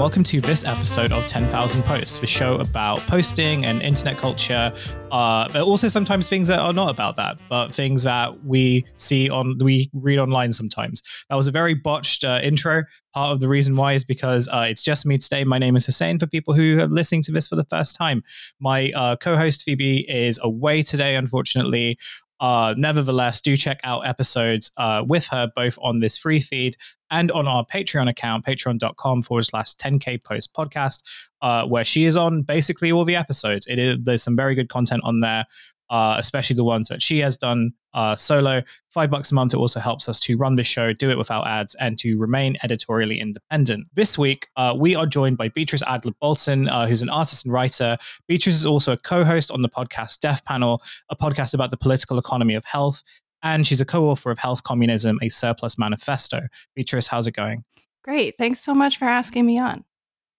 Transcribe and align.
welcome 0.00 0.24
to 0.24 0.40
this 0.40 0.64
episode 0.64 1.12
of 1.12 1.26
10,000 1.26 1.82
Posts, 1.82 2.16
the 2.16 2.26
show 2.26 2.54
about 2.54 3.00
posting 3.00 3.66
and 3.66 3.82
internet 3.82 4.16
culture, 4.16 4.72
uh, 5.10 5.46
but 5.52 5.60
also 5.60 5.88
sometimes 5.88 6.26
things 6.26 6.48
that 6.48 6.58
are 6.58 6.72
not 6.72 6.88
about 6.88 7.16
that, 7.16 7.38
but 7.50 7.68
things 7.68 8.02
that 8.02 8.42
we 8.42 8.82
see 8.96 9.28
on, 9.28 9.58
we 9.58 9.90
read 9.92 10.18
online 10.18 10.54
sometimes. 10.54 11.02
That 11.28 11.36
was 11.36 11.48
a 11.48 11.50
very 11.50 11.74
botched 11.74 12.24
uh, 12.24 12.40
intro. 12.42 12.84
Part 13.12 13.32
of 13.32 13.40
the 13.40 13.48
reason 13.48 13.76
why 13.76 13.92
is 13.92 14.02
because 14.02 14.48
uh, 14.48 14.64
it's 14.66 14.82
just 14.82 15.04
me 15.04 15.18
today. 15.18 15.44
My 15.44 15.58
name 15.58 15.76
is 15.76 15.84
Hussein 15.84 16.18
for 16.18 16.26
people 16.26 16.54
who 16.54 16.78
are 16.78 16.86
listening 16.86 17.22
to 17.24 17.32
this 17.32 17.48
for 17.48 17.56
the 17.56 17.66
first 17.66 17.94
time. 17.94 18.24
My 18.58 18.92
uh, 18.94 19.16
co 19.16 19.36
host 19.36 19.64
Phoebe 19.64 20.10
is 20.10 20.40
away 20.42 20.82
today, 20.82 21.14
unfortunately. 21.16 21.98
Uh, 22.40 22.74
nevertheless, 22.76 23.40
do 23.40 23.56
check 23.56 23.80
out 23.84 24.06
episodes 24.06 24.70
uh, 24.76 25.04
with 25.06 25.26
her 25.28 25.50
both 25.54 25.78
on 25.82 26.00
this 26.00 26.16
free 26.16 26.40
feed 26.40 26.76
and 27.10 27.30
on 27.32 27.46
our 27.46 27.64
Patreon 27.66 28.08
account, 28.08 28.44
patreon.com 28.44 29.22
forward 29.22 29.44
slash 29.44 29.74
10k 29.74 30.22
post 30.24 30.54
podcast, 30.54 31.02
uh, 31.42 31.66
where 31.66 31.84
she 31.84 32.04
is 32.04 32.16
on 32.16 32.42
basically 32.42 32.90
all 32.90 33.04
the 33.04 33.16
episodes. 33.16 33.66
It 33.68 33.78
is 33.78 33.98
there's 34.02 34.22
some 34.22 34.36
very 34.36 34.54
good 34.54 34.68
content 34.68 35.02
on 35.04 35.20
there. 35.20 35.44
Uh, 35.90 36.14
especially 36.18 36.54
the 36.54 36.64
ones 36.64 36.86
that 36.86 37.02
she 37.02 37.18
has 37.18 37.36
done 37.36 37.72
uh, 37.94 38.14
solo. 38.14 38.62
Five 38.90 39.10
bucks 39.10 39.32
a 39.32 39.34
month. 39.34 39.52
It 39.52 39.56
also 39.56 39.80
helps 39.80 40.08
us 40.08 40.20
to 40.20 40.36
run 40.36 40.54
the 40.54 40.62
show, 40.62 40.92
do 40.92 41.10
it 41.10 41.18
without 41.18 41.46
ads, 41.48 41.74
and 41.76 41.98
to 41.98 42.16
remain 42.16 42.56
editorially 42.62 43.18
independent. 43.18 43.88
This 43.94 44.16
week, 44.16 44.46
uh, 44.56 44.74
we 44.78 44.94
are 44.94 45.04
joined 45.04 45.36
by 45.36 45.48
Beatrice 45.48 45.82
Adler 45.86 46.12
Bolton, 46.20 46.68
uh, 46.68 46.86
who's 46.86 47.02
an 47.02 47.10
artist 47.10 47.44
and 47.44 47.52
writer. 47.52 47.98
Beatrice 48.28 48.54
is 48.54 48.66
also 48.66 48.92
a 48.92 48.96
co 48.96 49.24
host 49.24 49.50
on 49.50 49.62
the 49.62 49.68
podcast 49.68 50.20
Death 50.20 50.44
Panel, 50.44 50.80
a 51.10 51.16
podcast 51.16 51.54
about 51.54 51.72
the 51.72 51.76
political 51.76 52.18
economy 52.18 52.54
of 52.54 52.64
health. 52.64 53.02
And 53.42 53.66
she's 53.66 53.80
a 53.80 53.86
co 53.86 54.04
author 54.04 54.30
of 54.30 54.38
Health 54.38 54.62
Communism, 54.62 55.18
a 55.22 55.28
Surplus 55.28 55.78
Manifesto. 55.78 56.42
Beatrice, 56.76 57.06
how's 57.06 57.26
it 57.26 57.32
going? 57.32 57.64
Great. 58.04 58.36
Thanks 58.38 58.60
so 58.60 58.74
much 58.74 58.98
for 58.98 59.06
asking 59.06 59.44
me 59.44 59.58
on. 59.58 59.84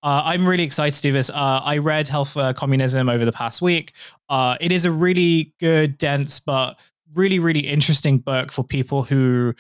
Uh, 0.04 0.24
I'm 0.26 0.48
really 0.48 0.64
excited 0.64 0.96
to 0.96 1.02
do 1.02 1.12
this. 1.12 1.30
Uh, 1.30 1.62
I 1.64 1.78
read 1.78 2.08
Health 2.08 2.36
uh, 2.36 2.54
Communism 2.54 3.08
over 3.08 3.24
the 3.24 3.32
past 3.32 3.62
week. 3.62 3.94
Uh, 4.30 4.58
it 4.60 4.72
is 4.72 4.84
a 4.86 4.92
really 4.92 5.54
good, 5.60 5.98
dense, 5.98 6.40
but 6.40 6.80
really, 7.14 7.38
really 7.40 7.60
interesting 7.60 8.18
book 8.18 8.52
for 8.52 8.64
people 8.64 9.04
who, 9.04 9.54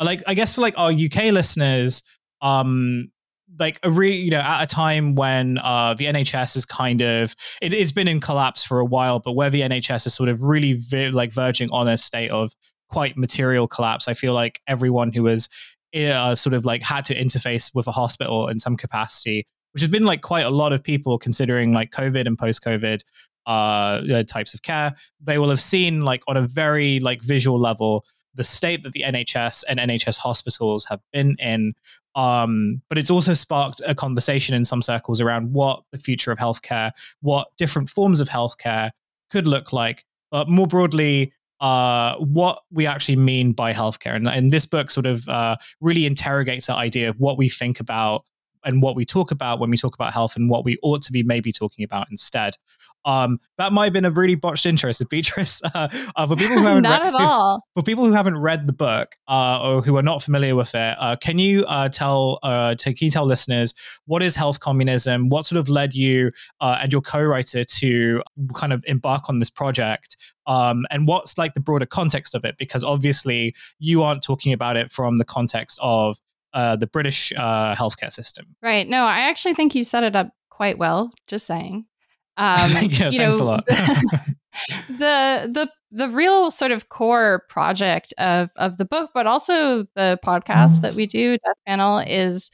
like, 0.00 0.22
I 0.26 0.34
guess 0.34 0.54
for 0.54 0.60
like 0.60 0.78
our 0.78 0.92
UK 0.92 1.32
listeners, 1.32 2.04
um, 2.42 3.10
like 3.58 3.80
a 3.82 3.90
really, 3.90 4.16
you 4.16 4.30
know, 4.30 4.38
at 4.38 4.62
a 4.62 4.66
time 4.66 5.16
when 5.16 5.58
uh, 5.58 5.94
the 5.94 6.04
NHS 6.04 6.56
is 6.56 6.64
kind 6.64 7.02
of, 7.02 7.34
it, 7.60 7.72
has 7.72 7.90
been 7.90 8.06
in 8.06 8.20
collapse 8.20 8.62
for 8.62 8.78
a 8.78 8.84
while, 8.84 9.18
but 9.18 9.32
where 9.32 9.50
the 9.50 9.62
NHS 9.62 10.06
is 10.06 10.14
sort 10.14 10.28
of 10.28 10.44
really 10.44 10.80
like 11.10 11.32
verging 11.32 11.70
on 11.72 11.88
a 11.88 11.98
state 11.98 12.30
of 12.30 12.52
quite 12.88 13.16
material 13.16 13.66
collapse. 13.66 14.06
I 14.06 14.14
feel 14.14 14.32
like 14.32 14.60
everyone 14.68 15.12
who 15.12 15.26
has 15.26 15.48
uh, 15.96 16.36
sort 16.36 16.54
of 16.54 16.64
like 16.64 16.82
had 16.82 17.04
to 17.06 17.16
interface 17.16 17.74
with 17.74 17.88
a 17.88 17.92
hospital 17.92 18.46
in 18.46 18.60
some 18.60 18.76
capacity 18.76 19.44
which 19.72 19.82
has 19.82 19.90
been 19.90 20.04
like 20.04 20.22
quite 20.22 20.46
a 20.46 20.50
lot 20.50 20.72
of 20.72 20.82
people 20.82 21.18
considering 21.18 21.72
like 21.72 21.90
COVID 21.90 22.26
and 22.26 22.38
post 22.38 22.64
COVID 22.64 23.02
uh, 23.46 24.22
types 24.24 24.54
of 24.54 24.62
care. 24.62 24.94
They 25.20 25.38
will 25.38 25.48
have 25.48 25.60
seen 25.60 26.02
like 26.02 26.22
on 26.28 26.36
a 26.36 26.46
very 26.46 27.00
like 27.00 27.22
visual 27.22 27.58
level 27.58 28.04
the 28.34 28.44
state 28.44 28.84
that 28.84 28.92
the 28.92 29.02
NHS 29.02 29.64
and 29.68 29.80
NHS 29.80 30.16
hospitals 30.16 30.84
have 30.84 31.00
been 31.12 31.36
in. 31.40 31.74
Um, 32.14 32.82
but 32.88 32.96
it's 32.96 33.10
also 33.10 33.34
sparked 33.34 33.82
a 33.86 33.94
conversation 33.94 34.54
in 34.54 34.64
some 34.64 34.80
circles 34.80 35.20
around 35.20 35.52
what 35.52 35.82
the 35.92 35.98
future 35.98 36.30
of 36.30 36.38
healthcare, 36.38 36.92
what 37.20 37.48
different 37.58 37.90
forms 37.90 38.20
of 38.20 38.28
healthcare 38.28 38.90
could 39.30 39.46
look 39.46 39.72
like. 39.72 40.04
But 40.30 40.48
more 40.48 40.66
broadly, 40.66 41.32
uh, 41.60 42.16
what 42.16 42.62
we 42.70 42.86
actually 42.86 43.16
mean 43.16 43.52
by 43.52 43.72
healthcare. 43.72 44.14
And, 44.14 44.28
and 44.28 44.52
this 44.52 44.66
book 44.66 44.90
sort 44.90 45.06
of 45.06 45.28
uh, 45.28 45.56
really 45.80 46.06
interrogates 46.06 46.66
that 46.66 46.76
idea 46.76 47.08
of 47.08 47.18
what 47.18 47.38
we 47.38 47.48
think 47.48 47.80
about 47.80 48.24
and 48.64 48.82
what 48.82 48.96
we 48.96 49.04
talk 49.04 49.30
about 49.30 49.60
when 49.60 49.70
we 49.70 49.76
talk 49.76 49.94
about 49.94 50.12
health 50.12 50.36
and 50.36 50.50
what 50.50 50.64
we 50.64 50.76
ought 50.82 51.02
to 51.02 51.12
be 51.12 51.22
maybe 51.22 51.52
talking 51.52 51.84
about 51.84 52.08
instead. 52.10 52.56
Um, 53.04 53.38
that 53.56 53.72
might 53.72 53.84
have 53.84 53.92
been 53.92 54.04
a 54.04 54.10
really 54.10 54.34
botched 54.34 54.66
intro, 54.66 54.92
so 54.92 55.04
Beatrice. 55.04 55.62
Uh, 55.74 55.88
uh, 56.16 56.26
for 56.26 56.34
people 56.34 56.56
who 56.56 56.62
haven't 56.66 56.82
not 56.82 57.02
read, 57.02 57.14
at 57.14 57.20
all. 57.20 57.62
for 57.74 57.82
people 57.82 58.04
who 58.04 58.12
haven't 58.12 58.38
read 58.38 58.66
the 58.66 58.72
book 58.72 59.14
uh, 59.28 59.60
or 59.62 59.82
who 59.82 59.96
are 59.96 60.02
not 60.02 60.22
familiar 60.22 60.56
with 60.56 60.74
it, 60.74 60.96
uh, 60.98 61.14
can 61.16 61.38
you 61.38 61.64
uh, 61.66 61.88
tell 61.88 62.38
uh, 62.42 62.74
to, 62.74 62.94
can 62.94 63.04
you 63.04 63.10
tell 63.10 63.26
listeners 63.26 63.74
what 64.06 64.22
is 64.22 64.34
health 64.34 64.60
communism? 64.60 65.28
What 65.28 65.46
sort 65.46 65.58
of 65.58 65.68
led 65.68 65.94
you 65.94 66.32
and 66.60 66.90
your 66.90 67.02
co-writer 67.02 67.64
to 67.64 68.22
kind 68.54 68.72
of 68.72 68.82
embark 68.86 69.28
on 69.28 69.38
this 69.38 69.50
project? 69.50 70.16
Um, 70.46 70.86
and 70.90 71.06
what's 71.06 71.36
like 71.36 71.54
the 71.54 71.60
broader 71.60 71.86
context 71.86 72.34
of 72.34 72.44
it? 72.44 72.56
Because 72.58 72.82
obviously 72.82 73.54
you 73.78 74.02
aren't 74.02 74.22
talking 74.22 74.52
about 74.52 74.76
it 74.76 74.90
from 74.90 75.18
the 75.18 75.24
context 75.24 75.78
of 75.82 76.18
uh, 76.54 76.76
the 76.76 76.86
British 76.86 77.32
uh, 77.36 77.74
healthcare 77.74 78.12
system. 78.12 78.56
Right. 78.62 78.88
No, 78.88 79.04
I 79.04 79.20
actually 79.20 79.54
think 79.54 79.74
you 79.74 79.84
set 79.84 80.04
it 80.04 80.16
up 80.16 80.30
quite 80.50 80.78
well. 80.78 81.12
Just 81.26 81.46
saying. 81.46 81.84
Um, 82.40 82.70
yeah, 82.70 83.10
you 83.10 83.18
thanks 83.18 83.40
know, 83.40 83.44
a 83.44 83.46
lot. 83.46 83.66
the 84.88 85.50
the 85.52 85.68
the 85.90 86.08
real 86.08 86.52
sort 86.52 86.70
of 86.70 86.88
core 86.88 87.42
project 87.48 88.14
of 88.16 88.50
of 88.54 88.76
the 88.76 88.84
book, 88.84 89.10
but 89.12 89.26
also 89.26 89.86
the 89.96 90.20
podcast 90.24 90.82
that 90.82 90.94
we 90.94 91.06
do, 91.06 91.32
Death 91.32 91.56
Panel, 91.66 91.98
is 91.98 92.52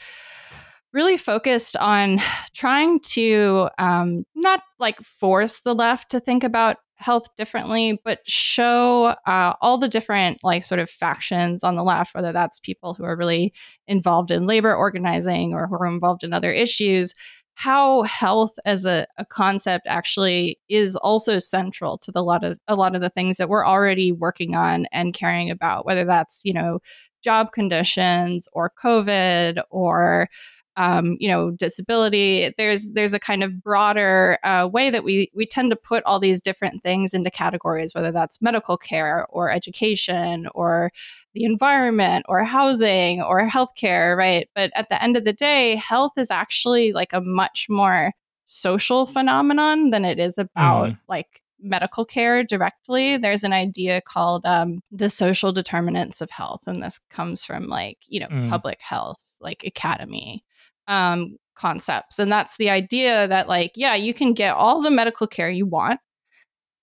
really 0.95 1.19
focused 1.19 1.77
on 1.77 2.21
trying 2.55 3.01
to 3.01 3.69
um, 3.79 4.25
not 4.35 4.63
like 4.79 4.99
force 5.03 5.61
the 5.61 5.75
left 5.75 6.13
to 6.13 6.21
think 6.21 6.45
about 6.45 6.79
health 6.97 7.27
differently, 7.37 8.01
but 8.05 8.21
show 8.27 9.15
uh, 9.27 9.55
all 9.61 9.79
the 9.79 9.89
different 9.89 10.39
like 10.43 10.65
sort 10.65 10.79
of 10.79 10.89
factions 10.89 11.65
on 11.65 11.75
the 11.75 11.83
left, 11.83 12.15
whether 12.15 12.33
that's 12.33 12.61
people 12.61 12.95
who 12.95 13.05
are 13.05 13.17
really 13.17 13.53
involved 13.87 14.31
in 14.31 14.47
labor 14.47 14.75
organizing 14.75 15.53
or 15.53 15.67
who 15.67 15.75
are 15.75 15.87
involved 15.87 16.25
in 16.25 16.33
other 16.33 16.53
issues, 16.53 17.15
how 17.55 18.03
health 18.03 18.59
as 18.65 18.85
a, 18.85 19.07
a 19.19 19.25
concept 19.25 19.87
actually 19.87 20.59
is 20.69 20.97
also 20.97 21.39
central 21.39 21.99
to 21.99 22.11
the 22.11 22.23
lot 22.23 22.45
of 22.45 22.59
a 22.69 22.75
lot 22.75 22.95
of 22.95 23.01
the 23.01 23.11
things 23.11 23.37
that 23.37 23.49
we're 23.49 23.67
already 23.67 24.13
working 24.13 24.55
on 24.55 24.87
and 24.93 25.15
caring 25.15 25.51
about, 25.51 25.87
whether 25.87 26.05
that's 26.05 26.43
you 26.45 26.53
know 26.53 26.81
job 27.23 27.53
conditions 27.53 28.49
or 28.53 28.71
COVID 28.83 29.63
or 29.71 30.29
um, 30.77 31.17
you 31.21 31.29
know 31.29 31.51
disability 31.51 32.53
there's 32.59 32.93
there's 32.93 33.15
a 33.15 33.21
kind 33.21 33.43
of 33.43 33.63
broader 33.63 34.39
uh, 34.45 34.69
way 34.71 34.91
that 34.91 35.05
we 35.05 35.31
we 35.35 35.47
tend 35.47 35.71
to 35.71 35.77
put 35.77 36.03
all 36.05 36.19
these 36.19 36.41
different 36.41 36.83
things 36.83 37.15
into 37.15 37.31
categories 37.31 37.95
whether 37.95 38.11
that's 38.11 38.43
medical 38.43 38.77
care 38.77 39.27
or 39.31 39.51
education 39.51 40.47
or 40.55 40.91
the 41.35 41.45
environment 41.45 42.25
or 42.29 42.45
housing 42.45 43.23
or 43.23 43.49
healthcare 43.49 44.17
right 44.17 44.49
but 44.55 44.71
at 44.75 44.89
the 44.89 45.03
end 45.03 45.17
of 45.17 45.25
the 45.25 45.33
day 45.33 45.77
health 45.77 46.13
is 46.17 46.31
actually 46.31 46.93
like 46.93 47.13
a 47.13 47.21
much 47.21 47.67
more 47.69 48.13
social 48.45 49.07
phenomenon 49.07 49.91
than 49.91 50.05
it 50.05 50.19
is 50.19 50.39
about 50.39 50.91
mm. 50.91 50.99
like 51.09 51.41
medical 51.61 52.05
care 52.05 52.45
directly 52.45 53.17
there's 53.17 53.43
an 53.43 53.53
idea 53.53 54.01
called 54.03 54.45
um, 54.45 54.81
the 54.91 55.09
social 55.09 55.51
determinants 55.51 56.21
of 56.21 56.31
health 56.31 56.63
and 56.67 56.83
this 56.83 57.01
comes 57.11 57.45
from 57.45 57.69
like 57.69 57.99
you 58.07 58.21
know 58.21 58.29
mm. 58.29 58.49
public 58.51 58.79
health 58.81 59.37
like 59.41 59.65
academy 59.65 60.44
um, 60.89 61.37
concepts. 61.57 62.19
And 62.19 62.31
that's 62.31 62.57
the 62.57 62.71
idea 62.71 63.29
that, 63.29 63.49
like, 63.49 63.73
yeah, 63.77 63.95
you 63.95 64.15
can 64.15 64.35
get 64.35 64.55
all 64.55 64.83
the 64.83 64.91
medical 64.91 65.27
care 65.27 65.51
you 65.51 65.67
want, 65.67 66.01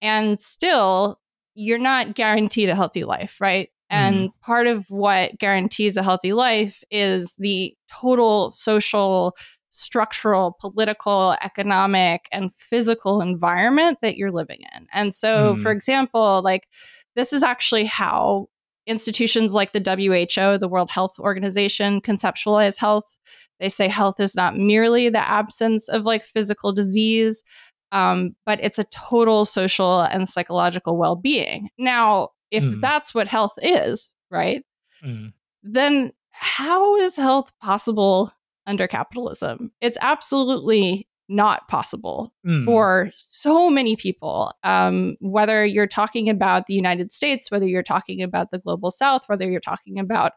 and 0.01 0.41
still 0.41 1.19
you're 1.53 1.77
not 1.77 2.15
guaranteed 2.15 2.69
a 2.69 2.75
healthy 2.75 3.03
life, 3.03 3.37
right? 3.41 3.69
And 3.89 4.29
mm. 4.29 4.31
part 4.41 4.67
of 4.67 4.85
what 4.89 5.37
guarantees 5.37 5.97
a 5.97 6.03
healthy 6.03 6.31
life 6.31 6.81
is 6.89 7.35
the 7.37 7.75
total 7.91 8.49
social, 8.51 9.35
structural, 9.69 10.55
political, 10.61 11.35
economic, 11.41 12.27
and 12.31 12.53
physical 12.53 13.21
environment 13.21 13.97
that 14.01 14.15
you're 14.15 14.31
living 14.31 14.59
in. 14.75 14.87
And 14.93 15.13
so, 15.13 15.55
mm. 15.55 15.61
for 15.61 15.71
example, 15.71 16.41
like, 16.41 16.67
this 17.17 17.33
is 17.33 17.43
actually 17.43 17.83
how 17.83 18.47
institutions 18.87 19.53
like 19.53 19.73
the 19.73 19.79
WHO, 19.79 20.57
the 20.57 20.67
World 20.67 20.89
Health 20.89 21.19
Organization, 21.19 22.01
conceptualize 22.01 22.77
health. 22.77 23.17
They 23.59 23.69
say 23.69 23.87
health 23.87 24.19
is 24.19 24.35
not 24.35 24.57
merely 24.57 25.09
the 25.09 25.19
absence 25.19 25.87
of 25.87 26.03
like 26.03 26.25
physical 26.25 26.71
disease, 26.71 27.43
um, 27.91 28.35
but 28.45 28.59
it's 28.61 28.79
a 28.79 28.85
total 28.85 29.45
social 29.45 30.01
and 30.01 30.27
psychological 30.27 30.97
well 30.97 31.15
being. 31.15 31.69
Now, 31.77 32.29
if 32.49 32.63
mm. 32.63 32.81
that's 32.81 33.13
what 33.13 33.27
health 33.27 33.53
is, 33.61 34.11
right, 34.29 34.63
mm. 35.03 35.31
then 35.63 36.11
how 36.31 36.95
is 36.97 37.17
health 37.17 37.51
possible 37.61 38.33
under 38.65 38.87
capitalism? 38.87 39.71
It's 39.81 39.97
absolutely 40.01 41.07
not 41.31 41.67
possible 41.67 42.33
mm. 42.45 42.65
for 42.65 43.11
so 43.17 43.69
many 43.69 43.95
people. 43.95 44.53
Um, 44.63 45.15
whether 45.21 45.65
you're 45.65 45.87
talking 45.87 46.29
about 46.29 46.67
the 46.67 46.73
United 46.73 47.11
States, 47.11 47.49
whether 47.49 47.67
you're 47.67 47.83
talking 47.83 48.21
about 48.21 48.51
the 48.51 48.59
global 48.59 48.91
south, 48.91 49.23
whether 49.27 49.49
you're 49.49 49.61
talking 49.61 49.97
about 49.97 50.33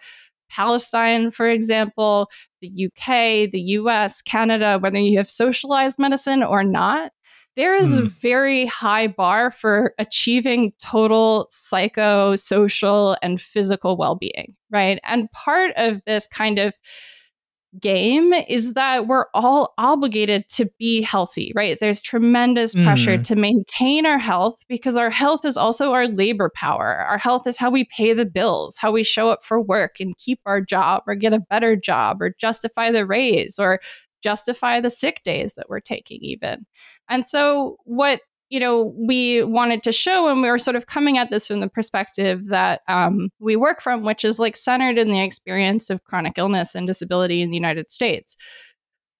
Palestine, 0.48 1.30
for 1.30 1.48
example, 1.48 2.30
the 2.60 2.86
UK, 2.86 3.50
the 3.50 3.60
US, 3.78 4.22
Canada, 4.22 4.78
whether 4.78 4.98
you 4.98 5.18
have 5.18 5.28
socialized 5.28 5.98
medicine 5.98 6.42
or 6.42 6.62
not, 6.62 7.10
there 7.56 7.76
is 7.76 7.96
mm. 7.96 8.00
a 8.00 8.02
very 8.02 8.66
high 8.66 9.06
bar 9.06 9.50
for 9.50 9.94
achieving 9.98 10.72
total 10.82 11.46
psycho, 11.50 12.36
social, 12.36 13.16
and 13.22 13.40
physical 13.40 13.96
well 13.96 14.16
being, 14.16 14.54
right? 14.70 14.98
And 15.04 15.30
part 15.30 15.72
of 15.76 16.04
this 16.04 16.26
kind 16.26 16.58
of 16.58 16.74
game 17.80 18.32
is 18.32 18.74
that 18.74 19.06
we're 19.06 19.26
all 19.34 19.74
obligated 19.78 20.48
to 20.50 20.66
be 20.78 21.02
healthy, 21.02 21.52
right? 21.54 21.78
There's 21.80 22.02
tremendous 22.02 22.74
pressure 22.74 23.18
Mm. 23.18 23.24
to 23.24 23.36
maintain 23.36 24.06
our 24.06 24.18
health 24.18 24.64
because 24.68 24.96
our 24.96 25.10
health 25.10 25.44
is 25.44 25.56
also 25.56 25.92
our 25.92 26.06
labor 26.08 26.50
power. 26.54 26.94
Our 27.08 27.18
health 27.18 27.46
is 27.46 27.56
how 27.56 27.70
we 27.70 27.84
pay 27.96 28.12
the 28.12 28.24
bills, 28.26 28.76
how 28.78 28.92
we 28.92 29.02
show 29.04 29.28
up 29.30 29.44
for 29.44 29.60
work 29.60 29.96
and 30.00 30.16
keep 30.18 30.40
our 30.46 30.60
job 30.60 31.02
or 31.06 31.14
get 31.14 31.32
a 31.32 31.40
better 31.50 31.76
job 31.76 32.22
or 32.22 32.34
justify 32.40 32.90
the 32.90 33.06
raise 33.06 33.58
or 33.58 33.80
justify 34.22 34.80
the 34.80 34.90
sick 34.90 35.20
days 35.24 35.54
that 35.54 35.68
we're 35.68 35.80
taking, 35.80 36.18
even. 36.22 36.66
And 37.08 37.26
so, 37.26 37.76
what 37.84 38.20
you 38.54 38.60
know 38.60 38.94
we 38.96 39.42
wanted 39.42 39.82
to 39.82 39.90
show 39.90 40.28
and 40.28 40.40
we 40.40 40.48
were 40.48 40.58
sort 40.58 40.76
of 40.76 40.86
coming 40.86 41.18
at 41.18 41.28
this 41.30 41.48
from 41.48 41.58
the 41.60 41.68
perspective 41.68 42.46
that 42.46 42.82
um, 42.88 43.28
we 43.40 43.56
work 43.56 43.82
from 43.82 44.04
which 44.04 44.24
is 44.24 44.38
like 44.38 44.56
centered 44.56 44.96
in 44.96 45.10
the 45.10 45.20
experience 45.20 45.90
of 45.90 46.04
chronic 46.04 46.34
illness 46.38 46.74
and 46.76 46.86
disability 46.86 47.42
in 47.42 47.50
the 47.50 47.56
united 47.56 47.90
states 47.90 48.36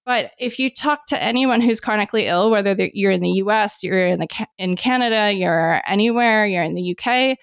but 0.05 0.31
if 0.39 0.59
you 0.59 0.69
talk 0.69 1.05
to 1.07 1.21
anyone 1.21 1.59
who's 1.59 1.81
chronically 1.81 2.27
ill 2.27 2.49
whether 2.49 2.75
you're 2.93 3.11
in 3.11 3.21
the 3.21 3.29
us 3.31 3.83
you're 3.83 4.07
in 4.07 4.19
the 4.19 4.47
in 4.57 4.75
canada 4.77 5.31
you're 5.33 5.81
anywhere 5.85 6.45
you're 6.45 6.63
in 6.63 6.75
the 6.75 6.95
uk 6.97 7.37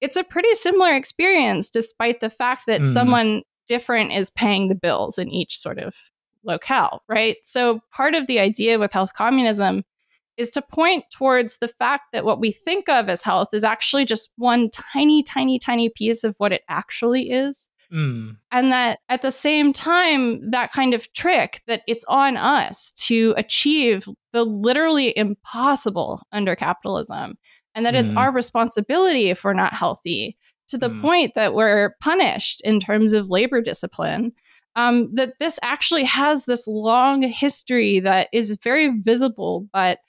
it's 0.00 0.16
a 0.16 0.24
pretty 0.24 0.52
similar 0.54 0.92
experience 0.94 1.70
despite 1.70 2.18
the 2.20 2.30
fact 2.30 2.64
that 2.66 2.80
Mm. 2.80 2.92
someone 2.92 3.42
different 3.68 4.12
is 4.12 4.30
paying 4.30 4.68
the 4.68 4.74
bills 4.74 5.16
in 5.18 5.28
each 5.28 5.58
sort 5.58 5.78
of 5.78 5.94
locale 6.44 7.02
right 7.08 7.36
so 7.44 7.80
part 7.92 8.14
of 8.14 8.26
the 8.26 8.38
idea 8.40 8.78
with 8.78 8.92
health 8.92 9.12
communism 9.14 9.82
is 10.36 10.50
to 10.50 10.62
point 10.62 11.04
towards 11.10 11.58
the 11.58 11.68
fact 11.68 12.04
that 12.12 12.24
what 12.24 12.40
we 12.40 12.52
think 12.52 12.88
of 12.88 13.08
as 13.08 13.22
health 13.22 13.48
is 13.52 13.64
actually 13.64 14.04
just 14.04 14.30
one 14.36 14.70
tiny, 14.70 15.22
tiny, 15.22 15.58
tiny 15.58 15.88
piece 15.88 16.24
of 16.24 16.34
what 16.38 16.52
it 16.52 16.62
actually 16.68 17.30
is. 17.30 17.68
Mm. 17.92 18.36
And 18.50 18.72
that 18.72 18.98
at 19.08 19.22
the 19.22 19.30
same 19.30 19.72
time, 19.72 20.50
that 20.50 20.72
kind 20.72 20.92
of 20.92 21.12
trick 21.12 21.62
that 21.66 21.82
it's 21.86 22.04
on 22.08 22.36
us 22.36 22.92
to 23.06 23.32
achieve 23.36 24.08
the 24.32 24.44
literally 24.44 25.16
impossible 25.16 26.22
under 26.32 26.56
capitalism, 26.56 27.38
and 27.74 27.86
that 27.86 27.94
it's 27.94 28.10
Mm. 28.12 28.16
our 28.16 28.32
responsibility 28.32 29.30
if 29.30 29.44
we're 29.44 29.52
not 29.52 29.72
healthy 29.72 30.36
to 30.68 30.76
the 30.76 30.90
Mm. 30.90 31.00
point 31.00 31.34
that 31.34 31.54
we're 31.54 31.94
punished 32.00 32.60
in 32.62 32.80
terms 32.80 33.12
of 33.12 33.30
labor 33.30 33.60
discipline. 33.60 34.32
Um, 34.74 35.14
that 35.14 35.38
this 35.38 35.58
actually 35.62 36.04
has 36.04 36.44
this 36.44 36.66
long 36.66 37.22
history 37.22 38.00
that 38.00 38.28
is 38.32 38.58
very 38.62 38.88
visible, 38.88 39.66
but 39.72 40.00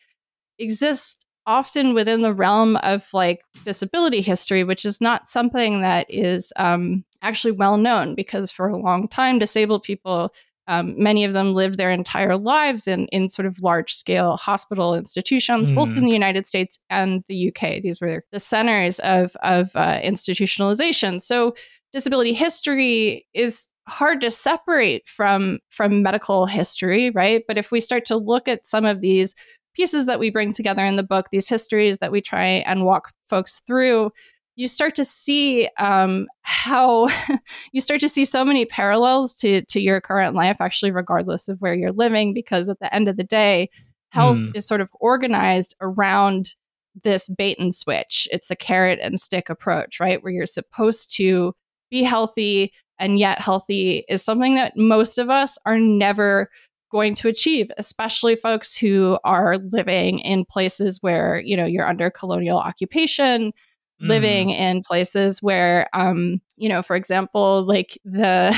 exists 0.60 1.24
often 1.46 1.94
within 1.94 2.22
the 2.22 2.34
realm 2.34 2.76
of 2.78 3.08
like 3.14 3.42
disability 3.64 4.22
history, 4.22 4.64
which 4.64 4.86
is 4.86 5.00
not 5.00 5.28
something 5.30 5.82
that 5.82 6.06
is 6.10 6.52
um, 6.58 7.06
actually 7.22 7.52
well 7.52 7.78
known 7.78 8.16
because 8.16 8.52
for 8.52 8.68
a 8.68 8.78
long 8.78 9.08
time, 9.08 9.40
disabled 9.40 9.84
people, 9.84 10.34
um, 10.68 11.02
many 11.02 11.24
of 11.24 11.32
them 11.32 11.54
lived 11.54 11.78
their 11.78 11.92
entire 11.92 12.36
lives 12.36 12.86
in, 12.90 13.08
in 13.08 13.30
sort 13.30 13.46
of 13.46 13.62
large 13.62 13.94
scale 13.94 14.36
hospital 14.36 14.94
institutions, 14.94 15.72
both 15.72 15.96
in 15.96 16.04
Mm. 16.04 16.08
the 16.08 16.14
United 16.14 16.46
States 16.46 16.78
and 16.90 17.24
the 17.30 17.48
UK. 17.48 17.82
These 17.82 18.02
were 18.02 18.26
the 18.34 18.40
centers 18.40 19.00
of, 19.00 19.38
of 19.44 19.72
uh, 19.76 20.02
institutionalization. 20.02 21.22
So 21.22 21.56
disability 21.94 22.34
history 22.34 23.26
is 23.34 23.70
hard 23.88 24.20
to 24.20 24.30
separate 24.30 25.08
from 25.08 25.60
from 25.70 26.04
medical 26.04 26.46
history 26.46 27.10
right 27.12 27.46
but 27.48 27.58
if 27.58 27.72
we 27.72 27.80
start 27.80 28.04
to 28.04 28.18
look 28.18 28.50
at 28.50 28.66
some 28.66 28.84
of 28.84 29.00
these 29.00 29.34
pieces 29.78 30.08
that 30.08 30.20
we 30.20 30.30
bring 30.32 30.52
together 30.52 30.84
in 30.86 30.98
the 30.98 31.04
book, 31.04 31.28
these 31.32 31.48
histories 31.48 32.00
that 32.00 32.12
we 32.12 32.20
try 32.20 32.46
and 32.66 32.84
walk 32.84 33.14
folks 33.22 33.60
through, 33.68 34.12
you 34.58 34.68
start 34.68 34.96
to 34.96 35.06
see 35.06 35.70
um, 35.78 36.26
how 36.42 37.08
you 37.72 37.80
start 37.80 38.02
to 38.02 38.10
see 38.10 38.26
so 38.26 38.44
many 38.44 38.66
parallels 38.66 39.36
to 39.38 39.62
to 39.66 39.80
your 39.80 40.02
current 40.02 40.36
life, 40.36 40.58
actually, 40.60 40.92
regardless 40.92 41.48
of 41.48 41.62
where 41.62 41.76
you're 41.76 41.92
living, 41.94 42.34
because 42.34 42.68
at 42.68 42.80
the 42.80 42.94
end 42.94 43.08
of 43.08 43.18
the 43.18 43.24
day, 43.24 43.70
health 44.10 44.40
Mm. 44.40 44.56
is 44.56 44.66
sort 44.66 44.82
of 44.82 44.90
organized 45.00 45.76
around 45.80 46.56
this 47.04 47.30
bait 47.30 47.60
and 47.60 47.76
switch. 47.76 48.28
It's 48.32 48.50
a 48.50 48.56
carrot 48.56 48.98
and 49.02 49.20
stick 49.20 49.50
approach, 49.50 50.00
right? 50.00 50.24
Where 50.24 50.34
you're 50.34 50.48
supposed 50.48 51.16
to 51.18 51.54
be 51.92 52.02
healthy, 52.04 52.74
and 52.98 53.20
yet 53.20 53.40
healthy 53.40 54.04
is 54.10 54.24
something 54.24 54.56
that 54.56 54.74
most 54.76 55.20
of 55.20 55.30
us 55.30 55.60
are 55.68 55.78
never 55.78 56.50
going 56.92 57.14
to 57.16 57.28
achieve 57.28 57.70
especially 57.78 58.36
folks 58.36 58.76
who 58.78 59.18
are 59.24 59.58
living 59.72 60.20
in 60.20 60.46
places 60.46 61.00
where 61.02 61.40
you 61.40 61.56
know 61.58 61.66
you're 61.66 61.88
under 61.88 62.10
colonial 62.10 62.58
occupation 62.60 63.52
Mm. 64.00 64.10
living 64.10 64.50
in 64.52 64.84
places 64.84 65.42
where 65.42 65.90
um 65.96 66.40
you 66.56 66.70
know 66.70 66.84
for 66.84 66.96
example 66.96 67.64
like 67.64 67.98
the 68.06 68.56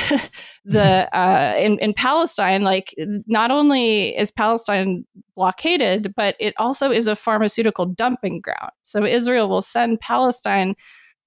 the 0.65 1.07
uh 1.17 1.55
in 1.57 1.79
in 1.79 1.93
Palestine 1.93 2.63
like 2.63 2.93
not 3.25 3.49
only 3.49 4.17
is 4.17 4.31
Palestine 4.31 5.05
blockaded 5.37 6.13
but 6.17 6.35
it 6.41 6.53
also 6.57 6.91
is 6.91 7.07
a 7.07 7.15
pharmaceutical 7.15 7.85
dumping 7.85 8.41
ground 8.41 8.71
so 8.83 9.05
Israel 9.05 9.47
will 9.47 9.61
send 9.61 10.01
Palestine 10.01 10.75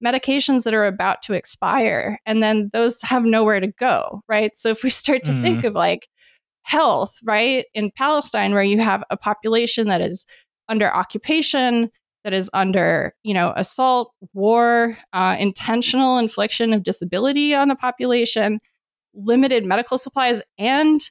medications 0.05 0.61
that 0.63 0.75
are 0.75 0.85
about 0.85 1.23
to 1.23 1.33
expire 1.33 2.19
and 2.27 2.43
then 2.43 2.69
those 2.71 3.01
have 3.01 3.23
nowhere 3.23 3.59
to 3.59 3.67
go 3.79 4.21
right 4.27 4.55
so 4.55 4.69
if 4.69 4.83
we 4.83 4.91
start 4.91 5.23
to 5.23 5.31
Mm. 5.31 5.41
think 5.41 5.63
of 5.63 5.73
like 5.73 6.07
health, 6.63 7.17
right? 7.23 7.65
In 7.73 7.91
Palestine, 7.95 8.53
where 8.53 8.63
you 8.63 8.79
have 8.79 9.03
a 9.09 9.17
population 9.17 9.87
that 9.87 10.01
is 10.01 10.25
under 10.69 10.93
occupation, 10.93 11.89
that 12.23 12.33
is 12.33 12.49
under, 12.53 13.13
you 13.23 13.33
know, 13.33 13.53
assault, 13.55 14.13
war, 14.33 14.97
uh, 15.11 15.35
intentional 15.39 16.17
infliction 16.17 16.73
of 16.73 16.83
disability 16.83 17.53
on 17.53 17.67
the 17.67 17.75
population, 17.75 18.59
limited 19.13 19.65
medical 19.65 19.97
supplies, 19.97 20.41
and 20.57 21.01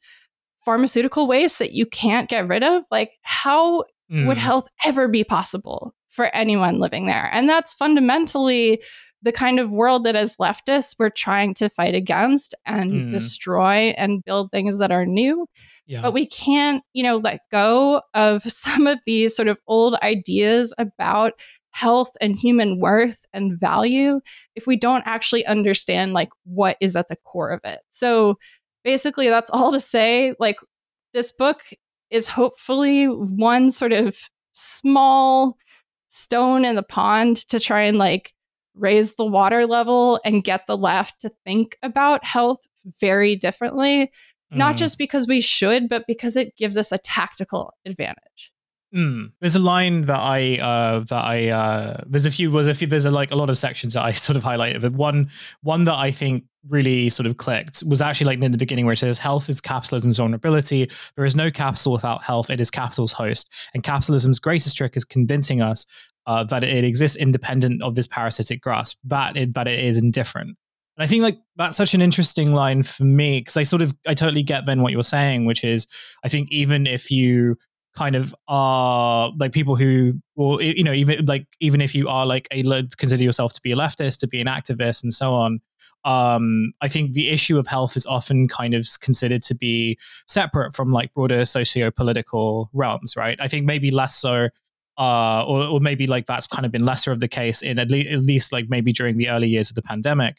pharmaceutical 0.65 1.27
waste 1.27 1.59
that 1.59 1.73
you 1.73 1.85
can't 1.87 2.31
get 2.31 2.49
rid 2.49 2.63
of. 2.63 2.85
Like, 2.91 3.13
how 3.23 3.85
would 4.11 4.37
Mm. 4.37 4.41
health 4.41 4.69
ever 4.85 5.09
be 5.09 5.25
possible 5.25 5.95
for 6.09 6.27
anyone 6.35 6.79
living 6.79 7.07
there? 7.07 7.31
And 7.33 7.49
that's 7.49 7.75
fundamentally 7.75 8.83
the 9.23 9.33
kind 9.33 9.61
of 9.61 9.71
world 9.71 10.05
that 10.05 10.17
as 10.17 10.37
leftists 10.37 10.97
we're 10.99 11.09
trying 11.11 11.55
to 11.55 11.69
fight 11.69 11.95
against 11.95 12.55
and 12.67 12.93
Mm. 12.93 13.11
destroy 13.11 13.95
and 13.97 14.25
build 14.25 14.51
things 14.51 14.79
that 14.79 14.91
are 14.93 15.07
new 15.07 15.47
Yeah. 15.87 16.03
but 16.03 16.13
we 16.13 16.27
can't 16.27 16.83
you 16.93 17.03
know 17.03 17.19
let 17.19 17.41
go 17.51 18.03
of 18.15 18.43
some 18.51 18.87
of 18.87 18.99
these 19.07 19.35
sort 19.37 19.49
of 19.49 19.59
old 19.67 19.95
ideas 20.03 20.75
about 20.79 21.33
health 21.71 22.11
and 22.21 22.37
human 22.39 22.79
worth 22.81 23.25
and 23.33 23.59
value 23.59 24.21
if 24.57 24.67
we 24.67 24.77
don't 24.77 25.05
actually 25.07 25.47
understand 25.47 26.13
like 26.13 26.29
what 26.45 26.77
is 26.81 26.97
at 26.97 27.09
the 27.09 27.17
core 27.17 27.51
of 27.51 27.61
it 27.65 27.81
so 27.89 28.37
basically 28.85 29.29
that's 29.29 29.49
all 29.51 29.73
to 29.73 29.81
say 29.81 30.35
like 30.39 30.57
this 31.15 31.33
book 31.33 31.63
is 32.11 32.27
hopefully 32.27 33.07
one 33.07 33.71
sort 33.71 33.93
of 33.93 34.19
small 34.53 35.57
stone 36.09 36.65
in 36.65 36.75
the 36.77 36.83
pond 36.83 37.37
to 37.49 37.59
try 37.59 37.83
and 37.83 37.97
like 37.99 38.35
raise 38.75 39.17
the 39.17 39.25
water 39.25 39.67
level 39.67 40.21
and 40.25 40.45
get 40.45 40.67
the 40.67 40.77
left 40.77 41.21
to 41.21 41.31
think 41.45 41.77
about 41.83 42.25
health 42.25 42.67
very 43.01 43.37
differently 43.37 44.11
not 44.51 44.75
Mm. 44.75 44.79
just 44.79 44.99
because 44.99 45.27
we 45.27 45.41
should 45.41 45.89
but 45.89 46.07
because 46.07 46.37
it 46.37 46.57
gives 46.57 46.77
us 46.77 46.93
a 46.93 46.99
tactical 46.99 47.73
advantage 47.87 48.51
Mm. 48.95 49.33
There's 49.41 49.57
a 49.57 49.59
line 49.59 50.03
that 50.03 50.21
I 50.21 50.59
uh, 50.61 50.99
that 51.01 51.25
I 51.25 51.49
uh, 51.49 52.03
there's 52.07 52.27
a 52.27 52.31
few 52.31 52.51
there's 52.51 52.69
a 52.69 52.75
few 52.75 52.87
there's 52.87 53.07
a, 53.07 53.11
like 53.11 53.31
a 53.31 53.37
lot 53.37 53.49
of 53.49 53.57
sections 53.57 53.95
that 53.95 54.03
I 54.05 54.13
sort 54.27 54.37
of 54.37 54.43
highlighted, 54.43 54.83
but 54.83 54.93
one 54.93 55.31
one 55.63 55.85
that 55.85 55.95
I 55.95 56.11
think 56.11 56.45
really 56.69 57.11
sort 57.11 57.27
of 57.27 57.37
clicked 57.37 57.83
was 57.87 58.01
actually 58.01 58.27
like 58.27 58.43
in 58.43 58.53
the 58.53 58.59
beginning 58.59 58.87
where 58.87 58.93
it 58.93 58.99
says 58.99 59.19
health 59.19 59.49
is 59.49 59.61
capitalism's 59.61 60.19
vulnerability. 60.19 60.91
There 61.17 61.25
is 61.25 61.35
no 61.35 61.51
capital 61.51 61.93
without 61.93 62.23
health. 62.23 62.51
It 62.51 62.61
is 62.61 62.71
capital's 62.71 63.13
host, 63.13 63.51
and 63.75 63.83
capitalism's 63.83 64.39
greatest 64.39 64.77
trick 64.77 64.97
is 64.97 65.05
convincing 65.05 65.61
us 65.61 65.87
uh, 66.27 66.45
that 66.45 66.63
it 66.63 66.85
exists 66.85 67.17
independent 67.17 67.83
of 67.83 67.95
this 67.95 68.07
parasitic 68.07 68.61
grasp, 68.61 68.99
that 69.05 69.37
it 69.37 69.55
that 69.55 69.69
it 69.69 69.81
is 69.81 69.99
indifferent. 69.99 70.57
And 70.97 71.05
I 71.05 71.07
think 71.07 71.23
like 71.23 71.39
that's 71.57 71.77
such 71.77 71.95
an 71.95 72.03
interesting 72.03 72.53
line 72.53 72.83
for 72.83 73.05
me 73.05 73.41
because 73.41 73.57
I 73.57 73.63
sort 73.63 73.83
of 73.83 73.95
I 74.07 74.15
totally 74.15 74.43
get 74.43 74.67
then 74.67 74.83
what 74.83 74.93
you're 74.93 75.03
saying, 75.03 75.47
which 75.47 75.65
is 75.65 75.87
I 76.25 76.29
think 76.29 76.51
even 76.53 76.87
if 76.87 77.11
you 77.11 77.57
kind 77.97 78.17
of 78.17 78.35
are 78.49 79.33
like 79.39 79.53
people 79.53 79.77
who 79.77 80.15
or 80.37 80.63
you 80.63 80.83
know 80.83 80.93
even 80.93 81.25
like 81.27 81.47
even 81.61 81.81
if 81.81 81.95
you 81.95 82.09
are 82.09 82.27
like 82.27 82.49
a 82.51 82.63
consider 82.97 83.23
yourself 83.23 83.53
to 83.53 83.61
be 83.61 83.73
a 83.73 83.77
leftist 83.77 84.19
to 84.19 84.27
be 84.27 84.41
an 84.41 84.47
activist 84.47 85.03
and 85.03 85.13
so 85.13 85.35
on 85.35 85.61
um 86.05 86.73
i 86.81 86.89
think 86.89 87.13
the 87.13 87.29
issue 87.29 87.59
of 87.59 87.67
health 87.67 87.97
is 87.97 88.07
often 88.07 88.49
kind 88.49 88.75
of 88.75 88.89
considered 89.01 89.43
to 89.43 89.55
be 89.55 89.99
separate 90.27 90.75
from 90.75 90.91
like 90.91 91.13
broader 91.15 91.45
socio-political 91.45 92.71
realms 92.73 93.15
right? 93.17 93.39
I 93.41 93.49
think 93.49 93.67
maybe 93.67 93.91
less 93.91 94.15
so 94.15 94.49
uh 94.99 95.45
or, 95.47 95.65
or 95.65 95.81
maybe 95.81 96.07
like 96.07 96.27
that's 96.27 96.47
kind 96.47 96.67
of 96.67 96.73
been 96.73 96.85
lesser 96.85 97.13
of 97.13 97.21
the 97.21 97.29
case 97.29 97.63
in 97.63 97.79
at, 97.79 97.91
le- 97.91 97.99
at 97.99 98.21
least 98.21 98.53
like 98.53 98.67
maybe 98.69 98.93
during 98.93 99.17
the 99.17 99.29
early 99.29 99.49
years 99.49 99.71
of 99.71 99.77
the 99.77 99.83
pandemic. 99.83 100.37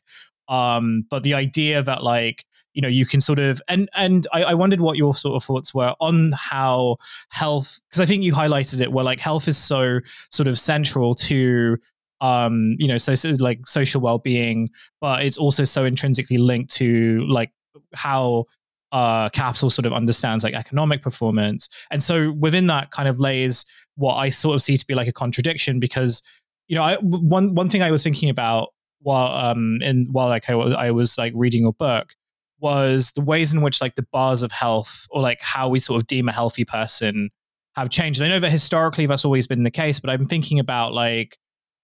Um 0.48 1.06
but 1.10 1.24
the 1.24 1.34
idea 1.34 1.82
that 1.82 2.04
like 2.04 2.46
you 2.74 2.82
know 2.82 2.88
you 2.88 3.06
can 3.06 3.22
sort 3.22 3.40
of 3.40 3.62
and 3.68 3.90
and 3.96 4.28
I, 4.34 4.44
I 4.44 4.54
wondered 4.54 4.82
what 4.82 4.98
your 4.98 5.14
sort 5.14 5.36
of 5.36 5.44
thoughts 5.44 5.74
were 5.74 5.94
on 6.00 6.32
how 6.34 6.98
health 7.30 7.80
because 7.90 8.00
i 8.00 8.06
think 8.06 8.24
you 8.24 8.34
highlighted 8.34 8.82
it 8.82 8.92
where 8.92 9.06
like 9.06 9.20
health 9.20 9.48
is 9.48 9.58
so 9.58 10.00
sort 10.30 10.48
of 10.48 10.60
central 10.60 11.16
to 11.16 11.78
um 12.22 12.76
you 12.80 12.88
know 12.88 12.98
so, 12.98 13.16
so 13.16 13.32
like 13.40 13.66
social 13.68 14.02
well-being 14.02 14.70
but 15.02 15.24
it's 15.24 15.38
also 15.38 15.64
so 15.64 15.86
intrinsically 15.86 16.38
linked 16.38 16.74
to 16.74 17.26
like 17.28 17.52
how 17.94 18.46
uh, 18.94 19.28
capital 19.30 19.72
sort 19.72 19.88
of 19.88 19.92
understands 19.92 20.44
like 20.44 20.54
economic 20.54 21.02
performance. 21.02 21.68
And 21.90 22.02
so 22.02 22.32
within 22.34 22.68
that 22.68 22.92
kind 22.92 23.10
of 23.10 23.20
lays 23.20 23.66
what 23.96 24.16
I 24.16 24.30
sort 24.30 24.54
of 24.54 24.62
see 24.62 24.78
to 24.78 24.86
be 24.86 24.94
like 24.94 25.08
a 25.08 25.12
contradiction 25.12 25.80
because, 25.80 26.22
you 26.68 26.76
know, 26.76 26.84
I, 26.84 26.98
one 26.98 27.56
one 27.56 27.70
thing 27.70 27.82
I 27.82 27.90
was 27.90 28.04
thinking 28.04 28.30
about 28.30 28.70
while 29.02 29.34
um 29.34 29.80
in 29.82 30.08
while 30.12 30.30
like 30.30 30.50
I, 30.50 30.54
I 30.54 30.92
was 30.92 31.18
like 31.18 31.34
reading 31.36 31.64
your 31.64 31.74
book 31.74 32.14
was 32.64 33.12
the 33.12 33.22
ways 33.22 33.54
in 33.54 33.62
which 33.62 33.82
like 33.82 33.96
the 33.96 34.08
bars 34.12 34.42
of 34.42 34.52
health 34.52 35.06
or 35.12 35.22
like 35.22 35.42
how 35.42 35.70
we 35.70 35.80
sort 35.80 36.02
of 36.02 36.08
deem 36.08 36.30
a 36.30 36.32
healthy 36.32 36.66
person 36.66 37.30
have 37.76 37.90
changed. 37.90 38.20
And 38.20 38.32
I 38.32 38.34
know 38.34 38.40
that 38.40 38.52
historically 38.52 39.06
that's 39.06 39.26
always 39.26 39.46
been 39.46 39.64
the 39.64 39.72
case, 39.72 40.00
but 40.00 40.10
I'm 40.10 40.26
thinking 40.26 40.60
about 40.60 40.94
like 40.94 41.38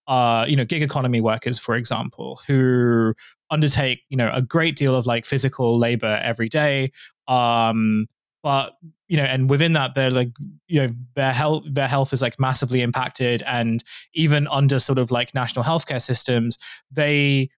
uh, 0.07 0.43
you 0.49 0.55
know, 0.55 0.65
gig 0.65 0.81
economy 0.81 1.21
workers, 1.21 1.59
for 1.59 1.75
example, 1.75 2.41
who 2.47 3.13
undertake, 3.51 4.01
you 4.09 4.17
know, 4.17 4.31
a 4.33 4.41
great 4.41 4.75
deal 4.75 4.95
of 4.95 5.05
like 5.05 5.23
physical 5.23 5.77
labor 5.77 6.19
every 6.23 6.49
day. 6.49 6.91
Um, 7.27 8.07
but 8.41 8.73
you 9.07 9.17
know, 9.17 9.23
and 9.23 9.51
within 9.51 9.73
that, 9.73 9.93
they're 9.93 10.09
like, 10.09 10.31
you 10.67 10.81
know, 10.81 10.87
their 11.15 11.31
health, 11.31 11.63
their 11.69 11.87
health 11.87 12.11
is 12.11 12.23
like 12.23 12.39
massively 12.39 12.81
impacted, 12.81 13.43
and 13.45 13.83
even 14.15 14.47
under 14.47 14.79
sort 14.79 14.97
of 14.97 15.11
like 15.11 15.35
national 15.35 15.63
healthcare 15.63 16.01
systems, 16.01 16.57
they 16.91 17.49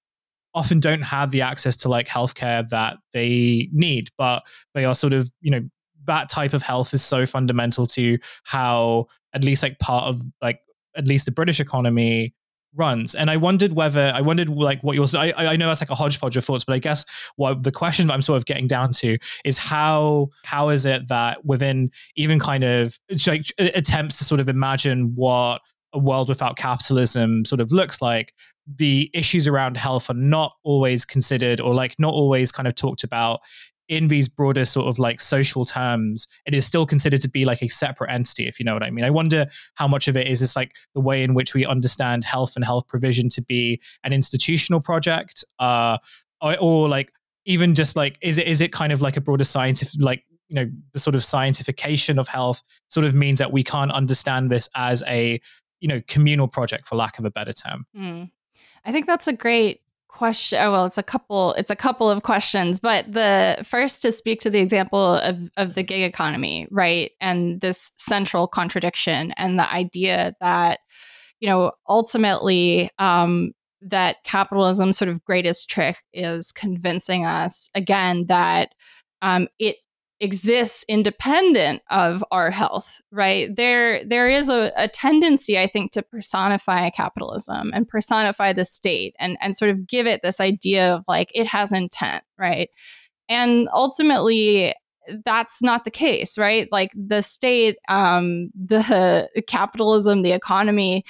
often 0.53 0.79
don't 0.79 1.01
have 1.01 1.31
the 1.31 1.41
access 1.41 1.75
to 1.77 1.89
like 1.89 2.08
healthcare 2.08 2.67
that 2.70 2.98
they 3.13 3.70
need, 3.72 4.10
but 4.17 4.43
they 4.74 4.86
are 4.86 4.96
sort 4.96 5.13
of, 5.13 5.29
you 5.41 5.51
know, 5.51 5.62
that 6.05 6.29
type 6.29 6.53
of 6.53 6.63
health 6.63 6.93
is 6.93 7.03
so 7.03 7.25
fundamental 7.25 7.86
to 7.88 8.17
how 8.43 9.05
at 9.34 9.43
least 9.43 9.63
like 9.63 9.79
part 9.79 10.05
of 10.05 10.22
like 10.41 10.60
at 10.96 11.08
least 11.08 11.25
the 11.25 11.31
British 11.31 11.60
economy 11.60 12.34
runs. 12.75 13.15
And 13.15 13.29
I 13.29 13.38
wondered 13.38 13.74
whether 13.74 14.12
I 14.13 14.22
wondered 14.22 14.50
like 14.50 14.81
what 14.81 14.96
yours. 14.96 15.13
I 15.15 15.34
I 15.36 15.55
know 15.55 15.67
that's 15.67 15.81
like 15.81 15.89
a 15.89 15.96
hodgepodge 15.96 16.38
of 16.38 16.46
thoughts, 16.46 16.63
but 16.63 16.74
I 16.74 16.79
guess 16.79 17.05
what 17.36 17.63
the 17.63 17.72
question 17.72 18.08
that 18.08 18.13
I'm 18.13 18.22
sort 18.22 18.38
of 18.38 18.46
getting 18.46 18.67
down 18.67 18.91
to 18.93 19.17
is 19.46 19.58
how 19.58 20.29
how 20.46 20.70
is 20.70 20.86
it 20.86 21.08
that 21.10 21.46
within 21.46 21.91
even 22.15 22.39
kind 22.39 22.63
of 22.63 22.98
like 23.27 23.46
attempts 23.60 24.17
to 24.20 24.24
sort 24.24 24.39
of 24.39 24.50
imagine 24.50 25.13
what 25.15 25.62
a 25.93 26.00
world 26.00 26.29
without 26.29 26.55
capitalism 26.55 27.43
sort 27.43 27.60
of 27.60 27.72
looks 27.72 28.01
like 28.01 28.34
the 28.68 29.10
issues 29.13 29.48
around 29.48 29.77
health 29.77 30.10
are 30.10 30.15
not 30.15 30.53
always 30.63 31.03
considered 31.03 31.60
or 31.60 31.74
like 31.74 31.96
not 32.00 32.13
always 32.13 32.51
kind 32.51 32.68
of 32.68 32.75
talked 32.75 33.03
about 33.03 33.41
in 33.91 34.08
these 34.08 34.30
broader 34.30 34.63
sort 34.63 34.88
of 34.88 35.00
like 35.00 35.20
social 35.20 35.65
terms, 35.65 36.25
it 36.46 36.53
is 36.53 36.65
still 36.65 36.86
considered 36.86 37.20
to 37.20 37.30
be 37.30 37.44
like 37.44 37.62
a 37.62 37.68
separate 37.68 38.10
entity, 38.10 38.48
if 38.48 38.58
you 38.58 38.63
know 38.63 38.74
what 38.74 38.84
I 38.84 38.89
mean. 38.89 39.03
I 39.03 39.10
wonder 39.10 39.48
how 39.75 39.86
much 39.86 40.08
of 40.08 40.15
it 40.15 40.27
is 40.30 40.39
this 40.39 40.56
like 40.56 40.74
the 40.96 41.01
way 41.01 41.24
in 41.24 41.34
which 41.34 41.53
we 41.53 41.65
understand 41.65 42.24
health 42.24 42.56
and 42.56 42.63
health 42.63 42.88
provision 42.88 43.27
to 43.30 43.41
be 43.41 43.82
an 44.06 44.13
institutional 44.13 44.80
project, 44.80 45.44
uh, 45.60 45.98
or, 46.39 46.58
or 46.62 46.89
like 46.89 47.12
even 47.46 47.75
just 47.75 47.98
like 47.98 48.18
is 48.22 48.38
it 48.38 48.48
is 48.48 48.62
it 48.62 48.72
kind 48.72 48.94
of 48.94 49.01
like 49.01 49.18
a 49.18 49.22
broader 49.22 49.44
scientific 49.44 50.00
like 50.00 50.24
you 50.48 50.56
know 50.56 50.72
the 50.94 51.00
sort 51.00 51.15
of 51.15 51.22
scientification 51.22 52.18
of 52.18 52.30
health 52.30 52.63
sort 52.88 53.06
of 53.06 53.13
means 53.13 53.39
that 53.39 53.51
we 53.51 53.62
can't 53.62 53.91
understand 53.91 54.50
this 54.50 54.70
as 54.74 55.03
a 55.08 55.41
you 55.82 55.88
know 55.89 56.01
communal 56.08 56.48
project 56.48 56.88
for 56.88 56.96
lack 56.96 57.20
of 57.20 57.25
a 57.25 57.32
better 57.32 57.53
term. 57.53 57.86
Mm. 57.98 58.32
I 58.85 58.91
think 58.91 59.05
that's 59.05 59.27
a 59.27 59.33
great 59.33 59.81
question 60.11 60.59
oh, 60.61 60.71
well 60.71 60.85
it's 60.85 60.97
a 60.97 61.03
couple 61.03 61.53
it's 61.53 61.71
a 61.71 61.75
couple 61.75 62.09
of 62.09 62.21
questions 62.21 62.81
but 62.81 63.11
the 63.11 63.57
first 63.63 64.01
to 64.01 64.11
speak 64.11 64.41
to 64.41 64.50
the 64.50 64.59
example 64.59 65.15
of, 65.15 65.50
of 65.55 65.73
the 65.73 65.83
gig 65.83 66.03
economy 66.03 66.67
right 66.69 67.11
and 67.21 67.61
this 67.61 67.91
central 67.95 68.45
contradiction 68.45 69.31
and 69.38 69.57
the 69.57 69.73
idea 69.73 70.35
that 70.41 70.79
you 71.39 71.47
know 71.47 71.71
ultimately 71.88 72.89
um, 73.00 73.53
that 73.81 74.17
capitalism's 74.25 74.97
sort 74.97 75.09
of 75.09 75.23
greatest 75.23 75.69
trick 75.69 75.97
is 76.13 76.51
convincing 76.51 77.25
us 77.25 77.69
again 77.73 78.25
that 78.27 78.73
um, 79.21 79.47
it 79.59 79.77
exists 80.21 80.85
independent 80.87 81.81
of 81.89 82.23
our 82.31 82.51
health 82.51 83.01
right? 83.11 83.53
There 83.55 84.05
there 84.05 84.29
is 84.29 84.49
a, 84.49 84.71
a, 84.77 84.87
tendency 84.87 85.57
i 85.57 85.67
think 85.67 85.91
to 85.91 86.01
personify 86.03 86.89
capitalism 86.91 87.71
and 87.73 87.87
personify 87.87 88.53
the 88.53 88.63
state 88.63 89.15
and 89.19 89.37
and 89.41 89.57
sort 89.57 89.71
of 89.71 89.87
give 89.87 90.05
it 90.07 90.21
this 90.21 90.39
idea 90.39 90.93
of 90.93 91.03
like 91.07 91.31
it 91.33 91.47
has 91.47 91.71
intent 91.71 92.23
right? 92.37 92.69
And 93.27 93.67
ultimately 93.73 94.73
that's 95.25 95.62
not 95.62 95.84
the 95.84 95.91
case, 95.91 96.38
right? 96.38 96.67
Like 96.72 96.91
the 96.96 97.22
state, 97.22 97.77
um, 97.89 98.50
the 98.53 99.29
capitalism, 99.48 100.22
the 100.22 100.31
economy, 100.31 101.03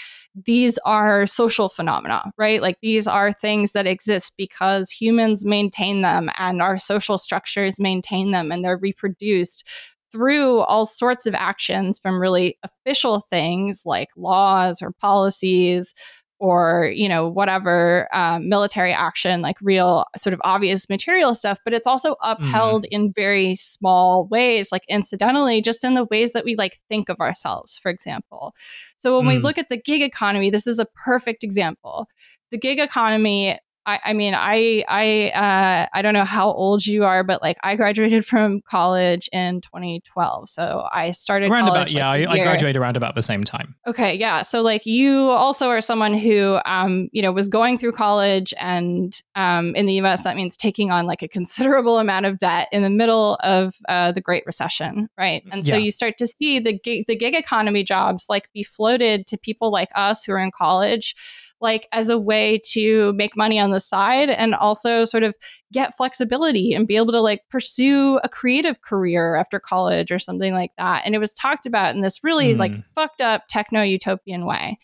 these 0.46 0.78
are 0.86 1.28
social 1.28 1.70
phenomena, 1.70 2.32
right? 2.38 2.62
Like 2.62 2.78
these 2.82 3.08
are 3.08 3.34
things 3.34 3.74
that 3.74 3.88
exist 3.88 4.34
because 4.38 4.90
humans 4.90 5.46
maintain 5.46 6.02
them 6.02 6.30
and 6.38 6.62
our 6.62 6.78
social 6.78 7.18
structures 7.18 7.80
maintain 7.80 8.32
them 8.32 8.52
and 8.52 8.64
they're 8.64 8.78
reproduced 8.78 9.68
through 10.12 10.60
all 10.60 10.86
sorts 10.86 11.26
of 11.26 11.34
actions 11.34 11.98
from 11.98 12.22
really 12.22 12.58
official 12.64 13.22
things 13.22 13.84
like 13.86 14.10
laws 14.18 14.82
or 14.82 14.92
policies 14.92 15.94
or 16.42 16.92
you 16.94 17.08
know 17.08 17.28
whatever 17.28 18.10
um, 18.14 18.50
military 18.50 18.92
action 18.92 19.42
like 19.42 19.56
real 19.62 20.06
sort 20.18 20.34
of 20.34 20.42
obvious 20.44 20.90
material 20.90 21.36
stuff 21.36 21.60
but 21.64 21.72
it's 21.72 21.86
also 21.86 22.16
upheld 22.24 22.84
mm. 22.84 22.88
in 22.90 23.14
very 23.14 23.54
small 23.54 24.28
ways 24.28 24.72
like 24.72 24.82
incidentally 24.90 25.62
just 25.62 25.84
in 25.84 25.94
the 25.94 26.06
ways 26.06 26.34
that 26.34 26.44
we 26.44 26.56
like 26.56 26.80
think 26.90 27.08
of 27.10 27.20
ourselves 27.20 27.78
for 27.78 27.90
example 27.90 28.54
so 28.98 29.16
when 29.16 29.26
mm. 29.26 29.30
we 29.30 29.38
look 29.38 29.60
at 29.60 29.70
the 29.70 29.78
gig 29.78 30.02
economy 30.02 30.50
this 30.50 30.66
is 30.66 30.80
a 30.80 30.88
perfect 31.06 31.44
example 31.44 32.08
the 32.50 32.58
gig 32.58 32.80
economy 32.80 33.58
I, 33.86 34.00
I 34.06 34.14
mean, 34.14 34.36
I 34.36 34.84
I 34.88 35.30
uh, 35.30 35.88
I 35.94 36.02
don't 36.02 36.14
know 36.14 36.26
how 36.26 36.52
old 36.52 36.86
you 36.86 37.04
are, 37.04 37.24
but 37.24 37.42
like 37.42 37.58
I 37.64 37.76
graduated 37.76 38.26
from 38.26 38.62
college 38.62 39.28
in 39.32 39.62
2012, 39.62 40.50
so 40.50 40.88
I 40.92 41.12
started 41.12 41.50
around 41.50 41.68
about 41.68 41.92
yeah. 41.92 42.10
I, 42.10 42.30
I, 42.30 42.38
graduated 42.44 42.80
around 42.80 42.96
about 42.96 43.16
the 43.16 43.24
same 43.24 43.44
time. 43.44 43.76
Okay, 43.88 44.14
yeah. 44.14 44.44
So 44.44 44.62
like 44.62 44.86
you 44.86 45.30
also 45.32 45.70
are 45.70 45.82
someone 45.82 46.14
who 46.14 46.60
um 46.66 47.10
you 47.12 47.24
know 47.24 47.32
was 47.32 47.48
going 47.48 47.78
through 47.80 47.94
college, 47.94 48.54
and 48.60 49.20
um 49.36 49.76
in 49.76 49.88
the 49.88 49.94
U.S. 49.96 50.24
that 50.26 50.36
means 50.36 50.58
taking 50.58 50.92
on 50.92 51.08
like 51.08 51.24
a 51.24 51.28
considerable 51.28 51.98
amount 51.98 52.28
of 52.28 52.38
debt 52.38 52.68
in 52.72 52.84
the 52.84 52.90
middle 52.90 53.36
of 53.44 53.76
uh, 53.90 54.12
the 54.12 54.22
Great 54.22 54.44
Recession, 54.46 55.10
right? 55.18 55.44
And 55.52 55.66
so 55.66 55.74
yeah. 55.76 55.82
you 55.82 55.92
start 55.92 56.18
to 56.20 56.28
see 56.28 56.60
the 56.60 56.78
gig, 56.78 57.06
the 57.08 57.16
gig 57.16 57.34
economy 57.34 57.84
jobs 57.84 58.28
like 58.30 58.48
be 58.54 58.64
floated 58.64 59.26
to 59.28 59.38
people 59.38 59.72
like 59.72 59.90
us 59.96 60.24
who 60.24 60.34
are 60.34 60.40
in 60.40 60.52
college 60.56 61.16
like 61.62 61.88
as 61.92 62.10
a 62.10 62.18
way 62.18 62.60
to 62.72 63.14
make 63.14 63.38
money 63.38 63.60
on 63.60 63.72
the 63.72 63.80
side 63.80 64.30
and 64.30 64.56
also 64.56 65.06
sort 65.06 65.24
of 65.24 65.36
get 65.72 65.96
flexibility 65.96 66.74
and 66.74 66.88
be 66.88 66.96
able 66.96 67.12
to 67.12 67.22
like 67.22 67.42
pursue 67.50 68.20
a 68.24 68.30
creative 68.30 68.82
career 68.82 69.36
after 69.36 69.60
college 69.60 70.12
or 70.12 70.20
something 70.20 70.54
like 70.54 70.72
that. 70.78 71.04
And 71.06 71.16
it 71.16 71.20
was 71.20 71.34
talked 71.34 71.66
about 71.66 71.96
in 71.96 72.02
this 72.02 72.24
really 72.24 72.54
mm. 72.54 72.58
like 72.58 72.74
fucked 72.96 73.22
up 73.22 73.44
techno 73.50 73.82
utopian 73.82 74.46
way. 74.46 74.80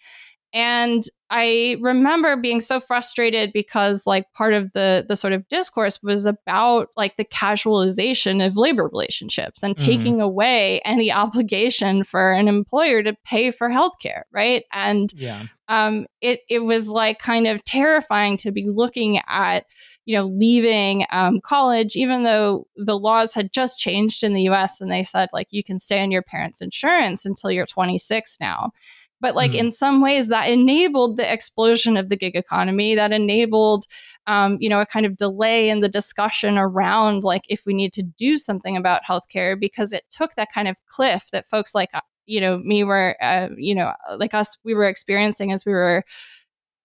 And 0.58 1.04
I 1.30 1.78
remember 1.82 2.36
being 2.36 2.62
so 2.62 2.80
frustrated 2.80 3.54
because 3.54 4.08
like 4.08 4.34
part 4.34 4.56
of 4.56 4.74
the 4.74 5.06
the 5.08 5.16
sort 5.16 5.34
of 5.34 5.48
discourse 5.50 6.02
was 6.02 6.26
about 6.26 6.90
like 6.98 7.16
the 7.16 7.26
casualization 7.26 8.44
of 8.44 8.58
labor 8.58 8.88
relationships 8.88 9.62
and 9.62 9.76
mm-hmm. 9.76 9.86
taking 9.86 10.20
away 10.20 10.82
any 10.84 11.12
obligation 11.24 12.04
for 12.04 12.32
an 12.32 12.48
employer 12.48 13.04
to 13.04 13.16
pay 13.24 13.52
for 13.52 13.70
healthcare, 13.70 14.24
right? 14.32 14.64
And 14.74 15.14
yeah. 15.16 15.44
um 15.68 16.08
it 16.22 16.40
it 16.50 16.64
was 16.64 16.90
like 16.90 17.20
kind 17.20 17.46
of 17.46 17.64
terrifying 17.64 18.36
to 18.38 18.52
be 18.52 18.68
looking 18.68 19.22
at 19.28 19.68
you 20.06 20.16
know, 20.16 20.28
leaving 20.28 21.06
um, 21.12 21.42
college, 21.42 21.98
even 21.98 22.24
though 22.24 22.66
the 22.78 22.98
laws 22.98 23.34
had 23.34 23.52
just 23.52 23.78
changed 23.78 24.24
in 24.24 24.32
the 24.32 24.44
US 24.44 24.80
and 24.80 24.90
they 24.90 25.04
said, 25.04 25.28
like, 25.34 25.48
you 25.50 25.66
can 25.66 25.80
stay 25.80 26.02
on 26.02 26.12
your 26.12 26.22
parents' 26.22 26.62
insurance 26.62 27.26
until 27.26 27.52
you're 27.52 27.66
26 27.66 28.38
now. 28.40 28.72
But 29.20 29.36
like 29.36 29.52
mm 29.52 29.58
in 29.58 29.72
some 29.72 30.02
ways, 30.02 30.28
that 30.28 30.50
enabled 30.50 31.18
the 31.18 31.32
explosion 31.32 31.98
of 31.98 32.10
the 32.10 32.16
gig 32.16 32.36
economy. 32.36 32.94
That 32.96 33.12
enabled, 33.12 33.86
um, 34.28 34.58
you 34.60 34.70
know, 34.70 34.82
a 34.82 34.86
kind 34.86 35.06
of 35.06 35.18
delay 35.18 35.70
in 35.70 35.80
the 35.80 35.90
discussion 35.90 36.58
around 36.58 37.24
like 37.24 37.44
if 37.50 37.64
we 37.66 37.74
need 37.74 37.94
to 37.94 38.04
do 38.04 38.38
something 38.38 38.78
about 38.78 39.02
healthcare 39.10 39.60
because 39.60 39.94
it 39.94 40.04
took 40.10 40.36
that 40.36 40.52
kind 40.54 40.68
of 40.68 40.78
cliff 40.88 41.30
that 41.32 41.48
folks 41.48 41.74
like 41.74 41.90
uh, 41.94 42.02
you 42.28 42.40
know 42.40 42.60
me 42.60 42.84
were, 42.84 43.16
uh, 43.22 43.50
you 43.58 43.74
know, 43.74 43.94
like 44.18 44.34
us, 44.34 44.58
we 44.64 44.74
were 44.74 44.86
experiencing 44.86 45.52
as 45.52 45.66
we 45.66 45.72
were 45.72 46.04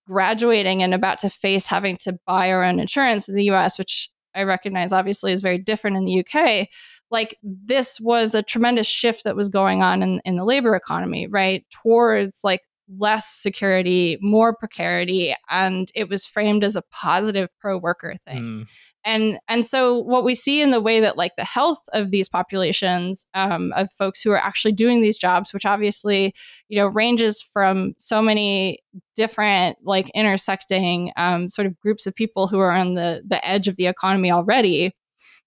graduating 0.07 0.83
and 0.83 0.95
about 0.95 1.19
to 1.21 1.31
face 1.31 1.67
having 1.67 1.97
to 1.97 2.19
buy 2.27 2.51
our 2.51 2.65
own 2.65 2.81
insurance 2.81 3.29
in 3.29 3.35
the 3.35 3.51
US, 3.51 3.79
which 3.79 4.11
I 4.35 4.43
recognize 4.45 4.93
obviously 4.93 5.33
is 5.33 5.43
very 5.43 5.59
different 5.59 5.97
in 5.97 6.05
the 6.05 6.21
UK 6.21 6.69
like 7.13 7.39
this 7.43 8.01
was 8.01 8.35
a 8.35 8.43
tremendous 8.43 8.89
shift 8.89 9.25
that 9.25 9.37
was 9.37 9.51
going 9.51 9.83
on 9.83 10.03
in, 10.03 10.21
in 10.25 10.37
the 10.37 10.45
labor 10.45 10.75
economy, 10.75 11.27
right? 11.29 11.65
Towards 11.71 12.43
like 12.43 12.63
less 12.99 13.29
security, 13.29 14.19
more 14.21 14.57
precarity, 14.57 15.35
and 15.51 15.89
it 15.95 16.09
was 16.09 16.27
framed 16.27 16.65
as 16.65 16.75
a 16.75 16.83
positive 16.91 17.51
pro 17.61 17.79
worker 17.79 18.17
thing. 18.27 18.43
Mm. 18.43 18.67
And 19.05 19.39
and 19.49 19.67
so 19.67 19.99
what 19.99 20.25
we 20.25 20.35
see 20.35 20.61
in 20.61 20.71
the 20.71 20.81
way 20.81 21.01
that 21.01 21.19
like 21.19 21.33
the 21.37 21.45
health 21.45 21.81
of 21.93 22.13
these 22.13 22.29
populations 22.29 23.27
um, 23.35 23.73
of 23.75 23.91
folks 23.91 24.23
who 24.23 24.31
are 24.31 24.39
actually 24.39 24.73
doing 24.73 25.01
these 25.01 25.19
jobs, 25.19 25.53
which 25.53 25.67
obviously 25.67 26.33
you 26.69 26.79
know 26.79 26.87
ranges 26.87 27.43
from 27.43 27.95
so 27.99 28.23
many 28.23 28.79
different 29.17 29.77
like 29.83 30.09
intersecting 30.15 31.13
um, 31.17 31.49
sort 31.49 31.67
of 31.67 31.79
groups 31.81 32.07
of 32.07 32.15
people 32.15 32.47
who 32.47 32.61
are 32.61 32.71
on 32.71 32.95
the 32.95 33.23
the 33.27 33.45
edge 33.47 33.67
of 33.67 33.77
the 33.77 33.87
economy 33.87 34.31
already, 34.31 34.93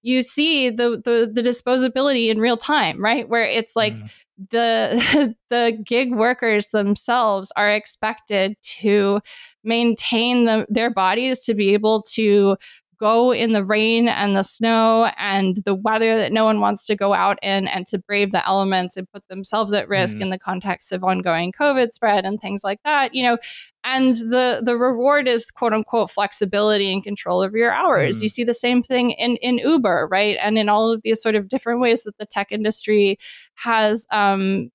you 0.05 0.21
see 0.21 0.69
the 0.69 1.01
the, 1.03 1.29
the 1.33 1.41
disposability 1.41 2.29
in 2.29 2.39
real 2.39 2.57
time, 2.57 3.03
right? 3.03 3.27
Where 3.27 3.43
it's 3.43 3.75
like 3.75 3.93
mm. 3.93 4.09
the 4.51 5.35
the 5.49 5.77
gig 5.83 6.13
workers 6.13 6.67
themselves 6.67 7.51
are 7.57 7.71
expected 7.71 8.55
to 8.61 9.19
maintain 9.63 10.45
the, 10.45 10.67
their 10.69 10.91
bodies 10.91 11.43
to 11.45 11.55
be 11.55 11.73
able 11.73 12.03
to 12.03 12.55
go 12.99 13.33
in 13.33 13.51
the 13.51 13.65
rain 13.65 14.07
and 14.07 14.37
the 14.37 14.43
snow 14.43 15.11
and 15.17 15.57
the 15.65 15.75
weather 15.75 16.15
that 16.15 16.31
no 16.31 16.45
one 16.45 16.59
wants 16.61 16.85
to 16.87 16.95
go 16.95 17.13
out 17.13 17.37
in 17.41 17.67
and 17.67 17.87
to 17.87 17.97
brave 17.97 18.31
the 18.31 18.47
elements 18.47 18.95
and 18.95 19.11
put 19.11 19.27
themselves 19.27 19.73
at 19.73 19.89
risk 19.89 20.17
mm. 20.17 20.21
in 20.21 20.29
the 20.29 20.39
context 20.39 20.93
of 20.93 21.03
ongoing 21.03 21.51
covid 21.51 21.91
spread 21.91 22.25
and 22.25 22.39
things 22.39 22.63
like 22.63 22.79
that 22.85 23.13
you 23.13 23.21
know 23.21 23.37
and 23.85 24.17
the 24.17 24.61
the 24.63 24.77
reward 24.77 25.27
is 25.27 25.49
quote 25.51 25.71
unquote 25.71 26.11
flexibility 26.11 26.91
and 26.91 27.03
control 27.03 27.41
of 27.41 27.53
your 27.53 27.71
hours 27.71 28.19
mm. 28.19 28.23
you 28.23 28.29
see 28.29 28.43
the 28.43 28.53
same 28.53 28.83
thing 28.83 29.11
in 29.11 29.37
in 29.37 29.59
uber 29.59 30.07
right 30.11 30.37
and 30.41 30.57
in 30.57 30.67
all 30.67 30.91
of 30.91 31.01
these 31.03 31.21
sort 31.21 31.35
of 31.35 31.47
different 31.47 31.79
ways 31.79 32.03
that 32.03 32.17
the 32.17 32.25
tech 32.25 32.51
industry 32.51 33.17
has 33.53 34.05
um 34.11 34.69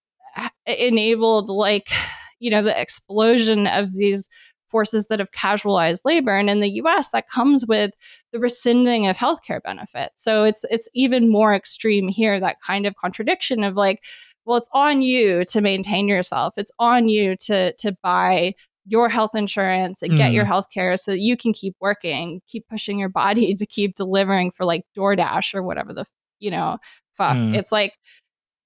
enabled 0.67 1.49
like 1.49 1.91
you 2.39 2.51
know 2.51 2.63
the 2.63 2.81
explosion 2.81 3.67
of 3.67 3.93
these 3.93 4.29
forces 4.71 5.09
that 5.09 5.19
have 5.19 5.33
casualized 5.33 6.05
labor. 6.05 6.37
And 6.37 6.49
in 6.49 6.61
the 6.61 6.71
US, 6.83 7.11
that 7.11 7.29
comes 7.29 7.67
with 7.67 7.91
the 8.33 8.39
rescinding 8.39 9.07
of 9.07 9.17
healthcare 9.17 9.63
benefits. 9.63 10.23
So 10.23 10.45
it's 10.45 10.65
it's 10.71 10.89
even 10.95 11.29
more 11.29 11.55
extreme 11.55 12.09
here, 12.09 12.41
that 12.41 12.61
kind 12.61 12.87
of 12.87 12.95
contradiction 12.97 13.65
of 13.65 13.75
like, 13.75 14.03
well, 14.45 14.57
it's 14.57 14.69
on 14.73 15.03
you 15.03 15.45
to 15.47 15.61
maintain 15.61 16.09
yourself. 16.09 16.55
It's 16.57 16.73
on 16.79 17.09
you 17.09 17.37
to 17.47 17.73
to 17.75 17.97
buy 18.03 18.55
your 18.91 19.09
health 19.09 19.37
insurance 19.37 20.03
and 20.03 20.17
get 20.17 20.33
mm. 20.33 20.35
your 20.35 20.45
health 20.45 20.67
care 20.75 20.97
so 20.97 21.13
that 21.13 21.21
you 21.21 21.37
can 21.37 21.53
keep 21.53 21.77
working, 21.81 22.43
keep 22.49 22.69
pushing 22.69 22.99
your 22.99 23.09
body 23.09 23.55
to 23.59 23.65
keep 23.65 23.95
delivering 23.95 24.51
for 24.51 24.67
like 24.67 24.85
DoorDash 24.97 25.55
or 25.55 25.63
whatever 25.63 25.95
the, 25.95 26.05
you 26.41 26.51
know, 26.51 26.79
fuck. 27.17 27.37
Mm. 27.37 27.57
It's 27.57 27.71
like 27.71 27.95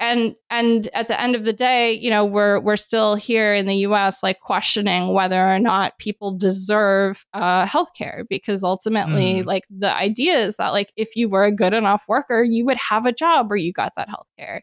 and 0.00 0.34
and 0.50 0.88
at 0.88 1.06
the 1.08 1.20
end 1.20 1.36
of 1.36 1.44
the 1.44 1.52
day 1.52 1.92
you 1.92 2.10
know 2.10 2.24
we're 2.24 2.58
we're 2.58 2.76
still 2.76 3.14
here 3.14 3.54
in 3.54 3.66
the 3.66 3.76
US 3.76 4.24
like 4.24 4.40
questioning 4.40 5.12
whether 5.12 5.40
or 5.40 5.60
not 5.60 5.96
people 5.98 6.36
deserve 6.36 7.24
uh 7.32 7.64
healthcare 7.64 8.24
because 8.28 8.64
ultimately 8.64 9.42
mm. 9.42 9.46
like 9.46 9.62
the 9.70 9.94
idea 9.94 10.36
is 10.36 10.56
that 10.56 10.70
like 10.70 10.92
if 10.96 11.14
you 11.14 11.28
were 11.28 11.44
a 11.44 11.52
good 11.52 11.72
enough 11.72 12.04
worker 12.08 12.42
you 12.42 12.64
would 12.64 12.76
have 12.76 13.06
a 13.06 13.12
job 13.12 13.48
where 13.48 13.56
you 13.56 13.72
got 13.72 13.92
that 13.94 14.08
healthcare 14.08 14.62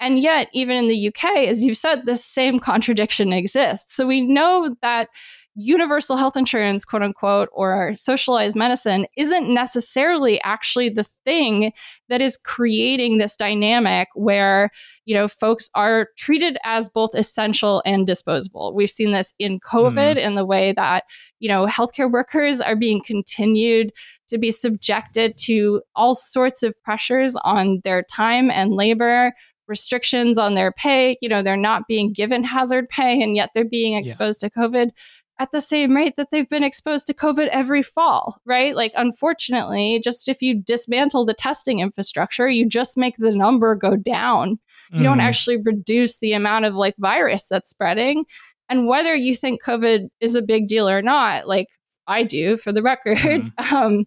and 0.00 0.18
yet 0.18 0.48
even 0.52 0.76
in 0.76 0.88
the 0.88 1.08
UK 1.08 1.24
as 1.48 1.64
you 1.64 1.74
said 1.74 2.06
this 2.06 2.24
same 2.24 2.58
contradiction 2.58 3.32
exists 3.32 3.94
so 3.94 4.06
we 4.06 4.20
know 4.20 4.74
that 4.82 5.08
universal 5.56 6.16
health 6.16 6.36
insurance, 6.36 6.84
quote 6.84 7.02
unquote, 7.02 7.48
or 7.52 7.94
socialized 7.94 8.54
medicine 8.54 9.06
isn't 9.16 9.52
necessarily 9.52 10.40
actually 10.42 10.90
the 10.90 11.02
thing 11.02 11.72
that 12.08 12.20
is 12.20 12.36
creating 12.36 13.16
this 13.16 13.34
dynamic 13.36 14.08
where, 14.14 14.70
you 15.06 15.14
know, 15.14 15.26
folks 15.26 15.70
are 15.74 16.08
treated 16.18 16.58
as 16.62 16.90
both 16.90 17.14
essential 17.14 17.82
and 17.86 18.06
disposable. 18.06 18.74
We've 18.74 18.90
seen 18.90 19.12
this 19.12 19.32
in 19.38 19.58
COVID 19.60 20.16
mm. 20.16 20.18
in 20.18 20.34
the 20.34 20.44
way 20.44 20.72
that, 20.72 21.04
you 21.40 21.48
know, 21.48 21.66
healthcare 21.66 22.10
workers 22.10 22.60
are 22.60 22.76
being 22.76 23.02
continued 23.02 23.92
to 24.28 24.36
be 24.36 24.50
subjected 24.50 25.38
to 25.38 25.80
all 25.94 26.14
sorts 26.14 26.62
of 26.62 26.80
pressures 26.82 27.34
on 27.36 27.80
their 27.82 28.02
time 28.02 28.50
and 28.50 28.74
labor 28.74 29.32
restrictions 29.68 30.38
on 30.38 30.54
their 30.54 30.72
pay. 30.72 31.16
You 31.20 31.28
know, 31.28 31.42
they're 31.42 31.56
not 31.56 31.86
being 31.88 32.12
given 32.12 32.44
hazard 32.44 32.88
pay 32.88 33.22
and 33.22 33.36
yet 33.36 33.50
they're 33.54 33.64
being 33.64 33.94
exposed 33.94 34.42
yeah. 34.42 34.48
to 34.48 34.54
COVID 34.54 34.90
at 35.38 35.50
the 35.52 35.60
same 35.60 35.94
rate 35.94 36.16
that 36.16 36.30
they've 36.30 36.48
been 36.48 36.64
exposed 36.64 37.06
to 37.06 37.14
COVID 37.14 37.48
every 37.48 37.82
fall, 37.82 38.40
right? 38.46 38.74
Like, 38.74 38.92
unfortunately, 38.96 40.00
just 40.02 40.28
if 40.28 40.40
you 40.40 40.62
dismantle 40.62 41.26
the 41.26 41.34
testing 41.34 41.80
infrastructure, 41.80 42.48
you 42.48 42.66
just 42.68 42.96
make 42.96 43.16
the 43.18 43.34
number 43.34 43.74
go 43.74 43.96
down. 43.96 44.58
You 44.92 45.00
mm. 45.00 45.02
don't 45.02 45.20
actually 45.20 45.58
reduce 45.58 46.20
the 46.20 46.32
amount 46.32 46.64
of 46.64 46.74
like 46.74 46.94
virus 46.98 47.48
that's 47.48 47.68
spreading. 47.68 48.24
And 48.68 48.86
whether 48.86 49.14
you 49.14 49.34
think 49.34 49.62
COVID 49.62 50.08
is 50.20 50.34
a 50.34 50.42
big 50.42 50.68
deal 50.68 50.88
or 50.88 51.02
not, 51.02 51.46
like 51.46 51.68
I 52.06 52.22
do 52.22 52.56
for 52.56 52.72
the 52.72 52.82
record, 52.82 53.18
mm. 53.18 53.72
um, 53.72 54.06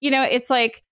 you 0.00 0.10
know, 0.10 0.22
it's 0.22 0.50
like, 0.50 0.82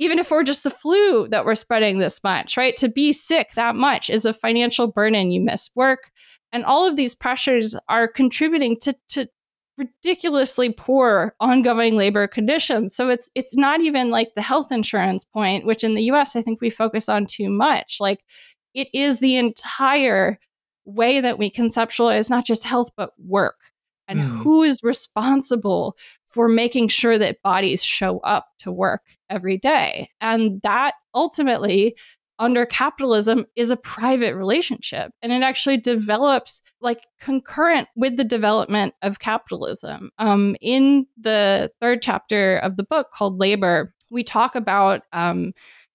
even 0.00 0.18
if 0.18 0.30
we're 0.30 0.42
just 0.42 0.64
the 0.64 0.70
flu 0.70 1.28
that 1.28 1.44
we're 1.44 1.54
spreading 1.54 1.98
this 1.98 2.24
much, 2.24 2.56
right? 2.56 2.74
To 2.76 2.88
be 2.88 3.12
sick 3.12 3.50
that 3.54 3.76
much 3.76 4.08
is 4.10 4.24
a 4.24 4.32
financial 4.32 4.88
burden. 4.88 5.30
You 5.30 5.42
miss 5.42 5.70
work, 5.76 6.10
and 6.52 6.64
all 6.64 6.86
of 6.86 6.96
these 6.96 7.14
pressures 7.14 7.76
are 7.88 8.08
contributing 8.08 8.78
to, 8.80 8.94
to 9.10 9.28
ridiculously 9.76 10.72
poor 10.72 11.34
ongoing 11.38 11.96
labor 11.96 12.26
conditions. 12.26 12.96
So 12.96 13.10
it's 13.10 13.30
it's 13.34 13.56
not 13.56 13.82
even 13.82 14.10
like 14.10 14.30
the 14.34 14.42
health 14.42 14.72
insurance 14.72 15.24
point, 15.24 15.66
which 15.66 15.84
in 15.84 15.94
the 15.94 16.04
US 16.04 16.34
I 16.34 16.42
think 16.42 16.60
we 16.60 16.70
focus 16.70 17.08
on 17.08 17.26
too 17.26 17.50
much. 17.50 17.98
Like 18.00 18.24
it 18.74 18.88
is 18.94 19.20
the 19.20 19.36
entire 19.36 20.38
way 20.86 21.20
that 21.20 21.38
we 21.38 21.50
conceptualize 21.50 22.30
not 22.30 22.46
just 22.46 22.64
health 22.64 22.90
but 22.96 23.12
work 23.18 23.56
and 24.08 24.20
mm. 24.20 24.42
who 24.42 24.62
is 24.62 24.82
responsible 24.82 25.96
for 26.30 26.48
making 26.48 26.88
sure 26.88 27.18
that 27.18 27.42
bodies 27.42 27.82
show 27.82 28.18
up 28.20 28.46
to 28.60 28.70
work 28.72 29.02
every 29.28 29.58
day. 29.58 30.08
And 30.20 30.60
that 30.62 30.94
ultimately 31.14 31.96
under 32.38 32.64
capitalism 32.64 33.44
is 33.54 33.68
a 33.68 33.76
private 33.76 34.34
relationship 34.34 35.12
and 35.20 35.30
it 35.30 35.42
actually 35.42 35.76
develops 35.76 36.62
like 36.80 37.06
concurrent 37.20 37.86
with 37.94 38.16
the 38.16 38.24
development 38.24 38.94
of 39.02 39.18
capitalism 39.18 40.10
um, 40.18 40.56
in 40.60 41.06
the 41.20 41.70
third 41.80 42.00
chapter 42.00 42.56
of 42.58 42.76
the 42.76 42.82
book 42.82 43.08
called 43.12 43.38
labor 43.38 43.92
we 44.10 44.24
talk 44.24 44.54
about 44.54 45.02
um, 45.12 45.52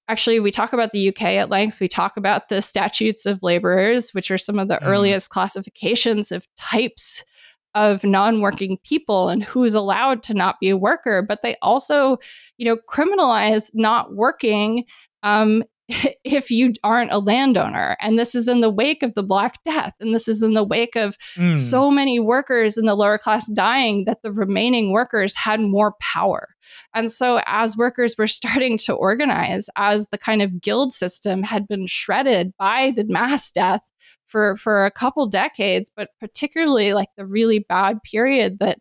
actually 0.07 0.39
we 0.39 0.51
talk 0.51 0.71
about 0.71 0.91
the 0.91 1.09
uk 1.09 1.21
at 1.23 1.49
length 1.49 1.79
we 1.79 1.87
talk 1.87 2.15
about 2.15 2.49
the 2.49 2.61
statutes 2.61 3.25
of 3.25 3.41
laborers 3.41 4.11
which 4.11 4.29
are 4.29 4.37
some 4.37 4.59
of 4.59 4.67
the 4.67 4.75
mm. 4.75 4.85
earliest 4.85 5.31
classifications 5.31 6.31
of 6.31 6.47
types 6.55 7.23
of 7.75 8.03
non-working 8.03 8.77
people 8.83 9.29
and 9.29 9.43
who's 9.43 9.75
allowed 9.75 10.23
to 10.23 10.33
not 10.33 10.59
be 10.59 10.69
a 10.69 10.77
worker 10.77 11.21
but 11.21 11.41
they 11.43 11.55
also 11.61 12.17
you 12.57 12.65
know 12.65 12.77
criminalize 12.89 13.69
not 13.73 14.15
working 14.15 14.83
um, 15.21 15.63
if 16.23 16.49
you 16.49 16.73
aren't 16.83 17.11
a 17.11 17.19
landowner. 17.19 17.95
And 18.01 18.17
this 18.17 18.33
is 18.33 18.47
in 18.47 18.61
the 18.61 18.69
wake 18.69 19.03
of 19.03 19.13
the 19.13 19.23
Black 19.23 19.63
Death. 19.63 19.93
And 19.99 20.13
this 20.13 20.27
is 20.27 20.41
in 20.41 20.53
the 20.53 20.63
wake 20.63 20.95
of 20.95 21.17
mm. 21.35 21.57
so 21.57 21.91
many 21.91 22.19
workers 22.19 22.77
in 22.77 22.85
the 22.85 22.95
lower 22.95 23.17
class 23.17 23.47
dying 23.49 24.05
that 24.05 24.21
the 24.23 24.31
remaining 24.31 24.91
workers 24.91 25.35
had 25.35 25.61
more 25.61 25.93
power. 25.99 26.55
And 26.93 27.11
so, 27.11 27.41
as 27.45 27.77
workers 27.77 28.15
were 28.17 28.27
starting 28.27 28.77
to 28.79 28.93
organize, 28.93 29.69
as 29.75 30.07
the 30.09 30.17
kind 30.17 30.41
of 30.41 30.61
guild 30.61 30.93
system 30.93 31.43
had 31.43 31.67
been 31.67 31.87
shredded 31.87 32.53
by 32.57 32.93
the 32.95 33.05
mass 33.05 33.51
death 33.51 33.81
for, 34.35 34.57
for 34.57 34.83
a 34.83 34.91
couple 34.91 35.25
decades, 35.27 35.89
but 35.95 36.09
particularly 36.19 36.93
like 36.93 37.07
the 37.15 37.25
really 37.25 37.59
bad 37.59 38.03
period 38.03 38.59
that 38.59 38.79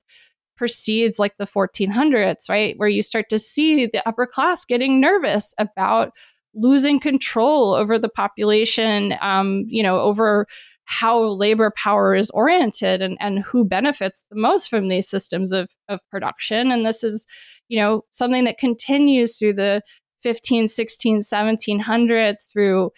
precedes 0.56 1.20
like 1.20 1.36
the 1.36 1.46
1400s, 1.46 2.48
right? 2.48 2.76
Where 2.76 2.88
you 2.88 3.02
start 3.02 3.28
to 3.28 3.38
see 3.38 3.86
the 3.86 4.02
upper 4.04 4.26
class 4.26 4.64
getting 4.64 5.00
nervous 5.00 5.54
about 5.56 6.10
losing 6.54 6.98
control 6.98 7.72
over 7.72 8.00
the 8.00 8.08
population, 8.08 9.14
um, 9.20 9.62
you 9.68 9.80
know, 9.80 10.00
over 10.00 10.48
how 10.86 11.22
labor 11.22 11.72
power 11.76 12.16
is 12.16 12.30
oriented 12.30 13.00
and, 13.00 13.16
and 13.20 13.38
who 13.38 13.64
benefits 13.64 14.24
the 14.30 14.36
most 14.36 14.68
from 14.68 14.88
these 14.88 15.08
systems 15.08 15.52
of, 15.52 15.70
of 15.88 16.00
production. 16.10 16.72
And 16.72 16.84
this 16.84 17.04
is, 17.04 17.28
you 17.68 17.78
know, 17.78 18.02
something 18.10 18.42
that 18.42 18.58
continues 18.58 19.38
through 19.38 19.52
the 19.52 19.82
15, 20.20 20.66
16, 20.66 21.20
1700s 21.20 22.52
through 22.52 22.90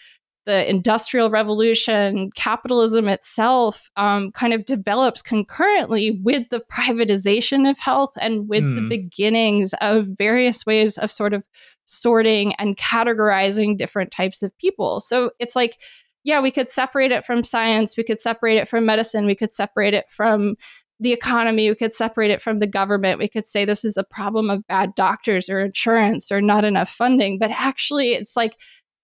the 0.47 0.69
industrial 0.71 1.29
revolution, 1.29 2.31
capitalism 2.37 3.09
itself 3.09 3.91
um, 3.97 4.31
kind 4.33 4.53
of 4.53 4.65
develops 4.65 5.21
concurrently 5.21 6.21
with 6.23 6.49
the 6.51 6.61
privatization 6.73 7.69
of 7.69 7.79
health 7.79 8.13
and 8.21 8.49
with 8.49 8.63
mm. 8.63 8.77
the 8.77 8.81
hmm. 8.81 8.89
beginnings 8.89 9.75
of 9.81 10.07
various 10.07 10.65
ways 10.65 10.97
of 10.99 11.11
sort 11.11 11.35
of 11.35 11.47
sorting 11.85 12.55
and 12.55 12.77
categorizing 12.77 13.77
different 13.77 14.13
types 14.13 14.43
of 14.43 14.57
people. 14.59 15.01
So 15.01 15.33
it's 15.39 15.57
like, 15.57 15.79
yeah, 16.23 16.41
we 16.41 16.51
could 16.51 16.69
separate 16.69 17.13
it 17.13 17.25
from 17.25 17.45
science, 17.45 17.97
we 17.97 18.05
could 18.05 18.21
separate 18.21 18.57
it 18.57 18.69
from 18.69 18.87
medicine, 18.87 19.27
we 19.27 19.37
could 19.37 19.51
separate 19.51 19.95
it 19.95 20.07
from 20.11 20.55
the 20.99 21.13
economy, 21.13 21.69
we 21.69 21.75
could 21.75 21.93
separate 21.93 22.31
it 22.31 22.41
from 22.41 22.59
the 22.59 22.67
government. 22.67 23.19
We 23.19 23.29
could 23.29 23.45
say 23.45 23.65
this 23.65 23.85
is 23.85 23.97
a 23.97 24.05
problem 24.05 24.49
of 24.49 24.67
bad 24.67 24.95
doctors 24.95 25.49
or 25.51 25.61
insurance 25.61 26.33
or 26.33 26.41
not 26.41 26.65
enough 26.65 26.89
funding. 26.89 27.39
But 27.39 27.51
actually, 27.51 28.13
it's 28.13 28.37
like 28.37 28.55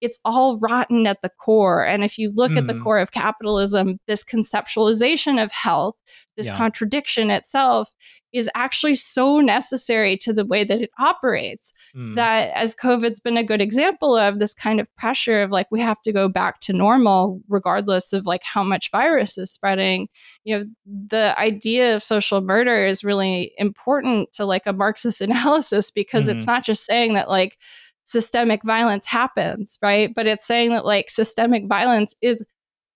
it's 0.02 0.18
all 0.24 0.58
rotten 0.58 1.06
at 1.06 1.22
the 1.22 1.30
core. 1.30 1.86
And 1.86 2.02
if 2.02 2.18
you 2.18 2.32
look 2.34 2.50
mm. 2.52 2.58
at 2.58 2.66
the 2.66 2.74
mm. 2.74 2.82
core 2.82 2.98
of 2.98 3.12
capitalism, 3.12 3.98
this 4.08 4.24
conceptualization 4.24 5.42
of 5.42 5.52
health, 5.52 5.96
this 6.36 6.48
yeah. 6.48 6.56
contradiction 6.56 7.30
itself 7.30 7.90
is 8.32 8.48
actually 8.54 8.94
so 8.94 9.40
necessary 9.40 10.16
to 10.16 10.32
the 10.32 10.44
way 10.44 10.64
that 10.64 10.80
it 10.80 10.90
operates 10.98 11.72
mm. 11.94 12.14
that 12.16 12.50
as 12.54 12.74
covid's 12.74 13.20
been 13.20 13.36
a 13.36 13.44
good 13.44 13.60
example 13.60 14.16
of 14.16 14.38
this 14.38 14.54
kind 14.54 14.80
of 14.80 14.94
pressure 14.96 15.42
of 15.42 15.50
like 15.50 15.66
we 15.70 15.80
have 15.80 16.00
to 16.00 16.12
go 16.12 16.28
back 16.28 16.58
to 16.60 16.72
normal 16.72 17.40
regardless 17.48 18.12
of 18.12 18.24
like 18.24 18.42
how 18.42 18.62
much 18.62 18.90
virus 18.90 19.36
is 19.36 19.50
spreading 19.50 20.08
you 20.44 20.58
know 20.58 20.64
the 20.86 21.38
idea 21.38 21.94
of 21.94 22.02
social 22.02 22.40
murder 22.40 22.86
is 22.86 23.04
really 23.04 23.52
important 23.58 24.32
to 24.32 24.46
like 24.46 24.62
a 24.66 24.72
marxist 24.72 25.20
analysis 25.20 25.90
because 25.90 26.24
mm-hmm. 26.26 26.36
it's 26.36 26.46
not 26.46 26.64
just 26.64 26.86
saying 26.86 27.12
that 27.12 27.28
like 27.28 27.58
systemic 28.04 28.62
violence 28.64 29.06
happens, 29.06 29.78
right? 29.82 30.14
But 30.14 30.26
it's 30.26 30.44
saying 30.44 30.70
that 30.70 30.84
like 30.84 31.10
systemic 31.10 31.66
violence 31.66 32.14
is 32.20 32.44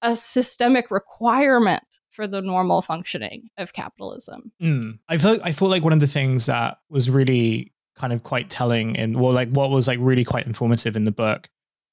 a 0.02 0.16
systemic 0.16 0.90
requirement 0.90 1.82
for 2.10 2.26
the 2.26 2.40
normal 2.40 2.82
functioning 2.82 3.50
of 3.58 3.72
capitalism. 3.72 4.50
Mm. 4.62 4.98
I 5.08 5.18
feel 5.18 5.38
I 5.44 5.52
feel 5.52 5.68
like 5.68 5.84
one 5.84 5.92
of 5.92 6.00
the 6.00 6.06
things 6.06 6.46
that 6.46 6.78
was 6.88 7.10
really 7.10 7.72
kind 7.96 8.12
of 8.12 8.22
quite 8.22 8.50
telling 8.50 8.96
and 8.96 9.18
well 9.20 9.32
like 9.32 9.48
what 9.50 9.70
was 9.70 9.88
like 9.88 9.98
really 10.00 10.24
quite 10.24 10.46
informative 10.46 10.96
in 10.96 11.04
the 11.04 11.10
book 11.10 11.48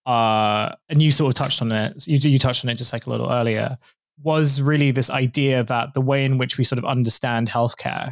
uh 0.06 0.70
and 0.90 1.02
you 1.02 1.12
sort 1.12 1.30
of 1.30 1.36
touched 1.36 1.62
on 1.62 1.72
it 1.72 2.06
you 2.06 2.18
you 2.30 2.38
touched 2.38 2.66
on 2.66 2.70
it 2.70 2.76
just 2.76 2.92
like 2.92 3.06
a 3.06 3.10
little 3.10 3.32
earlier 3.32 3.78
was 4.22 4.62
really 4.62 4.92
this 4.92 5.10
idea 5.10 5.64
that 5.64 5.94
the 5.94 6.02
way 6.02 6.26
in 6.26 6.38
which 6.38 6.58
we 6.58 6.64
sort 6.64 6.78
of 6.78 6.84
understand 6.84 7.50
healthcare 7.50 8.12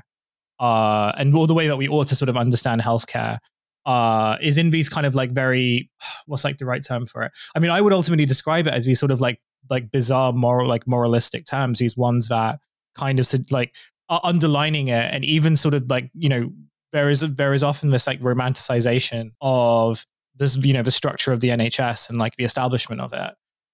uh 0.60 1.12
and 1.18 1.36
all 1.36 1.48
the 1.48 1.54
way 1.54 1.68
that 1.68 1.76
we 1.76 1.88
ought 1.90 2.08
to 2.08 2.16
sort 2.16 2.30
of 2.30 2.38
understand 2.38 2.82
healthcare 2.82 3.40
uh 3.86 4.38
is 4.42 4.58
in 4.58 4.70
these 4.70 4.90
kind 4.90 5.06
of 5.06 5.16
like 5.16 5.32
very 5.32 5.90
what's 6.26 6.44
like 6.44 6.58
the 6.58 6.66
right 6.66 6.84
term 6.84 7.06
for 7.06 7.24
it 7.24 7.32
i 7.56 7.60
mean 7.60 7.72
i 7.72 7.82
would 7.82 7.94
ultimately 7.94 8.26
describe 8.26 8.68
it 8.68 8.74
as 8.74 8.86
these 8.86 9.00
sort 9.00 9.12
of 9.12 9.22
like 9.22 9.40
like 9.70 9.92
bizarre 9.92 10.34
moral 10.34 10.68
like 10.68 10.88
moralistic 10.88 11.46
terms 11.46 11.80
these 11.80 11.98
ones 11.98 12.28
that 12.28 12.60
kind 12.96 13.20
of 13.20 13.28
like 13.52 13.74
are 14.10 14.22
underlining 14.24 14.90
it 14.90 15.14
and 15.14 15.24
even 15.24 15.56
sort 15.56 15.74
of 15.74 15.90
like 15.90 16.10
you 16.14 16.30
know 16.30 16.52
there 16.92 17.10
is 17.10 17.22
there 17.22 17.54
is 17.54 17.64
often 17.64 17.90
this 17.90 18.08
like 18.08 18.20
romanticization 18.20 19.32
of 19.40 20.06
this 20.36 20.58
you 20.58 20.74
know 20.74 20.84
the 20.84 20.92
structure 20.92 21.32
of 21.32 21.40
the 21.40 21.50
NHS 21.50 22.10
and 22.10 22.18
like 22.18 22.36
the 22.36 22.44
establishment 22.44 23.02
of 23.02 23.14
it. 23.14 23.34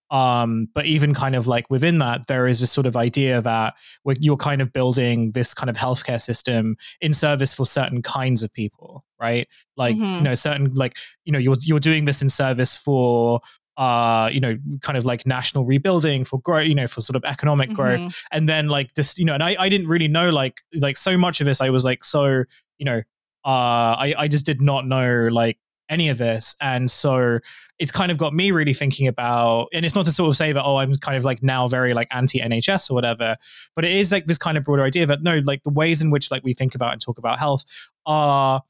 Um, 0.09 0.69
but 0.73 0.85
even 0.85 1.13
kind 1.13 1.35
of 1.35 1.47
like 1.47 1.69
within 1.69 1.99
that, 1.99 2.27
there 2.27 2.47
is 2.47 2.59
this 2.59 2.71
sort 2.71 2.87
of 2.87 2.95
idea 2.95 3.41
that 3.41 3.75
you're 4.05 4.37
kind 4.37 4.61
of 4.61 4.71
building 4.71 5.31
this 5.31 5.53
kind 5.53 5.69
of 5.69 5.75
healthcare 5.75 6.21
system 6.21 6.77
in 7.01 7.13
service 7.13 7.53
for 7.53 7.65
certain 7.65 8.01
kinds 8.01 8.43
of 8.43 8.53
people, 8.53 9.03
right? 9.19 9.47
Like 9.75 9.95
mm-hmm. 9.95 10.15
you 10.15 10.21
know 10.21 10.35
certain 10.35 10.73
like 10.75 10.95
you 11.25 11.33
know 11.33 11.39
you're 11.39 11.57
you're 11.61 11.79
doing 11.79 12.05
this 12.05 12.21
in 12.21 12.29
service 12.29 12.77
for 12.77 13.41
uh, 13.77 14.27
you 14.33 14.39
know, 14.39 14.57
kind 14.81 14.97
of 14.97 15.05
like 15.05 15.25
national 15.27 15.63
rebuilding 15.63 16.25
for 16.25 16.41
growth, 16.41 16.65
you 16.65 16.73
know, 16.73 16.87
for 16.87 16.99
sort 16.99 17.15
of 17.15 17.23
economic 17.25 17.71
growth. 17.71 17.99
Mm-hmm. 17.99 18.35
And 18.35 18.49
then 18.49 18.67
like 18.69 18.93
this, 18.95 19.19
you 19.19 19.25
know, 19.25 19.35
and 19.35 19.43
I, 19.43 19.55
I 19.59 19.69
didn't 19.69 19.87
really 19.87 20.07
know 20.07 20.31
like 20.31 20.61
like 20.75 20.97
so 20.97 21.15
much 21.15 21.41
of 21.41 21.45
this. 21.45 21.61
I 21.61 21.69
was 21.69 21.85
like 21.85 22.03
so, 22.03 22.43
you 22.79 22.85
know, 22.85 22.97
uh 23.45 23.93
I, 23.95 24.15
I 24.17 24.27
just 24.27 24.47
did 24.47 24.61
not 24.61 24.87
know 24.87 25.29
like 25.31 25.59
any 25.89 26.09
of 26.09 26.17
this. 26.17 26.55
And 26.61 26.89
so 26.89 27.39
it's 27.79 27.91
kind 27.91 28.11
of 28.11 28.17
got 28.17 28.33
me 28.33 28.51
really 28.51 28.73
thinking 28.73 29.07
about, 29.07 29.67
and 29.73 29.85
it's 29.85 29.95
not 29.95 30.05
to 30.05 30.11
sort 30.11 30.29
of 30.29 30.35
say 30.35 30.51
that, 30.51 30.63
oh, 30.63 30.77
I'm 30.77 30.93
kind 30.95 31.17
of 31.17 31.23
like 31.23 31.43
now 31.43 31.67
very 31.67 31.93
like 31.93 32.07
anti 32.11 32.39
NHS 32.39 32.89
or 32.89 32.93
whatever, 32.93 33.37
but 33.75 33.85
it 33.85 33.91
is 33.91 34.11
like 34.11 34.25
this 34.25 34.37
kind 34.37 34.57
of 34.57 34.63
broader 34.63 34.83
idea 34.83 35.05
that 35.05 35.21
no, 35.21 35.39
like 35.45 35.63
the 35.63 35.69
ways 35.69 36.01
in 36.01 36.09
which 36.09 36.31
like 36.31 36.43
we 36.43 36.53
think 36.53 36.75
about 36.75 36.93
and 36.93 37.01
talk 37.01 37.17
about 37.17 37.39
health 37.39 37.63
are 38.05 38.61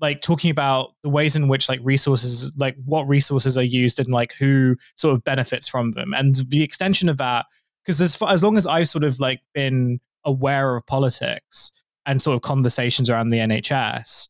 like 0.00 0.20
talking 0.20 0.50
about 0.50 0.94
the 1.02 1.08
ways 1.08 1.36
in 1.36 1.48
which 1.48 1.68
like 1.68 1.80
resources 1.82 2.52
like 2.56 2.76
what 2.84 3.08
resources 3.08 3.56
are 3.58 3.64
used 3.64 3.98
and 3.98 4.08
like 4.08 4.32
who 4.34 4.76
sort 4.96 5.14
of 5.14 5.24
benefits 5.24 5.66
from 5.66 5.92
them 5.92 6.14
and 6.14 6.36
the 6.48 6.62
extension 6.62 7.08
of 7.08 7.16
that 7.16 7.46
because 7.84 8.00
as 8.00 8.14
far, 8.14 8.30
as 8.32 8.42
long 8.42 8.56
as 8.56 8.66
i've 8.66 8.88
sort 8.88 9.04
of 9.04 9.18
like 9.20 9.40
been 9.54 10.00
aware 10.24 10.76
of 10.76 10.86
politics 10.86 11.72
and 12.06 12.22
sort 12.22 12.34
of 12.34 12.42
conversations 12.42 13.10
around 13.10 13.28
the 13.28 13.38
nhs 13.38 14.28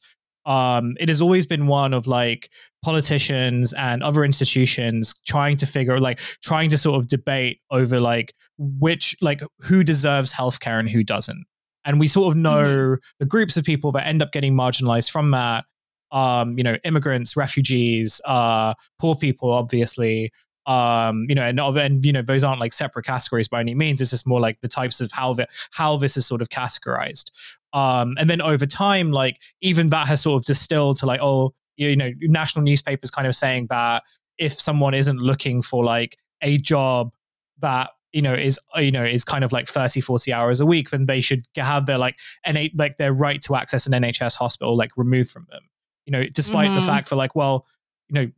um, 0.49 0.97
it 0.99 1.11
has 1.11 1.21
always 1.21 1.47
been 1.47 1.67
one 1.67 1.93
of 1.93 2.07
like 2.07 2.51
politicians 2.83 3.75
and 3.75 4.03
other 4.03 4.25
institutions 4.25 5.15
trying 5.27 5.57
to 5.57 5.67
figure 5.67 6.01
like 6.01 6.19
trying 6.43 6.71
to 6.71 6.79
sort 6.79 6.97
of 6.97 7.07
debate 7.07 7.61
over 7.71 8.01
like 8.01 8.33
which 8.57 9.15
like 9.21 9.43
who 9.61 9.85
deserves 9.85 10.33
healthcare 10.33 10.81
and 10.81 10.89
who 10.89 11.05
doesn't. 11.05 11.45
And 11.85 12.01
we 12.01 12.09
sort 12.09 12.33
of 12.33 12.37
know 12.37 12.65
mm-hmm. 12.65 13.01
the 13.21 13.27
groups 13.27 13.57
of 13.57 13.65
people 13.65 13.93
that 13.93 14.07
end 14.07 14.23
up 14.23 14.33
getting 14.33 14.55
marginalized 14.55 15.11
from 15.11 15.31
that. 15.31 15.65
Um, 16.11 16.57
you 16.57 16.65
know 16.65 16.77
immigrants 16.85 17.37
refugees 17.37 18.19
uh, 18.25 18.73
poor 18.99 19.15
people 19.15 19.53
obviously. 19.53 20.33
Um, 20.65 21.27
you 21.29 21.35
know 21.35 21.43
and, 21.43 21.61
and 21.61 22.05
you 22.05 22.13
know 22.13 22.23
those 22.23 22.45
aren't 22.45 22.61
like 22.61 22.73
separate 22.73 23.05
categories 23.05 23.49
by 23.49 23.61
any 23.61 23.75
means. 23.75 24.01
It's 24.01 24.11
just 24.11 24.27
more 24.27 24.41
like 24.41 24.59
the 24.63 24.69
types 24.69 25.03
of 25.03 25.13
how 25.13 25.35
the, 25.35 25.47
how 25.73 25.99
this 25.99 26.17
is 26.17 26.27
sort 26.27 26.41
of 26.41 26.49
categorized 26.49 27.31
um, 27.73 28.15
and 28.19 28.29
then 28.29 28.41
over 28.41 28.67
time 28.67 29.13
like 29.13 29.41
even 29.61 29.89
that 29.89 30.09
has 30.09 30.21
sort 30.21 30.41
of 30.41 30.47
distilled 30.47 30.97
to 30.97 31.07
like 31.07 31.21
oh 31.23 31.53
you 31.77 31.97
know 31.97 32.11
national 32.23 32.65
newspapers 32.65 33.11
kind 33.11 33.27
of 33.27 33.35
saying 33.35 33.67
that 33.69 34.03
if 34.39 34.53
someone 34.53 34.95
isn't 34.95 35.19
looking 35.19 35.63
for 35.63 35.85
like 35.85 36.17
a 36.43 36.59
job 36.59 37.13
that 37.59 37.91
you 38.13 38.23
know 38.23 38.35
is 38.35 38.59
uh, 38.77 38.81
you 38.81 38.91
know 38.91 39.05
is 39.05 39.25
kind 39.25 39.45
of 39.45 39.53
like 39.53 39.69
30 39.69 40.01
40 40.01 40.33
hours 40.33 40.61
a 40.61 40.67
week 40.67 40.91
then 40.91 41.07
they 41.07 41.21
should 41.21 41.43
have 41.57 41.87
their 41.87 41.99
like 41.99 42.17
NH, 42.47 42.73
like 42.77 42.97
their 42.97 43.13
right 43.13 43.41
to 43.43 43.55
access 43.55 43.87
an 43.87 43.93
nhs 43.93 44.37
hospital 44.37 44.77
like 44.77 44.91
removed 44.97 45.31
from 45.31 45.47
them 45.51 45.63
you 46.07 46.13
know 46.13 46.25
despite 46.25 46.69
mm-hmm. 46.69 46.77
the 46.77 46.83
fact 46.83 47.09
for 47.09 47.17
like 47.17 47.35
well 47.35 47.67
you 48.09 48.15
know 48.15 48.31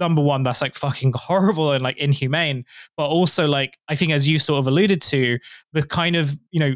number 0.00 0.22
one 0.22 0.42
that's 0.44 0.62
like 0.62 0.74
fucking 0.74 1.12
horrible 1.16 1.72
and 1.72 1.82
like 1.82 1.98
inhumane 1.98 2.64
but 2.96 3.06
also 3.06 3.46
like 3.46 3.78
i 3.88 3.94
think 3.94 4.12
as 4.12 4.26
you 4.26 4.38
sort 4.38 4.58
of 4.58 4.66
alluded 4.66 5.02
to 5.02 5.38
the 5.72 5.82
kind 5.82 6.16
of 6.16 6.38
you 6.50 6.60
know 6.60 6.74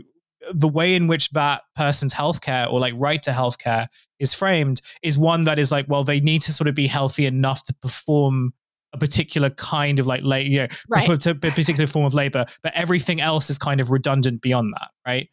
the 0.52 0.68
way 0.68 0.94
in 0.94 1.06
which 1.06 1.30
that 1.30 1.62
person's 1.76 2.12
healthcare 2.12 2.70
or 2.70 2.80
like 2.80 2.94
right 2.96 3.22
to 3.22 3.30
healthcare 3.30 3.86
is 4.18 4.34
framed 4.34 4.82
is 5.02 5.16
one 5.16 5.44
that 5.44 5.58
is 5.58 5.70
like 5.70 5.86
well 5.88 6.04
they 6.04 6.20
need 6.20 6.42
to 6.42 6.52
sort 6.52 6.68
of 6.68 6.74
be 6.74 6.86
healthy 6.86 7.26
enough 7.26 7.62
to 7.64 7.74
perform 7.74 8.52
a 8.92 8.98
particular 8.98 9.50
kind 9.50 9.98
of 9.98 10.06
like 10.06 10.22
labor, 10.22 10.48
you 10.48 10.58
know, 10.60 10.68
right. 10.88 11.08
a 11.08 11.34
particular 11.34 11.86
form 11.86 12.04
of 12.04 12.14
labor, 12.14 12.44
but 12.62 12.72
everything 12.74 13.20
else 13.20 13.50
is 13.50 13.58
kind 13.58 13.80
of 13.80 13.90
redundant 13.90 14.42
beyond 14.42 14.74
that, 14.74 14.88
right? 15.06 15.28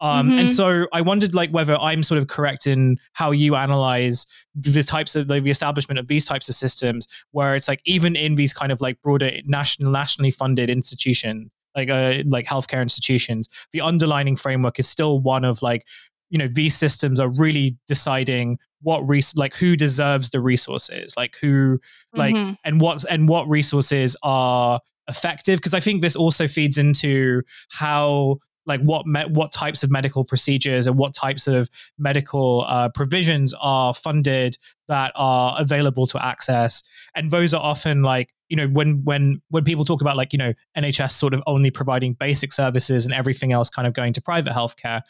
Um, 0.00 0.30
mm-hmm. 0.30 0.38
And 0.40 0.50
so 0.50 0.88
I 0.92 1.00
wondered, 1.00 1.32
like, 1.32 1.50
whether 1.50 1.76
I'm 1.76 2.02
sort 2.02 2.18
of 2.18 2.26
correct 2.26 2.66
in 2.66 2.98
how 3.12 3.30
you 3.30 3.54
analyze 3.54 4.26
the 4.56 4.82
types 4.82 5.14
of 5.14 5.30
like, 5.30 5.44
the 5.44 5.50
establishment 5.50 6.00
of 6.00 6.08
these 6.08 6.24
types 6.24 6.48
of 6.48 6.56
systems, 6.56 7.06
where 7.30 7.54
it's 7.54 7.68
like 7.68 7.80
even 7.84 8.16
in 8.16 8.34
these 8.34 8.52
kind 8.52 8.72
of 8.72 8.80
like 8.80 9.00
broader 9.00 9.30
national, 9.46 9.92
nationally 9.92 10.32
funded 10.32 10.68
institution, 10.68 11.52
like 11.74 11.88
uh, 11.88 12.22
like 12.26 12.46
healthcare 12.46 12.82
institutions, 12.82 13.48
the 13.72 13.80
underlining 13.80 14.36
framework 14.36 14.78
is 14.78 14.88
still 14.88 15.20
one 15.20 15.44
of 15.44 15.62
like 15.62 15.86
you 16.32 16.38
know 16.38 16.48
these 16.48 16.74
systems 16.74 17.20
are 17.20 17.28
really 17.28 17.76
deciding 17.86 18.58
what 18.80 19.06
res- 19.06 19.36
like 19.36 19.54
who 19.54 19.76
deserves 19.76 20.30
the 20.30 20.40
resources 20.40 21.14
like 21.16 21.36
who 21.40 21.78
like 22.14 22.34
mm-hmm. 22.34 22.54
and 22.64 22.80
what's 22.80 23.04
and 23.04 23.28
what 23.28 23.48
resources 23.48 24.16
are 24.22 24.80
effective 25.08 25.58
because 25.58 25.74
i 25.74 25.78
think 25.80 26.00
this 26.00 26.16
also 26.16 26.48
feeds 26.48 26.78
into 26.78 27.42
how 27.68 28.38
like 28.64 28.80
what 28.80 29.06
me- 29.06 29.26
what 29.28 29.52
types 29.52 29.82
of 29.82 29.90
medical 29.90 30.24
procedures 30.24 30.86
and 30.86 30.96
what 30.96 31.12
types 31.12 31.46
of 31.46 31.68
medical 31.98 32.64
uh, 32.66 32.88
provisions 32.88 33.54
are 33.60 33.92
funded 33.92 34.56
that 34.88 35.12
are 35.14 35.54
available 35.58 36.06
to 36.06 36.24
access 36.24 36.82
and 37.14 37.30
those 37.30 37.52
are 37.52 37.62
often 37.62 38.02
like 38.02 38.30
you 38.52 38.56
know 38.56 38.68
when 38.68 39.02
when 39.02 39.40
when 39.48 39.64
people 39.64 39.82
talk 39.82 40.02
about 40.02 40.14
like 40.14 40.34
you 40.34 40.38
know 40.38 40.52
nhs 40.76 41.12
sort 41.12 41.32
of 41.32 41.42
only 41.46 41.70
providing 41.70 42.12
basic 42.12 42.52
services 42.52 43.06
and 43.06 43.14
everything 43.14 43.50
else 43.50 43.70
kind 43.70 43.88
of 43.88 43.94
going 43.94 44.12
to 44.12 44.20
private 44.20 44.52
healthcare 44.52 45.00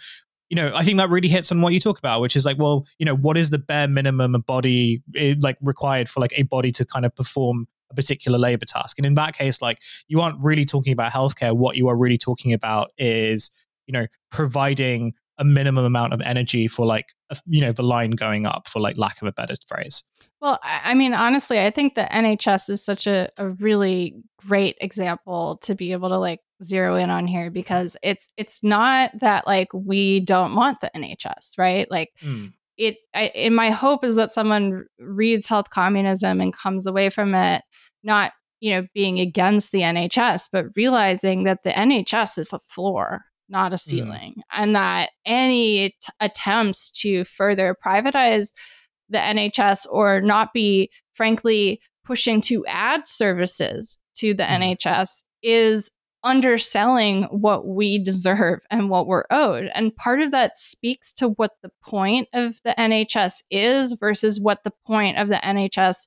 you 0.49 0.57
know, 0.57 0.71
I 0.75 0.85
think 0.85 0.99
that 0.99 1.09
really 1.09 1.29
hits 1.29 1.51
on 1.51 1.63
what 1.63 1.73
you 1.73 1.81
talk 1.81 1.99
about, 1.99 2.21
which 2.21 2.37
is 2.37 2.45
like, 2.45 2.59
well, 2.59 2.87
you 2.99 3.07
know, 3.07 3.17
what 3.17 3.39
is 3.39 3.49
the 3.49 3.59
bare 3.59 3.89
minimum 3.89 4.35
a 4.35 4.39
body 4.39 5.03
eh, 5.17 5.35
like 5.41 5.57
required 5.63 6.11
for 6.11 6.21
like 6.21 6.35
a 6.37 6.43
body 6.43 6.71
to 6.73 6.85
kind 6.85 7.07
of 7.07 7.17
perform 7.17 7.67
a 7.91 7.95
particular 7.95 8.39
labor 8.39 8.67
task? 8.67 8.99
And 8.99 9.07
in 9.07 9.15
that 9.15 9.35
case, 9.35 9.63
like 9.63 9.79
you 10.09 10.21
aren't 10.21 10.39
really 10.45 10.67
talking 10.67 10.93
about 10.93 11.11
healthcare. 11.11 11.57
What 11.57 11.77
you 11.77 11.89
are 11.89 11.97
really 11.97 12.19
talking 12.19 12.53
about 12.53 12.91
is, 12.99 13.51
you 13.87 13.93
know, 13.95 14.07
providing 14.31 15.15
a 15.39 15.45
minimum 15.45 15.87
amount 15.87 16.13
of 16.13 16.21
energy 16.21 16.69
for 16.69 16.85
like, 16.85 17.07
you 17.47 17.63
know, 17.63 17.73
the 17.73 17.83
line 17.83 18.11
going 18.11 18.45
up, 18.45 18.69
for 18.69 18.79
like 18.79 18.99
lack 18.99 19.23
of 19.23 19.29
a 19.29 19.33
better 19.33 19.55
phrase. 19.67 20.05
Well, 20.43 20.59
I 20.65 20.95
mean, 20.95 21.15
honestly, 21.15 21.61
I 21.61 21.71
think 21.71 21.95
the 21.95 22.03
NHS 22.03 22.69
is 22.69 22.85
such 22.85 23.07
a, 23.07 23.31
a 23.39 23.51
really 23.51 24.17
great 24.45 24.77
example 24.81 25.59
to 25.63 25.77
be 25.77 25.93
able 25.93 26.09
to 26.09 26.19
like 26.19 26.41
zero 26.65 26.97
in 26.97 27.11
on 27.11 27.29
here 27.29 27.49
because 27.49 27.97
it's 28.03 28.29
it's 28.37 28.65
not 28.65 29.13
that 29.21 29.47
like 29.47 29.69
we 29.73 30.19
don't 30.19 30.57
want 30.57 30.81
the 30.81 30.91
NHS, 30.97 31.57
right? 31.59 31.89
Like 31.93 32.11
mm. 32.21 32.53
it 32.77 32.97
I 33.15 33.27
in 33.37 33.55
my 33.55 33.71
hope 33.71 34.03
is 34.03 34.17
that 34.17 34.33
someone 34.33 34.85
reads 34.99 35.47
health 35.47 35.71
communism 35.71 36.41
and 36.41 36.53
comes 36.53 36.89
away 36.89 37.09
from 37.09 37.37
it 37.37 37.63
not, 38.03 38.33
you 38.59 38.73
know, 38.73 38.85
being 38.95 39.21
against 39.21 39.71
the 39.71 39.83
NHS, 39.83 40.49
but 40.51 40.67
realizing 40.75 41.45
that 41.45 41.63
the 41.63 41.71
NHS 41.71 42.39
is 42.39 42.53
a 42.53 42.59
floor, 42.59 43.27
not 43.49 43.73
a 43.73 43.77
hmm. 43.77 43.91
ceiling, 43.91 44.35
mm. 44.39 44.43
and 44.53 44.75
that 44.75 45.11
any 45.25 45.91
t- 45.91 45.97
attempts 46.19 46.91
to 47.03 47.23
further 47.23 47.77
privatize 47.87 48.55
the 49.13 49.19
NHS 49.19 49.87
or 49.91 50.21
not 50.21 50.53
be 50.53 50.91
frankly 51.15 51.81
pushing 52.05 52.41
to 52.43 52.65
add 52.67 53.09
services 53.09 53.99
to 54.17 54.35
the 54.35 54.43
mm. 54.43 54.77
NHS 54.77 55.23
is 55.43 55.91
underselling 56.25 57.25
what 57.25 57.67
we 57.67 57.99
deserve 57.99 58.61
and 58.71 58.91
what 58.91 59.07
we're 59.07 59.25
owed. 59.31 59.71
And 59.75 59.95
part 59.95 60.21
of 60.21 60.31
that 60.33 60.57
speaks 60.57 61.13
to 61.15 61.29
what 61.31 61.53
the 61.63 61.71
point 61.83 62.29
of 62.33 62.61
the 62.65 62.75
NHS 62.79 63.43
is 63.51 63.95
versus 63.95 64.41
what 64.41 64.65
the 64.65 64.73
point 64.87 65.19
of 65.19 65.29
the 65.29 65.37
NHS 65.37 66.07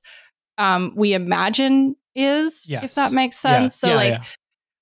um, 0.58 0.94
we 0.96 1.12
imagine 1.12 1.96
is, 2.14 2.68
yes. 2.68 2.84
if 2.84 2.94
that 2.94 3.12
makes 3.12 3.38
sense. 3.38 3.82
Yeah. 3.82 3.88
So, 3.88 3.88
yeah, 3.88 3.94
like, 3.94 4.12
yeah. 4.12 4.24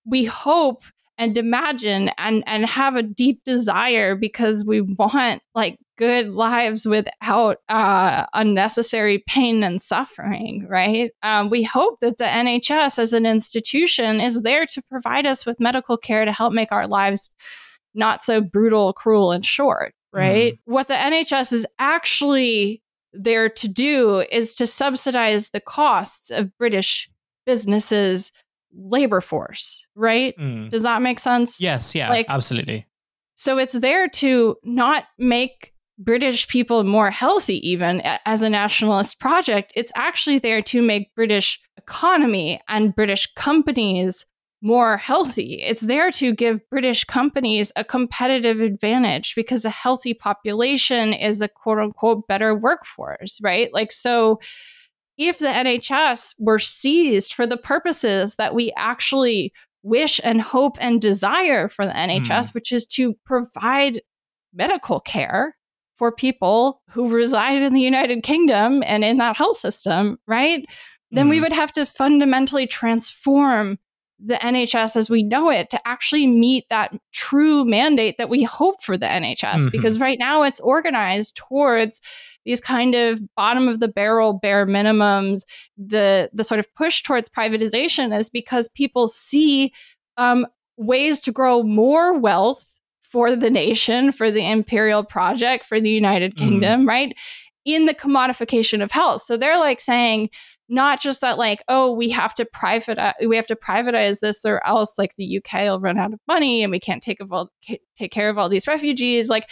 we 0.05 0.25
hope 0.25 0.85
and 1.19 1.37
imagine 1.39 2.11
and 2.19 2.43
and 2.47 2.67
have 2.67 2.97
a 2.97 3.03
deep 3.03 3.45
desire 3.45 4.17
because 4.17 4.65
we 4.65 4.81
want 4.81 5.43
like 5.55 5.79
good 5.97 6.35
lives 6.35 6.87
without 6.87 7.59
uh, 7.69 8.27
unnecessary 8.33 9.23
pain 9.27 9.63
and 9.63 9.81
suffering, 9.81 10.67
right? 10.69 11.13
Um, 11.23 11.51
we 11.51 11.63
hope 11.63 12.01
that 12.01 12.19
the 12.19 12.25
NHS 12.25 12.99
as 12.99 13.13
an 13.13 13.27
institution 13.27 14.21
is 14.21 14.43
there 14.43 14.67
to 14.67 14.83
provide 14.83 15.27
us 15.27 15.47
with 15.47 15.61
medical 15.61 15.97
care 15.97 16.25
to 16.25 16.33
help 16.33 16.53
make 16.53 16.73
our 16.73 16.89
lives 16.89 17.31
not 17.95 18.23
so 18.23 18.41
brutal, 18.41 18.93
cruel, 18.93 19.33
and 19.33 19.47
short, 19.47 19.95
right? 20.13 20.55
Mm. 20.55 20.59
What 20.65 20.89
the 20.89 20.95
NHS 20.95 21.53
is 21.53 21.67
actually 21.79 22.83
there 23.13 23.49
to 23.49 23.69
do 23.69 24.25
is 24.31 24.55
to 24.55 24.67
subsidize 24.67 25.51
the 25.51 25.61
costs 25.61 26.31
of 26.31 26.57
British 26.59 27.09
businesses' 27.47 28.33
labor 28.77 29.21
force, 29.21 29.87
right? 29.95 30.35
Mm. 30.37 30.71
Does 30.71 30.83
that 30.83 31.03
make 31.03 31.21
sense? 31.21 31.61
Yes, 31.61 31.95
yeah, 31.95 32.09
like, 32.09 32.27
absolutely. 32.29 32.87
So 33.37 33.59
it's 33.59 33.73
there 33.73 34.09
to 34.09 34.57
not 34.65 35.05
make 35.19 35.74
British 35.99 36.49
people 36.49 36.83
more 36.85 37.11
healthy, 37.11 37.67
even 37.69 38.03
as 38.25 38.43
a 38.43 38.51
nationalist 38.51 39.21
project. 39.21 39.73
It's 39.77 39.93
actually 39.95 40.39
there 40.39 40.63
to 40.63 40.83
make 40.83 41.15
British 41.15 41.61
economy 41.77 42.61
and 42.69 42.95
British 42.95 43.33
companies 43.35 44.27
more 44.61 44.97
healthy. 44.97 45.61
It's 45.63 45.83
there 45.83 46.11
to 46.13 46.35
give 46.35 46.69
British 46.71 47.05
companies 47.05 47.71
a 47.77 47.85
competitive 47.85 48.61
advantage 48.61 49.35
because 49.35 49.65
a 49.65 49.71
healthy 49.71 50.15
population 50.15 51.13
is 51.13 51.43
a 51.43 51.49
quote 51.49 51.79
unquote 51.79 52.27
better 52.27 52.55
workforce, 52.55 53.39
right? 53.43 53.73
Like, 53.75 53.93
so 53.93 54.41
if 55.19 55.39
the 55.39 55.47
NHS 55.47 56.35
were 56.39 56.59
seized 56.59 57.35
for 57.35 57.47
the 57.47 57.59
purposes 57.59 58.37
that 58.37 58.55
we 58.55 58.73
actually 58.77 59.53
wish 59.83 60.19
and 60.25 60.41
hope 60.41 60.79
and 60.81 61.01
desire 61.01 61.69
for 61.69 61.85
the 61.85 61.93
NHS, 61.93 62.27
mm. 62.27 62.55
which 62.55 62.73
is 62.73 62.87
to 62.87 63.15
provide 63.27 64.01
medical 64.55 64.99
care 64.99 65.55
for 65.97 66.13
people 66.13 66.83
who 66.91 67.09
reside 67.09 67.63
in 67.63 67.73
the 67.73 67.81
United 67.81 68.23
Kingdom 68.23 68.83
and 68.85 69.05
in 69.05 69.19
that 69.19 69.37
health 69.37 69.57
system, 69.57 70.19
right? 70.27 70.65
Then 71.11 71.29
we 71.29 71.39
mm. 71.39 71.43
would 71.43 71.53
have 71.53 71.71
to 71.73 71.87
fundamentally 71.87 72.67
transform 72.67 73.79
the 74.25 74.35
NHS 74.35 74.97
as 74.97 75.11
we 75.11 75.23
know 75.23 75.51
it 75.51 75.71
to 75.71 75.89
actually 75.89 76.27
meet 76.27 76.65
that 76.71 76.95
true 77.13 77.65
mandate 77.65 78.17
that 78.19 78.29
we 78.29 78.43
hope 78.43 78.83
for 78.83 78.97
the 78.97 79.07
NHS. 79.07 79.37
Mm-hmm. 79.43 79.71
Because 79.71 80.01
right 80.01 80.19
now 80.19 80.43
it's 80.43 80.61
organized 80.61 81.37
towards 81.37 82.01
these 82.45 82.61
kind 82.61 82.95
of 82.95 83.21
bottom 83.37 83.69
of 83.69 83.81
the 83.81 83.89
barrel 83.89 84.33
bare 84.33 84.67
minimums. 84.67 85.43
The 85.77 86.31
the 86.33 86.45
sort 86.45 86.61
of 86.61 86.73
push 86.75 87.03
towards 87.03 87.29
privatization 87.29 88.17
is 88.17 88.31
because 88.31 88.69
people 88.69 89.09
see 89.09 89.73
um, 90.17 90.47
ways 90.77 91.21
to 91.21 91.33
grow 91.33 91.63
more 91.63 92.19
wealth 92.19 92.81
for 93.15 93.37
the 93.37 93.49
nation, 93.49 94.11
for 94.11 94.29
the 94.29 94.45
imperial 94.45 95.05
project, 95.05 95.65
for 95.65 95.81
the 95.81 95.89
United 95.89 96.35
mm-hmm. 96.35 96.49
Kingdom, 96.49 96.83
mm. 96.83 96.89
right? 96.89 97.17
In 97.65 97.87
the 97.87 97.95
commodification 97.95 98.83
of 98.83 98.91
health. 98.91 99.23
So 99.23 99.37
they're 99.37 99.57
like 99.57 99.81
saying, 99.81 100.31
not 100.69 101.01
just 101.01 101.21
that 101.21 101.39
like 101.39 101.63
oh 101.69 101.93
we 101.93 102.09
have 102.09 102.33
to 102.33 102.47
privatize 102.47 103.13
we 103.29 103.37
have 103.37 103.47
to 103.47 103.55
privatize 103.55 104.21
this 104.21 104.47
or 104.47 104.67
else 104.67 104.99
like 104.99 105.15
the 105.17 105.37
UK 105.37 105.61
will 105.61 105.79
run 105.79 105.99
out 105.99 106.15
of 106.15 106.19
money 106.27 106.63
and 106.63 106.71
we 106.71 106.81
can't 106.81 107.03
take 107.03 107.21
of 107.21 107.31
all 107.31 107.51
take 107.97 108.11
care 108.11 108.31
of 108.31 108.39
all 108.39 108.49
these 108.49 108.67
refugees 108.67 109.29
like 109.29 109.47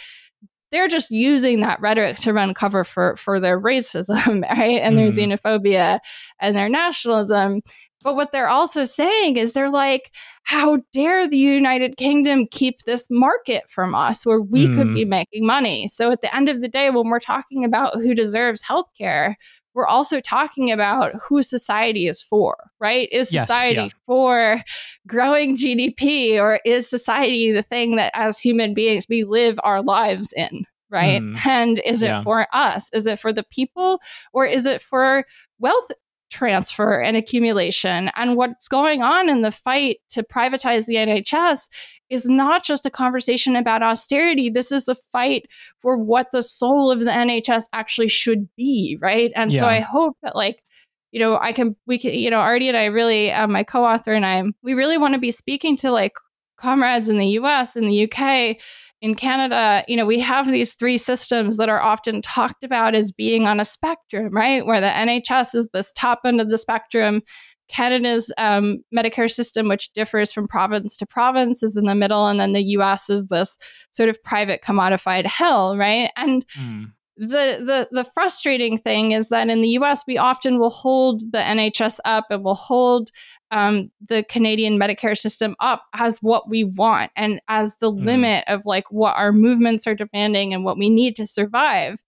they're 0.71 0.87
just 0.87 1.11
using 1.11 1.59
that 1.59 1.79
rhetoric 1.79 2.17
to 2.17 2.33
run 2.33 2.55
cover 2.55 2.83
for 2.83 3.15
for 3.15 3.39
their 3.39 3.61
racism 3.61 4.41
right 4.57 4.81
and 4.81 4.95
mm. 4.95 5.15
their 5.15 5.27
xenophobia 5.27 5.99
and 6.39 6.55
their 6.55 6.67
nationalism 6.67 7.61
but 8.03 8.15
what 8.15 8.31
they're 8.31 8.49
also 8.49 8.85
saying 8.85 9.37
is 9.37 9.53
they're 9.53 9.69
like, 9.69 10.11
how 10.43 10.79
dare 10.91 11.27
the 11.27 11.37
United 11.37 11.97
Kingdom 11.97 12.47
keep 12.51 12.83
this 12.85 13.07
market 13.09 13.63
from 13.69 13.95
us 13.95 14.25
where 14.25 14.41
we 14.41 14.67
mm. 14.67 14.75
could 14.75 14.93
be 14.93 15.03
hmm. 15.03 15.09
making 15.09 15.45
money? 15.45 15.87
So 15.87 16.11
at 16.11 16.21
the 16.21 16.35
end 16.35 16.49
of 16.49 16.61
the 16.61 16.67
day, 16.67 16.89
when 16.89 17.09
we're 17.09 17.19
talking 17.19 17.63
about 17.63 17.95
who 17.95 18.13
deserves 18.13 18.61
healthcare, 18.61 19.35
we're 19.73 19.87
also 19.87 20.19
talking 20.19 20.71
about 20.71 21.13
who 21.27 21.41
society 21.41 22.07
is 22.07 22.21
for, 22.21 22.55
right? 22.79 23.09
Is 23.11 23.29
society 23.29 23.75
yes, 23.75 23.91
yeah. 23.91 24.05
for 24.05 24.61
growing 25.07 25.57
GDP 25.57 26.39
or 26.39 26.59
is 26.63 26.89
society 26.89 27.51
the 27.51 27.63
thing 27.63 27.95
that 27.95 28.11
as 28.13 28.39
human 28.39 28.73
beings 28.73 29.07
we 29.09 29.23
live 29.23 29.59
our 29.63 29.81
lives 29.81 30.33
in? 30.33 30.65
Right. 30.89 31.23
Mm. 31.23 31.47
And 31.47 31.81
is 31.83 32.03
it 32.03 32.21
for 32.21 32.45
us? 32.53 32.87
Is 32.93 33.07
it 33.07 33.17
for 33.17 33.33
the 33.33 33.43
people 33.49 33.99
or 34.31 34.45
is 34.45 34.67
it 34.67 34.79
for 34.79 35.25
wealth 35.57 35.89
transfer 36.33 36.99
and 36.99 37.15
accumulation. 37.15 38.09
And 38.15 38.35
what's 38.35 38.67
going 38.67 39.03
on 39.03 39.29
in 39.29 39.43
the 39.43 39.51
fight 39.51 39.99
to 40.09 40.23
privatize 40.23 40.87
the 40.87 40.95
NHS 40.95 41.69
is 42.09 42.25
not 42.25 42.63
just 42.63 42.85
a 42.85 42.89
conversation 42.89 43.55
about 43.55 43.83
austerity. 43.83 44.49
This 44.49 44.71
is 44.71 44.87
a 44.87 44.95
fight 44.95 45.45
for 45.79 45.95
what 45.97 46.27
the 46.31 46.41
soul 46.41 46.91
of 46.91 47.01
the 47.01 47.11
NHS 47.11 47.65
actually 47.71 48.09
should 48.09 48.49
be, 48.57 48.97
right? 48.99 49.31
And 49.35 49.53
yeah. 49.53 49.59
so 49.59 49.67
I 49.67 49.79
hope 49.79 50.17
that, 50.23 50.35
like, 50.35 50.63
you 51.11 51.19
know, 51.19 51.37
I 51.39 51.53
can, 51.53 51.75
we 51.85 51.99
can, 51.99 52.13
you 52.13 52.31
know, 52.31 52.39
Artie 52.39 52.67
and 52.67 52.77
I 52.77 52.85
really, 52.85 53.31
uh, 53.31 53.47
my 53.47 53.63
co 53.63 53.85
author 53.85 54.13
and 54.13 54.25
I, 54.25 54.43
we 54.63 54.73
really 54.73 54.97
want 54.97 55.13
to 55.13 55.19
be 55.19 55.31
speaking 55.31 55.77
to 55.77 55.91
like 55.91 56.13
comrades 56.57 57.09
in 57.09 57.17
the 57.17 57.27
US 57.39 57.75
and 57.75 57.87
the 57.87 58.09
UK 58.11 58.57
in 59.03 59.15
Canada, 59.15 59.83
you 59.89 59.97
know, 59.97 60.05
we 60.05 60.21
have 60.21 60.47
these 60.47 60.75
three 60.75 60.97
systems 60.97 61.57
that 61.57 61.67
are 61.67 61.81
often 61.81 62.21
talked 62.21 62.63
about 62.63 62.95
as 62.95 63.11
being 63.11 63.45
on 63.45 63.59
a 63.59 63.65
spectrum, 63.65 64.33
right? 64.33 64.65
Where 64.65 64.79
the 64.79 64.87
NHS 64.87 65.55
is 65.55 65.67
this 65.73 65.91
top 65.91 66.21
end 66.23 66.39
of 66.39 66.49
the 66.49 66.57
spectrum. 66.57 67.21
Canada's 67.67 68.31
um, 68.37 68.81
Medicare 68.95 69.29
system, 69.29 69.67
which 69.67 69.91
differs 69.91 70.31
from 70.31 70.47
province 70.47 70.95
to 70.97 71.05
province, 71.05 71.63
is 71.63 71.75
in 71.75 71.83
the 71.83 71.95
middle, 71.95 72.27
and 72.27 72.39
then 72.39 72.53
the 72.53 72.63
U.S. 72.63 73.09
is 73.09 73.27
this 73.27 73.57
sort 73.91 74.07
of 74.07 74.23
private 74.23 74.61
commodified 74.61 75.25
hell, 75.25 75.75
right? 75.75 76.09
And 76.15 76.47
mm. 76.57 76.93
the 77.17 77.59
the 77.59 77.89
the 77.91 78.03
frustrating 78.05 78.77
thing 78.77 79.11
is 79.11 79.27
that 79.29 79.49
in 79.49 79.61
the 79.61 79.69
U.S. 79.69 80.05
we 80.07 80.17
often 80.17 80.59
will 80.59 80.69
hold 80.69 81.19
the 81.33 81.39
NHS 81.39 81.99
up 82.05 82.27
and 82.29 82.41
will 82.41 82.55
hold 82.55 83.09
um, 83.53 83.91
the 84.09 84.23
Canadian 84.23 84.79
Medicare 84.79 85.15
system 85.15 85.55
up 85.59 85.83
as 85.93 86.17
what 86.21 86.49
we 86.49 86.63
want 86.63 87.11
and 87.15 87.39
as 87.47 87.77
the 87.77 87.91
mm. 87.91 88.03
limit 88.03 88.43
of 88.47 88.65
like 88.65 88.85
what 88.89 89.15
our 89.15 89.31
movements 89.31 89.85
are 89.85 89.93
demanding 89.93 90.55
and 90.55 90.65
what 90.65 90.75
we 90.75 90.89
need 90.89 91.15
to 91.17 91.27
survive. 91.27 91.93
Mm. 91.93 91.99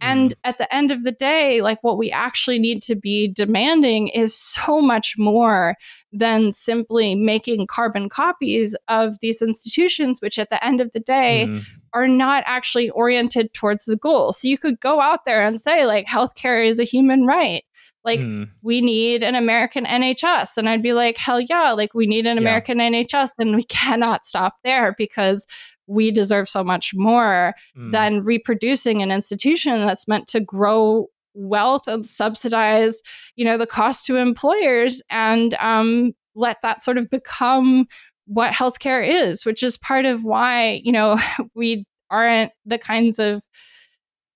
And 0.00 0.34
at 0.44 0.56
the 0.56 0.74
end 0.74 0.90
of 0.90 1.02
the 1.02 1.12
day, 1.12 1.60
like 1.60 1.84
what 1.84 1.98
we 1.98 2.10
actually 2.10 2.58
need 2.58 2.82
to 2.84 2.96
be 2.96 3.30
demanding 3.30 4.08
is 4.08 4.34
so 4.34 4.80
much 4.80 5.16
more 5.18 5.76
than 6.10 6.52
simply 6.52 7.14
making 7.14 7.66
carbon 7.66 8.08
copies 8.08 8.74
of 8.88 9.16
these 9.20 9.42
institutions, 9.42 10.22
which 10.22 10.38
at 10.38 10.48
the 10.48 10.64
end 10.64 10.80
of 10.80 10.92
the 10.92 11.00
day 11.00 11.44
mm. 11.46 11.62
are 11.92 12.08
not 12.08 12.44
actually 12.46 12.88
oriented 12.90 13.52
towards 13.52 13.84
the 13.84 13.96
goal. 13.96 14.32
So 14.32 14.48
you 14.48 14.56
could 14.56 14.80
go 14.80 15.02
out 15.02 15.26
there 15.26 15.44
and 15.44 15.60
say, 15.60 15.84
like, 15.84 16.06
healthcare 16.06 16.66
is 16.66 16.80
a 16.80 16.84
human 16.84 17.26
right. 17.26 17.62
Like, 18.04 18.20
mm. 18.20 18.50
we 18.62 18.80
need 18.80 19.22
an 19.22 19.34
American 19.34 19.84
NHS. 19.84 20.56
And 20.58 20.68
I'd 20.68 20.82
be 20.82 20.92
like, 20.92 21.16
hell 21.16 21.40
yeah, 21.40 21.72
like, 21.72 21.94
we 21.94 22.06
need 22.06 22.26
an 22.26 22.36
yeah. 22.36 22.40
American 22.40 22.78
NHS. 22.78 23.30
And 23.38 23.56
we 23.56 23.62
cannot 23.68 24.24
stop 24.24 24.56
there 24.64 24.94
because 24.96 25.46
we 25.86 26.10
deserve 26.10 26.48
so 26.48 26.64
much 26.64 26.92
more 26.94 27.54
mm. 27.76 27.92
than 27.92 28.22
reproducing 28.22 29.02
an 29.02 29.10
institution 29.10 29.80
that's 29.80 30.08
meant 30.08 30.26
to 30.28 30.40
grow 30.40 31.08
wealth 31.34 31.88
and 31.88 32.08
subsidize, 32.08 33.02
you 33.36 33.44
know, 33.44 33.58
the 33.58 33.66
cost 33.66 34.06
to 34.06 34.16
employers 34.16 35.02
and 35.10 35.54
um, 35.54 36.12
let 36.34 36.58
that 36.62 36.82
sort 36.82 36.96
of 36.96 37.10
become 37.10 37.86
what 38.26 38.52
healthcare 38.52 39.06
is, 39.06 39.44
which 39.44 39.62
is 39.62 39.76
part 39.76 40.06
of 40.06 40.24
why, 40.24 40.80
you 40.84 40.92
know, 40.92 41.18
we 41.54 41.84
aren't 42.10 42.52
the 42.64 42.78
kinds 42.78 43.18
of 43.18 43.42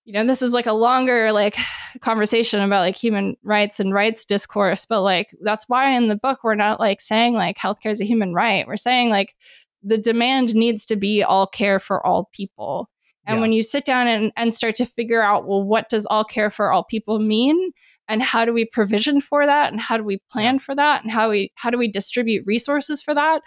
you 0.09 0.14
know 0.14 0.25
this 0.25 0.40
is 0.40 0.55
like 0.55 0.64
a 0.64 0.73
longer 0.73 1.33
like 1.33 1.55
conversation 2.01 2.61
about 2.61 2.81
like 2.81 2.97
human 2.97 3.37
rights 3.42 3.79
and 3.79 3.92
rights 3.92 4.25
discourse 4.25 4.87
but 4.87 5.03
like 5.03 5.29
that's 5.42 5.68
why 5.68 5.94
in 5.94 6.09
the 6.09 6.16
book 6.16 6.40
we're 6.42 6.55
not 6.55 6.81
like 6.81 7.03
saying 7.03 7.35
like 7.35 7.59
healthcare 7.59 7.90
is 7.90 8.01
a 8.01 8.05
human 8.05 8.33
right. 8.33 8.66
We're 8.66 8.77
saying 8.79 9.11
like 9.11 9.35
the 9.83 9.99
demand 9.99 10.55
needs 10.55 10.87
to 10.87 10.97
be 10.97 11.23
all 11.23 11.47
care 11.47 11.79
for 11.79 12.05
all 12.05 12.31
people. 12.33 12.88
And 13.27 13.37
yeah. 13.37 13.40
when 13.42 13.53
you 13.53 13.62
sit 13.62 13.85
down 13.85 14.09
and, 14.09 14.33
and 14.37 14.55
start 14.55 14.75
to 14.77 14.87
figure 14.87 15.23
out 15.23 15.47
well 15.47 15.62
what 15.62 15.90
does 15.90 16.07
all 16.07 16.25
care 16.25 16.49
for 16.49 16.73
all 16.73 16.85
people 16.85 17.18
mean 17.18 17.73
and 18.09 18.23
how 18.23 18.44
do 18.44 18.53
we 18.53 18.64
provision 18.64 19.21
for 19.21 19.47
that 19.47 19.71
and 19.71 19.81
how 19.81 19.97
do 19.97 20.05
we 20.05 20.18
plan 20.31 20.59
for 20.59 20.75
that 20.75 21.03
and 21.03 21.12
how 21.12 21.31
we 21.31 21.53
how 21.57 21.71
do 21.71 21.79
we 21.79 21.90
distribute 21.90 22.44
resources 22.47 23.03
for 23.03 23.14
that 23.14 23.42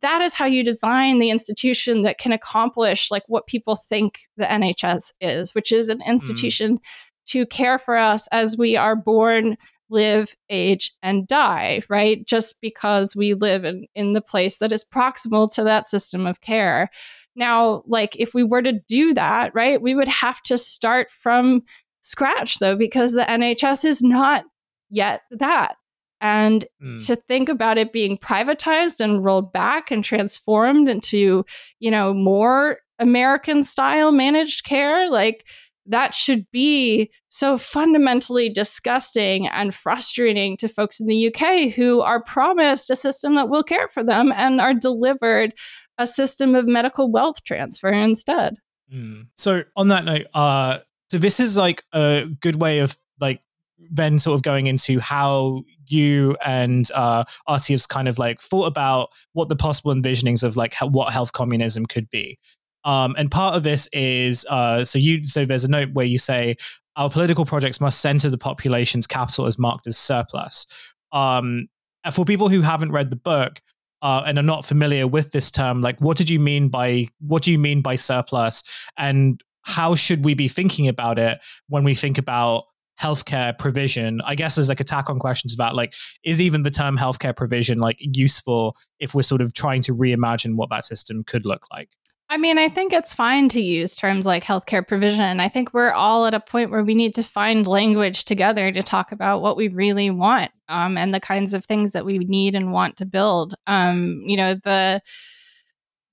that 0.00 0.22
is 0.22 0.34
how 0.34 0.46
you 0.46 0.64
design 0.64 1.18
the 1.18 1.30
institution 1.30 2.02
that 2.02 2.18
can 2.18 2.32
accomplish 2.32 3.10
like 3.10 3.24
what 3.26 3.46
people 3.46 3.76
think 3.76 4.20
the 4.36 4.44
NHS 4.44 5.12
is, 5.20 5.54
which 5.54 5.70
is 5.70 5.88
an 5.88 5.98
mm. 5.98 6.06
institution 6.06 6.78
mm. 6.78 6.80
to 7.26 7.44
care 7.46 7.78
for 7.78 7.96
us 7.96 8.26
as 8.28 8.56
we 8.56 8.76
are 8.76 8.96
born, 8.96 9.56
live, 9.90 10.34
age, 10.48 10.92
and 11.02 11.26
die, 11.26 11.82
right? 11.90 12.26
Just 12.26 12.60
because 12.62 13.14
we 13.14 13.34
live 13.34 13.64
in, 13.64 13.86
in 13.94 14.14
the 14.14 14.22
place 14.22 14.58
that 14.58 14.72
is 14.72 14.84
proximal 14.84 15.52
to 15.54 15.64
that 15.64 15.86
system 15.86 16.26
of 16.26 16.40
care. 16.40 16.88
Now, 17.34 17.82
like 17.86 18.16
if 18.18 18.34
we 18.34 18.44
were 18.44 18.62
to 18.62 18.80
do 18.88 19.14
that, 19.14 19.54
right, 19.54 19.80
we 19.80 19.94
would 19.94 20.08
have 20.08 20.42
to 20.42 20.58
start 20.58 21.10
from 21.10 21.62
scratch 22.02 22.58
though, 22.58 22.76
because 22.76 23.12
the 23.12 23.22
NHS 23.22 23.84
is 23.84 24.02
not 24.02 24.44
yet 24.90 25.22
that 25.30 25.76
and 26.20 26.64
mm. 26.82 27.04
to 27.04 27.16
think 27.16 27.48
about 27.48 27.76
it 27.76 27.92
being 27.92 28.16
privatized 28.16 29.00
and 29.00 29.24
rolled 29.24 29.52
back 29.52 29.90
and 29.90 30.04
transformed 30.04 30.88
into 30.88 31.44
you 31.80 31.90
know 31.90 32.14
more 32.14 32.78
American 32.98 33.62
style 33.62 34.12
managed 34.12 34.64
care. 34.64 35.10
Like 35.10 35.44
that 35.86 36.14
should 36.14 36.46
be 36.52 37.10
so 37.28 37.58
fundamentally 37.58 38.48
disgusting 38.48 39.48
and 39.48 39.74
frustrating 39.74 40.56
to 40.58 40.68
folks 40.68 41.00
in 41.00 41.08
the 41.08 41.34
UK 41.34 41.72
who 41.72 42.00
are 42.00 42.22
promised 42.22 42.88
a 42.88 42.96
system 42.96 43.34
that 43.34 43.48
will 43.48 43.64
care 43.64 43.88
for 43.88 44.04
them 44.04 44.32
and 44.34 44.60
are 44.60 44.74
delivered 44.74 45.52
a 45.98 46.06
system 46.06 46.54
of 46.54 46.66
medical 46.66 47.10
wealth 47.10 47.42
transfer 47.44 47.90
instead. 47.90 48.56
Mm. 48.94 49.26
So 49.34 49.64
on 49.74 49.88
that 49.88 50.04
note, 50.04 50.26
uh, 50.34 50.78
so 51.12 51.18
this 51.18 51.38
is 51.38 51.58
like 51.58 51.84
a 51.92 52.24
good 52.40 52.56
way 52.56 52.78
of 52.78 52.96
like 53.20 53.42
then 53.90 54.18
sort 54.18 54.34
of 54.34 54.40
going 54.40 54.66
into 54.66 54.98
how 54.98 55.62
you 55.88 56.34
and 56.42 56.90
uh, 56.94 57.22
have 57.46 57.88
kind 57.90 58.08
of 58.08 58.18
like 58.18 58.40
thought 58.40 58.64
about 58.64 59.10
what 59.34 59.50
the 59.50 59.56
possible 59.56 59.92
envisionings 59.92 60.42
of 60.42 60.56
like 60.56 60.74
what 60.80 61.12
health 61.12 61.34
communism 61.34 61.84
could 61.84 62.08
be. 62.08 62.38
Um, 62.84 63.14
and 63.18 63.30
part 63.30 63.54
of 63.54 63.62
this 63.62 63.90
is 63.92 64.46
uh, 64.48 64.86
so 64.86 64.98
you 64.98 65.26
so 65.26 65.44
there's 65.44 65.64
a 65.64 65.68
note 65.68 65.92
where 65.92 66.06
you 66.06 66.16
say 66.16 66.56
our 66.96 67.10
political 67.10 67.44
projects 67.44 67.78
must 67.78 68.00
center 68.00 68.30
the 68.30 68.38
population's 68.38 69.06
capital 69.06 69.44
as 69.44 69.58
marked 69.58 69.86
as 69.86 69.98
surplus. 69.98 70.66
Um, 71.12 71.68
for 72.10 72.24
people 72.24 72.48
who 72.48 72.62
haven't 72.62 72.90
read 72.90 73.10
the 73.10 73.16
book 73.16 73.60
uh, 74.00 74.22
and 74.24 74.38
are 74.38 74.42
not 74.42 74.64
familiar 74.64 75.06
with 75.06 75.32
this 75.32 75.50
term, 75.50 75.82
like 75.82 76.00
what 76.00 76.16
did 76.16 76.30
you 76.30 76.40
mean 76.40 76.70
by 76.70 77.08
what 77.20 77.42
do 77.42 77.52
you 77.52 77.58
mean 77.58 77.82
by 77.82 77.96
surplus, 77.96 78.62
and 78.96 79.42
how 79.62 79.94
should 79.94 80.24
we 80.24 80.34
be 80.34 80.48
thinking 80.48 80.88
about 80.88 81.18
it 81.18 81.38
when 81.68 81.84
we 81.84 81.94
think 81.94 82.18
about 82.18 82.64
healthcare 83.00 83.58
provision 83.58 84.20
i 84.24 84.34
guess 84.34 84.54
there's 84.54 84.68
like 84.68 84.80
attack 84.80 85.08
on 85.08 85.18
questions 85.18 85.54
about 85.54 85.74
like 85.74 85.94
is 86.24 86.40
even 86.40 86.62
the 86.62 86.70
term 86.70 86.96
healthcare 86.96 87.34
provision 87.34 87.78
like 87.78 87.96
useful 88.00 88.76
if 89.00 89.14
we're 89.14 89.22
sort 89.22 89.40
of 89.40 89.54
trying 89.54 89.80
to 89.80 89.94
reimagine 89.94 90.56
what 90.56 90.68
that 90.70 90.84
system 90.84 91.24
could 91.24 91.46
look 91.46 91.66
like 91.72 91.88
I 92.32 92.38
mean, 92.38 92.56
I 92.56 92.70
think 92.70 92.94
it's 92.94 93.12
fine 93.12 93.50
to 93.50 93.60
use 93.60 93.94
terms 93.94 94.24
like 94.24 94.42
healthcare 94.42 94.88
provision. 94.88 95.38
I 95.38 95.50
think 95.50 95.74
we're 95.74 95.92
all 95.92 96.24
at 96.24 96.32
a 96.32 96.40
point 96.40 96.70
where 96.70 96.82
we 96.82 96.94
need 96.94 97.14
to 97.16 97.22
find 97.22 97.66
language 97.66 98.24
together 98.24 98.72
to 98.72 98.82
talk 98.82 99.12
about 99.12 99.42
what 99.42 99.54
we 99.54 99.68
really 99.68 100.08
want 100.08 100.50
um, 100.66 100.96
and 100.96 101.12
the 101.12 101.20
kinds 101.20 101.52
of 101.52 101.66
things 101.66 101.92
that 101.92 102.06
we 102.06 102.20
need 102.20 102.54
and 102.54 102.72
want 102.72 102.96
to 102.96 103.04
build. 103.04 103.54
Um, 103.66 104.22
you 104.24 104.38
know, 104.38 104.54
the 104.54 105.02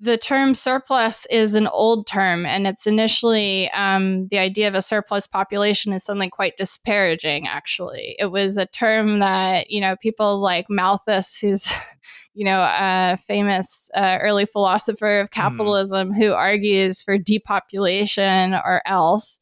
the 0.01 0.17
term 0.17 0.55
surplus 0.55 1.27
is 1.29 1.55
an 1.55 1.67
old 1.67 2.07
term, 2.07 2.45
and 2.45 2.65
it's 2.65 2.87
initially 2.87 3.69
um, 3.71 4.27
the 4.29 4.37
idea 4.37 4.67
of 4.69 4.73
a 4.73 4.81
surplus 4.81 5.27
population 5.27 5.91
is 5.91 6.03
something 6.03 6.29
quite 6.29 6.55
disparaging. 6.55 7.47
Actually, 7.47 8.15
it 8.17 8.27
was 8.27 8.55
a 8.55 8.65
term 8.65 9.19
that 9.19 9.69
you 9.69 9.81
know 9.81 9.97
people 9.97 10.39
like 10.39 10.67
Malthus, 10.69 11.37
who's 11.37 11.69
you 12.33 12.45
know 12.45 12.61
a 12.61 13.17
famous 13.17 13.89
uh, 13.93 14.17
early 14.21 14.45
philosopher 14.45 15.19
of 15.19 15.27
hmm. 15.27 15.41
capitalism, 15.41 16.13
mm. 16.13 16.15
who 16.15 16.31
argues 16.31 17.01
for 17.01 17.17
depopulation 17.17 18.53
or 18.53 18.81
else, 18.85 19.39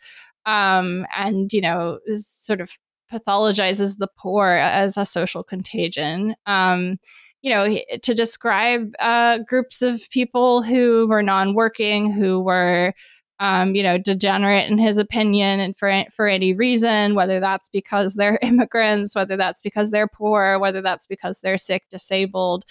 um, 0.47 1.05
and 1.15 1.53
you 1.53 1.61
know 1.61 1.99
sort 2.13 2.61
of 2.61 2.71
pathologizes 3.13 3.99
the 3.99 4.09
poor 4.17 4.47
as 4.47 4.97
a 4.97 5.05
social 5.05 5.43
contagion. 5.43 6.35
Um, 6.47 6.97
you 7.41 7.51
know, 7.51 7.77
to 8.01 8.13
describe 8.13 8.93
uh, 8.99 9.39
groups 9.39 9.81
of 9.81 10.01
people 10.09 10.61
who 10.63 11.07
were 11.07 11.23
non-working, 11.23 12.11
who 12.11 12.39
were, 12.39 12.93
um, 13.39 13.75
you 13.75 13.83
know, 13.83 13.97
degenerate 13.97 14.69
in 14.69 14.77
his 14.77 14.97
opinion, 14.97 15.59
and 15.59 15.77
for 15.77 16.03
for 16.11 16.27
any 16.27 16.53
reason, 16.53 17.15
whether 17.15 17.39
that's 17.39 17.69
because 17.69 18.15
they're 18.15 18.39
immigrants, 18.43 19.15
whether 19.15 19.37
that's 19.37 19.61
because 19.61 19.91
they're 19.91 20.07
poor, 20.07 20.59
whether 20.59 20.81
that's 20.81 21.07
because 21.07 21.41
they're 21.41 21.57
sick, 21.57 21.83
disabled, 21.89 22.65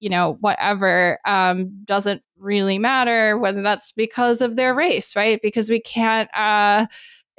you 0.00 0.08
know, 0.10 0.34
whatever, 0.40 1.18
um, 1.26 1.70
doesn't 1.84 2.22
really 2.38 2.78
matter. 2.78 3.36
Whether 3.38 3.62
that's 3.62 3.92
because 3.92 4.40
of 4.40 4.56
their 4.56 4.74
race, 4.74 5.16
right? 5.16 5.40
Because 5.42 5.70
we 5.70 5.80
can't. 5.80 6.30
Uh, 6.34 6.86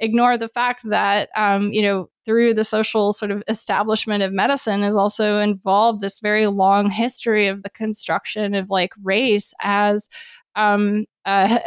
ignore 0.00 0.36
the 0.36 0.48
fact 0.48 0.82
that 0.88 1.28
um, 1.36 1.72
you 1.72 1.82
know 1.82 2.08
through 2.24 2.54
the 2.54 2.64
social 2.64 3.12
sort 3.12 3.30
of 3.30 3.42
establishment 3.48 4.22
of 4.22 4.32
medicine 4.32 4.82
is 4.82 4.96
also 4.96 5.38
involved 5.38 6.00
this 6.00 6.20
very 6.20 6.46
long 6.46 6.90
history 6.90 7.46
of 7.46 7.62
the 7.62 7.70
construction 7.70 8.54
of 8.54 8.70
like 8.70 8.92
race 9.02 9.52
as 9.60 10.08
um, 10.56 11.04
uh, 11.24 11.58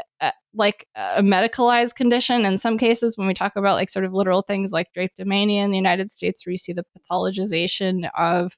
like 0.54 0.88
a 0.96 1.22
medicalized 1.22 1.96
condition. 1.96 2.46
In 2.46 2.58
some 2.58 2.78
cases 2.78 3.18
when 3.18 3.28
we 3.28 3.34
talk 3.34 3.56
about 3.56 3.76
like 3.76 3.90
sort 3.90 4.06
of 4.06 4.14
literal 4.14 4.42
things 4.42 4.72
like 4.72 4.88
drapetomania 4.98 5.64
in 5.64 5.72
the 5.72 5.78
united 5.78 6.12
states 6.12 6.46
where 6.46 6.52
you 6.52 6.58
see 6.58 6.74
the 6.74 6.86
pathologization 6.98 8.10
of 8.18 8.58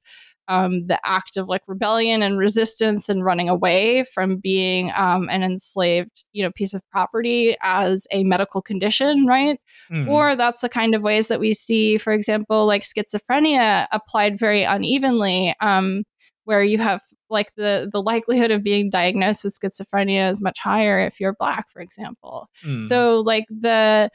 um, 0.49 0.87
the 0.87 0.99
act 1.05 1.37
of 1.37 1.47
like 1.47 1.61
rebellion 1.67 2.23
and 2.23 2.37
resistance 2.37 3.07
and 3.07 3.23
running 3.23 3.47
away 3.47 4.03
from 4.03 4.37
being 4.37 4.91
um, 4.95 5.29
an 5.29 5.43
enslaved, 5.43 6.25
you 6.33 6.43
know, 6.43 6.51
piece 6.51 6.73
of 6.73 6.81
property 6.89 7.55
as 7.61 8.07
a 8.11 8.23
medical 8.23 8.61
condition, 8.61 9.27
right? 9.27 9.61
Mm-hmm. 9.91 10.09
Or 10.09 10.35
that's 10.35 10.61
the 10.61 10.67
kind 10.67 10.95
of 10.95 11.03
ways 11.03 11.27
that 11.27 11.39
we 11.39 11.53
see, 11.53 11.99
for 11.99 12.11
example, 12.11 12.65
like 12.65 12.81
schizophrenia 12.81 13.87
applied 13.91 14.39
very 14.39 14.63
unevenly, 14.63 15.55
um, 15.61 16.03
where 16.45 16.63
you 16.63 16.79
have 16.79 17.01
like 17.29 17.53
the 17.55 17.87
the 17.91 18.01
likelihood 18.01 18.49
of 18.49 18.63
being 18.63 18.89
diagnosed 18.89 19.43
with 19.43 19.57
schizophrenia 19.57 20.31
is 20.31 20.41
much 20.41 20.57
higher 20.57 20.99
if 20.99 21.19
you're 21.19 21.35
black, 21.39 21.69
for 21.69 21.79
example. 21.79 22.49
Mm. 22.65 22.85
So 22.87 23.19
like 23.19 23.45
the 23.49 24.09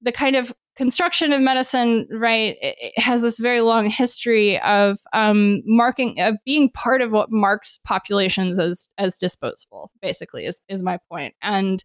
the 0.00 0.12
kind 0.12 0.34
of 0.34 0.54
construction 0.76 1.32
of 1.32 1.40
medicine, 1.40 2.06
right, 2.10 2.56
has 2.96 3.22
this 3.22 3.38
very 3.38 3.60
long 3.60 3.88
history 3.88 4.60
of 4.60 4.98
um, 5.12 5.62
marking 5.64 6.20
of 6.20 6.36
being 6.44 6.70
part 6.70 7.00
of 7.00 7.12
what 7.12 7.30
marks 7.30 7.78
populations 7.84 8.58
as 8.58 8.88
as 8.98 9.16
disposable. 9.16 9.90
Basically, 10.00 10.44
is 10.44 10.60
is 10.68 10.82
my 10.82 10.98
point. 11.10 11.34
And 11.42 11.82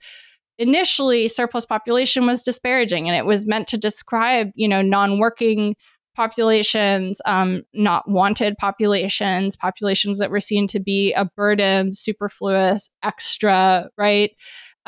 initially, 0.58 1.28
surplus 1.28 1.66
population 1.66 2.26
was 2.26 2.44
disparaging, 2.44 3.08
and 3.08 3.18
it 3.18 3.26
was 3.26 3.48
meant 3.48 3.68
to 3.70 3.78
describe, 3.78 4.50
you 4.56 4.68
know, 4.68 4.82
non-working 4.82 5.76
populations, 6.16 7.22
um, 7.26 7.64
not 7.74 8.10
wanted 8.10 8.58
populations, 8.58 9.56
populations 9.56 10.20
that 10.20 10.30
were 10.30 10.42
seen 10.42 10.68
to 10.68 10.80
be 10.80 11.14
a 11.14 11.24
burden, 11.24 11.94
superfluous, 11.94 12.90
extra, 13.04 13.88
right? 13.98 14.32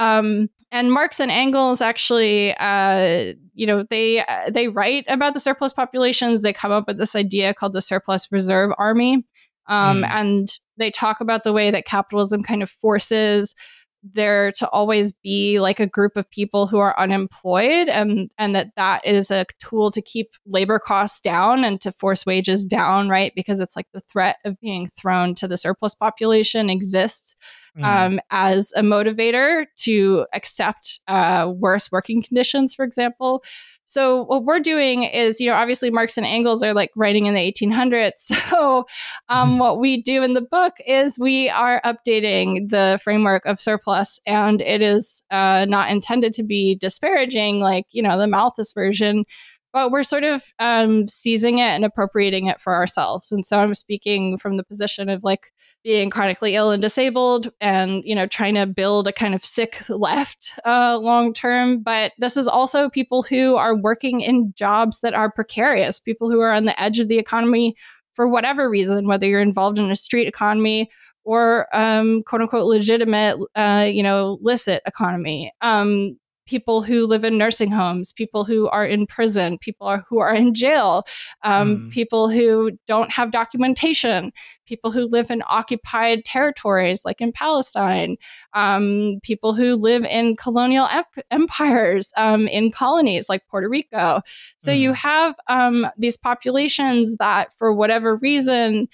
Um, 0.02 0.50
and 0.72 0.92
Marx 0.92 1.20
and 1.20 1.30
Engels 1.30 1.80
actually, 1.80 2.56
uh, 2.56 3.34
you 3.54 3.68
know, 3.68 3.84
they 3.88 4.26
uh, 4.26 4.50
they 4.50 4.68
write 4.68 5.06
about 5.08 5.36
the 5.36 5.40
surplus 5.40 5.74
populations. 5.74 6.42
They 6.42 6.54
come 6.54 6.72
up 6.72 6.88
with 6.88 6.98
this 6.98 7.16
idea 7.16 7.54
called 7.54 7.74
the 7.74 7.82
surplus 7.82 8.32
reserve 8.32 8.72
army, 8.80 9.24
um, 9.68 10.02
mm. 10.02 10.10
and 10.10 10.50
they 10.78 10.90
talk 10.90 11.22
about 11.22 11.44
the 11.44 11.54
way 11.54 11.70
that 11.70 11.86
capitalism 11.86 12.42
kind 12.42 12.64
of 12.64 12.70
forces 12.70 13.54
there 14.04 14.52
to 14.54 14.68
always 14.70 15.12
be 15.12 15.60
like 15.60 15.80
a 15.80 15.86
group 15.86 16.14
of 16.16 16.28
people 16.32 16.66
who 16.66 16.80
are 16.80 17.00
unemployed 17.00 17.88
and 17.88 18.32
and 18.40 18.56
that 18.56 18.72
that 18.76 19.06
is 19.06 19.30
a 19.30 19.46
tool 19.60 19.92
to 19.92 20.02
keep 20.02 20.32
labor 20.48 20.80
costs 20.80 21.22
down 21.22 21.64
and 21.64 21.80
to 21.82 21.92
force 21.92 22.26
wages 22.26 22.66
down 22.66 23.10
right 23.10 23.34
because 23.36 23.60
it's 23.60 23.76
like 23.76 23.86
the 23.94 24.00
threat 24.00 24.38
of 24.44 24.60
being 24.60 24.88
thrown 24.88 25.36
to 25.36 25.48
the 25.48 25.58
surplus 25.58 25.94
population 25.94 26.68
exists 26.68 27.36
mm. 27.78 27.84
um, 27.84 28.20
as 28.30 28.74
a 28.76 28.82
motivator 28.82 29.66
to 29.78 30.26
accept 30.34 31.00
uh, 31.08 31.52
worse 31.56 31.92
working 31.92 32.22
conditions, 32.22 32.74
for 32.74 32.84
example. 32.84 33.44
So 33.92 34.24
what 34.24 34.46
we're 34.46 34.62
doing 34.62 35.04
is, 35.04 35.42
you 35.42 35.50
know, 35.50 35.56
obviously 35.56 35.90
Marx 35.90 36.18
and 36.18 36.26
Engels 36.26 36.64
are 36.64 36.74
like 36.74 36.92
writing 36.96 37.26
in 37.26 37.34
the 37.34 37.52
1800s. 37.52 38.32
So 38.52 38.86
um, 39.30 39.60
what 39.60 39.80
we 39.80 40.02
do 40.02 40.24
in 40.24 40.34
the 40.34 40.42
book 40.42 40.74
is 40.86 41.18
we 41.18 41.50
are 41.50 41.82
updating 41.86 42.70
the 42.70 43.00
framework 43.04 43.46
of 43.46 43.60
surplus, 43.60 44.20
and 44.26 44.62
it 44.62 44.82
is 44.82 45.24
uh, 45.32 45.66
not 45.68 45.90
intended 45.90 46.34
to 46.34 46.44
be 46.44 46.76
disparaging, 46.76 47.60
like 47.60 47.86
you 47.92 48.04
know 48.04 48.18
the 48.18 48.28
Malthus 48.28 48.74
version. 48.74 49.26
But 49.74 49.90
we're 49.90 50.04
sort 50.04 50.26
of 50.26 50.44
um, 50.60 51.08
seizing 51.08 51.60
it 51.60 51.70
and 51.70 51.86
appropriating 51.86 52.48
it 52.48 52.60
for 52.60 52.76
ourselves. 52.76 53.32
And 53.32 53.46
so 53.46 53.60
I'm 53.60 53.74
speaking 53.74 54.38
from 54.38 54.58
the 54.58 54.66
position 54.66 55.08
of 55.08 55.24
like 55.24 55.52
being 55.84 56.10
chronically 56.10 56.56
ill 56.56 56.72
and 56.72 56.82
disabled 56.82 57.52
and 57.60 58.04
you 58.04 58.14
know 58.14 58.28
trying 58.28 58.56
to 58.56 58.66
build 58.66 59.08
a 59.08 59.14
kind 59.14 59.34
of 59.34 59.44
sick 59.44 59.84
left 59.90 60.60
uh, 60.66 60.98
long 60.98 61.34
term. 61.34 61.82
But 61.82 62.14
this 62.20 62.38
is 62.38 62.48
also 62.48 62.90
people 62.90 63.24
who 63.24 63.56
are 63.56 63.76
working 63.76 64.22
in 64.22 64.54
jobs 64.56 65.02
that 65.02 65.14
are 65.14 65.32
precarious 65.32 66.00
people 66.00 66.30
who 66.30 66.40
are 66.40 66.52
on 66.52 66.66
the 66.66 66.80
edge 66.82 67.00
of 67.00 67.08
the 67.08 67.18
economy 67.18 67.76
for 68.14 68.28
whatever 68.28 68.70
reason 68.70 69.08
whether 69.08 69.26
you're 69.26 69.42
involved 69.42 69.80
in 69.80 69.90
a 69.92 69.96
street 69.96 70.28
economy 70.28 70.90
or 71.24 71.68
um, 71.76 72.24
quote 72.24 72.42
unquote 72.42 72.66
legitimate 72.66 73.38
uh, 73.56 73.88
you 73.90 74.04
know 74.04 74.38
licit 74.42 74.82
economy. 74.86 75.52
Um, 75.62 76.18
people 76.46 76.82
who 76.82 77.06
live 77.06 77.24
in 77.24 77.38
nursing 77.38 77.72
homes, 77.72 78.12
people 78.12 78.44
who 78.44 78.68
are 78.70 78.86
in 78.86 79.06
prison, 79.06 79.58
people 79.58 79.88
are, 79.88 80.04
who 80.10 80.20
are 80.20 80.34
in 80.34 80.54
jail, 80.54 81.04
um, 81.44 81.78
mm. 81.78 81.92
people 81.92 82.30
who 82.30 82.72
don't 82.88 83.12
have 83.12 83.32
documentation, 83.32 84.32
people 84.66 84.92
who 84.92 85.06
live 85.08 85.30
in 85.30 85.44
occupied 85.48 86.26
territories 86.26 87.04
like 87.06 87.22
in 87.22 87.32
Palestine, 87.32 88.18
um, 88.54 89.20
people 89.24 89.54
who 89.54 89.76
live 89.76 90.04
in 90.06 90.36
colonial 90.36 90.88
empires 91.30 92.12
um, 92.18 92.48
in 92.48 92.72
colonies 92.72 93.30
like 93.30 93.48
Puerto 93.48 93.70
Rico. 93.70 94.22
So 94.58 94.72
mm. 94.72 94.80
you 94.80 94.94
have 94.94 95.36
um, 95.48 95.88
these 95.98 96.18
populations 96.18 97.18
that, 97.18 97.54
for 97.54 97.74
whatever 97.74 98.16
reason, 98.16 98.88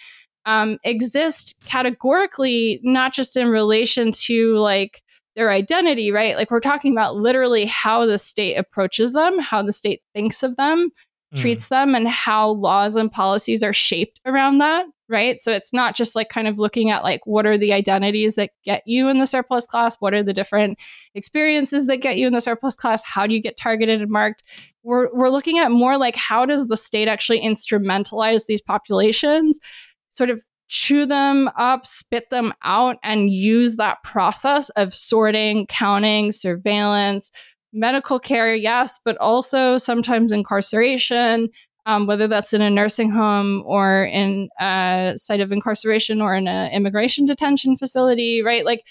um, 0.46 0.78
exist 0.84 1.56
categorically, 1.66 2.80
not 2.82 3.14
just 3.14 3.36
in 3.36 3.50
relation 3.50 4.12
to 4.14 4.58
like 4.58 5.04
their 5.38 5.52
identity, 5.52 6.12
right? 6.12 6.36
Like 6.36 6.50
we're 6.50 6.60
talking 6.60 6.92
about 6.92 7.16
literally 7.16 7.66
how 7.66 8.08
the 8.08 8.18
state 8.18 8.56
approaches 8.56 9.14
them, 9.14 9.38
how 9.38 9.62
the 9.62 9.72
state 9.72 10.02
thinks 10.16 10.42
of 10.42 10.58
them, 10.58 10.90
mm. 11.34 11.40
treats 11.40 11.70
them, 11.70 11.94
and 11.94 12.08
how 12.08 12.50
laws 12.50 12.96
and 12.96 13.12
policies 13.12 13.62
are 13.62 13.72
shaped 13.72 14.20
around 14.26 14.58
that, 14.58 14.88
right? 15.08 15.40
So 15.40 15.52
it's 15.52 15.72
not 15.72 15.96
just 15.96 16.16
like 16.16 16.30
kind 16.30 16.48
of 16.48 16.58
looking 16.58 16.90
at 16.90 17.04
like 17.04 17.22
what 17.26 17.46
are 17.46 17.56
the 17.56 17.72
identities 17.72 18.36
that 18.36 18.50
get 18.66 18.82
you 18.88 19.10
in 19.10 19.20
the 19.20 19.28
surplus 19.28 19.68
class? 19.68 19.98
What 20.00 20.16
are 20.16 20.24
the 20.24 20.34
different 20.34 20.80
experiences 21.14 21.86
that 21.86 21.98
get 21.98 22.18
you 22.18 22.26
in 22.26 22.34
the 22.34 22.42
surplus 22.42 22.76
class? 22.76 23.04
How 23.04 23.28
do 23.28 23.36
you 23.36 23.42
get 23.42 23.58
targeted 23.58 24.02
and 24.02 24.10
marked? 24.10 24.44
We're, 24.82 25.14
we're 25.14 25.30
looking 25.30 25.60
at 25.60 25.70
more 25.70 26.00
like 26.00 26.16
how 26.16 26.48
does 26.48 26.68
the 26.68 26.78
state 26.78 27.08
actually 27.08 27.42
instrumentalize 27.42 28.48
these 28.48 28.62
populations, 28.62 29.60
sort 30.10 30.32
of 30.32 30.44
chew 30.68 31.06
them 31.06 31.50
up, 31.58 31.88
spit 31.88 32.30
them 32.30 32.54
out, 32.64 32.98
and 33.04 33.32
use 33.32 33.78
that 33.78 34.04
process 34.04 34.70
of 34.70 34.94
sorting, 34.94 35.66
counting, 35.68 36.32
surveillance, 36.32 37.32
medical 37.74 38.20
care, 38.20 38.56
yes, 38.56 39.00
but 39.04 39.18
also 39.18 39.78
sometimes 39.78 40.32
incarceration, 40.32 41.50
um, 41.86 42.06
whether 42.06 42.28
that's 42.28 42.54
in 42.54 42.62
a 42.62 42.70
nursing 42.70 43.10
home 43.10 43.64
or 43.66 44.06
in 44.06 44.50
a 44.60 45.14
site 45.16 45.40
of 45.40 45.52
incarceration 45.52 46.22
or 46.22 46.36
in 46.36 46.48
an 46.48 46.72
immigration 46.72 47.26
detention 47.26 47.78
facility, 47.78 48.42
right? 48.42 48.66
Like 48.66 48.86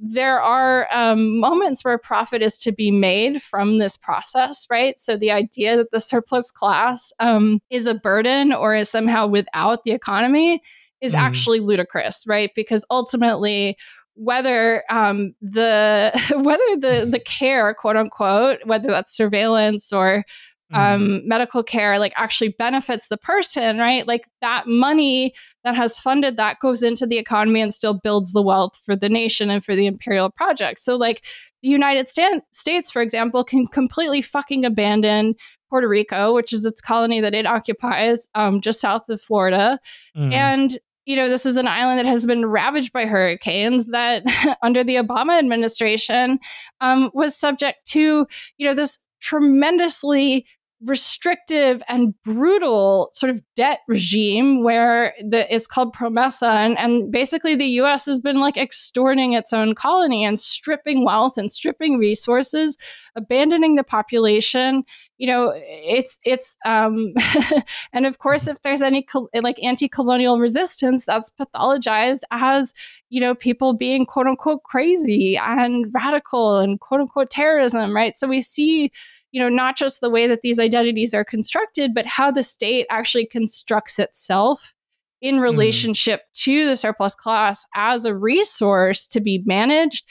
there 0.00 0.40
are 0.40 0.86
um, 0.92 1.40
moments 1.40 1.84
where 1.84 1.98
profit 1.98 2.40
is 2.40 2.58
to 2.60 2.72
be 2.72 2.90
made 2.90 3.42
from 3.42 3.78
this 3.78 3.96
process, 3.96 4.66
right? 4.70 4.98
So 4.98 5.16
the 5.16 5.32
idea 5.32 5.76
that 5.76 5.90
the 5.90 6.00
surplus 6.00 6.50
class 6.50 7.12
um, 7.18 7.60
is 7.68 7.86
a 7.86 7.94
burden 7.94 8.52
or 8.52 8.74
is 8.74 8.88
somehow 8.88 9.26
without 9.26 9.82
the 9.82 9.90
economy 9.90 10.62
is 11.00 11.14
mm. 11.14 11.18
actually 11.18 11.60
ludicrous, 11.60 12.24
right? 12.26 12.50
Because 12.54 12.84
ultimately, 12.90 13.76
whether 14.14 14.82
um, 14.90 15.34
the 15.40 16.10
whether 16.36 16.76
the 16.76 17.06
the 17.10 17.20
care, 17.24 17.72
quote 17.74 17.96
unquote, 17.96 18.58
whether 18.64 18.88
that's 18.88 19.14
surveillance 19.14 19.92
or 19.92 20.24
um, 20.72 21.08
mm. 21.08 21.24
medical 21.24 21.62
care, 21.62 21.98
like 21.98 22.12
actually 22.16 22.54
benefits 22.58 23.08
the 23.08 23.16
person, 23.16 23.78
right? 23.78 24.06
Like 24.06 24.28
that 24.42 24.66
money 24.66 25.32
that 25.64 25.74
has 25.74 25.98
funded 25.98 26.36
that 26.36 26.60
goes 26.60 26.82
into 26.82 27.06
the 27.06 27.16
economy 27.16 27.62
and 27.62 27.72
still 27.72 27.94
builds 27.94 28.32
the 28.32 28.42
wealth 28.42 28.76
for 28.84 28.94
the 28.94 29.08
nation 29.08 29.50
and 29.50 29.64
for 29.64 29.74
the 29.74 29.86
imperial 29.86 30.30
project. 30.30 30.80
So, 30.80 30.96
like 30.96 31.24
the 31.62 31.68
United 31.68 32.08
States, 32.08 32.90
for 32.90 33.02
example, 33.02 33.44
can 33.44 33.66
completely 33.66 34.20
fucking 34.20 34.64
abandon 34.64 35.34
Puerto 35.70 35.88
Rico, 35.88 36.34
which 36.34 36.52
is 36.52 36.64
its 36.64 36.80
colony 36.80 37.20
that 37.20 37.34
it 37.34 37.46
occupies 37.46 38.28
um, 38.34 38.60
just 38.60 38.80
south 38.80 39.08
of 39.08 39.20
Florida, 39.20 39.78
mm. 40.16 40.32
and 40.32 40.78
you 41.08 41.16
know, 41.16 41.30
this 41.30 41.46
is 41.46 41.56
an 41.56 41.66
island 41.66 41.98
that 41.98 42.04
has 42.04 42.26
been 42.26 42.44
ravaged 42.44 42.92
by 42.92 43.06
hurricanes 43.06 43.86
that 43.86 44.22
under 44.62 44.84
the 44.84 44.96
Obama 44.96 45.38
administration 45.38 46.38
um, 46.82 47.10
was 47.14 47.34
subject 47.34 47.86
to, 47.86 48.26
you 48.58 48.68
know, 48.68 48.74
this 48.74 48.98
tremendously 49.18 50.44
restrictive 50.84 51.82
and 51.88 52.14
brutal 52.22 53.10
sort 53.12 53.30
of 53.30 53.42
debt 53.56 53.80
regime 53.88 54.62
where 54.62 55.12
the 55.28 55.52
is 55.52 55.66
called 55.66 55.92
promesa 55.92 56.48
and, 56.48 56.78
and 56.78 57.10
basically 57.10 57.56
the 57.56 57.66
US 57.82 58.06
has 58.06 58.20
been 58.20 58.38
like 58.38 58.56
extorting 58.56 59.32
its 59.32 59.52
own 59.52 59.74
colony 59.74 60.24
and 60.24 60.38
stripping 60.38 61.04
wealth 61.04 61.36
and 61.36 61.50
stripping 61.50 61.98
resources 61.98 62.76
abandoning 63.16 63.74
the 63.74 63.82
population. 63.82 64.84
You 65.16 65.26
know 65.26 65.52
it's 65.56 66.20
it's 66.24 66.56
um 66.64 67.12
and 67.92 68.06
of 68.06 68.18
course 68.18 68.46
if 68.46 68.62
there's 68.62 68.82
any 68.82 69.02
col- 69.02 69.28
like 69.34 69.60
anti-colonial 69.60 70.38
resistance 70.38 71.04
that's 71.06 71.32
pathologized 71.40 72.20
as 72.30 72.72
you 73.10 73.20
know 73.20 73.34
people 73.34 73.72
being 73.74 74.06
quote 74.06 74.28
unquote 74.28 74.62
crazy 74.62 75.36
and 75.36 75.86
radical 75.92 76.58
and 76.58 76.78
quote 76.78 77.00
unquote 77.00 77.30
terrorism 77.30 77.96
right? 77.96 78.16
So 78.16 78.28
we 78.28 78.40
see 78.40 78.92
you 79.32 79.42
know, 79.42 79.48
not 79.48 79.76
just 79.76 80.00
the 80.00 80.10
way 80.10 80.26
that 80.26 80.42
these 80.42 80.58
identities 80.58 81.14
are 81.14 81.24
constructed, 81.24 81.92
but 81.94 82.06
how 82.06 82.30
the 82.30 82.42
state 82.42 82.86
actually 82.90 83.26
constructs 83.26 83.98
itself 83.98 84.74
in 85.20 85.36
mm-hmm. 85.36 85.42
relationship 85.42 86.20
mm. 86.20 86.42
to 86.44 86.66
the 86.66 86.76
surplus 86.76 87.14
class 87.14 87.66
as 87.74 88.04
a 88.04 88.16
resource 88.16 89.06
to 89.08 89.20
be 89.20 89.42
managed, 89.44 90.06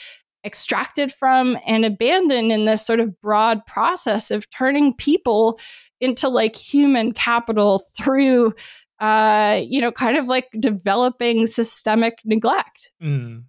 extracted 0.46 1.12
from, 1.12 1.58
and 1.66 1.86
abandoned 1.86 2.52
in 2.52 2.66
this 2.66 2.86
sort 2.86 3.00
of 3.00 3.20
broad 3.22 3.66
process 3.66 4.32
of 4.32 4.50
turning 4.50 4.94
people 4.94 5.60
into 6.00 6.30
like 6.30 6.56
human 6.56 7.12
capital 7.12 7.82
through 7.98 8.54
uh 9.00 9.62
you 9.68 9.80
know 9.80 9.92
kind 9.92 10.18
of 10.18 10.26
like 10.26 10.48
developing 10.60 11.46
systemic 11.46 12.18
neglect 12.26 12.92
mm. 13.02 13.44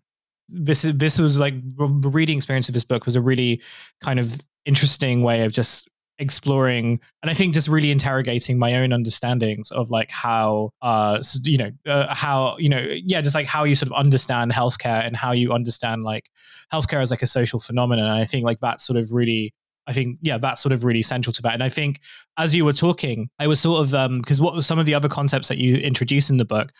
this 0.49 0.85
is 0.85 0.97
this 0.99 1.19
was 1.19 1.39
like 1.39 1.55
the 1.77 2.11
reading 2.11 2.37
experience 2.37 2.69
of 2.69 2.75
this 2.75 2.85
book 2.85 3.07
was 3.07 3.16
a 3.16 3.21
really 3.21 3.61
kind 4.03 4.21
of 4.21 4.43
interesting 4.69 5.23
way 5.23 5.45
of 5.45 5.53
just 5.53 5.89
exploring 6.21 7.01
and 7.23 7.31
i 7.31 7.35
think 7.35 7.55
just 7.55 7.69
really 7.69 7.93
interrogating 7.93 8.59
my 8.59 8.75
own 8.75 8.93
understandings 8.93 9.71
of 9.71 9.89
like 9.89 10.11
how 10.11 10.69
uh 10.83 11.23
you 11.45 11.57
know 11.57 11.71
uh, 11.87 12.12
how 12.12 12.57
you 12.59 12.69
know 12.69 12.85
yeah 13.05 13.21
just 13.21 13.37
like 13.37 13.47
how 13.47 13.62
you 13.62 13.75
sort 13.77 13.89
of 13.89 13.97
understand 13.97 14.51
healthcare 14.53 15.07
and 15.07 15.16
how 15.16 15.31
you 15.31 15.53
understand 15.53 16.03
like 16.03 16.29
healthcare 16.73 17.01
as 17.01 17.11
like 17.12 17.23
a 17.23 17.27
social 17.27 17.61
phenomenon 17.61 18.05
and 18.05 18.21
i 18.21 18.25
think 18.25 18.45
like 18.45 18.59
that's 18.61 18.85
sort 18.85 18.99
of 18.99 19.12
really 19.12 19.53
I 19.89 19.95
think, 19.95 20.19
yeah, 20.21 20.37
that's 20.37 20.61
sort 20.61 20.73
of 20.73 20.85
really 20.85 21.03
central 21.03 21.33
to 21.33 21.41
that. 21.43 21.55
And 21.55 21.62
I 21.62 21.71
think 21.71 22.01
as 22.37 22.55
you 22.55 22.66
were 22.66 22.75
talking, 22.75 23.31
I 23.39 23.47
was 23.47 23.59
sort 23.59 23.81
of, 23.81 23.95
um, 23.95 24.19
because 24.19 24.39
what 24.39 24.55
were 24.55 24.61
some 24.61 24.79
of 24.79 24.85
the 24.85 24.93
other 24.93 25.09
concepts 25.09 25.49
that 25.49 25.57
you 25.57 25.77
introduce 25.77 26.29
in 26.29 26.37
the 26.37 26.45
book, 26.45 26.73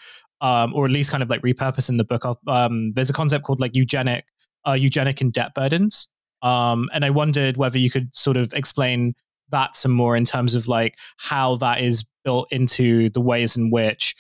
um, 0.43 0.75
or 0.75 0.85
at 0.85 0.91
least 0.91 1.11
kind 1.11 1.23
of 1.23 1.31
like 1.31 1.41
repurpose 1.41 1.89
in 1.89 1.97
the 1.97 2.05
book, 2.05 2.27
um, 2.47 2.93
there's 2.93 3.09
a 3.09 3.15
concept 3.15 3.45
called 3.45 3.61
like 3.61 3.75
eugenic, 3.75 4.27
uh, 4.69 4.75
eugenic 4.75 5.23
and 5.23 5.33
debt 5.33 5.55
burdens. 5.55 6.07
Um, 6.43 6.89
and 6.93 7.05
I 7.05 7.11
wondered 7.11 7.57
whether 7.57 7.79
you 7.79 7.91
could 7.91 8.15
sort 8.15 8.37
of 8.37 8.53
explain 8.53 9.15
that 9.51 9.77
some 9.77 9.93
more 9.93 10.17
in 10.17 10.25
terms 10.25 10.55
of 10.55 10.69
like 10.69 10.97
how 11.17 11.57
that 11.57 11.81
is 11.81 12.05
built 12.25 12.53
into 12.53 13.11
the 13.11 13.21
ways 13.21 13.57
in 13.57 13.71
which 13.71 14.15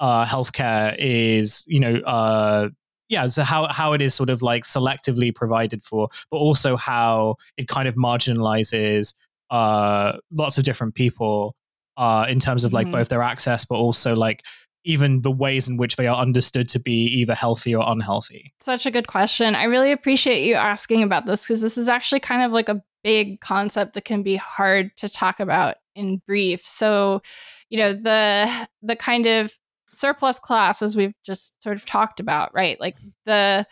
uh, 0.00 0.24
healthcare 0.26 0.94
is, 0.98 1.64
you 1.66 1.80
know, 1.80 1.94
uh, 2.06 2.68
yeah, 3.08 3.26
so 3.26 3.42
how 3.42 3.66
how 3.68 3.92
it 3.92 4.00
is 4.00 4.14
sort 4.14 4.30
of 4.30 4.42
like 4.42 4.64
selectively 4.64 5.34
provided 5.34 5.82
for, 5.82 6.08
but 6.30 6.38
also 6.38 6.76
how 6.76 7.36
it 7.56 7.68
kind 7.68 7.86
of 7.86 7.94
marginalizes 7.94 9.14
uh, 9.50 10.18
lots 10.30 10.58
of 10.58 10.64
different 10.64 10.94
people 10.94 11.54
uh, 11.96 12.26
in 12.28 12.40
terms 12.40 12.64
of 12.64 12.72
like 12.72 12.86
mm-hmm. 12.86 12.96
both 12.96 13.08
their 13.08 13.22
access, 13.22 13.64
but 13.64 13.76
also 13.76 14.16
like 14.16 14.42
even 14.84 15.22
the 15.22 15.30
ways 15.30 15.66
in 15.68 15.76
which 15.76 15.96
they 15.96 16.06
are 16.06 16.16
understood 16.16 16.68
to 16.68 16.78
be 16.78 17.06
either 17.06 17.34
healthy 17.34 17.74
or 17.74 17.84
unhealthy? 17.86 18.52
Such 18.60 18.86
a 18.86 18.90
good 18.90 19.06
question. 19.06 19.54
I 19.54 19.64
really 19.64 19.92
appreciate 19.92 20.44
you 20.46 20.54
asking 20.54 21.02
about 21.02 21.26
this 21.26 21.46
because 21.46 21.60
this 21.60 21.78
is 21.78 21.88
actually 21.88 22.20
kind 22.20 22.42
of 22.42 22.52
like 22.52 22.68
a 22.68 22.82
big 23.02 23.40
concept 23.40 23.94
that 23.94 24.04
can 24.04 24.22
be 24.22 24.36
hard 24.36 24.96
to 24.98 25.08
talk 25.08 25.40
about 25.40 25.76
in 25.94 26.20
brief. 26.26 26.66
So, 26.66 27.22
you 27.70 27.78
know, 27.78 27.92
the 27.92 28.68
the 28.82 28.96
kind 28.96 29.26
of 29.26 29.52
surplus 29.92 30.38
class 30.38 30.82
as 30.82 30.96
we've 30.96 31.14
just 31.24 31.60
sort 31.62 31.76
of 31.76 31.84
talked 31.84 32.20
about, 32.20 32.52
right? 32.54 32.78
Like 32.80 32.96
the 33.26 33.66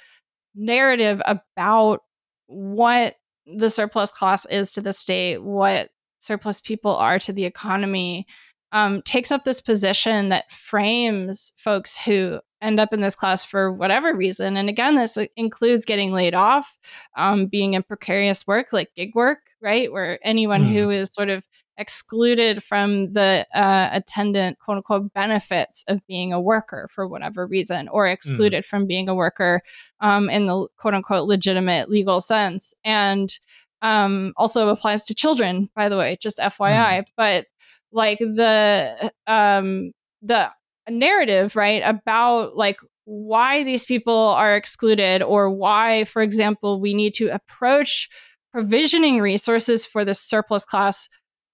narrative 0.55 1.21
about 1.27 2.01
what 2.47 3.17
the 3.47 3.71
surplus 3.71 4.11
class 4.11 4.47
is 4.47 4.73
to 4.73 4.81
the 4.81 4.93
state, 4.93 5.43
what 5.43 5.91
surplus 6.19 6.61
people 6.61 6.95
are 6.95 7.19
to 7.19 7.33
the 7.33 7.45
economy, 7.45 8.27
um, 8.73 9.03
takes 9.03 9.31
up 9.31 9.45
this 9.45 9.61
position 9.61 10.31
that 10.31 10.51
frames 10.51 11.53
folks 11.57 11.97
who 11.97 12.41
end 12.61 12.81
up 12.81 12.93
in 12.93 13.01
this 13.01 13.15
class 13.15 13.45
for 13.45 13.73
whatever 13.73 14.15
reason. 14.15 14.57
And 14.57 14.69
again, 14.69 14.95
this 14.95 15.19
includes 15.37 15.85
getting 15.85 16.13
laid 16.13 16.35
off, 16.35 16.79
um, 17.17 17.47
being 17.47 17.75
in 17.75 17.83
precarious 17.83 18.47
work 18.47 18.73
like 18.73 18.95
gig 18.97 19.15
work, 19.15 19.41
right? 19.61 19.93
Where 19.93 20.19
anyone 20.23 20.65
mm. 20.65 20.73
who 20.73 20.91
is 20.91 21.13
sort 21.13 21.29
of 21.29 21.47
excluded 21.79 22.63
from 22.63 23.13
the 23.13 23.47
uh, 23.55 23.89
attendant 23.93 24.59
quote 24.59 24.79
unquote 24.79 25.13
benefits 25.13 25.85
of 25.89 26.07
being 26.07 26.33
a 26.33 26.41
worker 26.41 26.89
for 26.91 27.09
whatever 27.09 27.47
reason, 27.47 27.89
or 27.89 28.07
mm. 28.07 28.13
excluded 28.13 28.63
mm. 28.63 28.67
from 28.67 28.87
being 28.87 29.09
a 29.09 29.15
worker 29.15 29.61
um, 30.01 30.31
in 30.31 30.47
the 30.47 30.69
quote 30.77 30.95
unquote 30.95 31.29
legitimate 31.29 31.91
legal 31.91 32.21
sense. 32.21 32.73
And 32.85 33.39
um, 33.83 34.33
also 34.37 34.69
applies 34.69 35.03
to 35.05 35.15
children, 35.15 35.69
by 35.75 35.89
the 35.89 35.97
way, 35.97 36.17
just 36.21 36.39
FYI. 36.39 37.01
Mm. 37.01 37.07
But 37.17 37.47
like 37.93 38.19
the 38.19 39.13
um 39.27 39.93
the 40.23 40.51
narrative 40.89 41.57
right 41.57 41.83
about 41.85 42.57
like 42.57 42.79
why 43.05 43.63
these 43.65 43.85
people 43.85 44.15
are 44.15 44.57
excluded 44.57 45.23
or 45.23 45.51
why 45.51 46.05
for 46.05 46.23
example 46.23 46.81
we 46.81 46.95
need 46.95 47.15
to 47.15 47.29
approach 47.29 48.09
provisioning 48.53 49.21
resources 49.21 49.87
for 49.87 50.05
the 50.05 50.15
surplus 50.15 50.65
class 50.65 51.09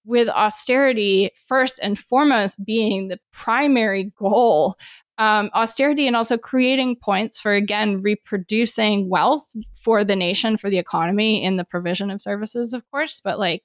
with 0.05 0.28
austerity 0.28 1.30
first 1.47 1.78
and 1.82 1.99
foremost 1.99 2.64
being 2.64 3.09
the 3.09 3.20
primary 3.30 4.11
goal. 4.18 4.74
Um, 5.18 5.51
austerity 5.53 6.07
and 6.07 6.14
also 6.14 6.39
creating 6.39 6.97
points 6.97 7.41
for 7.41 7.53
again 7.53 8.03
reproducing 8.03 9.09
wealth 9.09 9.51
for 9.74 10.05
the 10.05 10.14
nation 10.14 10.57
for 10.57 10.70
the 10.70 10.78
economy 10.78 11.43
in 11.43 11.57
the 11.57 11.64
provision 11.64 12.09
of 12.09 12.22
services 12.22 12.72
of 12.72 12.89
course 12.93 13.20
but 13.20 13.36
like 13.36 13.64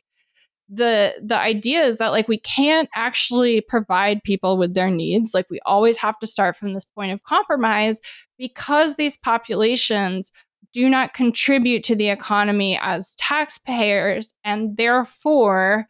the 0.70 1.14
the 1.22 1.38
idea 1.38 1.84
is 1.84 1.98
that 1.98 2.12
like 2.12 2.28
we 2.28 2.40
can't 2.40 2.90
actually 2.96 3.62
provide 3.62 4.24
people 4.24 4.58
with 4.58 4.74
their 4.74 4.90
needs 4.90 5.34
like 5.34 5.50
we 5.50 5.60
always 5.66 5.98
have 5.98 6.18
to 6.20 6.28
start 6.28 6.56
from 6.56 6.74
this 6.74 6.86
point 6.86 7.12
of 7.12 7.24
compromise 7.24 8.00
because 8.38 8.96
these 8.96 9.18
populations 9.18 10.32
do 10.72 10.90
not 10.90 11.14
contribute 11.14 11.84
to 11.84 11.96
the 11.96 12.10
economy 12.10 12.80
as 12.82 13.16
taxpayers 13.16 14.34
and 14.44 14.78
therefore 14.78 15.86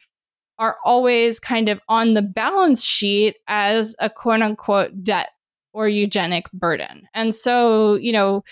are 0.60 0.78
always 0.86 1.40
kind 1.40 1.70
of 1.70 1.80
on 1.88 2.14
the 2.14 2.22
balance 2.22 2.84
sheet 2.84 3.38
as 3.48 3.96
a 4.00 4.10
quote 4.10 4.42
unquote 4.42 5.04
debt 5.04 5.30
or 5.74 5.88
eugenic 5.88 6.52
burden. 6.52 7.08
And 7.14 7.34
so, 7.34 7.96
you 7.96 8.12
know, 8.12 8.44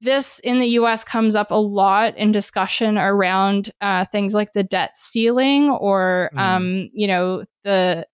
this 0.00 0.38
in 0.40 0.58
the 0.58 0.68
US 0.68 1.04
comes 1.04 1.36
up 1.36 1.50
a 1.50 1.60
lot 1.60 2.16
in 2.16 2.32
discussion 2.32 2.96
around 2.96 3.70
uh, 3.80 4.04
things 4.06 4.34
like 4.34 4.52
the 4.52 4.62
debt 4.62 4.96
ceiling 4.96 5.68
or, 5.70 6.30
mm. 6.34 6.38
um, 6.38 6.90
you 6.92 7.06
know, 7.06 7.44
the 7.64 8.06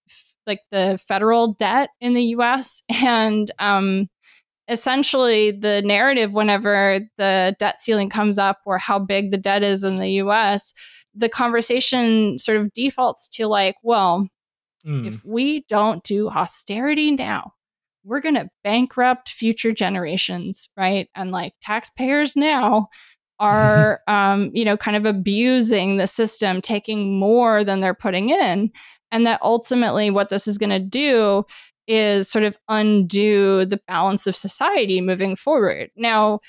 like 0.47 0.61
the 0.70 0.99
federal 1.07 1.55
debt 1.55 1.91
in 2.01 2.14
the 2.14 2.24
US. 2.37 2.82
And 3.05 3.51
um, 3.59 4.09
essentially, 4.68 5.53
the 5.53 5.82
narrative, 5.82 6.32
whenever 6.32 7.01
the 7.18 7.57
debt 7.59 7.80
ceiling 7.80 8.11
comes 8.11 8.39
up 8.39 8.61
or 8.66 8.78
how 8.78 8.99
big 8.99 9.30
the 9.30 9.39
debt 9.39 9.62
is 9.62 9.84
in 9.84 9.97
the 9.97 10.11
US, 10.22 10.72
the 11.14 11.28
conversation 11.28 12.39
sort 12.39 12.59
of 12.59 12.72
defaults 12.72 13.28
to 13.30 13.47
like, 13.47 13.76
well, 13.82 14.28
mm. 14.84 15.07
if 15.07 15.24
we 15.24 15.64
don't 15.68 16.03
do 16.05 16.28
austerity 16.28 17.12
now, 17.12 17.53
we're 18.07 18.20
going 18.20 18.36
to 18.36 18.48
bankrupt 18.62 19.28
future 19.28 19.72
generations, 19.72 20.68
right? 20.76 21.09
And 21.14 21.32
like 21.32 21.54
taxpayers 21.61 22.36
now 22.36 22.88
are, 23.40 24.00
um, 24.09 24.50
you 24.54 24.64
know, 24.64 24.76
kind 24.76 24.96
of 24.96 25.04
abusing 25.04 25.96
the 25.96 26.07
system, 26.07 26.62
taking 26.62 27.18
more 27.18 27.64
than 27.64 27.80
they're 27.80 27.94
putting 27.94 28.30
in. 28.30 28.70
And 29.12 29.26
that 29.26 29.40
ultimately, 29.42 30.11
what 30.11 30.30
this 30.30 30.48
is 30.48 30.59
going 30.59 30.70
to 30.70 30.80
do 30.80 31.44
is 31.86 32.28
sort 32.28 32.44
of 32.44 32.59
undo 32.68 33.64
the 33.64 33.80
balance 33.86 34.26
of 34.26 34.34
society 34.34 35.00
moving 35.00 35.36
forward. 35.36 35.90
Now, 35.96 36.40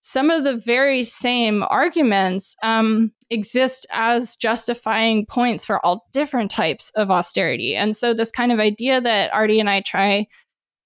some 0.00 0.30
of 0.30 0.44
the 0.44 0.56
very 0.56 1.04
same 1.04 1.62
arguments 1.68 2.56
um, 2.62 3.12
exist 3.28 3.86
as 3.90 4.34
justifying 4.34 5.26
points 5.26 5.64
for 5.64 5.84
all 5.84 6.08
different 6.12 6.50
types 6.50 6.90
of 6.96 7.10
austerity. 7.10 7.76
And 7.76 7.96
so, 7.96 8.12
this 8.12 8.30
kind 8.30 8.50
of 8.50 8.58
idea 8.58 9.00
that 9.00 9.32
Artie 9.32 9.60
and 9.60 9.70
I 9.70 9.82
try 9.82 10.26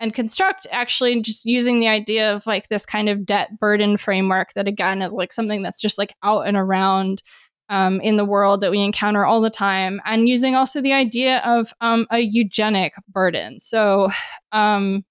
and 0.05 0.13
construct 0.13 0.67
actually 0.71 1.23
just 1.23 1.47
using 1.47 1.81
the 1.81 1.89
idea 1.89 2.35
of 2.35 2.47
like 2.47 2.69
this 2.69 2.85
kind 2.85 3.09
of 3.09 3.25
debt 3.25 3.59
burden 3.59 3.97
framework 3.97 4.53
that 4.53 4.69
again 4.69 5.01
is 5.01 5.15
like 5.15 5.33
something 5.33 5.63
that's 5.63 5.81
just 5.81 5.97
like 5.97 6.15
out 6.23 6.47
and 6.47 6.59
around 6.59 7.23
um, 7.71 8.03
in 8.03 8.19
the 8.19 8.25
world 8.27 8.61
that 8.61 8.71
we 8.71 8.83
encounter 8.83 9.25
all 9.25 9.41
the 9.41 9.49
time 9.49 10.03
and 10.05 10.29
using 10.29 10.55
also 10.55 10.83
the 10.83 10.93
idea 10.93 11.39
of 11.39 11.73
um, 11.81 12.07
a 12.11 12.19
eugenic 12.19 12.93
burden. 13.09 13.59
So 13.59 14.11
um, 14.53 15.07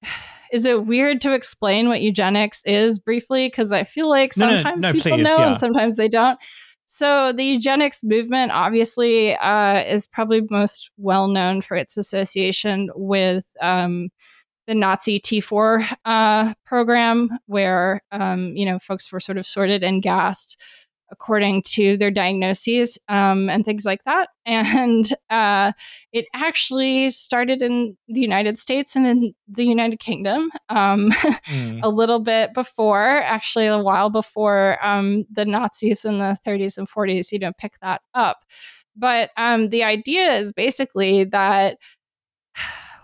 is 0.51 0.67
it 0.67 0.85
weird 0.85 1.21
to 1.21 1.33
explain 1.33 1.87
what 1.87 2.01
eugenics 2.01 2.61
is 2.63 2.99
briefly? 2.99 3.47
Because 3.47 3.71
i 3.71 3.83
feel 3.83 4.07
like 4.07 4.33
sometimes 4.33 4.83
no, 4.83 4.89
no, 4.89 4.93
no, 4.93 5.01
people 5.01 5.17
please, 5.17 5.23
know 5.23 5.37
yeah. 5.39 5.47
and 5.47 5.57
sometimes 5.57 5.97
they 5.97 6.07
don't. 6.07 6.37
So 6.85 7.33
the 7.33 7.43
eugenics 7.43 8.03
movement 8.03 8.51
obviously 8.51 9.35
uh, 9.37 9.83
is 9.85 10.05
probably 10.07 10.43
most 10.51 10.91
well 10.97 11.27
known 11.27 11.61
for 11.61 11.75
its 11.75 11.97
association 11.97 12.89
with 12.93 13.47
um, 13.59 14.09
the 14.67 14.75
Nazi 14.75 15.19
T4 15.19 15.97
uh, 16.05 16.53
program, 16.65 17.29
where 17.47 18.01
um, 18.11 18.55
you 18.55 18.65
know 18.65 18.79
folks 18.79 19.11
were 19.11 19.19
sort 19.19 19.37
of 19.37 19.45
sorted 19.45 19.83
and 19.83 20.01
gassed 20.01 20.57
according 21.13 21.61
to 21.61 21.95
their 21.95 22.09
diagnoses 22.09 22.97
um, 23.07 23.47
and 23.49 23.63
things 23.63 23.85
like 23.85 24.03
that. 24.03 24.29
And 24.45 25.05
uh, 25.29 25.71
it 26.11 26.25
actually 26.33 27.09
started 27.09 27.61
in 27.61 27.95
the 28.09 28.19
United 28.19 28.57
States 28.57 28.93
and 28.93 29.07
in 29.07 29.33
the 29.47 29.63
United 29.63 29.99
Kingdom 29.99 30.51
um, 30.67 31.11
mm. 31.11 31.79
a 31.83 31.87
little 31.87 32.19
bit 32.19 32.53
before, 32.53 33.21
actually 33.21 33.67
a 33.67 33.77
while 33.77 34.09
before 34.09 34.83
um, 34.85 35.25
the 35.31 35.45
Nazis 35.45 36.03
in 36.03 36.19
the 36.19 36.35
30s 36.45 36.77
and 36.77 36.89
40s, 36.89 37.31
you 37.31 37.39
know, 37.39 37.53
pick 37.57 37.79
that 37.79 38.01
up. 38.13 38.43
But 38.97 39.29
um, 39.37 39.69
the 39.69 39.83
idea 39.83 40.33
is 40.33 40.51
basically 40.51 41.23
that 41.25 41.77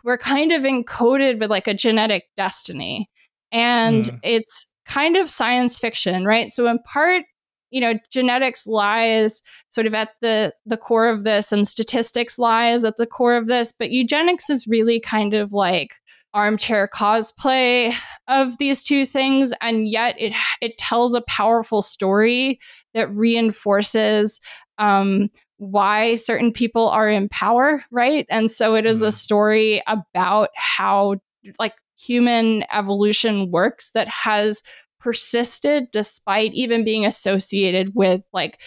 we're 0.03 0.17
kind 0.17 0.51
of 0.51 0.63
encoded 0.63 1.39
with 1.39 1.49
like 1.49 1.67
a 1.67 1.73
genetic 1.73 2.25
destiny. 2.35 3.09
And 3.51 4.05
mm. 4.05 4.19
it's 4.23 4.67
kind 4.85 5.17
of 5.17 5.29
science 5.29 5.79
fiction, 5.79 6.25
right? 6.25 6.51
So 6.51 6.67
in 6.67 6.79
part, 6.79 7.23
you 7.71 7.79
know, 7.79 7.93
genetics 8.11 8.65
lies 8.65 9.41
sort 9.69 9.85
of 9.85 9.93
at 9.93 10.09
the 10.21 10.53
the 10.65 10.77
core 10.77 11.07
of 11.09 11.23
this 11.23 11.51
and 11.51 11.67
statistics 11.67 12.39
lies 12.39 12.83
at 12.83 12.97
the 12.97 13.05
core 13.05 13.35
of 13.35 13.47
this, 13.47 13.71
but 13.77 13.91
eugenics 13.91 14.49
is 14.49 14.67
really 14.67 14.99
kind 14.99 15.33
of 15.33 15.53
like 15.53 15.95
armchair 16.33 16.87
cosplay 16.87 17.93
of 18.27 18.57
these 18.59 18.83
two 18.83 19.03
things 19.03 19.51
and 19.61 19.89
yet 19.89 20.15
it 20.19 20.31
it 20.61 20.77
tells 20.77 21.15
a 21.15 21.21
powerful 21.21 21.81
story 21.81 22.59
that 22.93 23.11
reinforces 23.15 24.39
um, 24.77 25.29
why 25.59 26.15
certain 26.15 26.53
people 26.53 26.87
are 26.89 27.09
in 27.09 27.27
power, 27.29 27.83
right? 27.91 28.25
And 28.29 28.49
so 28.49 28.75
it 28.75 28.85
is 28.85 29.01
a 29.01 29.07
mm-hmm. 29.07 29.11
story 29.11 29.83
about 29.87 30.49
how 30.55 31.17
like 31.59 31.73
human 31.97 32.63
evolution 32.71 33.51
works 33.51 33.91
that 33.91 34.07
has 34.07 34.63
persisted 35.01 35.91
despite 35.91 36.53
even 36.53 36.85
being 36.85 37.05
associated 37.05 37.91
with 37.93 38.21
like 38.33 38.61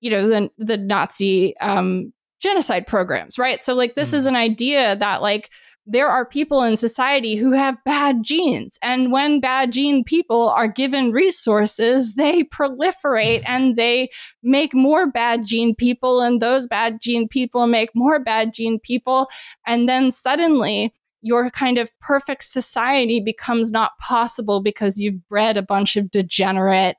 you 0.00 0.10
know 0.10 0.28
the 0.28 0.50
the 0.58 0.76
Nazi 0.76 1.56
um 1.58 2.12
genocide 2.40 2.88
programs, 2.88 3.38
right? 3.38 3.62
So 3.62 3.74
like 3.74 3.94
this 3.94 4.10
mm. 4.10 4.14
is 4.14 4.26
an 4.26 4.34
idea 4.34 4.96
that 4.96 5.22
like 5.22 5.48
there 5.86 6.08
are 6.08 6.24
people 6.24 6.62
in 6.62 6.76
society 6.76 7.34
who 7.34 7.52
have 7.52 7.82
bad 7.84 8.22
genes. 8.22 8.78
And 8.82 9.10
when 9.10 9.40
bad 9.40 9.72
gene 9.72 10.04
people 10.04 10.48
are 10.50 10.68
given 10.68 11.10
resources, 11.10 12.14
they 12.14 12.44
proliferate 12.44 13.42
and 13.46 13.76
they 13.76 14.10
make 14.42 14.74
more 14.74 15.10
bad 15.10 15.44
gene 15.44 15.74
people, 15.74 16.20
and 16.20 16.40
those 16.40 16.66
bad 16.66 17.00
gene 17.00 17.28
people 17.28 17.66
make 17.66 17.90
more 17.94 18.20
bad 18.20 18.54
gene 18.54 18.78
people. 18.78 19.28
And 19.66 19.88
then 19.88 20.10
suddenly, 20.10 20.94
your 21.20 21.50
kind 21.50 21.78
of 21.78 21.90
perfect 22.00 22.44
society 22.44 23.20
becomes 23.20 23.70
not 23.70 23.92
possible 24.00 24.60
because 24.60 25.00
you've 25.00 25.26
bred 25.28 25.56
a 25.56 25.62
bunch 25.62 25.96
of 25.96 26.10
degenerate, 26.10 26.96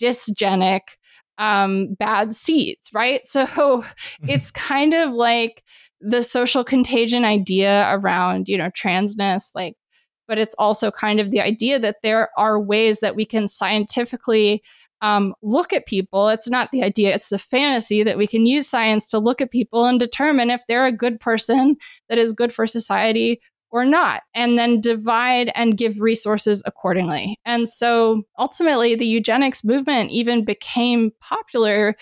dysgenic, 0.00 0.80
um, 1.38 1.94
bad 1.94 2.34
seeds, 2.34 2.90
right? 2.92 3.22
So 3.26 3.84
it's 4.22 4.50
kind 4.50 4.94
of 4.94 5.12
like 5.12 5.62
the 6.00 6.22
social 6.22 6.64
contagion 6.64 7.24
idea 7.24 7.88
around, 7.92 8.48
you 8.48 8.58
know, 8.58 8.70
transness, 8.70 9.54
like, 9.54 9.76
but 10.26 10.38
it's 10.38 10.54
also 10.58 10.90
kind 10.90 11.20
of 11.20 11.30
the 11.30 11.40
idea 11.40 11.78
that 11.78 11.96
there 12.02 12.30
are 12.38 12.60
ways 12.60 13.00
that 13.00 13.16
we 13.16 13.24
can 13.24 13.46
scientifically 13.46 14.62
um, 15.02 15.34
look 15.42 15.72
at 15.72 15.86
people. 15.86 16.28
It's 16.28 16.48
not 16.48 16.70
the 16.70 16.82
idea, 16.82 17.14
it's 17.14 17.28
the 17.28 17.38
fantasy 17.38 18.02
that 18.02 18.16
we 18.16 18.26
can 18.26 18.46
use 18.46 18.66
science 18.66 19.08
to 19.10 19.18
look 19.18 19.40
at 19.40 19.50
people 19.50 19.84
and 19.84 20.00
determine 20.00 20.50
if 20.50 20.62
they're 20.66 20.86
a 20.86 20.92
good 20.92 21.20
person 21.20 21.76
that 22.08 22.18
is 22.18 22.32
good 22.32 22.52
for 22.52 22.66
society 22.66 23.40
or 23.70 23.84
not, 23.84 24.22
and 24.34 24.56
then 24.56 24.80
divide 24.80 25.50
and 25.56 25.76
give 25.76 26.00
resources 26.00 26.62
accordingly. 26.64 27.38
And 27.44 27.68
so 27.68 28.22
ultimately, 28.38 28.94
the 28.94 29.06
eugenics 29.06 29.64
movement 29.64 30.10
even 30.12 30.44
became 30.44 31.10
popular 31.20 31.96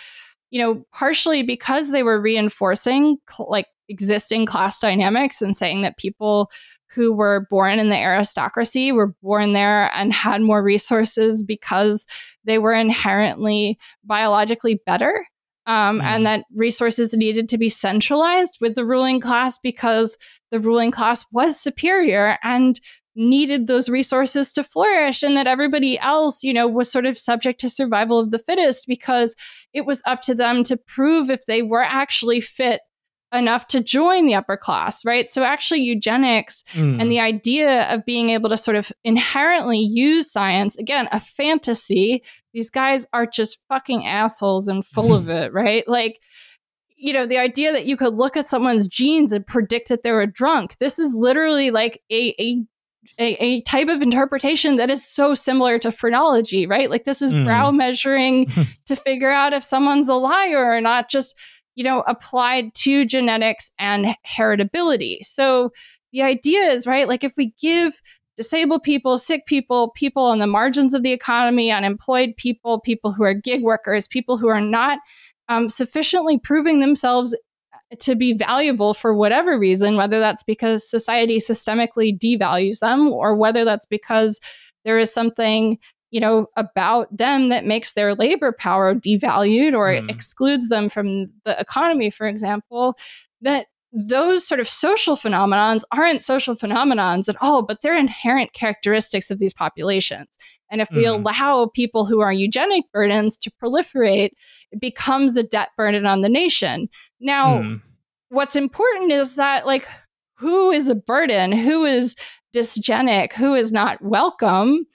you 0.53 0.61
know, 0.61 0.85
partially 0.93 1.43
because 1.43 1.91
they 1.91 2.03
were 2.03 2.21
reinforcing 2.21 3.17
like 3.49 3.67
existing 3.93 4.47
class 4.47 4.81
dynamics 4.81 5.43
and 5.43 5.55
saying 5.55 5.83
that 5.83 5.99
people 5.99 6.51
who 6.95 7.13
were 7.13 7.47
born 7.51 7.79
in 7.79 7.89
the 7.89 7.97
aristocracy 7.97 8.93
were 8.93 9.15
born 9.23 9.53
there 9.53 9.91
and 9.95 10.13
had 10.13 10.43
more 10.43 10.63
resources 10.63 11.43
because 11.43 12.07
they 12.45 12.59
were 12.59 12.73
inherently 12.73 13.79
biologically 14.05 14.81
better. 14.85 15.27
Um, 15.67 16.01
mm. 16.01 16.03
And 16.03 16.27
that 16.27 16.45
resources 16.55 17.15
needed 17.15 17.49
to 17.51 17.59
be 17.59 17.69
centralized 17.69 18.59
with 18.61 18.75
the 18.75 18.85
ruling 18.85 19.21
class 19.21 19.59
because 19.59 20.19
the 20.51 20.59
ruling 20.59 20.91
class 20.91 21.25
was 21.33 21.59
superior 21.59 22.39
and 22.43 22.81
needed 23.15 23.67
those 23.67 23.89
resources 23.89 24.53
to 24.53 24.65
flourish 24.65 25.23
and 25.23 25.37
that 25.37 25.47
everybody 25.47 25.99
else 25.99 26.43
you 26.43 26.53
know 26.53 26.67
was 26.67 26.91
sort 26.91 27.05
of 27.05 27.19
subject 27.19 27.61
to 27.61 27.69
survival 27.69 28.19
of 28.19 28.31
the 28.31 28.39
fittest 28.39 28.87
because 28.87 29.37
it 29.75 29.85
was 29.85 30.03
up 30.07 30.23
to 30.23 30.35
them 30.35 30.65
to 30.65 30.79
prove 30.79 31.29
if 31.29 31.45
they 31.45 31.61
were 31.61 31.83
actually 31.83 32.41
fit 32.41 32.81
enough 33.33 33.67
to 33.67 33.83
join 33.83 34.27
the 34.27 34.35
upper 34.35 34.57
class 34.57 35.05
right 35.05 35.29
so 35.29 35.43
actually 35.43 35.81
eugenics 35.81 36.65
mm. 36.73 37.01
and 37.01 37.11
the 37.11 37.21
idea 37.21 37.85
of 37.93 38.05
being 38.05 38.31
able 38.31 38.49
to 38.49 38.57
sort 38.57 38.77
of 38.77 38.93
inherently 39.05 39.79
use 39.79 40.31
science 40.31 40.77
again 40.77 41.09
a 41.13 41.21
fantasy 41.21 42.23
these 42.53 42.71
guys 42.71 43.07
are 43.13 43.27
just 43.27 43.63
fucking 43.69 44.05
assholes 44.05 44.69
and 44.69 44.85
full 44.85 45.15
of 45.15 45.29
it 45.31 45.53
right 45.53 45.87
like 45.89 46.19
you 47.03 47.13
know, 47.13 47.27
the 47.27 47.39
idea 47.39 47.73
that 47.73 47.85
you 47.85 47.97
could 47.97 48.15
look 48.15 48.37
at 48.37 48.47
someone's 48.47 48.87
genes 48.87 49.33
and 49.33 49.45
predict 49.45 49.89
that 49.89 50.05
they 50.05 50.13
were 50.13 50.25
drunk. 50.25 50.79
This 50.79 51.01
is 51.01 51.17
literally 51.17 51.73
like 51.73 52.01
a, 52.11 52.33
a 52.39 52.65
a, 53.19 53.45
a, 53.45 53.61
type 53.63 53.89
of 53.89 54.01
interpretation 54.01 54.77
that 54.77 54.89
is 54.89 55.05
so 55.05 55.35
similar 55.35 55.77
to 55.81 55.91
phrenology, 55.91 56.69
right? 56.69 56.89
Like 56.89 57.03
this 57.03 57.21
is 57.21 57.33
mm. 57.33 57.45
brow 57.45 57.73
measuring 57.73 58.47
to 58.87 58.95
figure 58.95 59.31
out 59.31 59.53
if 59.53 59.65
someone's 59.65 60.09
a 60.09 60.15
liar 60.15 60.65
or 60.65 60.81
not, 60.81 61.11
just, 61.11 61.37
you 61.75 61.85
know, 61.85 62.03
applied 62.07 62.75
to 62.75 63.05
genetics 63.05 63.71
and 63.79 64.15
heritability. 64.27 65.19
So 65.23 65.71
the 66.13 66.23
idea 66.23 66.71
is, 66.71 66.87
right, 66.87 67.09
like 67.09 67.25
if 67.25 67.35
we 67.37 67.55
give 67.61 68.01
disabled 68.37 68.83
people, 68.83 69.19
sick 69.19 69.47
people, 69.47 69.91
people 69.95 70.25
on 70.25 70.39
the 70.39 70.47
margins 70.47 70.95
of 70.95 71.03
the 71.03 71.13
economy, 71.13 71.71
unemployed 71.71 72.35
people, 72.37 72.81
people 72.81 73.13
who 73.13 73.25
are 73.25 73.35
gig 73.35 73.63
workers, 73.63 74.09
people 74.09 74.39
who 74.39 74.49
are 74.49 74.61
not 74.61 74.99
um, 75.49 75.69
sufficiently 75.69 76.39
proving 76.39 76.81
themselves 76.81 77.37
to 77.99 78.15
be 78.15 78.33
valuable 78.33 78.95
for 78.95 79.15
whatever 79.15 79.59
reason, 79.59 79.97
whether 79.97 80.19
that's 80.19 80.43
because 80.43 80.89
society 80.89 81.39
systemically 81.39 82.17
devalues 82.19 82.79
them 82.79 83.09
or 83.09 83.37
whether 83.37 83.65
that's 83.65 83.87
because 83.87 84.41
there 84.85 84.99
is 84.99 85.13
something 85.13 85.79
you 86.13 86.21
know 86.21 86.47
about 86.57 87.15
them 87.17 87.49
that 87.49 87.65
makes 87.65 87.95
their 87.95 88.15
labor 88.15 88.53
power 88.53 88.95
devalued 88.95 89.75
or 89.75 89.89
mm. 89.89 90.09
excludes 90.09 90.69
them 90.69 90.89
from 90.89 91.29
the 91.45 91.59
economy 91.59 92.11
for 92.11 92.27
example 92.27 92.97
that 93.41 93.67
those 93.93 94.47
sort 94.47 94.61
of 94.61 94.69
social 94.69 95.17
phenomenons 95.17 95.83
aren't 95.91 96.23
social 96.23 96.55
phenomenons 96.55 97.29
at 97.29 97.37
all 97.41 97.63
but 97.63 97.81
they're 97.83 97.97
inherent 97.97 98.53
characteristics 98.53 99.31
of 99.31 99.39
these 99.39 99.53
populations 99.53 100.39
and 100.71 100.81
if 100.81 100.91
we 100.93 101.05
mm. 101.05 101.15
allow 101.15 101.67
people 101.75 102.07
who 102.07 102.21
are 102.21 102.33
eugenic 102.33 102.85
burdens 102.93 103.37
to 103.37 103.51
proliferate 103.63 104.31
it 104.71 104.81
becomes 104.81 105.37
a 105.37 105.43
debt 105.43 105.71
burden 105.77 106.07
on 106.07 106.21
the 106.21 106.29
nation 106.29 106.89
now 107.21 107.59
mm. 107.59 107.83
what's 108.29 108.57
important 108.57 109.11
is 109.11 109.35
that 109.35 109.67
like 109.67 109.87
who 110.37 110.71
is 110.71 110.89
a 110.89 110.95
burden 110.95 111.53
who 111.53 111.85
is 111.85 112.17
dysgenic 112.55 113.33
who 113.33 113.55
is 113.55 113.73
not 113.73 114.03
welcome 114.03 114.87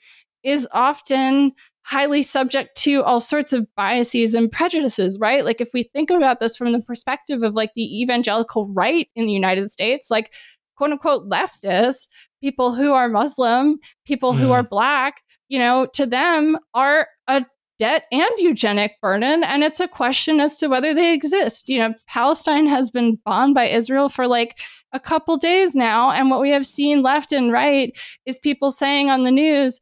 is 0.47 0.65
often 0.71 1.51
highly 1.83 2.21
subject 2.21 2.75
to 2.77 3.03
all 3.03 3.19
sorts 3.19 3.53
of 3.53 3.67
biases 3.75 4.33
and 4.33 4.51
prejudices, 4.51 5.19
right? 5.19 5.43
Like 5.43 5.59
if 5.61 5.69
we 5.73 5.83
think 5.83 6.09
about 6.09 6.39
this 6.39 6.55
from 6.55 6.71
the 6.71 6.81
perspective 6.81 7.43
of 7.43 7.53
like 7.53 7.71
the 7.75 8.01
evangelical 8.01 8.71
right 8.73 9.09
in 9.15 9.25
the 9.25 9.33
United 9.33 9.69
States, 9.69 10.09
like 10.09 10.33
quote 10.77 10.91
unquote 10.91 11.29
leftists, 11.29 12.07
people 12.41 12.73
who 12.73 12.93
are 12.93 13.09
Muslim, 13.09 13.77
people 14.05 14.33
mm. 14.33 14.37
who 14.37 14.51
are 14.51 14.63
black, 14.63 15.21
you 15.49 15.59
know, 15.59 15.85
to 15.93 16.05
them 16.05 16.57
are 16.73 17.07
a 17.27 17.45
debt 17.77 18.05
and 18.11 18.31
eugenic 18.37 18.93
burden. 19.01 19.43
And 19.43 19.63
it's 19.63 19.79
a 19.79 19.87
question 19.87 20.39
as 20.39 20.57
to 20.57 20.67
whether 20.67 20.93
they 20.93 21.13
exist. 21.13 21.67
You 21.67 21.79
know, 21.79 21.93
Palestine 22.07 22.67
has 22.67 22.89
been 22.89 23.19
bombed 23.25 23.53
by 23.53 23.65
Israel 23.65 24.09
for 24.09 24.27
like 24.27 24.57
a 24.93 24.99
couple 24.99 25.37
days 25.37 25.75
now. 25.75 26.11
And 26.11 26.29
what 26.29 26.41
we 26.41 26.51
have 26.51 26.65
seen 26.65 27.01
left 27.01 27.31
and 27.31 27.51
right 27.51 27.97
is 28.25 28.39
people 28.39 28.71
saying 28.71 29.09
on 29.09 29.23
the 29.23 29.31
news, 29.31 29.79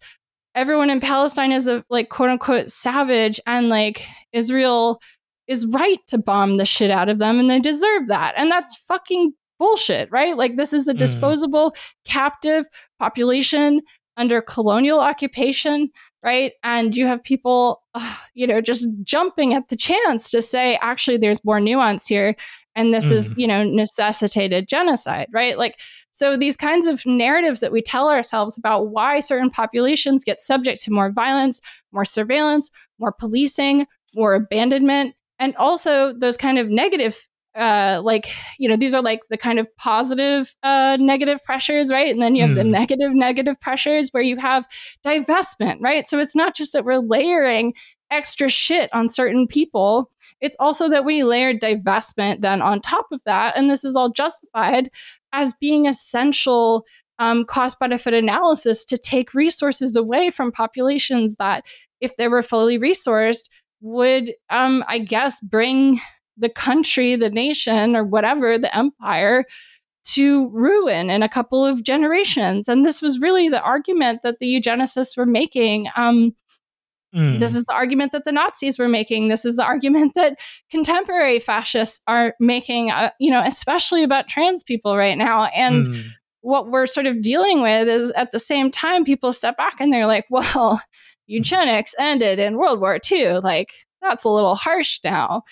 everyone 0.56 0.90
in 0.90 1.00
Palestine 1.00 1.52
is 1.52 1.68
a 1.68 1.84
like 1.90 2.10
quote 2.10 2.30
unquote 2.30 2.72
savage 2.72 3.40
and 3.46 3.70
like 3.70 4.06
Israel 4.32 5.02
is 5.48 5.66
right 5.68 6.00
to 6.08 6.18
bomb 6.18 6.58
the 6.58 6.66
shit 6.66 6.90
out 6.90 7.10
of 7.10 7.20
them 7.20 7.40
and 7.40 7.50
they 7.50 7.60
deserve 7.60 8.08
that. 8.08 8.34
And 8.36 8.50
that's 8.50 8.76
fucking 8.76 9.34
bullshit, 9.60 10.10
right? 10.12 10.36
Like 10.36 10.56
this 10.56 10.74
is 10.74 10.88
a 10.88 10.94
mm. 10.94 10.98
disposable 10.98 11.72
mm. 11.72 11.76
captive 12.06 12.66
population 13.00 13.82
under 14.18 14.42
colonial 14.42 15.00
occupation, 15.00 15.90
right? 16.24 16.54
And 16.64 16.96
you 16.96 17.06
have 17.06 17.24
people, 17.24 17.84
uh, 17.94 18.16
you 18.34 18.48
know, 18.48 18.62
just 18.62 18.88
jumping 19.04 19.54
at 19.54 19.68
the 19.68 19.76
chance 19.76 20.32
to 20.32 20.42
say, 20.42 20.78
actually, 20.82 21.18
there's 21.18 21.44
more 21.46 21.60
nuance 21.60 22.08
here. 22.08 22.36
And 22.76 22.94
this 22.94 23.10
mm. 23.10 23.14
is, 23.14 23.34
you 23.38 23.48
know, 23.48 23.64
necessitated 23.64 24.68
genocide, 24.68 25.28
right? 25.32 25.58
Like 25.58 25.80
so 26.16 26.38
these 26.38 26.56
kinds 26.56 26.88
of 26.88 27.06
narratives 27.06 27.60
that 27.60 27.74
we 27.74 27.82
tell 27.82 28.08
ourselves 28.08 28.58
about 28.58 28.88
why 28.88 29.20
certain 29.20 29.50
populations 29.50 30.24
get 30.24 30.40
subject 30.40 30.82
to 30.84 30.92
more 30.92 31.12
violence, 31.12 31.60
more 31.92 32.06
surveillance, 32.06 32.72
more 33.00 33.12
policing, 33.12 33.86
more 34.16 34.34
abandonment, 34.34 35.14
and 35.40 35.54
also 35.58 36.14
those 36.14 36.38
kind 36.38 36.58
of 36.58 36.70
negative 36.70 37.28
uh, 37.54 38.02
like 38.02 38.28
you 38.58 38.70
know 38.70 38.78
these 38.78 38.94
are 38.94 39.02
like 39.02 39.20
the 39.30 39.38
kind 39.38 39.60
of 39.60 39.68
positive 39.76 40.56
uh, 40.64 40.98
negative 41.02 41.44
pressures 41.44 41.92
right 41.92 42.12
and 42.12 42.22
then 42.22 42.34
you 42.36 42.42
have 42.42 42.52
mm. 42.52 42.56
the 42.56 42.64
hmm. 42.64 42.72
negative 42.72 43.14
negative 43.14 43.60
pressures 43.60 44.10
where 44.12 44.24
you 44.24 44.38
have 44.38 44.66
divestment 45.06 45.78
right 45.80 46.08
so 46.08 46.20
it's 46.20 46.36
not 46.36 46.56
just 46.56 46.74
that 46.74 46.84
we're 46.84 47.00
layering 47.00 47.74
extra 48.12 48.50
shit 48.50 48.90
on 48.94 49.08
certain 49.10 49.48
people 49.48 50.12
it's 50.42 50.58
also 50.60 50.90
that 50.90 51.06
we 51.06 51.24
layered 51.24 51.60
divestment 51.60 52.42
then 52.42 52.62
on 52.62 52.82
top 52.82 53.08
of 53.12 53.24
that 53.26 53.56
and 53.58 53.70
this 53.70 53.84
is 53.84 53.96
all 53.96 54.10
justified 54.10 54.90
as 55.34 55.54
being 55.60 55.86
essential 55.86 56.86
um, 57.20 57.46
cost 57.46 57.80
benefit 57.80 58.14
analysis 58.14 58.86
to 58.86 58.98
take 58.98 59.34
resources 59.34 59.96
away 59.96 60.30
from 60.30 60.52
populations 60.52 61.38
that, 61.38 61.64
if 62.02 62.18
they 62.18 62.28
were 62.28 62.44
fully 62.44 62.78
resourced, 62.78 63.50
would, 63.82 64.34
um, 64.50 64.84
I 64.88 65.00
guess, 65.00 65.40
bring 65.40 66.02
the 66.38 66.50
country, 66.50 67.16
the 67.16 67.30
nation, 67.30 67.96
or 67.96 68.04
whatever, 68.04 68.58
the 68.58 68.76
empire 68.76 69.46
to 70.08 70.50
ruin 70.50 71.10
in 71.10 71.24
a 71.24 71.30
couple 71.30 71.66
of 71.66 71.84
generations. 71.84 72.68
And 72.68 72.86
this 72.86 73.02
was 73.02 73.20
really 73.20 73.50
the 73.50 73.62
argument 73.62 74.22
that 74.24 74.40
the 74.40 74.48
eugenicists 74.48 75.18
were 75.18 75.26
making. 75.26 75.88
Um, 75.96 76.36
Mm. 77.16 77.40
This 77.40 77.56
is 77.56 77.66
the 77.66 77.74
argument 77.74 78.12
that 78.12 78.26
the 78.26 78.32
Nazis 78.32 78.78
were 78.78 78.90
making. 78.90 79.30
This 79.30 79.46
is 79.46 79.56
the 79.56 79.64
argument 79.64 80.14
that 80.16 80.38
contemporary 80.70 81.40
fascists 81.40 82.02
are 82.08 82.36
making, 82.40 82.92
uh, 82.92 83.12
you 83.20 83.32
know, 83.32 83.42
especially 83.44 84.04
about 84.04 84.28
trans 84.28 84.64
people 84.64 84.98
right 84.98 85.18
now. 85.18 85.46
And 85.46 85.88
mm. 85.88 86.04
what 86.42 86.70
we're 86.70 86.88
sort 86.88 87.06
of 87.06 87.22
dealing 87.22 87.62
with 87.62 87.88
is 87.88 88.12
at 88.12 88.32
the 88.32 88.40
same 88.40 88.70
time, 88.70 89.06
people 89.06 89.32
step 89.32 89.56
back 89.56 89.80
and 89.80 89.94
they're 89.94 90.08
like, 90.08 90.26
well, 90.30 90.82
eugenics 91.26 91.96
ended 91.98 92.38
in 92.38 92.58
World 92.58 92.82
War 92.82 93.00
II. 93.10 93.40
Like, 93.40 93.72
that's 94.02 94.26
a 94.26 94.30
little 94.30 94.56
harsh 94.56 95.00
now. 95.04 95.44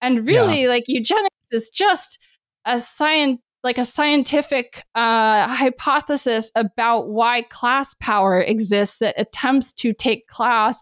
And 0.00 0.26
really, 0.26 0.62
yeah. 0.62 0.68
like, 0.68 0.84
eugenics 0.86 1.52
is 1.52 1.68
just 1.68 2.18
a 2.64 2.80
science 2.80 3.40
like 3.62 3.78
a 3.78 3.84
scientific 3.84 4.84
uh, 4.94 5.46
hypothesis 5.46 6.50
about 6.54 7.08
why 7.08 7.42
class 7.42 7.94
power 7.94 8.40
exists 8.40 8.98
that 8.98 9.14
attempts 9.18 9.72
to 9.74 9.92
take 9.92 10.26
class 10.28 10.80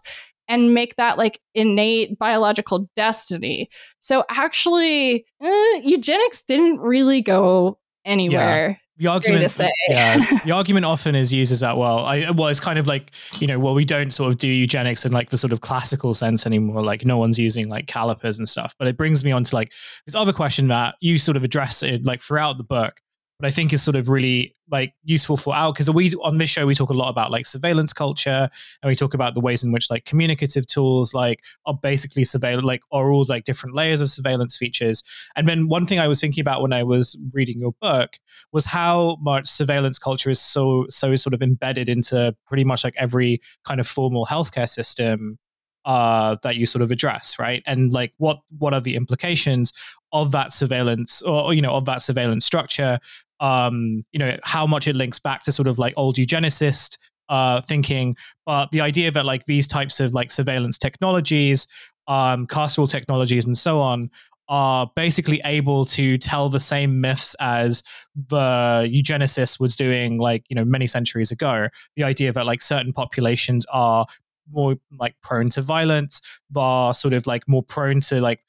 and 0.49 0.73
make 0.73 0.95
that 0.97 1.17
like 1.17 1.39
innate 1.53 2.17
biological 2.17 2.89
destiny. 2.95 3.69
So 3.99 4.25
actually, 4.29 5.25
eh, 5.41 5.81
eugenics 5.83 6.43
didn't 6.43 6.79
really 6.79 7.21
go 7.21 7.77
anywhere. 8.03 8.69
Yeah. 8.69 8.75
The 8.97 9.07
argument, 9.07 9.61
yeah, 9.87 10.17
the 10.43 10.51
argument 10.51 10.85
often 10.85 11.15
is 11.15 11.31
used 11.31 11.53
as 11.53 11.61
that. 11.61 11.77
Well, 11.77 11.99
I 11.99 12.31
well, 12.31 12.49
it's 12.49 12.59
kind 12.59 12.77
of 12.77 12.85
like 12.85 13.11
you 13.39 13.47
know, 13.47 13.57
well, 13.57 13.73
we 13.73 13.85
don't 13.85 14.11
sort 14.11 14.29
of 14.29 14.37
do 14.37 14.47
eugenics 14.49 15.05
in 15.05 15.13
like 15.13 15.29
the 15.29 15.37
sort 15.37 15.53
of 15.53 15.61
classical 15.61 16.13
sense 16.13 16.45
anymore. 16.45 16.81
Like 16.81 17.05
no 17.05 17.17
one's 17.17 17.39
using 17.39 17.69
like 17.69 17.87
calipers 17.87 18.37
and 18.37 18.49
stuff. 18.49 18.75
But 18.77 18.89
it 18.89 18.97
brings 18.97 19.23
me 19.23 19.31
on 19.31 19.45
to 19.45 19.55
like 19.55 19.71
this 20.05 20.15
other 20.15 20.33
question 20.33 20.67
that 20.67 20.95
you 20.99 21.17
sort 21.17 21.37
of 21.37 21.45
address 21.45 21.81
it 21.81 22.03
like 22.03 22.21
throughout 22.21 22.57
the 22.57 22.65
book, 22.65 22.99
but 23.39 23.47
I 23.47 23.51
think 23.51 23.71
is 23.71 23.81
sort 23.81 23.95
of 23.95 24.09
really 24.09 24.53
like 24.69 24.93
useful 25.03 25.37
for 25.37 25.55
our 25.55 25.71
because 25.71 25.89
we 25.89 26.13
on 26.21 26.37
this 26.37 26.49
show 26.49 26.65
we 26.65 26.75
talk 26.75 26.89
a 26.89 26.93
lot 26.93 27.09
about 27.09 27.31
like 27.31 27.47
surveillance 27.47 27.93
culture 27.93 28.49
and 28.83 28.89
we 28.89 28.95
talk 28.95 29.13
about 29.13 29.33
the 29.33 29.39
ways 29.39 29.63
in 29.63 29.71
which 29.71 29.89
like 29.89 30.03
communicative 30.05 30.65
tools 30.67 31.13
like 31.13 31.39
are 31.65 31.73
basically 31.73 32.25
surveillance 32.25 32.65
like 32.65 32.81
are 32.91 33.11
all 33.11 33.25
like 33.29 33.45
different 33.45 33.75
layers 33.75 34.01
of 34.01 34.09
surveillance 34.09 34.57
features. 34.57 35.03
And 35.35 35.47
then 35.47 35.69
one 35.69 35.85
thing 35.85 35.99
I 35.99 36.07
was 36.07 36.19
thinking 36.19 36.41
about 36.41 36.61
when 36.61 36.73
I 36.73 36.83
was 36.83 37.17
reading 37.31 37.59
your 37.59 37.73
book 37.81 38.17
was 38.51 38.65
how 38.65 39.17
much 39.21 39.47
surveillance 39.47 39.97
culture 39.97 40.29
is 40.29 40.41
so 40.41 40.85
so 40.89 41.15
sort 41.15 41.33
of 41.33 41.41
embedded 41.41 41.87
into 41.87 42.35
pretty 42.45 42.65
much 42.65 42.83
like 42.83 42.95
every 42.97 43.39
kind 43.65 43.79
of 43.79 43.87
formal 43.87 44.25
healthcare 44.25 44.69
system 44.69 45.37
uh, 45.85 46.35
that 46.43 46.57
you 46.57 46.65
sort 46.65 46.81
of 46.81 46.91
address, 46.91 47.39
right? 47.39 47.63
And 47.65 47.91
like, 47.91 48.13
what 48.17 48.41
what 48.57 48.73
are 48.73 48.81
the 48.81 48.95
implications 48.95 49.73
of 50.11 50.31
that 50.33 50.51
surveillance, 50.53 51.21
or 51.21 51.53
you 51.53 51.61
know, 51.61 51.71
of 51.71 51.85
that 51.85 52.01
surveillance 52.01 52.45
structure? 52.45 52.99
Um, 53.39 54.03
you 54.11 54.19
know, 54.19 54.37
how 54.43 54.67
much 54.67 54.87
it 54.87 54.95
links 54.95 55.19
back 55.19 55.43
to 55.43 55.51
sort 55.51 55.67
of 55.67 55.79
like 55.79 55.93
old 55.97 56.17
eugenicist 56.17 56.97
uh, 57.29 57.61
thinking, 57.61 58.15
but 58.45 58.71
the 58.71 58.81
idea 58.81 59.11
that 59.11 59.25
like 59.25 59.45
these 59.45 59.67
types 59.67 59.99
of 59.99 60.13
like 60.13 60.31
surveillance 60.31 60.77
technologies, 60.77 61.67
um, 62.07 62.47
carceral 62.47 62.89
technologies, 62.89 63.45
and 63.45 63.57
so 63.57 63.79
on 63.79 64.09
are 64.49 64.89
basically 64.95 65.39
able 65.45 65.85
to 65.85 66.17
tell 66.17 66.49
the 66.49 66.59
same 66.59 66.99
myths 66.99 67.35
as 67.39 67.83
the 68.15 68.89
eugenicist 68.91 69.59
was 69.59 69.75
doing 69.75 70.17
like 70.17 70.43
you 70.49 70.55
know 70.55 70.65
many 70.65 70.87
centuries 70.87 71.31
ago. 71.31 71.69
The 71.95 72.03
idea 72.03 72.33
that 72.33 72.45
like 72.45 72.61
certain 72.61 72.91
populations 72.91 73.65
are 73.71 74.07
more 74.51 74.75
like 74.97 75.15
prone 75.21 75.49
to 75.49 75.61
violence, 75.61 76.41
are 76.55 76.93
sort 76.93 77.13
of 77.13 77.27
like 77.27 77.47
more 77.47 77.63
prone 77.63 78.01
to 78.01 78.19
like 78.19 78.39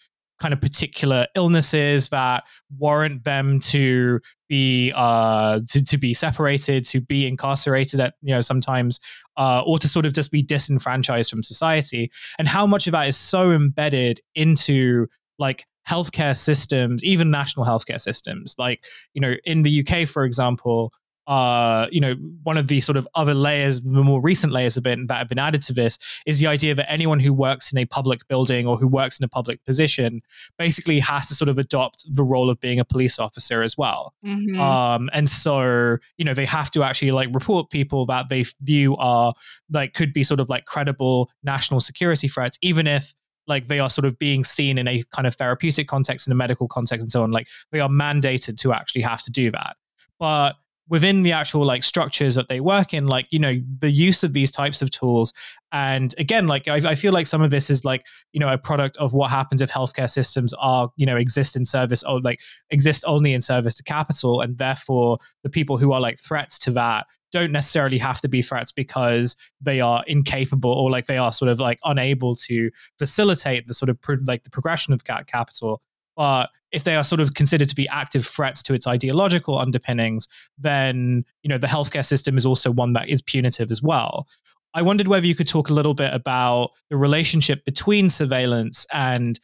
kind 0.40 0.54
of 0.54 0.60
particular 0.60 1.26
illnesses 1.36 2.08
that 2.08 2.44
warrant 2.78 3.24
them 3.24 3.60
to 3.60 4.20
be 4.50 4.92
uh 4.96 5.60
to, 5.68 5.82
to 5.82 5.96
be 5.96 6.12
separated 6.12 6.84
to 6.84 7.00
be 7.00 7.26
incarcerated 7.26 8.00
at 8.00 8.14
you 8.20 8.34
know 8.34 8.40
sometimes 8.40 8.98
uh 9.38 9.62
or 9.64 9.78
to 9.78 9.88
sort 9.88 10.04
of 10.04 10.12
just 10.12 10.30
be 10.30 10.42
disenfranchised 10.42 11.30
from 11.30 11.42
society. 11.42 12.10
And 12.38 12.46
how 12.46 12.66
much 12.66 12.86
of 12.86 12.92
that 12.92 13.08
is 13.08 13.16
so 13.16 13.52
embedded 13.52 14.20
into 14.34 15.06
like 15.38 15.64
healthcare 15.88 16.36
systems 16.36 17.02
even 17.02 17.30
national 17.30 17.64
healthcare 17.64 18.00
systems? 18.00 18.56
Like 18.58 18.84
you 19.14 19.20
know 19.22 19.34
in 19.44 19.62
the 19.62 19.86
UK 19.86 20.06
for 20.06 20.24
example 20.24 20.92
uh, 21.30 21.86
you 21.92 22.00
know, 22.00 22.14
one 22.42 22.56
of 22.56 22.66
the 22.66 22.80
sort 22.80 22.96
of 22.96 23.06
other 23.14 23.34
layers, 23.34 23.80
the 23.82 24.02
more 24.02 24.20
recent 24.20 24.52
layers 24.52 24.74
have 24.74 24.82
been 24.82 25.06
that 25.06 25.18
have 25.18 25.28
been 25.28 25.38
added 25.38 25.62
to 25.62 25.72
this 25.72 25.96
is 26.26 26.40
the 26.40 26.46
idea 26.48 26.74
that 26.74 26.90
anyone 26.90 27.20
who 27.20 27.32
works 27.32 27.70
in 27.70 27.78
a 27.78 27.84
public 27.84 28.26
building 28.26 28.66
or 28.66 28.76
who 28.76 28.88
works 28.88 29.20
in 29.20 29.24
a 29.24 29.28
public 29.28 29.64
position 29.64 30.22
basically 30.58 30.98
has 30.98 31.28
to 31.28 31.36
sort 31.36 31.48
of 31.48 31.56
adopt 31.56 32.04
the 32.12 32.24
role 32.24 32.50
of 32.50 32.58
being 32.58 32.80
a 32.80 32.84
police 32.84 33.20
officer 33.20 33.62
as 33.62 33.78
well. 33.78 34.12
Mm-hmm. 34.26 34.60
Um, 34.60 35.08
and 35.12 35.28
so, 35.28 35.98
you 36.16 36.24
know, 36.24 36.34
they 36.34 36.46
have 36.46 36.68
to 36.72 36.82
actually 36.82 37.12
like 37.12 37.28
report 37.32 37.70
people 37.70 38.06
that 38.06 38.28
they 38.28 38.44
view 38.62 38.96
are 38.96 39.32
like 39.72 39.94
could 39.94 40.12
be 40.12 40.24
sort 40.24 40.40
of 40.40 40.48
like 40.48 40.64
credible 40.64 41.30
national 41.44 41.78
security 41.78 42.26
threats, 42.26 42.58
even 42.60 42.88
if 42.88 43.14
like 43.46 43.68
they 43.68 43.78
are 43.78 43.88
sort 43.88 44.04
of 44.04 44.18
being 44.18 44.42
seen 44.42 44.78
in 44.78 44.88
a 44.88 45.04
kind 45.14 45.28
of 45.28 45.36
therapeutic 45.36 45.86
context 45.86 46.26
in 46.26 46.32
a 46.32 46.36
medical 46.36 46.66
context 46.66 47.04
and 47.04 47.10
so 47.12 47.22
on 47.22 47.30
like 47.30 47.48
they 47.70 47.80
are 47.80 47.88
mandated 47.88 48.56
to 48.56 48.72
actually 48.72 49.00
have 49.00 49.22
to 49.22 49.30
do 49.30 49.50
that 49.50 49.76
but 50.20 50.54
within 50.90 51.22
the 51.22 51.32
actual 51.32 51.64
like 51.64 51.84
structures 51.84 52.34
that 52.34 52.48
they 52.48 52.60
work 52.60 52.92
in 52.92 53.06
like 53.06 53.26
you 53.30 53.38
know 53.38 53.58
the 53.78 53.90
use 53.90 54.22
of 54.22 54.34
these 54.34 54.50
types 54.50 54.82
of 54.82 54.90
tools. 54.90 55.32
And 55.72 56.14
again 56.18 56.48
like 56.48 56.68
I, 56.68 56.76
I, 56.90 56.94
feel 56.96 57.12
like 57.12 57.28
some 57.28 57.42
of 57.42 57.52
this 57.52 57.70
is 57.70 57.84
like 57.84 58.04
you 58.32 58.40
know 58.40 58.52
a 58.52 58.58
product 58.58 58.96
of 58.98 59.14
what 59.14 59.30
happens 59.30 59.62
if 59.62 59.70
healthcare 59.70 60.10
systems 60.10 60.52
are 60.58 60.90
you 60.96 61.06
know 61.06 61.16
exist 61.16 61.56
in 61.56 61.64
service 61.64 62.02
or 62.02 62.20
like 62.20 62.40
exist 62.70 63.04
only 63.06 63.32
in 63.32 63.40
service 63.40 63.74
to 63.76 63.84
capital. 63.84 64.40
And 64.40 64.58
therefore 64.58 65.18
the 65.44 65.50
people 65.50 65.78
who 65.78 65.92
are 65.92 66.00
like 66.00 66.18
threats 66.18 66.58
to 66.60 66.72
that 66.72 67.06
don't 67.32 67.52
necessarily 67.52 67.98
have 67.98 68.20
to 68.20 68.28
be 68.28 68.42
threats 68.42 68.72
because 68.72 69.36
they 69.60 69.80
are 69.80 70.02
incapable 70.08 70.72
or 70.72 70.90
like 70.90 71.06
they 71.06 71.18
are 71.18 71.32
sort 71.32 71.48
of 71.48 71.60
like 71.60 71.78
unable 71.84 72.34
to 72.34 72.70
facilitate 72.98 73.68
the 73.68 73.74
sort 73.74 73.88
of 73.88 74.00
pro- 74.02 74.16
like 74.26 74.42
the 74.42 74.50
progression 74.50 74.92
of 74.92 75.04
capital. 75.04 75.80
But 76.16 76.50
if 76.72 76.84
they 76.84 76.96
are 76.96 77.04
sort 77.04 77.20
of 77.20 77.34
considered 77.34 77.68
to 77.68 77.74
be 77.74 77.88
active 77.88 78.26
threats 78.26 78.62
to 78.64 78.74
its 78.74 78.86
ideological 78.86 79.58
underpinnings, 79.58 80.28
then 80.58 81.24
you 81.42 81.48
know 81.48 81.58
the 81.58 81.66
healthcare 81.66 82.04
system 82.04 82.36
is 82.36 82.46
also 82.46 82.70
one 82.70 82.92
that 82.94 83.08
is 83.08 83.22
punitive 83.22 83.70
as 83.70 83.82
well. 83.82 84.26
I 84.72 84.82
wondered 84.82 85.08
whether 85.08 85.26
you 85.26 85.34
could 85.34 85.48
talk 85.48 85.68
a 85.68 85.74
little 85.74 85.94
bit 85.94 86.14
about 86.14 86.70
the 86.90 86.96
relationship 86.96 87.64
between 87.64 88.08
surveillance 88.08 88.86
and 88.92 89.38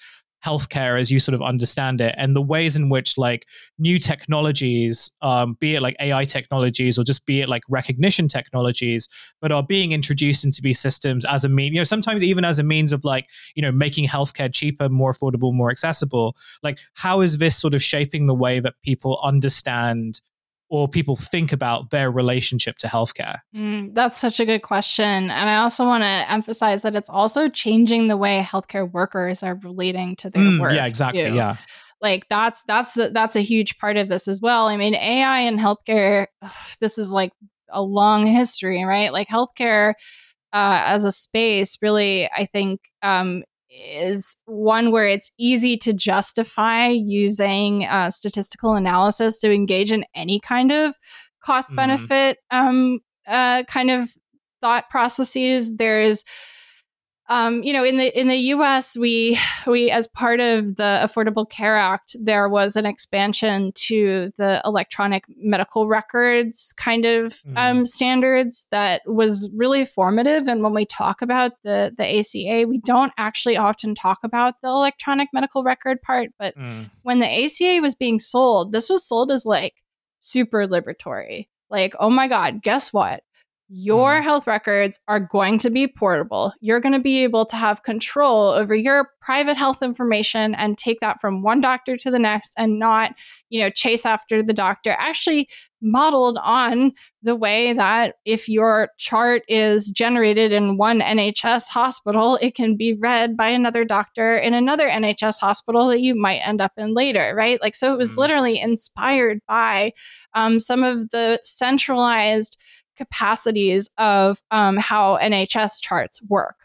healthcare 0.46 0.98
as 1.00 1.10
you 1.10 1.18
sort 1.18 1.34
of 1.34 1.42
understand 1.42 2.00
it. 2.00 2.14
And 2.16 2.36
the 2.36 2.42
ways 2.42 2.76
in 2.76 2.88
which 2.88 3.18
like 3.18 3.46
new 3.78 3.98
technologies 3.98 5.10
um, 5.22 5.56
be 5.60 5.74
it 5.74 5.82
like 5.82 5.96
ai 6.00 6.24
technologies 6.24 6.98
or 6.98 7.04
just 7.04 7.26
be 7.26 7.40
it 7.40 7.48
like 7.48 7.62
recognition 7.68 8.28
technologies 8.28 9.08
but 9.40 9.52
are 9.52 9.62
being 9.62 9.92
introduced 9.92 10.44
into 10.44 10.60
these 10.62 10.80
systems 10.80 11.24
as 11.24 11.44
a 11.44 11.48
mean 11.48 11.72
you 11.72 11.80
know 11.80 11.84
sometimes 11.84 12.22
even 12.22 12.44
as 12.44 12.58
a 12.58 12.62
means 12.62 12.92
of 12.92 13.04
like 13.04 13.26
you 13.54 13.62
know 13.62 13.72
making 13.72 14.06
healthcare 14.06 14.52
cheaper 14.52 14.88
more 14.88 15.12
affordable 15.12 15.52
more 15.52 15.70
accessible 15.70 16.36
like 16.62 16.78
how 16.94 17.20
is 17.20 17.38
this 17.38 17.56
sort 17.56 17.74
of 17.74 17.82
shaping 17.82 18.26
the 18.26 18.34
way 18.34 18.60
that 18.60 18.74
people 18.82 19.18
understand 19.22 20.20
or 20.68 20.88
people 20.88 21.16
think 21.16 21.52
about 21.52 21.90
their 21.90 22.10
relationship 22.10 22.76
to 22.78 22.86
healthcare? 22.86 23.38
Mm, 23.54 23.94
that's 23.94 24.18
such 24.18 24.40
a 24.40 24.44
good 24.44 24.62
question. 24.62 25.04
And 25.04 25.50
I 25.50 25.56
also 25.56 25.86
want 25.86 26.02
to 26.02 26.30
emphasize 26.30 26.82
that 26.82 26.96
it's 26.96 27.08
also 27.08 27.48
changing 27.48 28.08
the 28.08 28.16
way 28.16 28.46
healthcare 28.48 28.90
workers 28.90 29.42
are 29.42 29.54
relating 29.62 30.16
to 30.16 30.30
their 30.30 30.42
mm, 30.42 30.60
work. 30.60 30.72
Yeah, 30.72 30.86
exactly. 30.86 31.24
Too. 31.24 31.34
Yeah. 31.34 31.56
Like 32.00 32.28
that's 32.28 32.62
that's 32.64 32.94
that's 32.94 33.36
a 33.36 33.40
huge 33.40 33.78
part 33.78 33.96
of 33.96 34.08
this 34.08 34.28
as 34.28 34.40
well. 34.40 34.68
I 34.68 34.76
mean, 34.76 34.94
AI 34.94 35.40
in 35.40 35.56
healthcare, 35.56 36.26
ugh, 36.42 36.52
this 36.80 36.98
is 36.98 37.10
like 37.10 37.32
a 37.70 37.80
long 37.80 38.26
history, 38.26 38.84
right? 38.84 39.12
Like 39.12 39.28
healthcare 39.28 39.94
uh, 40.52 40.82
as 40.84 41.04
a 41.04 41.10
space, 41.10 41.78
really, 41.82 42.30
I 42.30 42.46
think 42.46 42.80
um, 43.02 43.44
is 43.76 44.36
one 44.46 44.90
where 44.90 45.06
it's 45.06 45.30
easy 45.38 45.76
to 45.78 45.92
justify 45.92 46.88
using 46.88 47.84
uh, 47.86 48.10
statistical 48.10 48.74
analysis 48.74 49.38
to 49.40 49.52
engage 49.52 49.92
in 49.92 50.04
any 50.14 50.40
kind 50.40 50.72
of 50.72 50.96
cost 51.42 51.68
mm-hmm. 51.68 51.76
benefit 51.76 52.38
mm-hmm. 52.52 52.68
um, 52.68 53.00
uh, 53.26 53.64
kind 53.64 53.90
of 53.90 54.10
thought 54.60 54.88
processes. 54.90 55.76
There's 55.76 56.24
um, 57.28 57.62
you 57.64 57.72
know, 57.72 57.84
in 57.84 57.96
the 57.96 58.18
in 58.18 58.28
the 58.28 58.36
U.S., 58.36 58.96
we 58.96 59.38
we 59.66 59.90
as 59.90 60.06
part 60.06 60.38
of 60.38 60.76
the 60.76 61.00
Affordable 61.02 61.48
Care 61.48 61.76
Act, 61.76 62.14
there 62.20 62.48
was 62.48 62.76
an 62.76 62.86
expansion 62.86 63.72
to 63.74 64.30
the 64.36 64.62
electronic 64.64 65.24
medical 65.36 65.88
records 65.88 66.72
kind 66.76 67.04
of 67.04 67.42
mm. 67.42 67.56
um, 67.56 67.84
standards 67.84 68.66
that 68.70 69.02
was 69.06 69.50
really 69.54 69.84
formative. 69.84 70.46
And 70.46 70.62
when 70.62 70.72
we 70.72 70.86
talk 70.86 71.20
about 71.20 71.52
the 71.64 71.92
the 71.96 72.18
ACA, 72.20 72.68
we 72.68 72.78
don't 72.78 73.12
actually 73.18 73.56
often 73.56 73.96
talk 73.96 74.18
about 74.22 74.54
the 74.62 74.68
electronic 74.68 75.28
medical 75.32 75.64
record 75.64 76.00
part. 76.02 76.28
But 76.38 76.56
mm. 76.56 76.88
when 77.02 77.18
the 77.18 77.44
ACA 77.44 77.80
was 77.82 77.96
being 77.96 78.20
sold, 78.20 78.70
this 78.70 78.88
was 78.88 79.06
sold 79.06 79.32
as 79.32 79.44
like 79.44 79.74
super 80.20 80.68
liberatory. 80.68 81.48
Like, 81.70 81.94
oh 81.98 82.10
my 82.10 82.28
God, 82.28 82.62
guess 82.62 82.92
what? 82.92 83.24
Your 83.68 84.20
mm. 84.20 84.22
health 84.22 84.46
records 84.46 85.00
are 85.08 85.18
going 85.18 85.58
to 85.58 85.70
be 85.70 85.88
portable. 85.88 86.52
You're 86.60 86.80
going 86.80 86.92
to 86.92 87.00
be 87.00 87.24
able 87.24 87.44
to 87.46 87.56
have 87.56 87.82
control 87.82 88.50
over 88.50 88.74
your 88.74 89.10
private 89.20 89.56
health 89.56 89.82
information 89.82 90.54
and 90.54 90.78
take 90.78 91.00
that 91.00 91.20
from 91.20 91.42
one 91.42 91.60
doctor 91.60 91.96
to 91.96 92.10
the 92.10 92.18
next 92.18 92.54
and 92.56 92.78
not, 92.78 93.12
you 93.48 93.60
know, 93.60 93.70
chase 93.70 94.06
after 94.06 94.42
the 94.42 94.52
doctor. 94.52 94.94
Actually, 94.98 95.48
modeled 95.82 96.38
on 96.42 96.92
the 97.22 97.36
way 97.36 97.72
that 97.72 98.14
if 98.24 98.48
your 98.48 98.90
chart 98.98 99.42
is 99.48 99.90
generated 99.90 100.52
in 100.52 100.76
one 100.76 101.00
NHS 101.00 101.68
hospital, 101.68 102.38
it 102.40 102.54
can 102.54 102.76
be 102.76 102.94
read 102.94 103.36
by 103.36 103.48
another 103.48 103.84
doctor 103.84 104.36
in 104.36 104.54
another 104.54 104.88
NHS 104.88 105.38
hospital 105.40 105.88
that 105.88 106.00
you 106.00 106.14
might 106.14 106.38
end 106.38 106.60
up 106.60 106.72
in 106.76 106.94
later, 106.94 107.34
right? 107.36 107.60
Like, 107.60 107.74
so 107.74 107.92
it 107.92 107.98
was 107.98 108.14
mm. 108.14 108.18
literally 108.18 108.60
inspired 108.60 109.40
by 109.48 109.92
um, 110.34 110.60
some 110.60 110.84
of 110.84 111.10
the 111.10 111.40
centralized 111.42 112.56
capacities 112.96 113.90
of 113.98 114.40
um, 114.50 114.76
how 114.76 115.18
NHS 115.18 115.82
charts 115.82 116.22
work, 116.28 116.56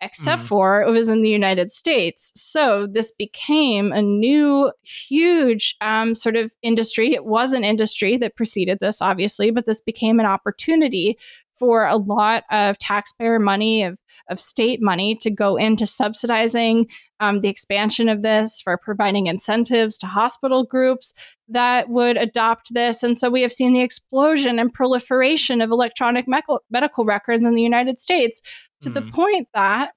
except 0.00 0.42
mm. 0.42 0.46
for 0.46 0.82
it 0.82 0.90
was 0.90 1.08
in 1.08 1.22
the 1.22 1.30
United 1.30 1.70
States. 1.70 2.32
So 2.34 2.86
this 2.90 3.12
became 3.12 3.92
a 3.92 4.02
new, 4.02 4.72
huge 4.82 5.76
um, 5.80 6.14
sort 6.14 6.36
of 6.36 6.52
industry. 6.62 7.14
It 7.14 7.24
was 7.24 7.52
an 7.52 7.64
industry 7.64 8.16
that 8.18 8.36
preceded 8.36 8.78
this, 8.80 9.00
obviously, 9.00 9.50
but 9.50 9.66
this 9.66 9.80
became 9.80 10.20
an 10.20 10.26
opportunity 10.26 11.18
for 11.54 11.86
a 11.86 11.96
lot 11.96 12.44
of 12.50 12.78
taxpayer 12.78 13.38
money, 13.38 13.82
of, 13.82 13.98
of 14.28 14.40
state 14.40 14.80
money 14.82 15.14
to 15.16 15.30
go 15.30 15.56
into 15.56 15.86
subsidizing 15.86 16.88
um, 17.20 17.40
the 17.40 17.48
expansion 17.48 18.08
of 18.08 18.22
this, 18.22 18.60
for 18.60 18.76
providing 18.76 19.26
incentives 19.26 19.96
to 19.98 20.06
hospital 20.06 20.64
groups 20.64 21.14
that 21.48 21.88
would 21.88 22.16
adopt 22.16 22.74
this. 22.74 23.02
And 23.02 23.16
so 23.16 23.30
we 23.30 23.42
have 23.42 23.52
seen 23.52 23.72
the 23.72 23.80
explosion 23.80 24.58
and 24.58 24.72
proliferation 24.72 25.60
of 25.60 25.70
electronic 25.70 26.28
me- 26.28 26.42
medical 26.70 27.04
records 27.04 27.46
in 27.46 27.54
the 27.54 27.62
United 27.62 27.98
States 27.98 28.42
to 28.82 28.90
mm. 28.90 28.94
the 28.94 29.00
hmm. 29.00 29.10
point 29.10 29.48
that, 29.54 29.92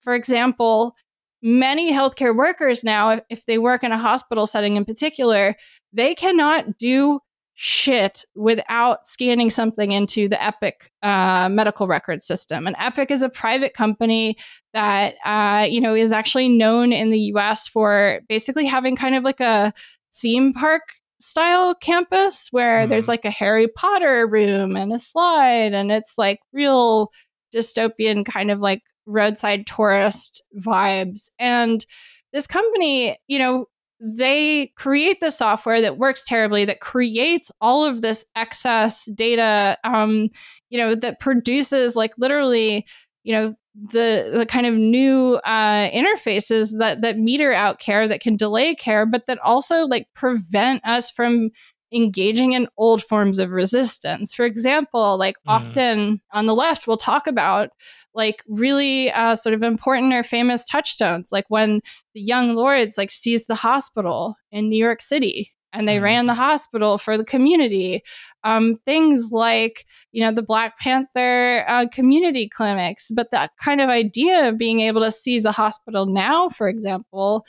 for 0.00 0.14
example, 0.14 0.94
many 1.42 1.92
healthcare 1.92 2.34
workers 2.34 2.84
now, 2.84 3.10
if, 3.10 3.20
if 3.28 3.46
they 3.46 3.58
work 3.58 3.82
in 3.82 3.92
a 3.92 3.98
hospital 3.98 4.46
setting 4.46 4.76
in 4.76 4.84
particular, 4.84 5.56
they 5.92 6.14
cannot 6.14 6.78
do 6.78 7.20
shit 7.64 8.24
without 8.34 9.06
scanning 9.06 9.48
something 9.48 9.92
into 9.92 10.28
the 10.28 10.42
Epic 10.42 10.90
uh, 11.00 11.48
medical 11.48 11.86
record 11.86 12.20
system. 12.20 12.66
And 12.66 12.74
Epic 12.76 13.12
is 13.12 13.22
a 13.22 13.28
private 13.28 13.72
company 13.72 14.36
that 14.74 15.14
uh, 15.24 15.68
you 15.70 15.80
know 15.80 15.94
is 15.94 16.10
actually 16.10 16.48
known 16.48 16.92
in 16.92 17.10
the 17.10 17.20
U.S. 17.20 17.68
for 17.68 18.20
basically 18.28 18.66
having 18.66 18.96
kind 18.96 19.14
of 19.14 19.22
like 19.22 19.38
a 19.38 19.72
theme 20.12 20.52
park 20.52 20.82
style 21.20 21.76
campus 21.76 22.48
where 22.50 22.84
mm. 22.84 22.88
there's 22.88 23.06
like 23.06 23.24
a 23.24 23.30
Harry 23.30 23.68
Potter 23.68 24.26
room 24.26 24.76
and 24.76 24.92
a 24.92 24.98
slide, 24.98 25.72
and 25.72 25.92
it's 25.92 26.18
like 26.18 26.40
real 26.52 27.12
dystopian 27.54 28.26
kind 28.26 28.50
of 28.50 28.58
like 28.58 28.82
roadside 29.06 29.68
tourist 29.68 30.42
vibes. 30.58 31.30
And 31.38 31.86
this 32.32 32.48
company, 32.48 33.18
you 33.28 33.38
know, 33.38 33.66
they 34.02 34.72
create 34.76 35.20
the 35.20 35.30
software 35.30 35.80
that 35.80 35.96
works 35.96 36.24
terribly 36.24 36.64
that 36.64 36.80
creates 36.80 37.52
all 37.60 37.84
of 37.84 38.02
this 38.02 38.24
excess 38.34 39.04
data 39.14 39.78
um, 39.84 40.28
you 40.70 40.78
know 40.78 40.94
that 40.94 41.20
produces 41.20 41.94
like 41.94 42.12
literally 42.18 42.84
you 43.22 43.32
know 43.32 43.54
the 43.74 44.30
the 44.34 44.44
kind 44.44 44.66
of 44.66 44.74
new 44.74 45.36
uh, 45.44 45.88
interfaces 45.90 46.76
that 46.78 47.00
that 47.00 47.18
meter 47.18 47.52
out 47.52 47.78
care 47.78 48.08
that 48.08 48.20
can 48.20 48.36
delay 48.36 48.74
care 48.74 49.06
but 49.06 49.26
that 49.26 49.38
also 49.38 49.86
like 49.86 50.08
prevent 50.14 50.84
us 50.84 51.10
from 51.10 51.50
engaging 51.92 52.52
in 52.52 52.68
old 52.76 53.02
forms 53.02 53.38
of 53.38 53.50
resistance 53.50 54.32
for 54.34 54.44
example 54.44 55.16
like 55.18 55.36
mm. 55.36 55.52
often 55.52 56.20
on 56.32 56.46
the 56.46 56.54
left 56.54 56.86
we'll 56.86 56.96
talk 56.96 57.26
about 57.26 57.70
like 58.14 58.42
really 58.48 59.10
uh, 59.10 59.34
sort 59.34 59.54
of 59.54 59.62
important 59.62 60.12
or 60.12 60.22
famous 60.22 60.66
touchstones, 60.68 61.32
like 61.32 61.46
when 61.48 61.80
the 62.14 62.20
young 62.20 62.54
lords 62.54 62.98
like 62.98 63.10
seized 63.10 63.48
the 63.48 63.54
hospital 63.54 64.36
in 64.50 64.68
New 64.68 64.82
York 64.82 65.02
City 65.02 65.52
and 65.72 65.88
they 65.88 65.96
mm. 65.96 66.02
ran 66.02 66.26
the 66.26 66.34
hospital 66.34 66.98
for 66.98 67.16
the 67.16 67.24
community. 67.24 68.02
Um, 68.44 68.76
things 68.84 69.30
like, 69.32 69.86
you 70.10 70.22
know, 70.22 70.32
the 70.32 70.42
Black 70.42 70.78
Panther 70.78 71.64
uh, 71.68 71.86
community 71.90 72.48
clinics, 72.48 73.10
but 73.14 73.30
that 73.30 73.52
kind 73.62 73.80
of 73.80 73.88
idea 73.88 74.48
of 74.48 74.58
being 74.58 74.80
able 74.80 75.00
to 75.02 75.10
seize 75.10 75.44
a 75.44 75.52
hospital 75.52 76.06
now, 76.06 76.48
for 76.48 76.68
example, 76.68 77.46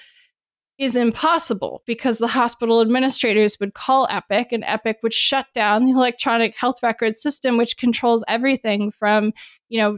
is 0.80 0.95
impossible 0.95 1.84
because 1.86 2.17
the 2.17 2.28
hospital 2.28 2.82
administrators 2.82 3.59
would 3.59 3.74
call 3.74 4.07
Epic 4.09 4.51
and 4.51 4.63
Epic 4.65 4.97
would 5.03 5.13
shut 5.13 5.45
down 5.53 5.86
the 5.86 5.91
electronic 5.91 6.57
health 6.57 6.82
record 6.82 7.15
system, 7.15 7.57
which 7.57 7.78
controls 7.78 8.24
everything 8.28 8.89
from, 8.89 9.34
you 9.69 9.80
know, 9.80 9.97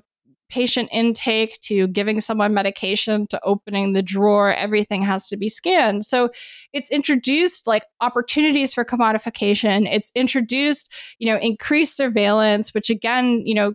patient 0.49 0.89
intake 0.91 1.59
to 1.61 1.87
giving 1.87 2.19
someone 2.19 2.53
medication 2.53 3.25
to 3.27 3.39
opening 3.43 3.93
the 3.93 4.03
drawer. 4.03 4.53
Everything 4.53 5.01
has 5.01 5.27
to 5.27 5.37
be 5.37 5.49
scanned. 5.49 6.05
So 6.05 6.29
it's 6.71 6.91
introduced 6.91 7.65
like 7.65 7.83
opportunities 7.99 8.73
for 8.73 8.85
commodification. 8.85 9.87
It's 9.91 10.11
introduced 10.13 10.93
you 11.17 11.31
know 11.31 11.39
increased 11.39 11.97
surveillance 11.97 12.73
which 12.73 12.89
again 12.89 13.41
you 13.45 13.55
know 13.55 13.73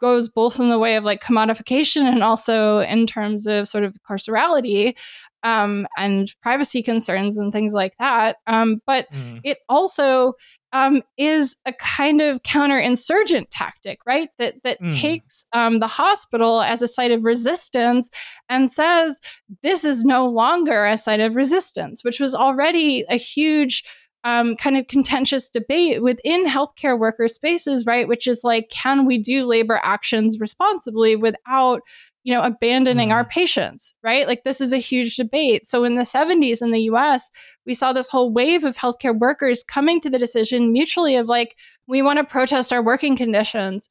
goes 0.00 0.28
both 0.28 0.58
in 0.58 0.70
the 0.70 0.78
way 0.78 0.96
of 0.96 1.04
like 1.04 1.22
commodification 1.22 2.02
and 2.02 2.22
also 2.22 2.78
in 2.78 3.06
terms 3.06 3.46
of 3.46 3.68
sort 3.68 3.84
of 3.84 3.96
carcerality 4.08 4.94
um, 5.42 5.86
and 5.96 6.32
privacy 6.42 6.82
concerns 6.82 7.38
and 7.38 7.52
things 7.52 7.74
like 7.74 7.96
that. 7.98 8.36
Um, 8.46 8.82
but 8.86 9.10
mm. 9.12 9.40
it 9.44 9.58
also 9.68 10.34
um, 10.72 11.02
is 11.16 11.56
a 11.66 11.72
kind 11.72 12.20
of 12.20 12.42
counterinsurgent 12.42 13.46
tactic, 13.50 14.00
right? 14.06 14.28
That 14.38 14.62
that 14.64 14.80
mm. 14.80 15.00
takes 15.00 15.46
um, 15.52 15.78
the 15.78 15.86
hospital 15.86 16.60
as 16.60 16.82
a 16.82 16.88
site 16.88 17.10
of 17.10 17.24
resistance 17.24 18.10
and 18.48 18.70
says 18.70 19.20
this 19.62 19.84
is 19.84 20.04
no 20.04 20.28
longer 20.28 20.84
a 20.84 20.96
site 20.96 21.20
of 21.20 21.36
resistance, 21.36 22.04
which 22.04 22.20
was 22.20 22.34
already 22.34 23.04
a 23.08 23.16
huge. 23.16 23.84
Um, 24.22 24.54
kind 24.54 24.76
of 24.76 24.86
contentious 24.86 25.48
debate 25.48 26.02
within 26.02 26.44
healthcare 26.44 26.98
worker 26.98 27.26
spaces, 27.26 27.86
right? 27.86 28.06
Which 28.06 28.26
is 28.26 28.44
like, 28.44 28.68
can 28.68 29.06
we 29.06 29.16
do 29.16 29.46
labor 29.46 29.80
actions 29.82 30.38
responsibly 30.38 31.16
without 31.16 31.80
you 32.22 32.34
know, 32.34 32.42
abandoning 32.42 33.08
mm. 33.08 33.12
our 33.12 33.24
patients, 33.24 33.94
right? 34.02 34.26
Like 34.26 34.44
this 34.44 34.60
is 34.60 34.72
a 34.72 34.78
huge 34.78 35.16
debate. 35.16 35.66
So 35.66 35.84
in 35.84 35.94
the 35.94 36.02
70s 36.02 36.60
in 36.60 36.70
the 36.70 36.82
US, 36.82 37.30
we 37.64 37.74
saw 37.74 37.92
this 37.92 38.08
whole 38.08 38.32
wave 38.32 38.64
of 38.64 38.76
healthcare 38.76 39.18
workers 39.18 39.64
coming 39.64 40.00
to 40.00 40.10
the 40.10 40.18
decision 40.18 40.72
mutually 40.72 41.16
of 41.16 41.26
like, 41.26 41.56
we 41.86 42.02
want 42.02 42.18
to 42.18 42.24
protest 42.24 42.72
our 42.72 42.82
working 42.82 43.16
conditions. 43.16 43.88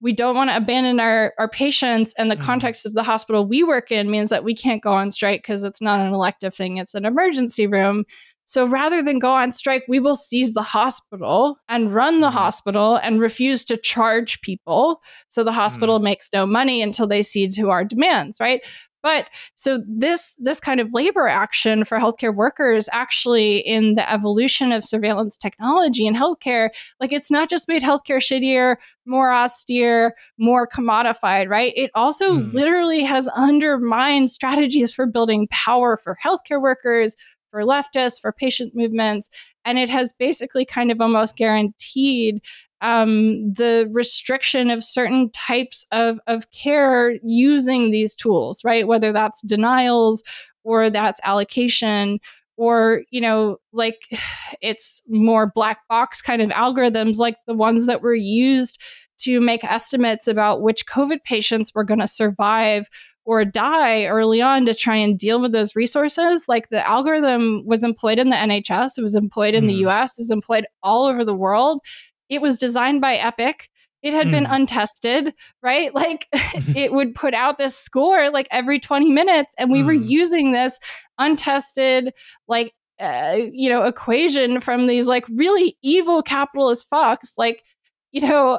We 0.00 0.12
don't 0.12 0.36
want 0.36 0.50
to 0.50 0.56
abandon 0.56 1.00
our, 1.00 1.34
our 1.38 1.48
patients. 1.48 2.14
And 2.18 2.30
the 2.30 2.36
mm. 2.36 2.42
context 2.42 2.84
of 2.84 2.94
the 2.94 3.02
hospital 3.02 3.46
we 3.46 3.62
work 3.62 3.92
in 3.92 4.10
means 4.10 4.30
that 4.30 4.44
we 4.44 4.54
can't 4.54 4.82
go 4.82 4.92
on 4.92 5.10
strike 5.10 5.42
because 5.42 5.62
it's 5.62 5.80
not 5.80 6.00
an 6.00 6.12
elective 6.12 6.54
thing, 6.54 6.78
it's 6.78 6.94
an 6.94 7.04
emergency 7.04 7.66
room. 7.66 8.04
So 8.48 8.66
rather 8.66 9.02
than 9.02 9.18
go 9.18 9.30
on 9.30 9.52
strike, 9.52 9.84
we 9.88 10.00
will 10.00 10.16
seize 10.16 10.54
the 10.54 10.62
hospital 10.62 11.58
and 11.68 11.94
run 11.94 12.22
the 12.22 12.28
mm-hmm. 12.28 12.36
hospital 12.36 12.96
and 12.96 13.20
refuse 13.20 13.62
to 13.66 13.76
charge 13.76 14.40
people. 14.40 15.02
So 15.28 15.44
the 15.44 15.52
hospital 15.52 16.00
mm. 16.00 16.04
makes 16.04 16.30
no 16.32 16.46
money 16.46 16.80
until 16.80 17.06
they 17.06 17.22
cede 17.22 17.52
to 17.52 17.68
our 17.68 17.84
demands, 17.84 18.38
right? 18.40 18.62
But 19.02 19.26
so 19.54 19.80
this 19.86 20.34
this 20.40 20.60
kind 20.60 20.80
of 20.80 20.92
labor 20.92 21.28
action 21.28 21.84
for 21.84 21.98
healthcare 21.98 22.34
workers 22.34 22.88
actually 22.92 23.58
in 23.58 23.94
the 23.94 24.10
evolution 24.10 24.72
of 24.72 24.82
surveillance 24.82 25.36
technology 25.36 26.06
in 26.06 26.14
healthcare, 26.14 26.70
like 27.00 27.12
it's 27.12 27.30
not 27.30 27.48
just 27.48 27.68
made 27.68 27.82
healthcare 27.82 28.18
shittier, 28.18 28.76
more 29.06 29.32
austere, 29.32 30.14
more 30.36 30.66
commodified, 30.66 31.48
right? 31.48 31.72
It 31.76 31.90
also 31.94 32.38
mm. 32.38 32.52
literally 32.52 33.04
has 33.04 33.28
undermined 33.28 34.30
strategies 34.30 34.92
for 34.92 35.06
building 35.06 35.46
power 35.50 35.96
for 35.96 36.18
healthcare 36.24 36.60
workers, 36.60 37.14
for 37.50 37.62
leftists, 37.62 38.20
for 38.20 38.32
patient 38.32 38.74
movements. 38.74 39.30
And 39.64 39.78
it 39.78 39.90
has 39.90 40.12
basically 40.12 40.64
kind 40.64 40.90
of 40.90 41.00
almost 41.00 41.36
guaranteed 41.36 42.40
um, 42.80 43.52
the 43.52 43.88
restriction 43.92 44.70
of 44.70 44.84
certain 44.84 45.30
types 45.30 45.86
of, 45.90 46.20
of 46.26 46.50
care 46.50 47.18
using 47.24 47.90
these 47.90 48.14
tools, 48.14 48.62
right? 48.64 48.86
Whether 48.86 49.12
that's 49.12 49.42
denials 49.42 50.22
or 50.64 50.90
that's 50.90 51.20
allocation 51.24 52.20
or 52.58 53.02
you 53.10 53.20
know 53.20 53.56
like 53.72 53.96
it's 54.60 55.02
more 55.08 55.50
black 55.54 55.78
box 55.88 56.20
kind 56.20 56.42
of 56.42 56.50
algorithms 56.50 57.16
like 57.16 57.36
the 57.46 57.54
ones 57.54 57.86
that 57.86 58.02
were 58.02 58.14
used 58.14 58.82
to 59.18 59.40
make 59.40 59.64
estimates 59.64 60.28
about 60.28 60.60
which 60.60 60.84
covid 60.86 61.22
patients 61.24 61.72
were 61.74 61.84
going 61.84 62.00
to 62.00 62.08
survive 62.08 62.88
or 63.28 63.44
die 63.44 64.06
early 64.06 64.40
on 64.40 64.64
to 64.64 64.72
try 64.72 64.96
and 64.96 65.18
deal 65.18 65.38
with 65.38 65.52
those 65.52 65.76
resources. 65.76 66.48
Like 66.48 66.70
the 66.70 66.84
algorithm 66.88 67.62
was 67.66 67.84
employed 67.84 68.18
in 68.18 68.30
the 68.30 68.36
NHS, 68.36 68.96
it 68.96 69.02
was 69.02 69.14
employed 69.14 69.54
in 69.54 69.64
mm. 69.64 69.68
the 69.68 69.82
hmm. 69.82 69.88
US, 69.88 70.18
it 70.18 70.22
was 70.22 70.30
employed 70.30 70.64
all 70.82 71.04
over 71.04 71.26
the 71.26 71.34
world. 71.34 71.82
It 72.30 72.40
was 72.40 72.56
designed 72.56 73.02
by 73.02 73.16
Epic. 73.16 73.68
It 74.02 74.14
had 74.14 74.28
mm. 74.28 74.30
been 74.30 74.44
hmm. 74.46 74.54
untested, 74.54 75.34
right? 75.62 75.94
Like 75.94 76.26
it 76.32 76.94
would 76.94 77.14
put 77.14 77.34
out 77.34 77.58
this 77.58 77.76
score 77.76 78.30
like 78.30 78.48
every 78.50 78.80
20 78.80 79.10
minutes, 79.10 79.54
and 79.58 79.70
we 79.70 79.82
mm. 79.82 79.86
were 79.86 79.94
hmm. 79.94 80.04
using 80.04 80.52
this 80.52 80.80
untested, 81.18 82.14
like, 82.46 82.72
uh, 82.98 83.36
you 83.52 83.68
know, 83.68 83.82
equation 83.82 84.58
from 84.58 84.86
these 84.86 85.06
like 85.06 85.26
really 85.28 85.76
evil 85.82 86.22
capitalist 86.22 86.86
fucks. 86.90 87.32
Like, 87.36 87.62
you 88.10 88.22
know, 88.22 88.58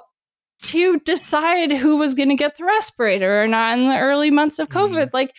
to 0.63 0.99
decide 0.99 1.71
who 1.71 1.97
was 1.97 2.13
going 2.13 2.29
to 2.29 2.35
get 2.35 2.57
the 2.57 2.65
respirator 2.65 3.41
or 3.41 3.47
not 3.47 3.77
in 3.77 3.87
the 3.87 3.97
early 3.97 4.29
months 4.29 4.59
of 4.59 4.69
COVID. 4.69 5.07
Mm. 5.07 5.13
Like, 5.13 5.33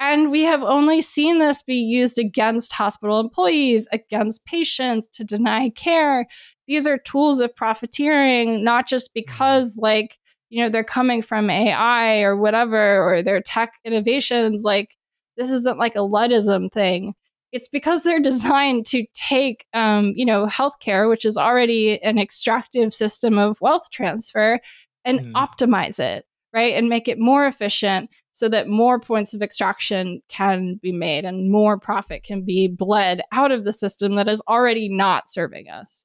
and 0.00 0.30
we 0.30 0.42
have 0.42 0.62
only 0.62 1.00
seen 1.00 1.38
this 1.38 1.62
be 1.62 1.76
used 1.76 2.18
against 2.18 2.72
hospital 2.72 3.20
employees, 3.20 3.86
against 3.92 4.44
patients 4.46 5.06
to 5.08 5.24
deny 5.24 5.68
care. 5.70 6.26
These 6.66 6.86
are 6.86 6.98
tools 6.98 7.38
of 7.40 7.54
profiteering, 7.54 8.64
not 8.64 8.88
just 8.88 9.10
mm-hmm. 9.10 9.20
because, 9.20 9.76
like, 9.76 10.18
you 10.50 10.62
know, 10.62 10.68
they're 10.68 10.84
coming 10.84 11.22
from 11.22 11.48
AI 11.48 12.20
or 12.22 12.36
whatever, 12.36 13.02
or 13.02 13.22
they're 13.22 13.40
tech 13.40 13.74
innovations. 13.84 14.64
Like, 14.64 14.96
this 15.36 15.50
isn't 15.50 15.78
like 15.78 15.94
a 15.94 16.00
Luddism 16.00 16.70
thing 16.70 17.14
it's 17.52 17.68
because 17.68 18.02
they're 18.02 18.20
designed 18.20 18.86
to 18.86 19.04
take 19.14 19.66
um, 19.74 20.12
you 20.16 20.24
know 20.24 20.46
healthcare 20.46 21.08
which 21.08 21.24
is 21.24 21.36
already 21.36 22.02
an 22.02 22.18
extractive 22.18 22.92
system 22.92 23.38
of 23.38 23.60
wealth 23.60 23.90
transfer 23.90 24.58
and 25.04 25.20
mm. 25.20 25.32
optimize 25.32 25.98
it 26.00 26.24
right 26.52 26.74
and 26.74 26.88
make 26.88 27.08
it 27.08 27.18
more 27.18 27.46
efficient 27.46 28.10
so 28.32 28.48
that 28.48 28.66
more 28.66 28.98
points 28.98 29.34
of 29.34 29.42
extraction 29.42 30.22
can 30.28 30.80
be 30.82 30.92
made 30.92 31.24
and 31.24 31.50
more 31.50 31.78
profit 31.78 32.22
can 32.22 32.42
be 32.42 32.66
bled 32.66 33.20
out 33.30 33.52
of 33.52 33.64
the 33.64 33.72
system 33.72 34.16
that 34.16 34.28
is 34.28 34.42
already 34.48 34.88
not 34.88 35.30
serving 35.30 35.68
us 35.68 36.04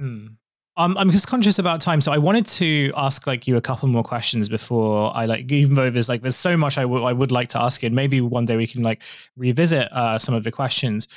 mm. 0.00 0.28
Um, 0.78 0.96
I'm 0.96 1.10
just 1.10 1.26
conscious 1.26 1.58
about 1.58 1.80
time, 1.80 2.00
so 2.00 2.12
I 2.12 2.18
wanted 2.18 2.46
to 2.46 2.92
ask 2.96 3.26
like 3.26 3.48
you 3.48 3.56
a 3.56 3.60
couple 3.60 3.88
more 3.88 4.04
questions 4.04 4.48
before 4.48 5.10
I 5.12 5.26
like 5.26 5.50
even 5.50 5.74
though 5.74 5.90
there's 5.90 6.08
like 6.08 6.22
there's 6.22 6.36
so 6.36 6.56
much 6.56 6.78
I, 6.78 6.82
w- 6.82 7.02
I 7.02 7.12
would 7.12 7.32
like 7.32 7.48
to 7.48 7.60
ask 7.60 7.82
you, 7.82 7.88
and 7.88 7.96
maybe 7.96 8.20
one 8.20 8.44
day 8.44 8.56
we 8.56 8.68
can 8.68 8.84
like 8.84 9.02
revisit 9.36 9.90
uh, 9.90 10.18
some 10.18 10.36
of 10.36 10.44
the 10.44 10.52
questions. 10.52 11.08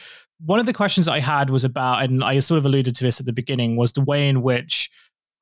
One 0.43 0.59
of 0.59 0.65
the 0.65 0.73
questions 0.73 1.07
I 1.07 1.19
had 1.19 1.51
was 1.51 1.63
about, 1.63 2.03
and 2.03 2.23
I 2.23 2.39
sort 2.39 2.57
of 2.57 2.65
alluded 2.65 2.95
to 2.95 3.03
this 3.03 3.19
at 3.19 3.27
the 3.27 3.33
beginning, 3.33 3.75
was 3.75 3.93
the 3.93 4.01
way 4.01 4.27
in 4.27 4.41
which 4.41 4.89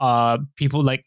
uh, 0.01 0.39
people 0.57 0.83
like 0.83 1.05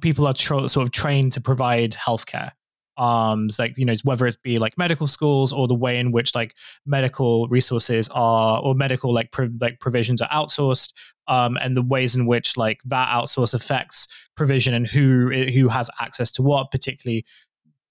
people 0.00 0.26
are 0.26 0.32
tra- 0.32 0.66
sort 0.66 0.86
of 0.86 0.90
trained 0.90 1.32
to 1.32 1.42
provide 1.42 1.92
healthcare 1.92 2.52
um 2.96 3.48
like 3.58 3.76
you 3.76 3.84
know 3.84 3.94
whether 4.04 4.26
it 4.26 4.36
be 4.42 4.58
like 4.58 4.78
medical 4.78 5.06
schools 5.06 5.52
or 5.52 5.66
the 5.66 5.74
way 5.74 5.98
in 5.98 6.12
which 6.12 6.34
like 6.34 6.54
medical 6.86 7.48
resources 7.48 8.08
are 8.14 8.60
or 8.62 8.74
medical 8.74 9.12
like 9.12 9.32
pro- 9.32 9.50
like 9.60 9.80
provisions 9.80 10.22
are 10.22 10.28
outsourced 10.28 10.92
um 11.26 11.58
and 11.60 11.76
the 11.76 11.82
ways 11.82 12.14
in 12.14 12.26
which 12.26 12.56
like 12.56 12.80
that 12.84 13.08
outsource 13.08 13.52
affects 13.52 14.06
provision 14.36 14.74
and 14.74 14.86
who 14.86 15.30
who 15.52 15.68
has 15.68 15.90
access 16.00 16.30
to 16.30 16.42
what 16.42 16.70
particularly 16.70 17.24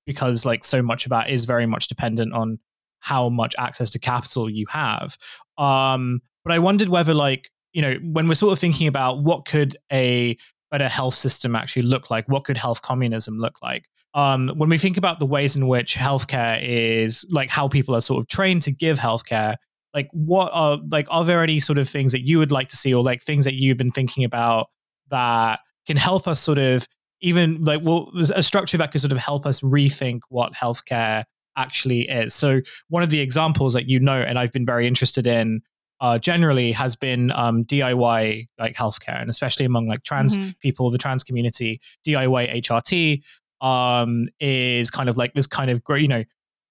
because 0.05 0.45
like 0.45 0.63
so 0.63 0.81
much 0.81 1.05
of 1.05 1.09
that 1.09 1.29
is 1.29 1.45
very 1.45 1.65
much 1.65 1.87
dependent 1.87 2.33
on 2.33 2.57
how 2.99 3.27
much 3.27 3.53
access 3.57 3.89
to 3.89 3.99
capital 3.99 4.49
you 4.49 4.65
have. 4.69 5.17
Um 5.57 6.21
but 6.45 6.53
i 6.53 6.59
wondered 6.59 6.89
whether 6.89 7.13
like 7.13 7.49
you 7.73 7.81
know 7.81 7.95
when 8.03 8.27
we're 8.27 8.35
sort 8.35 8.53
of 8.53 8.59
thinking 8.59 8.87
about 8.87 9.23
what 9.23 9.45
could 9.45 9.75
a 9.91 10.37
better 10.71 10.87
health 10.87 11.13
system 11.13 11.55
actually 11.55 11.83
look 11.83 12.09
like 12.09 12.27
what 12.27 12.45
could 12.45 12.57
health 12.57 12.81
communism 12.81 13.37
look 13.37 13.61
like 13.61 13.85
um, 14.13 14.49
when 14.55 14.69
we 14.69 14.77
think 14.77 14.97
about 14.97 15.19
the 15.19 15.25
ways 15.25 15.55
in 15.55 15.67
which 15.67 15.95
healthcare 15.95 16.59
is 16.61 17.25
like 17.31 17.49
how 17.49 17.67
people 17.67 17.95
are 17.95 18.01
sort 18.01 18.21
of 18.21 18.27
trained 18.27 18.61
to 18.63 18.71
give 18.71 18.99
healthcare 18.99 19.55
like 19.93 20.09
what 20.11 20.49
are 20.53 20.79
like 20.89 21.07
are 21.09 21.23
there 21.23 21.43
any 21.43 21.59
sort 21.59 21.77
of 21.77 21.87
things 21.87 22.11
that 22.11 22.21
you 22.21 22.37
would 22.37 22.51
like 22.51 22.67
to 22.67 22.75
see 22.75 22.93
or 22.93 23.03
like 23.03 23.21
things 23.21 23.45
that 23.45 23.53
you've 23.53 23.77
been 23.77 23.91
thinking 23.91 24.23
about 24.23 24.67
that 25.09 25.59
can 25.85 25.97
help 25.97 26.27
us 26.27 26.39
sort 26.39 26.57
of 26.57 26.87
even 27.21 27.63
like 27.63 27.81
well 27.83 28.11
a 28.35 28.43
structure 28.43 28.77
that 28.77 28.91
could 28.91 29.01
sort 29.01 29.11
of 29.11 29.17
help 29.17 29.45
us 29.45 29.61
rethink 29.61 30.21
what 30.29 30.53
healthcare 30.53 31.23
actually 31.55 32.01
is 32.01 32.33
so 32.33 32.61
one 32.89 33.03
of 33.03 33.09
the 33.09 33.19
examples 33.19 33.73
that 33.73 33.87
you 33.87 33.99
know 33.99 34.21
and 34.21 34.39
i've 34.39 34.51
been 34.51 34.65
very 34.65 34.87
interested 34.87 35.27
in 35.27 35.61
uh, 36.01 36.19
generally 36.19 36.73
has 36.73 36.97
been 36.97 37.31
um, 37.31 37.63
DIY 37.63 38.49
like 38.59 38.75
healthcare, 38.75 39.21
and 39.21 39.29
especially 39.29 39.63
among 39.65 39.87
like 39.87 40.03
trans 40.03 40.35
mm-hmm. 40.35 40.49
people, 40.59 40.91
the 40.91 40.97
trans 40.97 41.23
community, 41.23 41.79
DIY 42.05 42.61
HRT, 42.61 43.23
um, 43.63 44.27
is 44.39 44.91
kind 44.91 45.09
of 45.09 45.17
like 45.17 45.33
this 45.33 45.47
kind 45.47 45.71
of 45.71 45.81
you 45.97 46.07
know, 46.07 46.23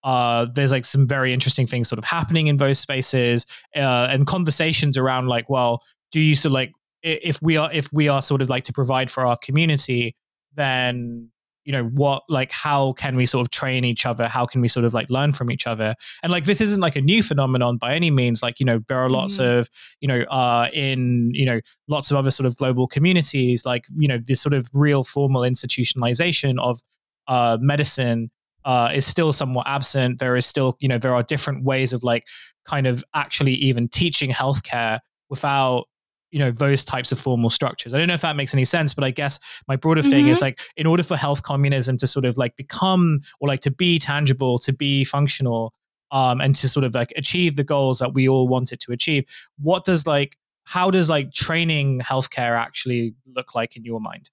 uh, 0.05 0.47
there's 0.55 0.71
like 0.71 0.85
some 0.85 1.09
very 1.09 1.33
interesting 1.33 1.67
things 1.67 1.89
sort 1.89 1.99
of 1.99 2.05
happening 2.05 2.47
in 2.47 2.59
those 2.59 2.79
spaces 2.79 3.47
uh, 3.75 4.09
and 4.11 4.27
conversations 4.27 4.97
around 4.97 5.27
like, 5.27 5.49
well, 5.49 5.83
do 6.13 6.21
you 6.21 6.37
so 6.37 6.51
like 6.51 6.71
if 7.03 7.41
we 7.43 7.57
are 7.57 7.73
if 7.73 7.89
we 7.93 8.09
are 8.09 8.23
sort 8.23 8.43
of 8.43 8.49
like 8.49 8.63
to 8.65 8.73
provide 8.73 9.11
for 9.11 9.27
our 9.27 9.37
community, 9.39 10.15
then 10.55 11.31
you 11.65 11.73
know 11.73 11.85
what 11.85 12.23
like 12.29 12.51
how 12.51 12.93
can 12.95 13.17
we 13.17 13.27
sort 13.27 13.47
of 13.47 13.51
train 13.51 13.85
each 13.85 14.05
other? 14.07 14.29
How 14.29 14.47
can 14.47 14.61
we 14.61 14.69
sort 14.69 14.85
of 14.85 14.95
like 14.95 15.09
learn 15.11 15.33
from 15.33 15.51
each 15.51 15.67
other? 15.67 15.95
And 16.23 16.33
like 16.33 16.45
this 16.45 16.61
isn't 16.61 16.81
like 16.81 16.97
a 16.97 17.01
new 17.01 17.23
phenomenon 17.23 17.77
by 17.77 17.95
any 17.95 18.11
means. 18.11 18.43
Like 18.43 18.61
you 18.61 18.67
know 18.67 18.81
there 18.89 18.99
are 18.99 19.11
lots 19.11 19.39
mm-hmm. 19.39 19.61
of 19.61 19.69
you 20.01 20.09
know 20.09 20.23
uh 20.23 20.69
in 20.73 21.31
you 21.35 21.47
know 21.47 21.61
lots 21.89 22.11
of 22.11 22.17
other 22.17 22.31
sort 22.31 22.47
of 22.47 22.57
global 22.57 22.87
communities 22.87 23.65
like 23.65 23.85
you 23.97 24.09
know 24.09 24.19
this 24.27 24.41
sort 24.41 24.55
of 24.55 24.69
real 24.73 25.05
formal 25.05 25.43
institutionalization 25.43 26.59
of 26.61 26.81
uh 27.29 27.59
medicine 27.61 28.31
uh 28.65 28.91
is 28.95 29.07
still 29.07 29.33
somewhat 29.33 29.67
absent. 29.69 30.19
There 30.19 30.37
is 30.37 30.47
still 30.47 30.77
you 30.81 30.89
know 30.89 30.99
there 30.99 31.15
are 31.15 31.23
different 31.23 31.65
ways 31.65 31.93
of 31.93 32.03
like 32.03 32.25
kind 32.65 32.87
of 32.87 33.05
actually 33.15 33.55
even 33.55 33.89
teaching 33.89 34.31
healthcare 34.31 35.01
without 35.29 35.85
you 36.33 36.39
know 36.39 36.51
those 36.51 36.83
types 36.83 37.13
of 37.13 37.21
formal 37.21 37.51
structures 37.51 37.95
i 37.95 37.99
don't 37.99 38.09
know 38.09 38.15
if 38.15 38.23
that 38.23 38.35
makes 38.35 38.53
any 38.53 38.65
sense 38.65 38.93
but 38.93 39.05
i 39.05 39.11
guess 39.11 39.39
my 39.69 39.77
broader 39.77 40.01
mm-hmm. 40.01 40.11
thing 40.11 40.29
is 40.29 40.39
mm-hmm. 40.39 40.47
like 40.47 40.61
in 40.77 40.87
order 40.87 41.03
for 41.03 41.17
health 41.17 41.43
communism 41.43 41.97
to 41.97 42.07
sort 42.07 42.25
of 42.25 42.37
like 42.37 42.57
become 42.57 43.21
or 43.41 43.49
like 43.49 43.61
to 43.61 43.71
be 43.71 43.99
tangible 43.99 44.59
to 44.59 44.73
be 44.73 45.05
functional 45.05 45.73
um 46.11 46.41
and 46.41 46.57
to 46.57 46.69
sort 46.69 46.85
of 46.85 46.95
like 46.95 47.13
achieve 47.17 47.57
the 47.57 47.65
goals 47.65 47.99
that 47.99 48.15
we 48.15 48.29
all 48.29 48.49
want 48.49 48.73
it 48.73 48.81
to 48.81 48.93
achieve 48.93 49.25
what 49.59 49.85
does 49.85 50.07
like 50.07 50.37
how 50.65 50.91
does 50.91 51.09
like 51.09 51.33
training 51.33 52.01
healthcare 52.01 52.59
actually 52.59 53.15
look 53.35 53.55
like 53.55 53.77
in 53.77 53.85
your 53.85 54.01
mind 54.01 54.31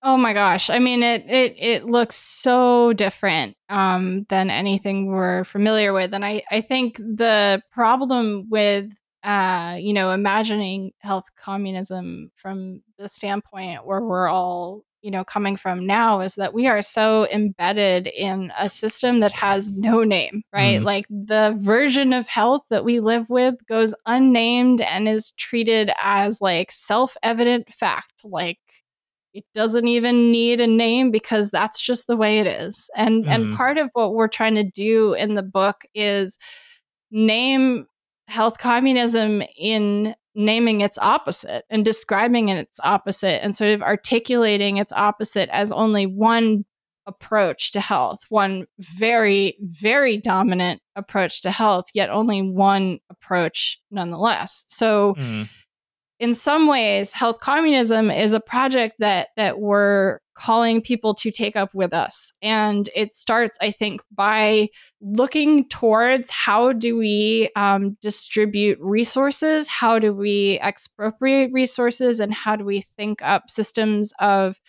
Oh 0.00 0.16
my 0.16 0.32
gosh. 0.32 0.70
I 0.70 0.78
mean 0.78 1.02
it 1.02 1.24
it 1.28 1.56
it 1.58 1.86
looks 1.86 2.14
so 2.14 2.92
different 2.92 3.56
um 3.68 4.26
than 4.28 4.48
anything 4.48 5.06
we're 5.06 5.42
familiar 5.42 5.92
with 5.92 6.14
and 6.14 6.24
I 6.24 6.42
I 6.50 6.60
think 6.60 6.98
the 6.98 7.60
problem 7.72 8.46
with 8.48 8.92
uh, 9.24 9.76
you 9.78 9.92
know, 9.92 10.10
imagining 10.10 10.92
health 10.98 11.26
communism 11.36 12.30
from 12.36 12.82
the 12.98 13.08
standpoint 13.08 13.84
where 13.84 14.00
we're 14.00 14.28
all, 14.28 14.84
you 15.02 15.10
know, 15.10 15.24
coming 15.24 15.56
from 15.56 15.86
now 15.86 16.20
is 16.20 16.36
that 16.36 16.54
we 16.54 16.66
are 16.66 16.82
so 16.82 17.26
embedded 17.28 18.06
in 18.06 18.52
a 18.58 18.68
system 18.68 19.20
that 19.20 19.32
has 19.32 19.72
no 19.72 20.04
name, 20.04 20.42
right? 20.52 20.80
Mm. 20.80 20.84
Like 20.84 21.06
the 21.08 21.56
version 21.58 22.12
of 22.12 22.28
health 22.28 22.62
that 22.70 22.84
we 22.84 23.00
live 23.00 23.28
with 23.28 23.54
goes 23.68 23.94
unnamed 24.06 24.80
and 24.80 25.08
is 25.08 25.32
treated 25.32 25.90
as 26.00 26.40
like 26.40 26.70
self 26.70 27.16
evident 27.22 27.72
fact. 27.72 28.24
Like 28.24 28.58
it 29.34 29.44
doesn't 29.54 29.88
even 29.88 30.30
need 30.30 30.60
a 30.60 30.66
name 30.66 31.10
because 31.10 31.50
that's 31.50 31.80
just 31.80 32.06
the 32.06 32.16
way 32.16 32.38
it 32.38 32.46
is. 32.46 32.88
And 32.96 33.24
mm. 33.24 33.28
and 33.28 33.56
part 33.56 33.78
of 33.78 33.90
what 33.94 34.14
we're 34.14 34.28
trying 34.28 34.54
to 34.54 34.64
do 34.64 35.14
in 35.14 35.34
the 35.34 35.42
book 35.42 35.82
is 35.94 36.38
name 37.10 37.86
health 38.28 38.58
communism 38.58 39.42
in 39.56 40.14
naming 40.34 40.82
its 40.82 40.98
opposite 40.98 41.64
and 41.70 41.84
describing 41.84 42.48
its 42.48 42.78
opposite 42.84 43.42
and 43.42 43.56
sort 43.56 43.70
of 43.70 43.82
articulating 43.82 44.76
its 44.76 44.92
opposite 44.92 45.48
as 45.50 45.72
only 45.72 46.06
one 46.06 46.64
approach 47.06 47.72
to 47.72 47.80
health, 47.80 48.20
one 48.28 48.66
very, 48.78 49.56
very 49.60 50.18
dominant 50.18 50.80
approach 50.94 51.40
to 51.42 51.50
health, 51.50 51.86
yet 51.94 52.10
only 52.10 52.42
one 52.42 52.98
approach 53.10 53.80
nonetheless. 53.90 54.64
So, 54.68 55.14
mm 55.14 55.48
in 56.20 56.34
some 56.34 56.66
ways, 56.66 57.12
health 57.12 57.38
communism 57.38 58.10
is 58.10 58.32
a 58.32 58.40
project 58.40 58.96
that 58.98 59.28
that 59.36 59.60
we're 59.60 60.18
calling 60.38 60.80
people 60.80 61.14
to 61.14 61.30
take 61.30 61.56
up 61.56 61.74
with 61.74 61.92
us. 61.92 62.32
And 62.40 62.88
it 62.94 63.12
starts, 63.12 63.58
I 63.60 63.70
think, 63.70 64.00
by 64.14 64.68
looking 65.00 65.68
towards 65.68 66.30
how 66.30 66.72
do 66.72 66.96
we 66.96 67.50
um, 67.56 67.96
distribute 68.00 68.78
resources, 68.80 69.68
how 69.68 69.98
do 69.98 70.14
we 70.14 70.58
expropriate 70.62 71.50
resources, 71.52 72.20
and 72.20 72.32
how 72.32 72.56
do 72.56 72.64
we 72.64 72.80
think 72.80 73.20
up 73.22 73.50
systems 73.50 74.12
of 74.20 74.60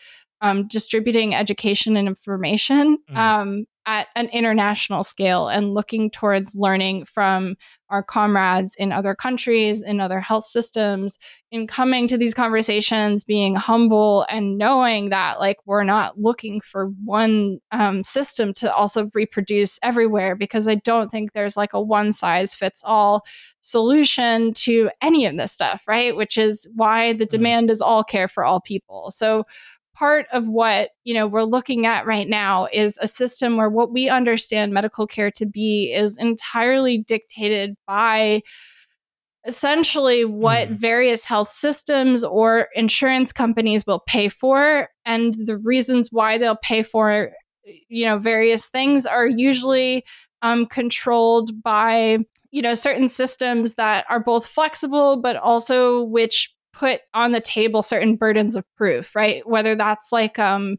um, 0.41 0.67
distributing 0.67 1.35
education 1.35 1.97
and 1.97 2.07
information 2.07 2.97
mm. 3.09 3.15
um, 3.15 3.65
at 3.89 4.07
an 4.15 4.27
international 4.27 5.01
scale 5.01 5.47
and 5.47 5.73
looking 5.73 6.11
towards 6.11 6.55
learning 6.55 7.05
from 7.05 7.55
our 7.89 8.03
comrades 8.03 8.75
in 8.77 8.91
other 8.91 9.15
countries, 9.15 9.81
in 9.81 9.99
other 9.99 10.19
health 10.19 10.43
systems, 10.43 11.17
in 11.49 11.65
coming 11.65 12.07
to 12.07 12.15
these 12.15 12.35
conversations, 12.35 13.23
being 13.23 13.55
humble 13.55 14.27
and 14.29 14.59
knowing 14.59 15.09
that 15.09 15.39
like 15.39 15.57
we're 15.65 15.83
not 15.83 16.19
looking 16.19 16.61
for 16.61 16.89
one 17.03 17.57
um, 17.71 18.03
system 18.03 18.53
to 18.53 18.71
also 18.71 19.09
reproduce 19.15 19.79
everywhere, 19.81 20.35
because 20.35 20.67
I 20.67 20.75
don't 20.75 21.09
think 21.09 21.33
there's 21.33 21.57
like 21.57 21.73
a 21.73 21.81
one 21.81 22.13
size 22.13 22.53
fits 22.53 22.83
all 22.85 23.25
solution 23.61 24.53
to 24.53 24.91
any 25.01 25.25
of 25.25 25.35
this 25.35 25.51
stuff, 25.51 25.81
right? 25.87 26.15
Which 26.15 26.37
is 26.37 26.67
why 26.75 27.13
the 27.13 27.25
demand 27.25 27.71
is 27.71 27.81
all 27.81 28.03
care 28.03 28.27
for 28.27 28.45
all 28.45 28.61
people. 28.61 29.09
So 29.09 29.45
part 29.99 30.27
of 30.31 30.47
what 30.47 30.91
you 31.03 31.13
know 31.13 31.27
we're 31.27 31.43
looking 31.43 31.85
at 31.85 32.05
right 32.05 32.29
now 32.29 32.67
is 32.71 32.97
a 33.01 33.07
system 33.07 33.57
where 33.57 33.69
what 33.69 33.91
we 33.91 34.07
understand 34.07 34.73
medical 34.73 35.05
care 35.05 35.29
to 35.29 35.45
be 35.45 35.91
is 35.93 36.17
entirely 36.17 36.97
dictated 36.97 37.75
by 37.85 38.41
essentially 39.45 40.23
what 40.23 40.69
mm. 40.69 40.71
various 40.71 41.25
health 41.25 41.49
systems 41.49 42.23
or 42.23 42.69
insurance 42.75 43.33
companies 43.33 43.85
will 43.85 44.01
pay 44.07 44.29
for 44.29 44.87
and 45.05 45.35
the 45.45 45.57
reasons 45.57 46.09
why 46.11 46.37
they'll 46.37 46.57
pay 46.57 46.81
for 46.81 47.31
you 47.89 48.05
know 48.05 48.17
various 48.17 48.69
things 48.69 49.05
are 49.05 49.27
usually 49.27 50.05
um, 50.41 50.65
controlled 50.65 51.61
by 51.61 52.19
you 52.51 52.61
know 52.61 52.73
certain 52.73 53.09
systems 53.09 53.73
that 53.73 54.05
are 54.09 54.23
both 54.23 54.45
flexible 54.45 55.21
but 55.21 55.35
also 55.35 56.03
which 56.03 56.53
put 56.79 57.01
on 57.13 57.33
the 57.33 57.41
table 57.41 57.83
certain 57.83 58.15
burdens 58.15 58.55
of 58.55 58.63
proof, 58.75 59.15
right? 59.15 59.47
Whether 59.47 59.75
that's 59.75 60.11
like 60.11 60.39
um, 60.39 60.77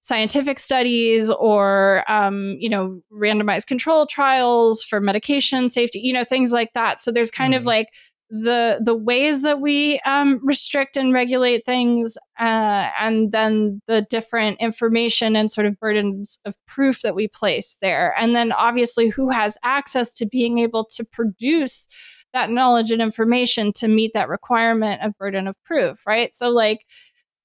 scientific 0.00 0.58
studies 0.58 1.30
or 1.30 2.04
um, 2.10 2.56
you 2.58 2.68
know 2.68 3.00
randomized 3.12 3.66
control 3.66 4.06
trials 4.06 4.84
for 4.84 5.00
medication 5.00 5.68
safety, 5.68 5.98
you 5.98 6.12
know 6.12 6.24
things 6.24 6.52
like 6.52 6.72
that. 6.74 7.00
So 7.00 7.10
there's 7.10 7.30
kind 7.30 7.54
mm. 7.54 7.56
of 7.56 7.60
mm-hmm. 7.62 7.68
like 7.68 7.88
the 8.30 8.80
the 8.82 8.94
ways 8.94 9.42
that 9.42 9.60
we 9.60 10.00
um, 10.06 10.40
restrict 10.44 10.96
and 10.96 11.12
regulate 11.12 11.66
things, 11.66 12.16
uh, 12.38 12.88
and 12.98 13.32
then 13.32 13.82
the 13.88 14.06
different 14.08 14.60
information 14.60 15.34
and 15.34 15.50
sort 15.50 15.66
of 15.66 15.78
burdens 15.78 16.38
of 16.44 16.56
proof 16.66 17.02
that 17.02 17.16
we 17.16 17.26
place 17.26 17.76
there, 17.82 18.14
and 18.16 18.34
then 18.34 18.52
obviously 18.52 19.08
who 19.08 19.28
has 19.30 19.58
access 19.64 20.14
to 20.14 20.26
being 20.26 20.58
able 20.58 20.84
to 20.84 21.04
produce 21.04 21.88
that 22.32 22.50
knowledge 22.50 22.90
and 22.90 23.02
information 23.02 23.72
to 23.74 23.88
meet 23.88 24.12
that 24.14 24.28
requirement 24.28 25.02
of 25.02 25.16
burden 25.18 25.46
of 25.46 25.56
proof, 25.64 26.06
right? 26.06 26.34
So 26.34 26.48
like 26.48 26.86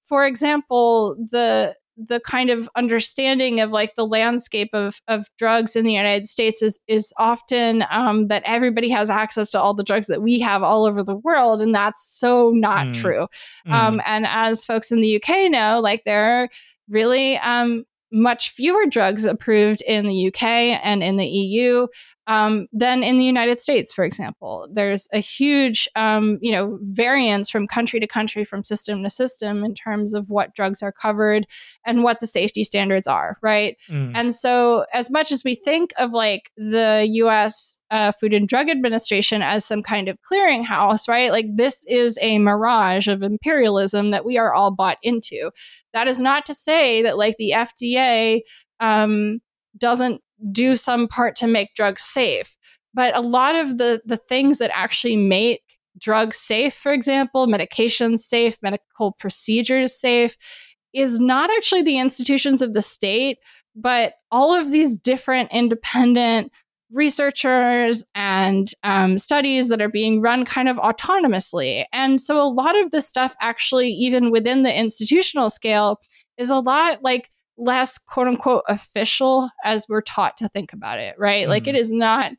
for 0.03 0.25
example, 0.25 1.15
the 1.31 1.75
the 1.97 2.19
kind 2.19 2.51
of 2.51 2.69
understanding 2.75 3.59
of 3.59 3.71
like 3.71 3.95
the 3.95 4.05
landscape 4.05 4.69
of, 4.71 5.01
of 5.07 5.25
drugs 5.39 5.75
in 5.75 5.83
the 5.83 5.93
United 5.93 6.27
States 6.27 6.61
is 6.61 6.79
is 6.87 7.11
often 7.17 7.83
um, 7.89 8.27
that 8.27 8.43
everybody 8.45 8.89
has 8.89 9.09
access 9.09 9.51
to 9.51 9.59
all 9.59 9.73
the 9.73 9.83
drugs 9.83 10.07
that 10.07 10.21
we 10.21 10.39
have 10.39 10.63
all 10.63 10.85
over 10.85 11.03
the 11.03 11.15
world, 11.15 11.61
and 11.61 11.73
that's 11.73 12.07
so 12.19 12.51
not 12.51 12.87
mm. 12.87 12.93
true. 12.93 13.27
Mm. 13.67 13.71
Um, 13.71 14.01
and 14.05 14.25
as 14.27 14.63
folks 14.63 14.91
in 14.91 15.01
the 15.01 15.15
UK 15.15 15.51
know, 15.51 15.79
like 15.81 16.03
there 16.03 16.43
are 16.43 16.49
really 16.87 17.37
um, 17.39 17.83
much 18.11 18.51
fewer 18.51 18.85
drugs 18.85 19.25
approved 19.25 19.81
in 19.81 20.07
the 20.07 20.27
UK 20.27 20.43
and 20.43 21.03
in 21.03 21.17
the 21.17 21.27
EU 21.27 21.87
um, 22.27 22.67
than 22.73 23.03
in 23.03 23.17
the 23.17 23.23
United 23.23 23.59
States, 23.61 23.93
for 23.93 24.03
example. 24.03 24.67
There's 24.71 25.07
a 25.13 25.19
huge, 25.19 25.87
um, 25.95 26.37
you 26.41 26.51
know, 26.51 26.77
variance 26.81 27.49
from 27.49 27.67
country 27.67 28.01
to 28.01 28.07
country, 28.07 28.43
from 28.43 28.65
system 28.65 29.01
to 29.03 29.09
system, 29.09 29.63
in 29.63 29.73
terms 29.73 30.13
of 30.13 30.29
what 30.29 30.53
drugs 30.53 30.83
are 30.83 30.91
covered 30.91 31.47
and 31.85 32.03
what 32.03 32.19
the 32.19 32.27
safety 32.27 32.65
standards 32.65 33.07
are, 33.07 33.37
right? 33.41 33.77
Mm. 33.89 34.11
And 34.13 34.35
so, 34.35 34.85
as 34.93 35.09
much 35.09 35.31
as 35.31 35.45
we 35.45 35.55
think 35.55 35.93
of 35.97 36.11
like 36.11 36.51
the 36.57 37.07
U.S. 37.11 37.77
Uh, 37.89 38.11
Food 38.11 38.33
and 38.33 38.47
Drug 38.47 38.69
Administration 38.69 39.41
as 39.41 39.63
some 39.63 39.81
kind 39.81 40.09
of 40.09 40.17
clearinghouse, 40.29 41.07
right? 41.07 41.31
Like 41.31 41.45
this 41.55 41.85
is 41.87 42.19
a 42.21 42.39
mirage 42.39 43.07
of 43.07 43.23
imperialism 43.23 44.11
that 44.11 44.25
we 44.25 44.37
are 44.37 44.53
all 44.53 44.71
bought 44.71 44.97
into. 45.01 45.51
That 45.93 46.09
is 46.09 46.19
not 46.19 46.45
to 46.47 46.53
say 46.53 47.01
that 47.03 47.17
like 47.17 47.37
the 47.37 47.53
FDA 47.55 48.41
um, 48.81 49.39
doesn't 49.77 50.21
do 50.51 50.75
some 50.75 51.07
part 51.07 51.35
to 51.37 51.47
make 51.47 51.73
drugs 51.75 52.01
safe. 52.01 52.55
But 52.93 53.15
a 53.15 53.21
lot 53.21 53.55
of 53.55 53.77
the 53.77 54.01
the 54.05 54.17
things 54.17 54.57
that 54.59 54.71
actually 54.73 55.15
make 55.15 55.61
drugs 55.99 56.37
safe, 56.37 56.73
for 56.73 56.93
example, 56.93 57.47
medications 57.47 58.19
safe, 58.19 58.57
medical 58.61 59.13
procedures 59.19 59.99
safe, 59.99 60.35
is 60.93 61.19
not 61.19 61.49
actually 61.55 61.81
the 61.81 61.99
institutions 61.99 62.61
of 62.61 62.73
the 62.73 62.81
state, 62.81 63.37
but 63.75 64.13
all 64.31 64.53
of 64.53 64.71
these 64.71 64.97
different 64.97 65.51
independent 65.51 66.51
researchers 66.91 68.03
and 68.15 68.71
um, 68.83 69.17
studies 69.17 69.69
that 69.69 69.81
are 69.81 69.89
being 69.89 70.21
run 70.21 70.45
kind 70.45 70.69
of 70.69 70.77
autonomously. 70.77 71.83
And 71.91 72.21
so 72.21 72.41
a 72.41 72.47
lot 72.47 72.79
of 72.81 72.91
this 72.91 73.07
stuff, 73.07 73.35
actually, 73.41 73.89
even 73.89 74.31
within 74.31 74.63
the 74.63 74.77
institutional 74.77 75.49
scale, 75.49 75.99
is 76.37 76.49
a 76.49 76.59
lot 76.59 77.03
like 77.03 77.29
less 77.57 77.97
quote 77.97 78.27
unquote 78.27 78.63
official 78.67 79.49
as 79.63 79.85
we're 79.89 80.01
taught 80.01 80.37
to 80.37 80.47
think 80.49 80.73
about 80.73 80.99
it, 80.99 81.15
right? 81.17 81.45
Mm. 81.45 81.49
Like 81.49 81.67
it 81.67 81.75
mm-hmm. 81.75 81.97
not 81.97 82.31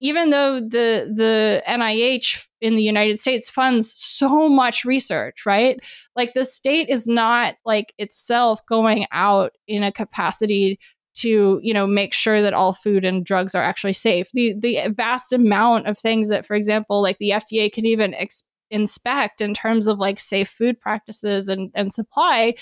even 0.00 0.30
though 0.30 0.60
the 0.60 1.10
the 1.14 1.62
NIH 1.66 2.46
in 2.60 2.76
the 2.76 2.82
United 2.82 3.18
States 3.18 3.48
funds 3.48 3.92
so 3.92 4.48
much 4.48 4.84
research, 4.84 5.46
right? 5.46 5.78
Like 6.14 6.34
the 6.34 6.44
state 6.44 6.88
is 6.88 7.06
not 7.06 7.54
like 7.64 7.94
itself 7.98 8.60
going 8.66 9.06
out 9.12 9.52
in 9.66 9.82
a 9.82 9.92
capacity 9.92 10.78
to 11.14 11.60
you 11.62 11.72
know 11.72 11.86
make 11.86 12.12
sure 12.12 12.42
that 12.42 12.54
all 12.54 12.72
food 12.72 13.04
and 13.04 13.24
drugs 13.24 13.54
are 13.54 13.62
actually 13.62 13.92
safe 13.92 14.28
the 14.32 14.54
the 14.58 14.80
vast 14.96 15.32
amount 15.32 15.86
of 15.86 15.96
things 15.96 16.28
that 16.28 16.44
for 16.44 16.56
example 16.56 17.00
like 17.00 17.18
the 17.18 17.30
FDA 17.30 17.72
can 17.72 17.86
even 17.86 18.14
ex- 18.14 18.48
inspect 18.70 19.40
in 19.40 19.54
terms 19.54 19.86
of 19.86 19.98
like 19.98 20.18
safe 20.18 20.48
food 20.48 20.80
practices 20.80 21.48
and 21.48 21.70
and 21.74 21.92
supply 21.92 22.54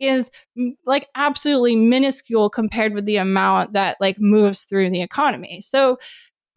is 0.00 0.30
like 0.86 1.08
absolutely 1.14 1.76
minuscule 1.76 2.50
compared 2.50 2.94
with 2.94 3.04
the 3.04 3.16
amount 3.16 3.72
that 3.72 3.96
like 4.00 4.18
moves 4.18 4.64
through 4.64 4.90
the 4.90 5.02
economy. 5.02 5.60
So 5.60 5.98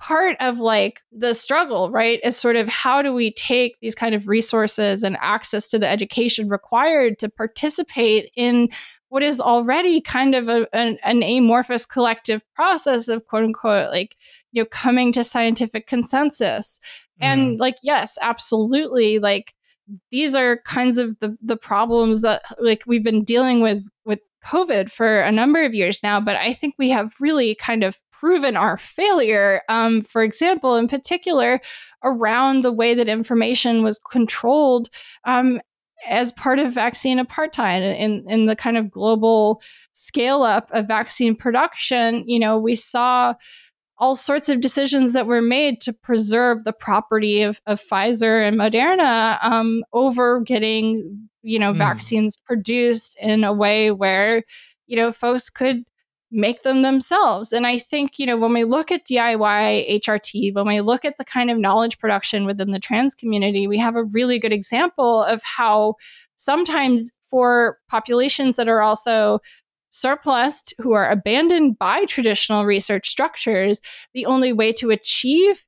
part 0.02 0.36
of 0.40 0.60
like 0.60 1.02
the 1.12 1.34
struggle, 1.34 1.92
right, 1.92 2.20
is 2.24 2.36
sort 2.36 2.56
of 2.56 2.68
how 2.68 3.02
do 3.02 3.14
we 3.14 3.32
take 3.34 3.78
these 3.82 3.96
kind 3.96 4.16
of 4.16 4.28
resources 4.28 5.04
and 5.04 5.16
access 5.22 5.70
to 5.70 5.80
the 5.80 5.88
education 5.88 6.50
required 6.50 7.20
to 7.20 7.30
participate 7.30 8.32
in 8.36 8.68
what 9.10 9.22
is 9.22 9.40
already 9.40 10.02
kind 10.02 10.34
of 10.34 10.48
a, 10.48 10.68
an, 10.74 10.98
an 11.04 11.22
amorphous 11.22 11.86
collective 11.86 12.42
process 12.56 13.10
of 13.10 13.28
quote 13.28 13.44
unquote 13.44 13.92
like 13.92 14.16
you 14.52 14.62
know 14.62 14.68
coming 14.72 15.12
to 15.12 15.24
scientific 15.24 15.86
consensus. 15.86 16.80
And 17.20 17.52
mm-hmm. 17.52 17.62
like 17.62 17.76
yes 17.84 18.18
absolutely 18.22 19.20
like 19.20 19.54
these 20.12 20.36
are 20.36 20.58
kinds 20.66 20.98
of 20.98 21.18
the 21.20 21.38
the 21.42 21.58
problems 21.58 22.22
that 22.22 22.44
like 22.60 22.84
we've 22.88 23.04
been 23.04 23.24
dealing 23.24 23.62
with 23.62 23.86
with 24.06 24.20
covid 24.44 24.92
for 24.92 25.20
a 25.22 25.32
number 25.32 25.64
of 25.64 25.74
years 25.74 26.02
now 26.04 26.20
but 26.20 26.36
i 26.36 26.54
think 26.54 26.76
we 26.78 26.90
have 26.90 27.14
really 27.20 27.56
kind 27.56 27.84
of 27.84 28.00
proven 28.22 28.56
our 28.56 28.78
failure. 28.78 29.64
Um, 29.68 30.04
for 30.04 30.22
example, 30.22 30.76
in 30.76 30.88
particular, 30.88 31.60
around 32.04 32.64
the 32.64 32.72
way 32.72 32.94
that 32.94 33.10
information 33.10 33.82
was 33.82 34.00
controlled 34.12 34.90
um, 35.26 35.60
as 36.08 36.32
part 36.32 36.60
of 36.60 36.72
vaccine 36.72 37.18
apartheid 37.18 37.82
in, 37.82 38.24
in 38.30 38.46
the 38.46 38.56
kind 38.56 38.78
of 38.78 38.92
global 38.92 39.60
scale 39.94 40.44
up 40.44 40.70
of 40.72 40.88
vaccine 40.88 41.36
production. 41.36 42.24
You 42.28 42.38
know, 42.38 42.60
we 42.60 42.76
saw 42.76 43.34
all 44.02 44.16
sorts 44.16 44.50
of 44.50 44.62
decisions 44.62 45.14
that 45.14 45.28
were 45.28 45.44
made 45.44 45.80
to 45.80 45.94
preserve 45.94 46.64
the 46.64 46.74
property 46.74 47.44
of, 47.44 47.62
of 47.68 47.80
Pfizer 47.80 48.46
and 48.46 48.58
Moderna 48.58 49.38
um, 49.44 49.84
over 49.94 50.40
getting, 50.40 51.30
you 51.44 51.60
know, 51.60 51.72
mm. 51.72 51.78
vaccines 51.78 52.36
produced 52.36 53.16
in 53.22 53.44
a 53.44 53.54
way 53.54 53.92
where, 53.92 54.44
you 54.88 54.98
know, 54.98 55.12
folks 55.12 55.52
could 55.52 55.84
make 56.32 56.64
them 56.64 56.82
themselves. 56.82 57.54
And 57.54 57.68
I 57.68 57.78
think, 57.78 58.18
you 58.18 58.26
know, 58.26 58.38
when 58.38 58.54
we 58.54 58.64
look 58.64 58.92
at 58.92 59.06
DIY 59.06 60.02
HRT, 60.02 60.56
when 60.56 60.66
we 60.66 60.82
look 60.82 61.06
at 61.06 61.18
the 61.18 61.26
kind 61.26 61.52
of 61.52 61.60
knowledge 61.60 62.00
production 62.00 62.46
within 62.46 62.72
the 62.72 62.80
trans 62.80 63.14
community, 63.14 63.68
we 63.68 63.78
have 63.78 63.96
a 63.96 64.06
really 64.06 64.40
good 64.40 64.54
example 64.54 65.24
of 65.24 65.44
how 65.44 65.96
sometimes 66.38 67.12
for 67.22 67.78
populations 67.88 68.56
that 68.56 68.68
are 68.68 68.82
also 68.82 69.40
surplus, 69.92 70.64
who 70.80 70.94
are 70.94 71.10
abandoned 71.10 71.78
by 71.78 72.06
traditional 72.06 72.66
research 72.66 73.08
structures, 73.08 73.80
the 74.14 74.26
only 74.26 74.52
way 74.52 74.72
to 74.74 74.90
achieve 74.90 75.66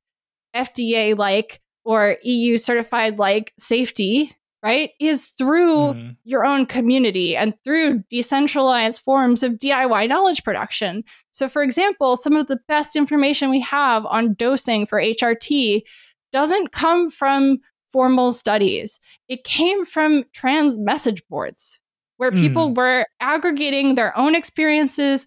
FDA 0.56 1.16
like 1.16 1.60
or 1.84 2.16
EU 2.22 2.56
certified 2.56 3.18
like 3.18 3.52
safety 3.58 4.34
right, 4.64 4.92
is 4.98 5.28
through 5.36 5.92
mm. 5.92 6.16
your 6.24 6.46
own 6.46 6.64
community 6.64 7.36
and 7.36 7.52
through 7.62 8.02
decentralized 8.08 8.98
forms 8.98 9.42
of 9.42 9.58
DIY 9.58 10.08
knowledge 10.08 10.42
production. 10.42 11.04
So, 11.32 11.50
for 11.50 11.62
example, 11.62 12.16
some 12.16 12.34
of 12.34 12.46
the 12.46 12.58
best 12.66 12.96
information 12.96 13.50
we 13.50 13.60
have 13.60 14.06
on 14.06 14.32
dosing 14.32 14.86
for 14.86 14.98
HRT 14.98 15.82
doesn't 16.32 16.72
come 16.72 17.10
from 17.10 17.58
formal 17.92 18.32
studies, 18.32 18.98
it 19.28 19.44
came 19.44 19.84
from 19.84 20.24
trans 20.32 20.78
message 20.78 21.22
boards 21.28 21.78
where 22.16 22.30
mm. 22.30 22.40
people 22.40 22.72
were 22.72 23.06
aggregating 23.20 23.94
their 23.94 24.16
own 24.16 24.34
experiences. 24.34 25.26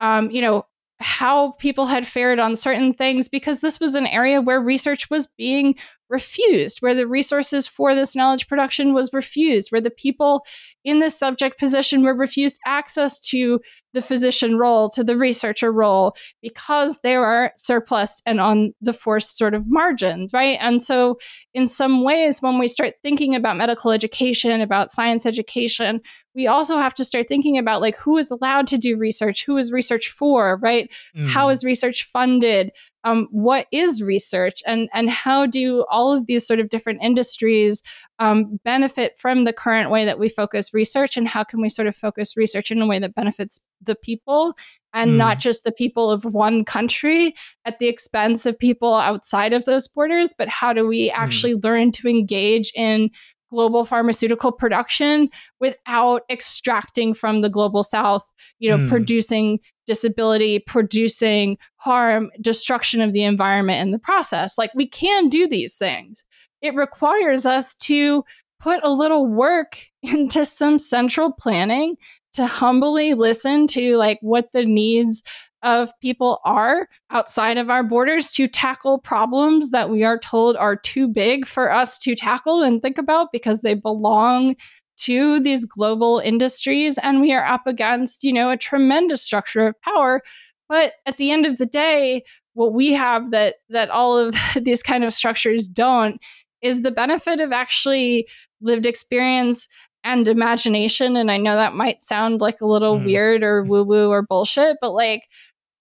Um, 0.00 0.30
you 0.30 0.40
know, 0.40 0.66
how 1.00 1.52
people 1.52 1.86
had 1.86 2.06
fared 2.06 2.38
on 2.38 2.56
certain 2.56 2.92
things 2.92 3.28
because 3.28 3.60
this 3.60 3.78
was 3.78 3.94
an 3.94 4.06
area 4.06 4.40
where 4.40 4.60
research 4.60 5.10
was 5.10 5.28
being 5.38 5.76
refused, 6.08 6.78
where 6.80 6.94
the 6.94 7.06
resources 7.06 7.66
for 7.66 7.94
this 7.94 8.16
knowledge 8.16 8.48
production 8.48 8.94
was 8.94 9.12
refused, 9.12 9.70
where 9.70 9.80
the 9.80 9.90
people 9.90 10.44
in 10.84 11.00
this 11.00 11.18
subject 11.18 11.58
position 11.58 12.02
were 12.02 12.14
refused 12.14 12.58
access 12.66 13.18
to 13.18 13.60
the 13.94 14.02
physician 14.02 14.56
role, 14.56 14.88
to 14.90 15.02
the 15.02 15.16
researcher 15.16 15.72
role, 15.72 16.14
because 16.40 17.00
they 17.02 17.16
were 17.16 17.52
surplus 17.56 18.22
and 18.26 18.40
on 18.40 18.72
the 18.80 18.92
forced 18.92 19.36
sort 19.36 19.54
of 19.54 19.64
margins, 19.66 20.32
right? 20.32 20.58
And 20.60 20.82
so, 20.82 21.18
in 21.54 21.68
some 21.68 22.04
ways, 22.04 22.40
when 22.40 22.58
we 22.58 22.68
start 22.68 22.94
thinking 23.02 23.34
about 23.34 23.56
medical 23.56 23.90
education, 23.90 24.60
about 24.60 24.90
science 24.90 25.26
education, 25.26 26.00
we 26.34 26.46
also 26.46 26.76
have 26.76 26.94
to 26.94 27.04
start 27.04 27.26
thinking 27.26 27.58
about 27.58 27.80
like 27.80 27.96
who 27.96 28.16
is 28.16 28.30
allowed 28.30 28.66
to 28.68 28.78
do 28.78 28.96
research, 28.96 29.44
who 29.44 29.56
is 29.56 29.72
research 29.72 30.08
for, 30.08 30.58
right? 30.62 30.88
Mm. 31.16 31.28
How 31.28 31.48
is 31.48 31.64
research 31.64 32.04
funded? 32.04 32.70
Um, 33.04 33.28
what 33.30 33.66
is 33.72 34.02
research 34.02 34.62
and 34.66 34.88
and 34.92 35.08
how 35.10 35.46
do 35.46 35.84
all 35.90 36.12
of 36.12 36.26
these 36.26 36.46
sort 36.46 36.60
of 36.60 36.68
different 36.68 37.00
industries 37.02 37.82
um, 38.18 38.58
benefit 38.64 39.16
from 39.18 39.44
the 39.44 39.52
current 39.52 39.90
way 39.90 40.04
that 40.04 40.18
we 40.18 40.28
focus 40.28 40.74
research 40.74 41.16
and 41.16 41.28
how 41.28 41.44
can 41.44 41.60
we 41.60 41.68
sort 41.68 41.86
of 41.86 41.94
focus 41.94 42.36
research 42.36 42.70
in 42.70 42.82
a 42.82 42.86
way 42.86 42.98
that 42.98 43.14
benefits 43.14 43.60
the 43.82 43.94
people 43.94 44.54
and 44.92 45.12
mm. 45.12 45.16
not 45.16 45.38
just 45.38 45.64
the 45.64 45.72
people 45.72 46.10
of 46.10 46.24
one 46.24 46.64
country 46.64 47.34
at 47.64 47.78
the 47.78 47.88
expense 47.88 48.46
of 48.46 48.58
people 48.58 48.94
outside 48.94 49.52
of 49.52 49.64
those 49.64 49.86
borders 49.86 50.34
but 50.36 50.48
how 50.48 50.72
do 50.72 50.86
we 50.86 51.08
mm. 51.08 51.12
actually 51.14 51.54
mm. 51.54 51.62
learn 51.62 51.92
to 51.92 52.08
engage 52.08 52.72
in 52.74 53.10
global 53.50 53.84
pharmaceutical 53.84 54.52
production 54.52 55.28
without 55.60 56.22
extracting 56.30 57.14
from 57.14 57.40
the 57.40 57.48
global 57.48 57.82
south 57.82 58.32
you 58.58 58.68
know 58.70 58.78
mm. 58.78 58.88
producing 58.88 59.58
disability 59.86 60.58
producing 60.58 61.56
harm 61.76 62.30
destruction 62.40 63.00
of 63.00 63.12
the 63.12 63.24
environment 63.24 63.80
in 63.80 63.90
the 63.90 63.98
process 63.98 64.58
like 64.58 64.70
we 64.74 64.86
can 64.86 65.28
do 65.28 65.48
these 65.48 65.76
things 65.76 66.24
it 66.60 66.74
requires 66.74 67.46
us 67.46 67.74
to 67.76 68.24
put 68.60 68.80
a 68.82 68.90
little 68.90 69.26
work 69.26 69.78
into 70.02 70.44
some 70.44 70.78
central 70.78 71.32
planning 71.32 71.96
to 72.32 72.46
humbly 72.46 73.14
listen 73.14 73.66
to 73.66 73.96
like 73.96 74.18
what 74.20 74.52
the 74.52 74.64
needs 74.64 75.22
of 75.62 75.90
people 76.00 76.40
are 76.44 76.88
outside 77.10 77.58
of 77.58 77.70
our 77.70 77.82
borders 77.82 78.30
to 78.32 78.46
tackle 78.46 78.98
problems 78.98 79.70
that 79.70 79.90
we 79.90 80.04
are 80.04 80.18
told 80.18 80.56
are 80.56 80.76
too 80.76 81.08
big 81.08 81.46
for 81.46 81.72
us 81.72 81.98
to 81.98 82.14
tackle 82.14 82.62
and 82.62 82.80
think 82.80 82.98
about 82.98 83.32
because 83.32 83.60
they 83.62 83.74
belong 83.74 84.54
to 84.98 85.40
these 85.40 85.64
global 85.64 86.18
industries. 86.18 86.98
And 86.98 87.20
we 87.20 87.32
are 87.32 87.44
up 87.44 87.66
against 87.66 88.24
you 88.24 88.32
know 88.32 88.50
a 88.50 88.56
tremendous 88.56 89.22
structure 89.22 89.66
of 89.66 89.80
power. 89.82 90.22
But 90.68 90.94
at 91.06 91.16
the 91.16 91.30
end 91.30 91.46
of 91.46 91.58
the 91.58 91.66
day 91.66 92.24
what 92.54 92.72
we 92.72 92.92
have 92.92 93.30
that 93.30 93.54
that 93.68 93.88
all 93.90 94.18
of 94.18 94.34
these 94.60 94.82
kind 94.82 95.04
of 95.04 95.14
structures 95.14 95.68
don't 95.68 96.20
is 96.60 96.82
the 96.82 96.90
benefit 96.90 97.40
of 97.40 97.52
actually 97.52 98.26
lived 98.60 98.84
experience 98.84 99.68
and 100.04 100.26
imagination. 100.26 101.16
And 101.16 101.30
i 101.30 101.36
know 101.36 101.54
that 101.54 101.74
might 101.74 102.02
sound 102.02 102.40
like 102.40 102.60
a 102.60 102.66
little 102.66 102.98
mm. 102.98 103.04
weird 103.04 103.42
or 103.42 103.62
woo 103.62 103.84
woo 103.84 104.10
or 104.10 104.22
bullshit 104.22 104.76
but 104.80 104.90
like 104.90 105.22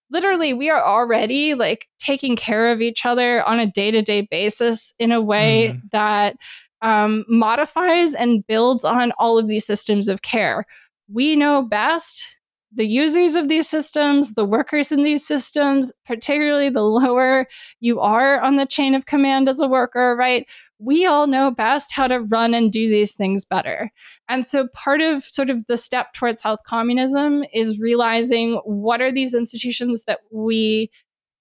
literally 0.09 0.53
we 0.53 0.69
are 0.69 0.83
already 0.83 1.53
like 1.53 1.87
taking 1.99 2.35
care 2.35 2.71
of 2.71 2.81
each 2.81 3.05
other 3.05 3.43
on 3.43 3.59
a 3.59 3.71
day-to-day 3.71 4.27
basis 4.29 4.93
in 4.99 5.11
a 5.11 5.21
way 5.21 5.73
mm. 5.73 5.81
that 5.91 6.35
um, 6.81 7.25
modifies 7.27 8.13
and 8.13 8.45
builds 8.45 8.85
on 8.85 9.11
all 9.17 9.37
of 9.37 9.47
these 9.47 9.65
systems 9.65 10.07
of 10.07 10.21
care 10.21 10.65
we 11.11 11.35
know 11.35 11.61
best 11.61 12.37
the 12.73 12.85
users 12.85 13.35
of 13.35 13.47
these 13.47 13.67
systems, 13.67 14.33
the 14.33 14.45
workers 14.45 14.91
in 14.91 15.03
these 15.03 15.25
systems, 15.25 15.91
particularly 16.05 16.69
the 16.69 16.83
lower 16.83 17.47
you 17.79 17.99
are 17.99 18.39
on 18.39 18.55
the 18.57 18.65
chain 18.65 18.93
of 18.93 19.05
command 19.05 19.47
as 19.47 19.59
a 19.59 19.67
worker, 19.67 20.15
right? 20.17 20.45
We 20.79 21.05
all 21.05 21.27
know 21.27 21.49
best 21.49 21.91
how 21.91 22.07
to 22.07 22.19
run 22.19 22.53
and 22.53 22.71
do 22.71 22.87
these 22.87 23.15
things 23.15 23.45
better. 23.45 23.91
And 24.29 24.45
so 24.45 24.67
part 24.73 25.01
of 25.01 25.23
sort 25.23 25.49
of 25.49 25.65
the 25.67 25.77
step 25.77 26.13
towards 26.13 26.43
health 26.43 26.59
communism 26.65 27.43
is 27.53 27.79
realizing 27.79 28.61
what 28.63 29.01
are 29.01 29.11
these 29.11 29.33
institutions 29.33 30.03
that 30.05 30.19
we 30.31 30.91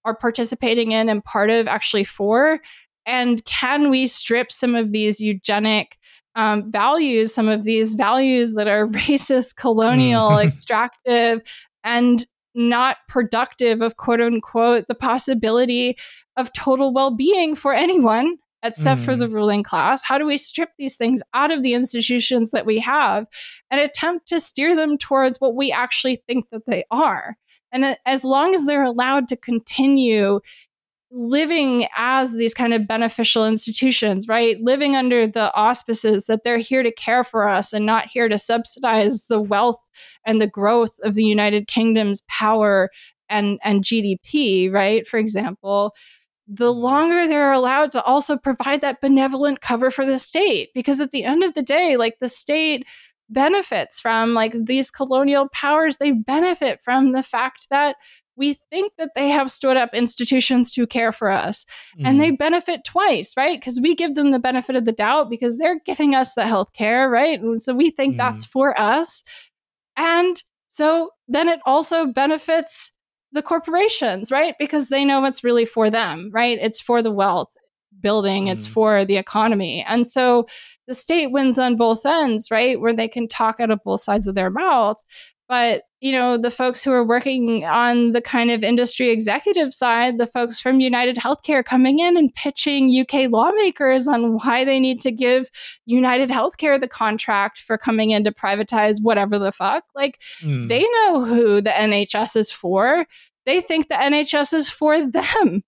are 0.04 0.16
participating 0.16 0.92
in 0.92 1.08
and 1.08 1.24
part 1.24 1.50
of 1.50 1.66
actually 1.66 2.04
for 2.04 2.60
and 3.06 3.44
can 3.44 3.88
we 3.88 4.08
strip 4.08 4.50
some 4.50 4.74
of 4.74 4.92
these 4.92 5.20
eugenic 5.20 5.96
um, 6.34 6.70
values, 6.70 7.32
some 7.32 7.48
of 7.48 7.64
these 7.64 7.94
values 7.94 8.54
that 8.54 8.66
are 8.66 8.86
racist, 8.88 9.56
colonial, 9.56 10.30
mm. 10.30 10.44
extractive, 10.46 11.40
and 11.84 12.26
not 12.54 12.96
productive 13.08 13.80
of 13.80 13.96
quote 13.96 14.20
unquote 14.20 14.86
the 14.88 14.94
possibility 14.94 15.96
of 16.36 16.52
total 16.52 16.92
well 16.92 17.14
being 17.14 17.54
for 17.54 17.72
anyone 17.72 18.36
except 18.66 19.00
mm. 19.00 19.04
for 19.04 19.16
the 19.16 19.26
mm. 19.26 19.34
ruling 19.34 19.62
class? 19.62 20.02
How 20.04 20.18
do 20.18 20.26
we 20.26 20.36
strip 20.36 20.70
these 20.78 20.96
things 20.96 21.22
out 21.34 21.50
of 21.50 21.62
the 21.62 21.74
institutions 21.74 22.50
that 22.50 22.66
we 22.66 22.78
have 22.80 23.26
and 23.70 23.80
attempt 23.80 24.28
to 24.28 24.40
steer 24.40 24.74
them 24.74 24.98
towards 24.98 25.38
what 25.38 25.54
we 25.54 25.72
actually 25.72 26.16
think 26.26 26.46
that 26.50 26.66
they 26.66 26.84
are? 26.90 27.36
And 27.72 27.96
as 28.06 28.24
long 28.24 28.54
as 28.54 28.66
they're 28.66 28.84
allowed 28.84 29.28
to 29.28 29.36
continue 29.36 30.40
living 31.10 31.86
as 31.96 32.34
these 32.34 32.52
kind 32.52 32.74
of 32.74 32.86
beneficial 32.86 33.46
institutions, 33.46 34.26
right? 34.28 34.60
Living 34.60 34.96
under 34.96 35.26
the 35.26 35.54
auspices 35.54 36.26
that 36.26 36.42
they're 36.42 36.58
here 36.58 36.82
to 36.82 36.92
care 36.92 37.22
for 37.22 37.48
us 37.48 37.72
and 37.72 37.86
not 37.86 38.08
here 38.08 38.28
to 38.28 38.38
subsidize 38.38 39.28
the 39.28 39.40
wealth 39.40 39.90
and 40.24 40.40
the 40.40 40.46
growth 40.48 40.98
of 41.04 41.14
the 41.14 41.24
United 41.24 41.68
Kingdom's 41.68 42.22
power 42.28 42.90
and, 43.28 43.58
and 43.62 43.84
GDP, 43.84 44.70
right? 44.70 45.06
For 45.06 45.18
example, 45.18 45.94
the 46.48 46.72
longer 46.72 47.26
they're 47.26 47.52
allowed 47.52 47.92
to 47.92 48.02
also 48.02 48.36
provide 48.36 48.80
that 48.80 49.00
benevolent 49.00 49.60
cover 49.60 49.90
for 49.90 50.06
the 50.06 50.18
state. 50.18 50.70
Because 50.74 51.00
at 51.00 51.10
the 51.10 51.24
end 51.24 51.42
of 51.42 51.54
the 51.54 51.62
day, 51.62 51.96
like 51.96 52.18
the 52.20 52.28
state 52.28 52.86
benefits 53.28 54.00
from 54.00 54.34
like 54.34 54.54
these 54.66 54.90
colonial 54.90 55.48
powers, 55.48 55.96
they 55.96 56.12
benefit 56.12 56.80
from 56.82 57.12
the 57.12 57.22
fact 57.22 57.68
that 57.70 57.96
we 58.36 58.52
think 58.52 58.92
that 58.98 59.12
they 59.14 59.30
have 59.30 59.50
stood 59.50 59.76
up 59.76 59.94
institutions 59.94 60.70
to 60.70 60.86
care 60.86 61.10
for 61.10 61.30
us 61.30 61.64
mm. 61.98 62.06
and 62.06 62.20
they 62.20 62.28
mm-hmm. 62.28 62.36
benefit 62.36 62.84
twice 62.84 63.34
right 63.36 63.58
because 63.58 63.80
we 63.80 63.94
give 63.94 64.14
them 64.14 64.30
the 64.30 64.38
benefit 64.38 64.76
of 64.76 64.84
the 64.84 64.92
doubt 64.92 65.30
because 65.30 65.58
they're 65.58 65.80
giving 65.80 66.14
us 66.14 66.34
the 66.34 66.46
health 66.46 66.72
care 66.72 67.08
right 67.08 67.40
and 67.40 67.60
so 67.62 67.74
we 67.74 67.90
think 67.90 68.14
mm. 68.14 68.18
that's 68.18 68.44
for 68.44 68.78
us 68.78 69.22
and 69.96 70.42
so 70.68 71.10
then 71.26 71.48
it 71.48 71.60
also 71.64 72.06
benefits 72.06 72.92
the 73.36 73.42
corporations 73.42 74.32
right? 74.32 74.54
Because 74.58 74.88
they 74.88 75.04
know 75.04 75.24
it's 75.24 75.44
really 75.44 75.64
for 75.64 75.88
them 75.90 76.30
right? 76.32 76.58
It's 76.60 76.80
for 76.80 77.02
the 77.02 77.12
wealth 77.12 77.54
building 78.00 78.46
mm. 78.46 78.52
it's 78.52 78.66
for 78.66 79.04
the 79.04 79.16
economy. 79.16 79.84
And 79.86 80.06
so 80.06 80.46
the 80.88 80.94
state 80.94 81.28
wins 81.28 81.58
on 81.58 81.76
both 81.76 82.04
ends 82.04 82.50
right? 82.50 82.80
Where 82.80 82.94
they 82.94 83.08
can 83.08 83.28
talk 83.28 83.60
out 83.60 83.70
of 83.70 83.84
both 83.84 84.00
sides 84.00 84.26
of 84.26 84.34
their 84.34 84.50
mouth 84.50 84.98
but 85.48 85.82
you 86.00 86.12
know 86.12 86.36
the 86.36 86.50
folks 86.50 86.84
who 86.84 86.92
are 86.92 87.04
working 87.04 87.64
on 87.64 88.10
the 88.10 88.20
kind 88.20 88.50
of 88.50 88.62
industry 88.62 89.10
executive 89.10 89.72
side 89.72 90.18
the 90.18 90.26
folks 90.26 90.60
from 90.60 90.80
united 90.80 91.16
healthcare 91.16 91.64
coming 91.64 91.98
in 91.98 92.16
and 92.16 92.34
pitching 92.34 92.90
uk 93.00 93.12
lawmakers 93.30 94.06
on 94.06 94.34
why 94.34 94.64
they 94.64 94.78
need 94.78 95.00
to 95.00 95.10
give 95.10 95.50
united 95.84 96.28
healthcare 96.28 96.80
the 96.80 96.88
contract 96.88 97.58
for 97.58 97.78
coming 97.78 98.10
in 98.10 98.24
to 98.24 98.32
privatize 98.32 99.02
whatever 99.02 99.38
the 99.38 99.52
fuck 99.52 99.84
like 99.94 100.20
mm. 100.40 100.68
they 100.68 100.82
know 100.82 101.24
who 101.24 101.60
the 101.60 101.70
nhs 101.70 102.36
is 102.36 102.52
for 102.52 103.06
they 103.44 103.60
think 103.60 103.88
the 103.88 103.94
nhs 103.94 104.52
is 104.52 104.68
for 104.68 105.06
them 105.06 105.62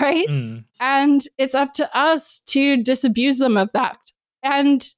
right 0.00 0.28
mm. 0.28 0.64
and 0.80 1.28
it's 1.38 1.54
up 1.54 1.74
to 1.74 1.96
us 1.96 2.40
to 2.46 2.82
disabuse 2.82 3.38
them 3.38 3.56
of 3.56 3.70
that 3.72 3.98
and 4.42 4.94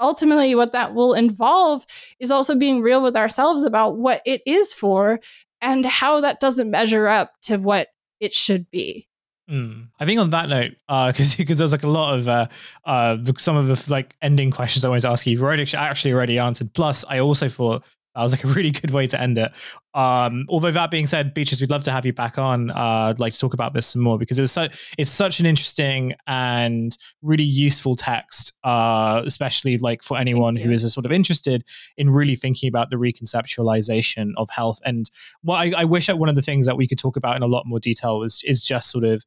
ultimately 0.00 0.54
what 0.54 0.72
that 0.72 0.94
will 0.94 1.14
involve 1.14 1.86
is 2.18 2.30
also 2.30 2.56
being 2.56 2.82
real 2.82 3.02
with 3.02 3.16
ourselves 3.16 3.64
about 3.64 3.96
what 3.96 4.22
it 4.24 4.42
is 4.46 4.72
for 4.72 5.20
and 5.60 5.86
how 5.86 6.20
that 6.20 6.40
doesn't 6.40 6.70
measure 6.70 7.06
up 7.08 7.32
to 7.42 7.56
what 7.56 7.88
it 8.20 8.34
should 8.34 8.70
be. 8.70 9.08
Mm. 9.50 9.88
I 10.00 10.06
think 10.06 10.18
on 10.18 10.30
that 10.30 10.48
note, 10.48 10.72
because 10.88 11.34
uh, 11.34 11.36
because 11.38 11.58
there's 11.58 11.72
like 11.72 11.84
a 11.84 11.88
lot 11.88 12.18
of 12.18 12.26
uh, 12.26 12.46
uh, 12.84 13.16
some 13.38 13.56
of 13.56 13.68
the 13.68 13.92
like 13.92 14.16
ending 14.20 14.50
questions 14.50 14.84
I 14.84 14.88
wanted 14.88 15.02
to 15.02 15.08
ask 15.08 15.26
you, 15.26 15.32
you've 15.32 15.42
already 15.42 15.66
actually 15.76 16.12
already 16.12 16.38
answered. 16.38 16.72
Plus, 16.74 17.04
I 17.08 17.20
also 17.20 17.48
thought 17.48 17.84
that 18.16 18.22
was 18.22 18.32
like 18.32 18.44
a 18.44 18.48
really 18.48 18.70
good 18.70 18.90
way 18.90 19.06
to 19.06 19.20
end 19.20 19.36
it. 19.36 19.52
Um, 19.92 20.46
although 20.48 20.70
that 20.70 20.90
being 20.90 21.06
said, 21.06 21.34
Beatrice, 21.34 21.60
we'd 21.60 21.70
love 21.70 21.84
to 21.84 21.92
have 21.92 22.06
you 22.06 22.14
back 22.14 22.38
on. 22.38 22.70
Uh, 22.70 23.10
I'd 23.10 23.20
like 23.20 23.34
to 23.34 23.38
talk 23.38 23.52
about 23.52 23.74
this 23.74 23.86
some 23.86 24.00
more 24.00 24.18
because 24.18 24.38
it 24.38 24.42
was 24.42 24.52
so, 24.52 24.68
it's 24.96 25.10
such 25.10 25.38
an 25.38 25.44
interesting 25.44 26.14
and 26.26 26.96
really 27.20 27.44
useful 27.44 27.94
text, 27.94 28.54
uh, 28.64 29.22
especially 29.26 29.76
like 29.76 30.02
for 30.02 30.16
anyone 30.16 30.56
who 30.56 30.70
is 30.70 30.90
sort 30.92 31.04
of 31.04 31.12
interested 31.12 31.62
in 31.98 32.08
really 32.08 32.36
thinking 32.36 32.68
about 32.68 32.88
the 32.88 32.96
reconceptualization 32.96 34.30
of 34.38 34.48
health. 34.48 34.80
And 34.86 35.10
what 35.42 35.56
I, 35.56 35.82
I 35.82 35.84
wish 35.84 36.06
that 36.06 36.18
one 36.18 36.30
of 36.30 36.36
the 36.36 36.42
things 36.42 36.64
that 36.66 36.78
we 36.78 36.88
could 36.88 36.98
talk 36.98 37.18
about 37.18 37.36
in 37.36 37.42
a 37.42 37.46
lot 37.46 37.66
more 37.66 37.78
detail 37.78 38.18
was 38.18 38.42
is 38.44 38.62
just 38.62 38.90
sort 38.90 39.04
of 39.04 39.22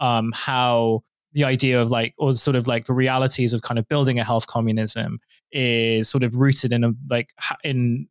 um, 0.00 0.32
how 0.34 1.02
the 1.32 1.44
idea 1.44 1.80
of 1.80 1.90
like 1.90 2.14
or 2.18 2.32
sort 2.34 2.56
of 2.56 2.66
like 2.66 2.86
the 2.86 2.92
realities 2.92 3.52
of 3.52 3.62
kind 3.62 3.78
of 3.78 3.88
building 3.88 4.18
a 4.18 4.24
health 4.24 4.46
communism 4.46 5.18
is 5.50 6.08
sort 6.08 6.22
of 6.22 6.36
rooted 6.36 6.72
in 6.72 6.84
a 6.84 6.92
like 7.08 7.30
in 7.64 8.06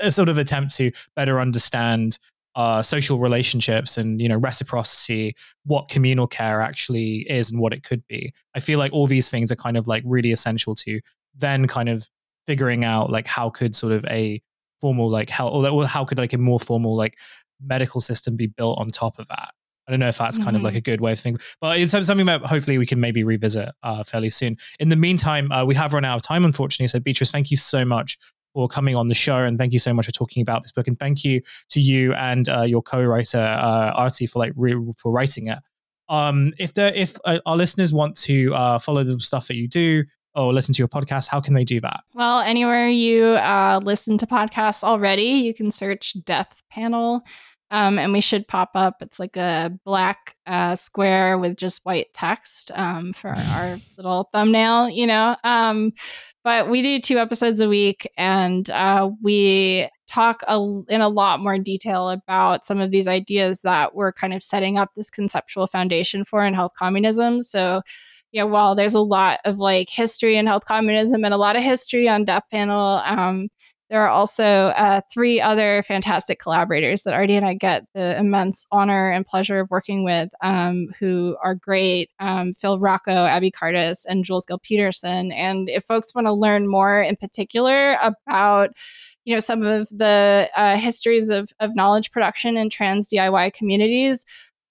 a 0.00 0.10
sort 0.10 0.28
of 0.28 0.38
attempt 0.38 0.74
to 0.76 0.90
better 1.14 1.40
understand 1.40 2.18
uh, 2.56 2.82
social 2.82 3.18
relationships 3.18 3.98
and 3.98 4.20
you 4.20 4.28
know 4.28 4.36
reciprocity, 4.36 5.36
what 5.64 5.88
communal 5.88 6.26
care 6.26 6.62
actually 6.62 7.18
is 7.30 7.50
and 7.50 7.60
what 7.60 7.72
it 7.72 7.84
could 7.84 8.06
be. 8.08 8.32
I 8.54 8.60
feel 8.60 8.78
like 8.78 8.92
all 8.92 9.06
these 9.06 9.28
things 9.28 9.52
are 9.52 9.56
kind 9.56 9.76
of 9.76 9.86
like 9.86 10.02
really 10.06 10.32
essential 10.32 10.74
to 10.76 11.00
then 11.34 11.66
kind 11.66 11.90
of 11.90 12.08
figuring 12.46 12.84
out 12.84 13.10
like 13.10 13.26
how 13.26 13.50
could 13.50 13.74
sort 13.76 13.92
of 13.92 14.04
a 14.06 14.40
formal 14.80 15.10
like 15.10 15.28
how 15.28 15.48
or 15.48 15.86
how 15.86 16.04
could 16.04 16.18
like 16.18 16.32
a 16.32 16.38
more 16.38 16.58
formal 16.58 16.96
like 16.96 17.18
medical 17.62 18.00
system 18.00 18.36
be 18.36 18.46
built 18.46 18.78
on 18.78 18.88
top 18.88 19.18
of 19.18 19.28
that. 19.28 19.50
I 19.86 19.92
don't 19.92 20.00
know 20.00 20.08
if 20.08 20.18
that's 20.18 20.38
kind 20.38 20.48
mm-hmm. 20.48 20.56
of 20.56 20.62
like 20.62 20.72
mm-hmm. 20.72 20.78
a 20.78 20.80
good 20.80 21.00
way 21.00 21.12
of 21.12 21.20
thinking, 21.20 21.40
but 21.60 21.78
it's 21.78 21.92
something 21.92 22.26
that 22.26 22.40
hopefully 22.42 22.76
we 22.76 22.86
can 22.86 22.98
maybe 22.98 23.22
revisit 23.22 23.68
uh, 23.84 24.02
fairly 24.02 24.30
soon. 24.30 24.56
In 24.80 24.88
the 24.88 24.96
meantime, 24.96 25.52
uh, 25.52 25.64
we 25.64 25.76
have 25.76 25.92
run 25.92 26.04
out 26.04 26.16
of 26.16 26.22
time, 26.22 26.44
unfortunately. 26.44 26.88
So, 26.88 26.98
Beatrice, 26.98 27.30
thank 27.30 27.52
you 27.52 27.56
so 27.56 27.84
much 27.84 28.18
for 28.56 28.68
coming 28.68 28.96
on 28.96 29.08
the 29.08 29.14
show. 29.14 29.36
And 29.36 29.58
thank 29.58 29.74
you 29.74 29.78
so 29.78 29.92
much 29.92 30.06
for 30.06 30.12
talking 30.12 30.40
about 30.40 30.62
this 30.62 30.72
book. 30.72 30.88
And 30.88 30.98
thank 30.98 31.24
you 31.24 31.42
to 31.68 31.78
you 31.78 32.14
and 32.14 32.48
uh, 32.48 32.62
your 32.62 32.80
co-writer 32.80 33.36
uh, 33.38 33.92
Artie 33.94 34.26
for 34.26 34.38
like 34.38 34.54
re- 34.56 34.94
for 34.96 35.12
writing 35.12 35.48
it. 35.48 35.58
Um, 36.08 36.54
if 36.58 36.72
there, 36.72 36.90
if 36.94 37.18
uh, 37.26 37.40
our 37.44 37.54
listeners 37.54 37.92
want 37.92 38.16
to 38.20 38.54
uh, 38.54 38.78
follow 38.78 39.04
the 39.04 39.20
stuff 39.20 39.48
that 39.48 39.56
you 39.56 39.68
do 39.68 40.04
or 40.34 40.54
listen 40.54 40.72
to 40.72 40.78
your 40.78 40.88
podcast, 40.88 41.28
how 41.28 41.38
can 41.38 41.52
they 41.52 41.64
do 41.64 41.80
that? 41.82 42.00
Well, 42.14 42.40
anywhere 42.40 42.88
you 42.88 43.24
uh, 43.24 43.78
listen 43.84 44.16
to 44.18 44.26
podcasts 44.26 44.82
already, 44.82 45.22
you 45.24 45.52
can 45.52 45.70
search 45.70 46.16
Death 46.24 46.62
Panel. 46.70 47.24
Um, 47.70 47.98
and 47.98 48.12
we 48.12 48.20
should 48.20 48.46
pop 48.46 48.70
up. 48.74 49.02
It's 49.02 49.18
like 49.18 49.36
a 49.36 49.72
black 49.84 50.36
uh, 50.46 50.76
square 50.76 51.36
with 51.36 51.56
just 51.56 51.84
white 51.84 52.14
text 52.14 52.70
um, 52.74 53.12
for 53.12 53.30
our 53.30 53.78
little 53.96 54.28
thumbnail, 54.32 54.88
you 54.88 55.06
know. 55.06 55.36
Um, 55.42 55.92
but 56.44 56.70
we 56.70 56.80
do 56.80 57.00
two 57.00 57.18
episodes 57.18 57.60
a 57.60 57.68
week, 57.68 58.08
and 58.16 58.70
uh, 58.70 59.10
we 59.20 59.88
talk 60.06 60.42
a, 60.46 60.56
in 60.88 61.00
a 61.00 61.08
lot 61.08 61.40
more 61.40 61.58
detail 61.58 62.10
about 62.10 62.64
some 62.64 62.80
of 62.80 62.90
these 62.90 63.08
ideas 63.08 63.62
that 63.62 63.94
we're 63.94 64.12
kind 64.12 64.32
of 64.32 64.42
setting 64.42 64.78
up 64.78 64.90
this 64.94 65.10
conceptual 65.10 65.66
foundation 65.66 66.24
for 66.24 66.44
in 66.44 66.54
health 66.54 66.72
communism. 66.78 67.42
So, 67.42 67.82
you 68.32 68.40
know, 68.40 68.46
while 68.46 68.74
there's 68.74 68.94
a 68.94 69.00
lot 69.00 69.40
of 69.44 69.58
like 69.58 69.90
history 69.90 70.36
in 70.36 70.46
health 70.46 70.64
communism 70.64 71.24
and 71.24 71.34
a 71.34 71.38
lot 71.38 71.56
of 71.56 71.62
history 71.62 72.08
on 72.08 72.24
Death 72.24 72.44
Panel, 72.50 73.02
um, 73.04 73.48
there 73.88 74.02
are 74.02 74.08
also 74.08 74.44
uh, 74.44 75.00
three 75.12 75.40
other 75.40 75.82
fantastic 75.84 76.40
collaborators 76.40 77.04
that 77.04 77.14
Artie 77.14 77.36
and 77.36 77.46
I 77.46 77.54
get 77.54 77.86
the 77.94 78.18
immense 78.18 78.66
honor 78.72 79.10
and 79.10 79.24
pleasure 79.24 79.60
of 79.60 79.70
working 79.70 80.02
with, 80.02 80.28
um, 80.42 80.88
who 80.98 81.36
are 81.42 81.54
great 81.54 82.10
um, 82.18 82.52
Phil 82.52 82.80
Rocco, 82.80 83.12
Abby 83.12 83.52
Cardis, 83.52 84.04
and 84.08 84.24
Jules 84.24 84.44
Gill 84.44 84.58
Peterson. 84.58 85.30
And 85.30 85.68
if 85.68 85.84
folks 85.84 86.14
want 86.14 86.26
to 86.26 86.32
learn 86.32 86.66
more 86.68 87.00
in 87.00 87.16
particular 87.16 87.96
about 88.02 88.70
you 89.24 89.34
know 89.34 89.40
some 89.40 89.62
of 89.64 89.88
the 89.90 90.48
uh, 90.56 90.76
histories 90.76 91.30
of, 91.30 91.52
of 91.58 91.74
knowledge 91.74 92.12
production 92.12 92.56
in 92.56 92.70
trans 92.70 93.08
DIY 93.08 93.52
communities, 93.54 94.24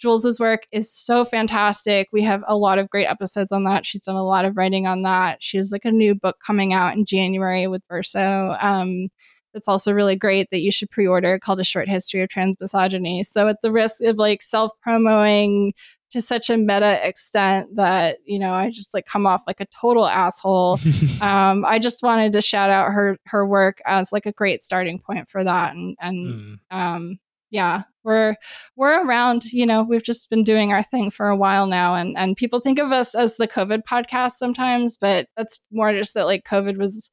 Jules's 0.05 0.39
work 0.39 0.67
is 0.71 0.91
so 0.91 1.25
fantastic. 1.25 2.09
We 2.11 2.21
have 2.21 2.43
a 2.47 2.55
lot 2.55 2.77
of 2.77 2.91
great 2.91 3.07
episodes 3.07 3.51
on 3.51 3.63
that. 3.63 3.87
She's 3.87 4.03
done 4.03 4.15
a 4.15 4.23
lot 4.23 4.45
of 4.45 4.55
writing 4.55 4.85
on 4.85 5.01
that. 5.01 5.37
She 5.41 5.57
has 5.57 5.71
like 5.71 5.83
a 5.83 5.91
new 5.91 6.13
book 6.13 6.37
coming 6.45 6.73
out 6.73 6.95
in 6.95 7.05
January 7.05 7.65
with 7.65 7.81
Verso. 7.89 8.55
Um, 8.61 9.07
that's 9.51 9.67
also 9.67 9.91
really 9.91 10.15
great 10.15 10.47
that 10.51 10.61
you 10.61 10.71
should 10.71 10.91
pre-order 10.91 11.39
called 11.39 11.59
A 11.59 11.63
Short 11.63 11.89
History 11.89 12.21
of 12.21 12.29
Trans 12.29 12.55
Misogyny. 12.59 13.23
So 13.23 13.47
at 13.47 13.63
the 13.63 13.71
risk 13.71 14.03
of 14.03 14.17
like 14.17 14.43
self-promoting 14.43 15.73
to 16.11 16.21
such 16.21 16.51
a 16.51 16.57
meta 16.57 16.99
extent 17.07 17.69
that, 17.73 18.17
you 18.25 18.37
know, 18.37 18.51
I 18.51 18.69
just 18.69 18.93
like 18.93 19.07
come 19.07 19.25
off 19.25 19.41
like 19.47 19.59
a 19.59 19.65
total 19.65 20.05
asshole. 20.05 20.77
um, 21.21 21.65
I 21.65 21.79
just 21.81 22.03
wanted 22.03 22.31
to 22.33 22.43
shout 22.43 22.69
out 22.69 22.91
her 22.91 23.17
her 23.25 23.47
work 23.47 23.79
as 23.87 24.11
like 24.11 24.27
a 24.27 24.31
great 24.31 24.61
starting 24.61 24.99
point 24.99 25.29
for 25.29 25.43
that. 25.43 25.73
And 25.73 25.97
and 25.99 26.27
mm. 26.27 26.57
um 26.69 27.17
yeah 27.51 27.83
we're 28.03 28.35
we're 28.75 29.05
around 29.05 29.45
you 29.45 29.65
know 29.65 29.83
we've 29.83 30.03
just 30.03 30.29
been 30.29 30.43
doing 30.43 30.71
our 30.71 30.83
thing 30.83 31.09
for 31.09 31.27
a 31.27 31.35
while 31.35 31.67
now 31.67 31.93
and 31.95 32.17
and 32.17 32.35
people 32.37 32.59
think 32.59 32.79
of 32.79 32.91
us 32.91 33.15
as 33.15 33.37
the 33.37 33.47
covid 33.47 33.81
podcast 33.83 34.33
sometimes 34.33 34.97
but 34.97 35.27
that's 35.37 35.59
more 35.71 35.91
just 35.93 36.13
that 36.13 36.25
like 36.25 36.43
covid 36.43 36.77
was 36.77 37.09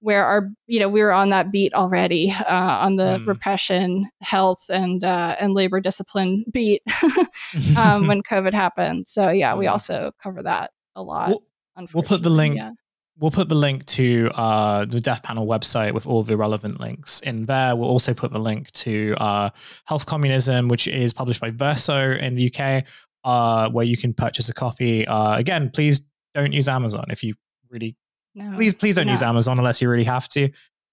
where 0.00 0.24
our 0.24 0.48
you 0.66 0.80
know 0.80 0.88
we 0.88 1.02
were 1.02 1.12
on 1.12 1.30
that 1.30 1.52
beat 1.52 1.72
already 1.74 2.32
uh, 2.32 2.78
on 2.80 2.96
the 2.96 3.18
mm. 3.18 3.26
repression 3.26 4.08
health 4.22 4.64
and 4.70 5.04
uh, 5.04 5.36
and 5.38 5.54
labor 5.54 5.80
discipline 5.80 6.44
beat 6.50 6.82
um, 7.76 8.06
when 8.06 8.22
covid 8.30 8.54
happened. 8.54 9.06
So 9.06 9.30
yeah 9.30 9.54
we 9.54 9.66
also 9.66 10.12
cover 10.22 10.42
that 10.42 10.70
a 10.96 11.02
lot 11.02 11.28
we'll, 11.28 11.88
we'll 11.94 12.02
put 12.02 12.22
the 12.22 12.30
link 12.30 12.56
yeah 12.56 12.72
we'll 13.20 13.30
put 13.30 13.48
the 13.48 13.54
link 13.54 13.84
to 13.84 14.30
uh, 14.34 14.86
the 14.86 15.00
Death 15.00 15.22
Panel 15.22 15.46
website 15.46 15.92
with 15.92 16.06
all 16.06 16.22
the 16.22 16.36
relevant 16.36 16.80
links 16.80 17.20
in 17.20 17.44
there. 17.44 17.76
We'll 17.76 17.88
also 17.88 18.14
put 18.14 18.32
the 18.32 18.38
link 18.38 18.70
to 18.72 19.14
uh, 19.18 19.50
Health 19.84 20.06
Communism, 20.06 20.68
which 20.68 20.88
is 20.88 21.12
published 21.12 21.40
by 21.40 21.50
Verso 21.50 22.12
in 22.12 22.34
the 22.34 22.52
UK, 22.52 22.84
uh, 23.24 23.68
where 23.70 23.84
you 23.84 23.96
can 23.96 24.14
purchase 24.14 24.48
a 24.48 24.54
copy. 24.54 25.06
Uh, 25.06 25.36
again, 25.36 25.70
please 25.70 26.02
don't 26.34 26.52
use 26.52 26.68
Amazon 26.68 27.04
if 27.10 27.22
you 27.22 27.34
really. 27.68 27.96
No, 28.34 28.56
please, 28.56 28.74
please 28.74 28.96
don't 28.96 29.06
no. 29.06 29.12
use 29.12 29.22
Amazon 29.22 29.58
unless 29.58 29.82
you 29.82 29.88
really 29.88 30.04
have 30.04 30.26
to. 30.28 30.50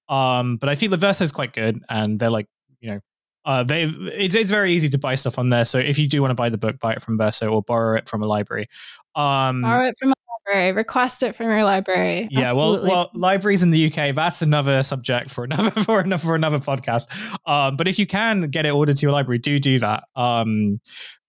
Um, 0.10 0.58
but 0.58 0.70
I 0.70 0.76
feel 0.76 0.90
the 0.90 0.98
Verso 0.98 1.24
is 1.24 1.32
quite 1.32 1.54
good, 1.54 1.82
and 1.90 2.20
they're 2.20 2.30
like, 2.30 2.48
you 2.82 2.92
know, 2.92 3.00
uh, 3.46 3.64
they, 3.64 3.84
it's, 3.84 4.36
it's 4.36 4.52
very 4.52 4.74
easy 4.74 4.90
to 4.90 4.98
buy 4.98 5.16
stuff 5.16 5.40
on 5.40 5.50
there. 5.50 5.64
So 5.64 5.78
if 5.78 5.98
you 5.98 6.08
do 6.08 6.22
want 6.22 6.32
to 6.32 6.36
buy 6.36 6.50
the 6.50 6.58
book, 6.58 6.80
buy 6.80 6.94
it 6.94 7.02
from 7.02 7.18
Verso 7.18 7.48
or 7.48 7.62
borrow 7.62 7.98
it 7.98 8.10
from 8.10 8.22
a 8.22 8.26
library. 8.26 8.68
Um, 9.16 9.62
borrow 9.62 9.88
it 9.88 9.96
from 9.98 10.12
a 10.12 10.16
library. 10.48 10.72
Request 10.72 11.24
it 11.24 11.36
from 11.36 11.48
your 11.48 11.64
library. 11.64 12.28
Yeah, 12.32 12.48
Absolutely. 12.48 12.90
well, 12.90 12.98
well, 12.98 13.12
libraries 13.14 13.64
in 13.64 13.72
the 13.72 13.92
UK. 13.92 14.16
That's 14.16 14.42
another 14.42 14.84
subject 14.84 15.30
for 15.30 15.44
another 15.44 15.72
for 15.84 16.00
another 16.00 16.22
for 16.22 16.36
another 16.36 16.60
podcast. 16.60 17.08
Um, 17.46 17.76
but 17.78 17.88
if 17.88 18.00
you 18.00 18.08
can 18.08 18.50
get 18.50 18.66
it 18.66 18.72
ordered 18.72 18.98
to 18.98 19.02
your 19.06 19.12
library, 19.12 19.40
do 19.40 19.60
do 19.60 19.80
that. 19.80 20.06
Um, 20.16 20.80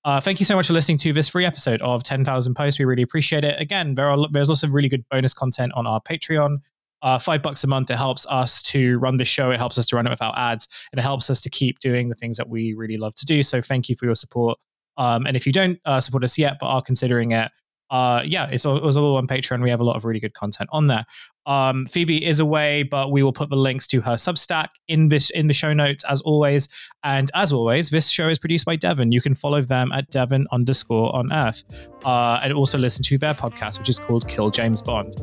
uh, 0.04 0.20
thank 0.20 0.40
you 0.40 0.46
so 0.46 0.56
much 0.56 0.68
for 0.68 0.72
listening 0.72 0.98
to 0.98 1.12
this 1.12 1.28
free 1.28 1.44
episode 1.44 1.82
of 1.82 2.02
10,000 2.02 2.54
Posts. 2.54 2.78
We 2.78 2.84
really 2.84 3.02
appreciate 3.02 3.44
it. 3.44 3.60
Again, 3.60 3.94
there 3.94 4.08
are 4.08 4.28
there's 4.30 4.48
also 4.48 4.68
really 4.68 4.88
good 4.88 5.04
bonus 5.10 5.34
content 5.34 5.72
on 5.74 5.86
our 5.86 6.00
Patreon. 6.00 6.58
Uh, 7.00 7.16
five 7.16 7.42
bucks 7.42 7.62
a 7.62 7.66
month. 7.68 7.90
It 7.90 7.96
helps 7.96 8.26
us 8.26 8.60
to 8.62 8.98
run 8.98 9.18
the 9.18 9.24
show. 9.24 9.52
It 9.52 9.58
helps 9.58 9.78
us 9.78 9.86
to 9.86 9.96
run 9.96 10.06
it 10.06 10.10
without 10.10 10.36
ads, 10.36 10.66
and 10.92 10.98
it 10.98 11.02
helps 11.02 11.30
us 11.30 11.40
to 11.42 11.50
keep 11.50 11.78
doing 11.78 12.08
the 12.08 12.16
things 12.16 12.36
that 12.38 12.48
we 12.48 12.74
really 12.74 12.96
love 12.96 13.14
to 13.16 13.24
do. 13.24 13.42
So 13.44 13.62
thank 13.62 13.88
you 13.88 13.94
for 13.94 14.06
your 14.06 14.16
support. 14.16 14.58
Um, 14.96 15.26
and 15.26 15.36
if 15.36 15.46
you 15.46 15.52
don't 15.52 15.78
uh, 15.84 16.00
support 16.00 16.24
us 16.24 16.36
yet 16.36 16.56
but 16.58 16.66
are 16.66 16.82
considering 16.82 17.30
it, 17.30 17.52
uh, 17.90 18.22
yeah, 18.24 18.48
it's 18.50 18.64
all, 18.64 18.76
it 18.76 18.82
was 18.82 18.96
all 18.96 19.16
on 19.16 19.26
Patreon. 19.26 19.62
We 19.62 19.70
have 19.70 19.80
a 19.80 19.84
lot 19.84 19.96
of 19.96 20.04
really 20.04 20.20
good 20.20 20.34
content 20.34 20.68
on 20.72 20.86
there. 20.86 21.04
Um, 21.46 21.86
Phoebe 21.86 22.24
is 22.24 22.40
away, 22.40 22.82
but 22.82 23.10
we 23.10 23.22
will 23.22 23.32
put 23.32 23.48
the 23.48 23.56
links 23.56 23.86
to 23.88 24.02
her 24.02 24.14
Substack 24.14 24.68
in 24.86 25.08
this 25.08 25.30
in 25.30 25.46
the 25.46 25.54
show 25.54 25.72
notes 25.72 26.04
as 26.04 26.20
always. 26.20 26.68
And 27.04 27.30
as 27.34 27.52
always, 27.52 27.88
this 27.88 28.10
show 28.10 28.28
is 28.28 28.38
produced 28.38 28.66
by 28.66 28.76
Devon. 28.76 29.12
You 29.12 29.22
can 29.22 29.34
follow 29.34 29.62
them 29.62 29.90
at 29.92 30.10
Devon 30.10 30.46
underscore 30.52 31.14
on 31.16 31.32
Earth, 31.32 31.64
uh, 32.04 32.40
and 32.42 32.52
also 32.52 32.76
listen 32.76 33.02
to 33.04 33.16
their 33.16 33.34
podcast, 33.34 33.78
which 33.78 33.88
is 33.88 33.98
called 33.98 34.28
Kill 34.28 34.50
James 34.50 34.82
Bond. 34.82 35.14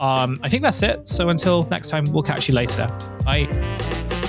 Um, 0.00 0.40
I 0.42 0.48
think 0.48 0.62
that's 0.62 0.82
it. 0.82 1.06
So 1.06 1.28
until 1.28 1.64
next 1.64 1.90
time, 1.90 2.06
we'll 2.06 2.22
catch 2.22 2.48
you 2.48 2.54
later. 2.54 2.86
Bye. 3.24 4.23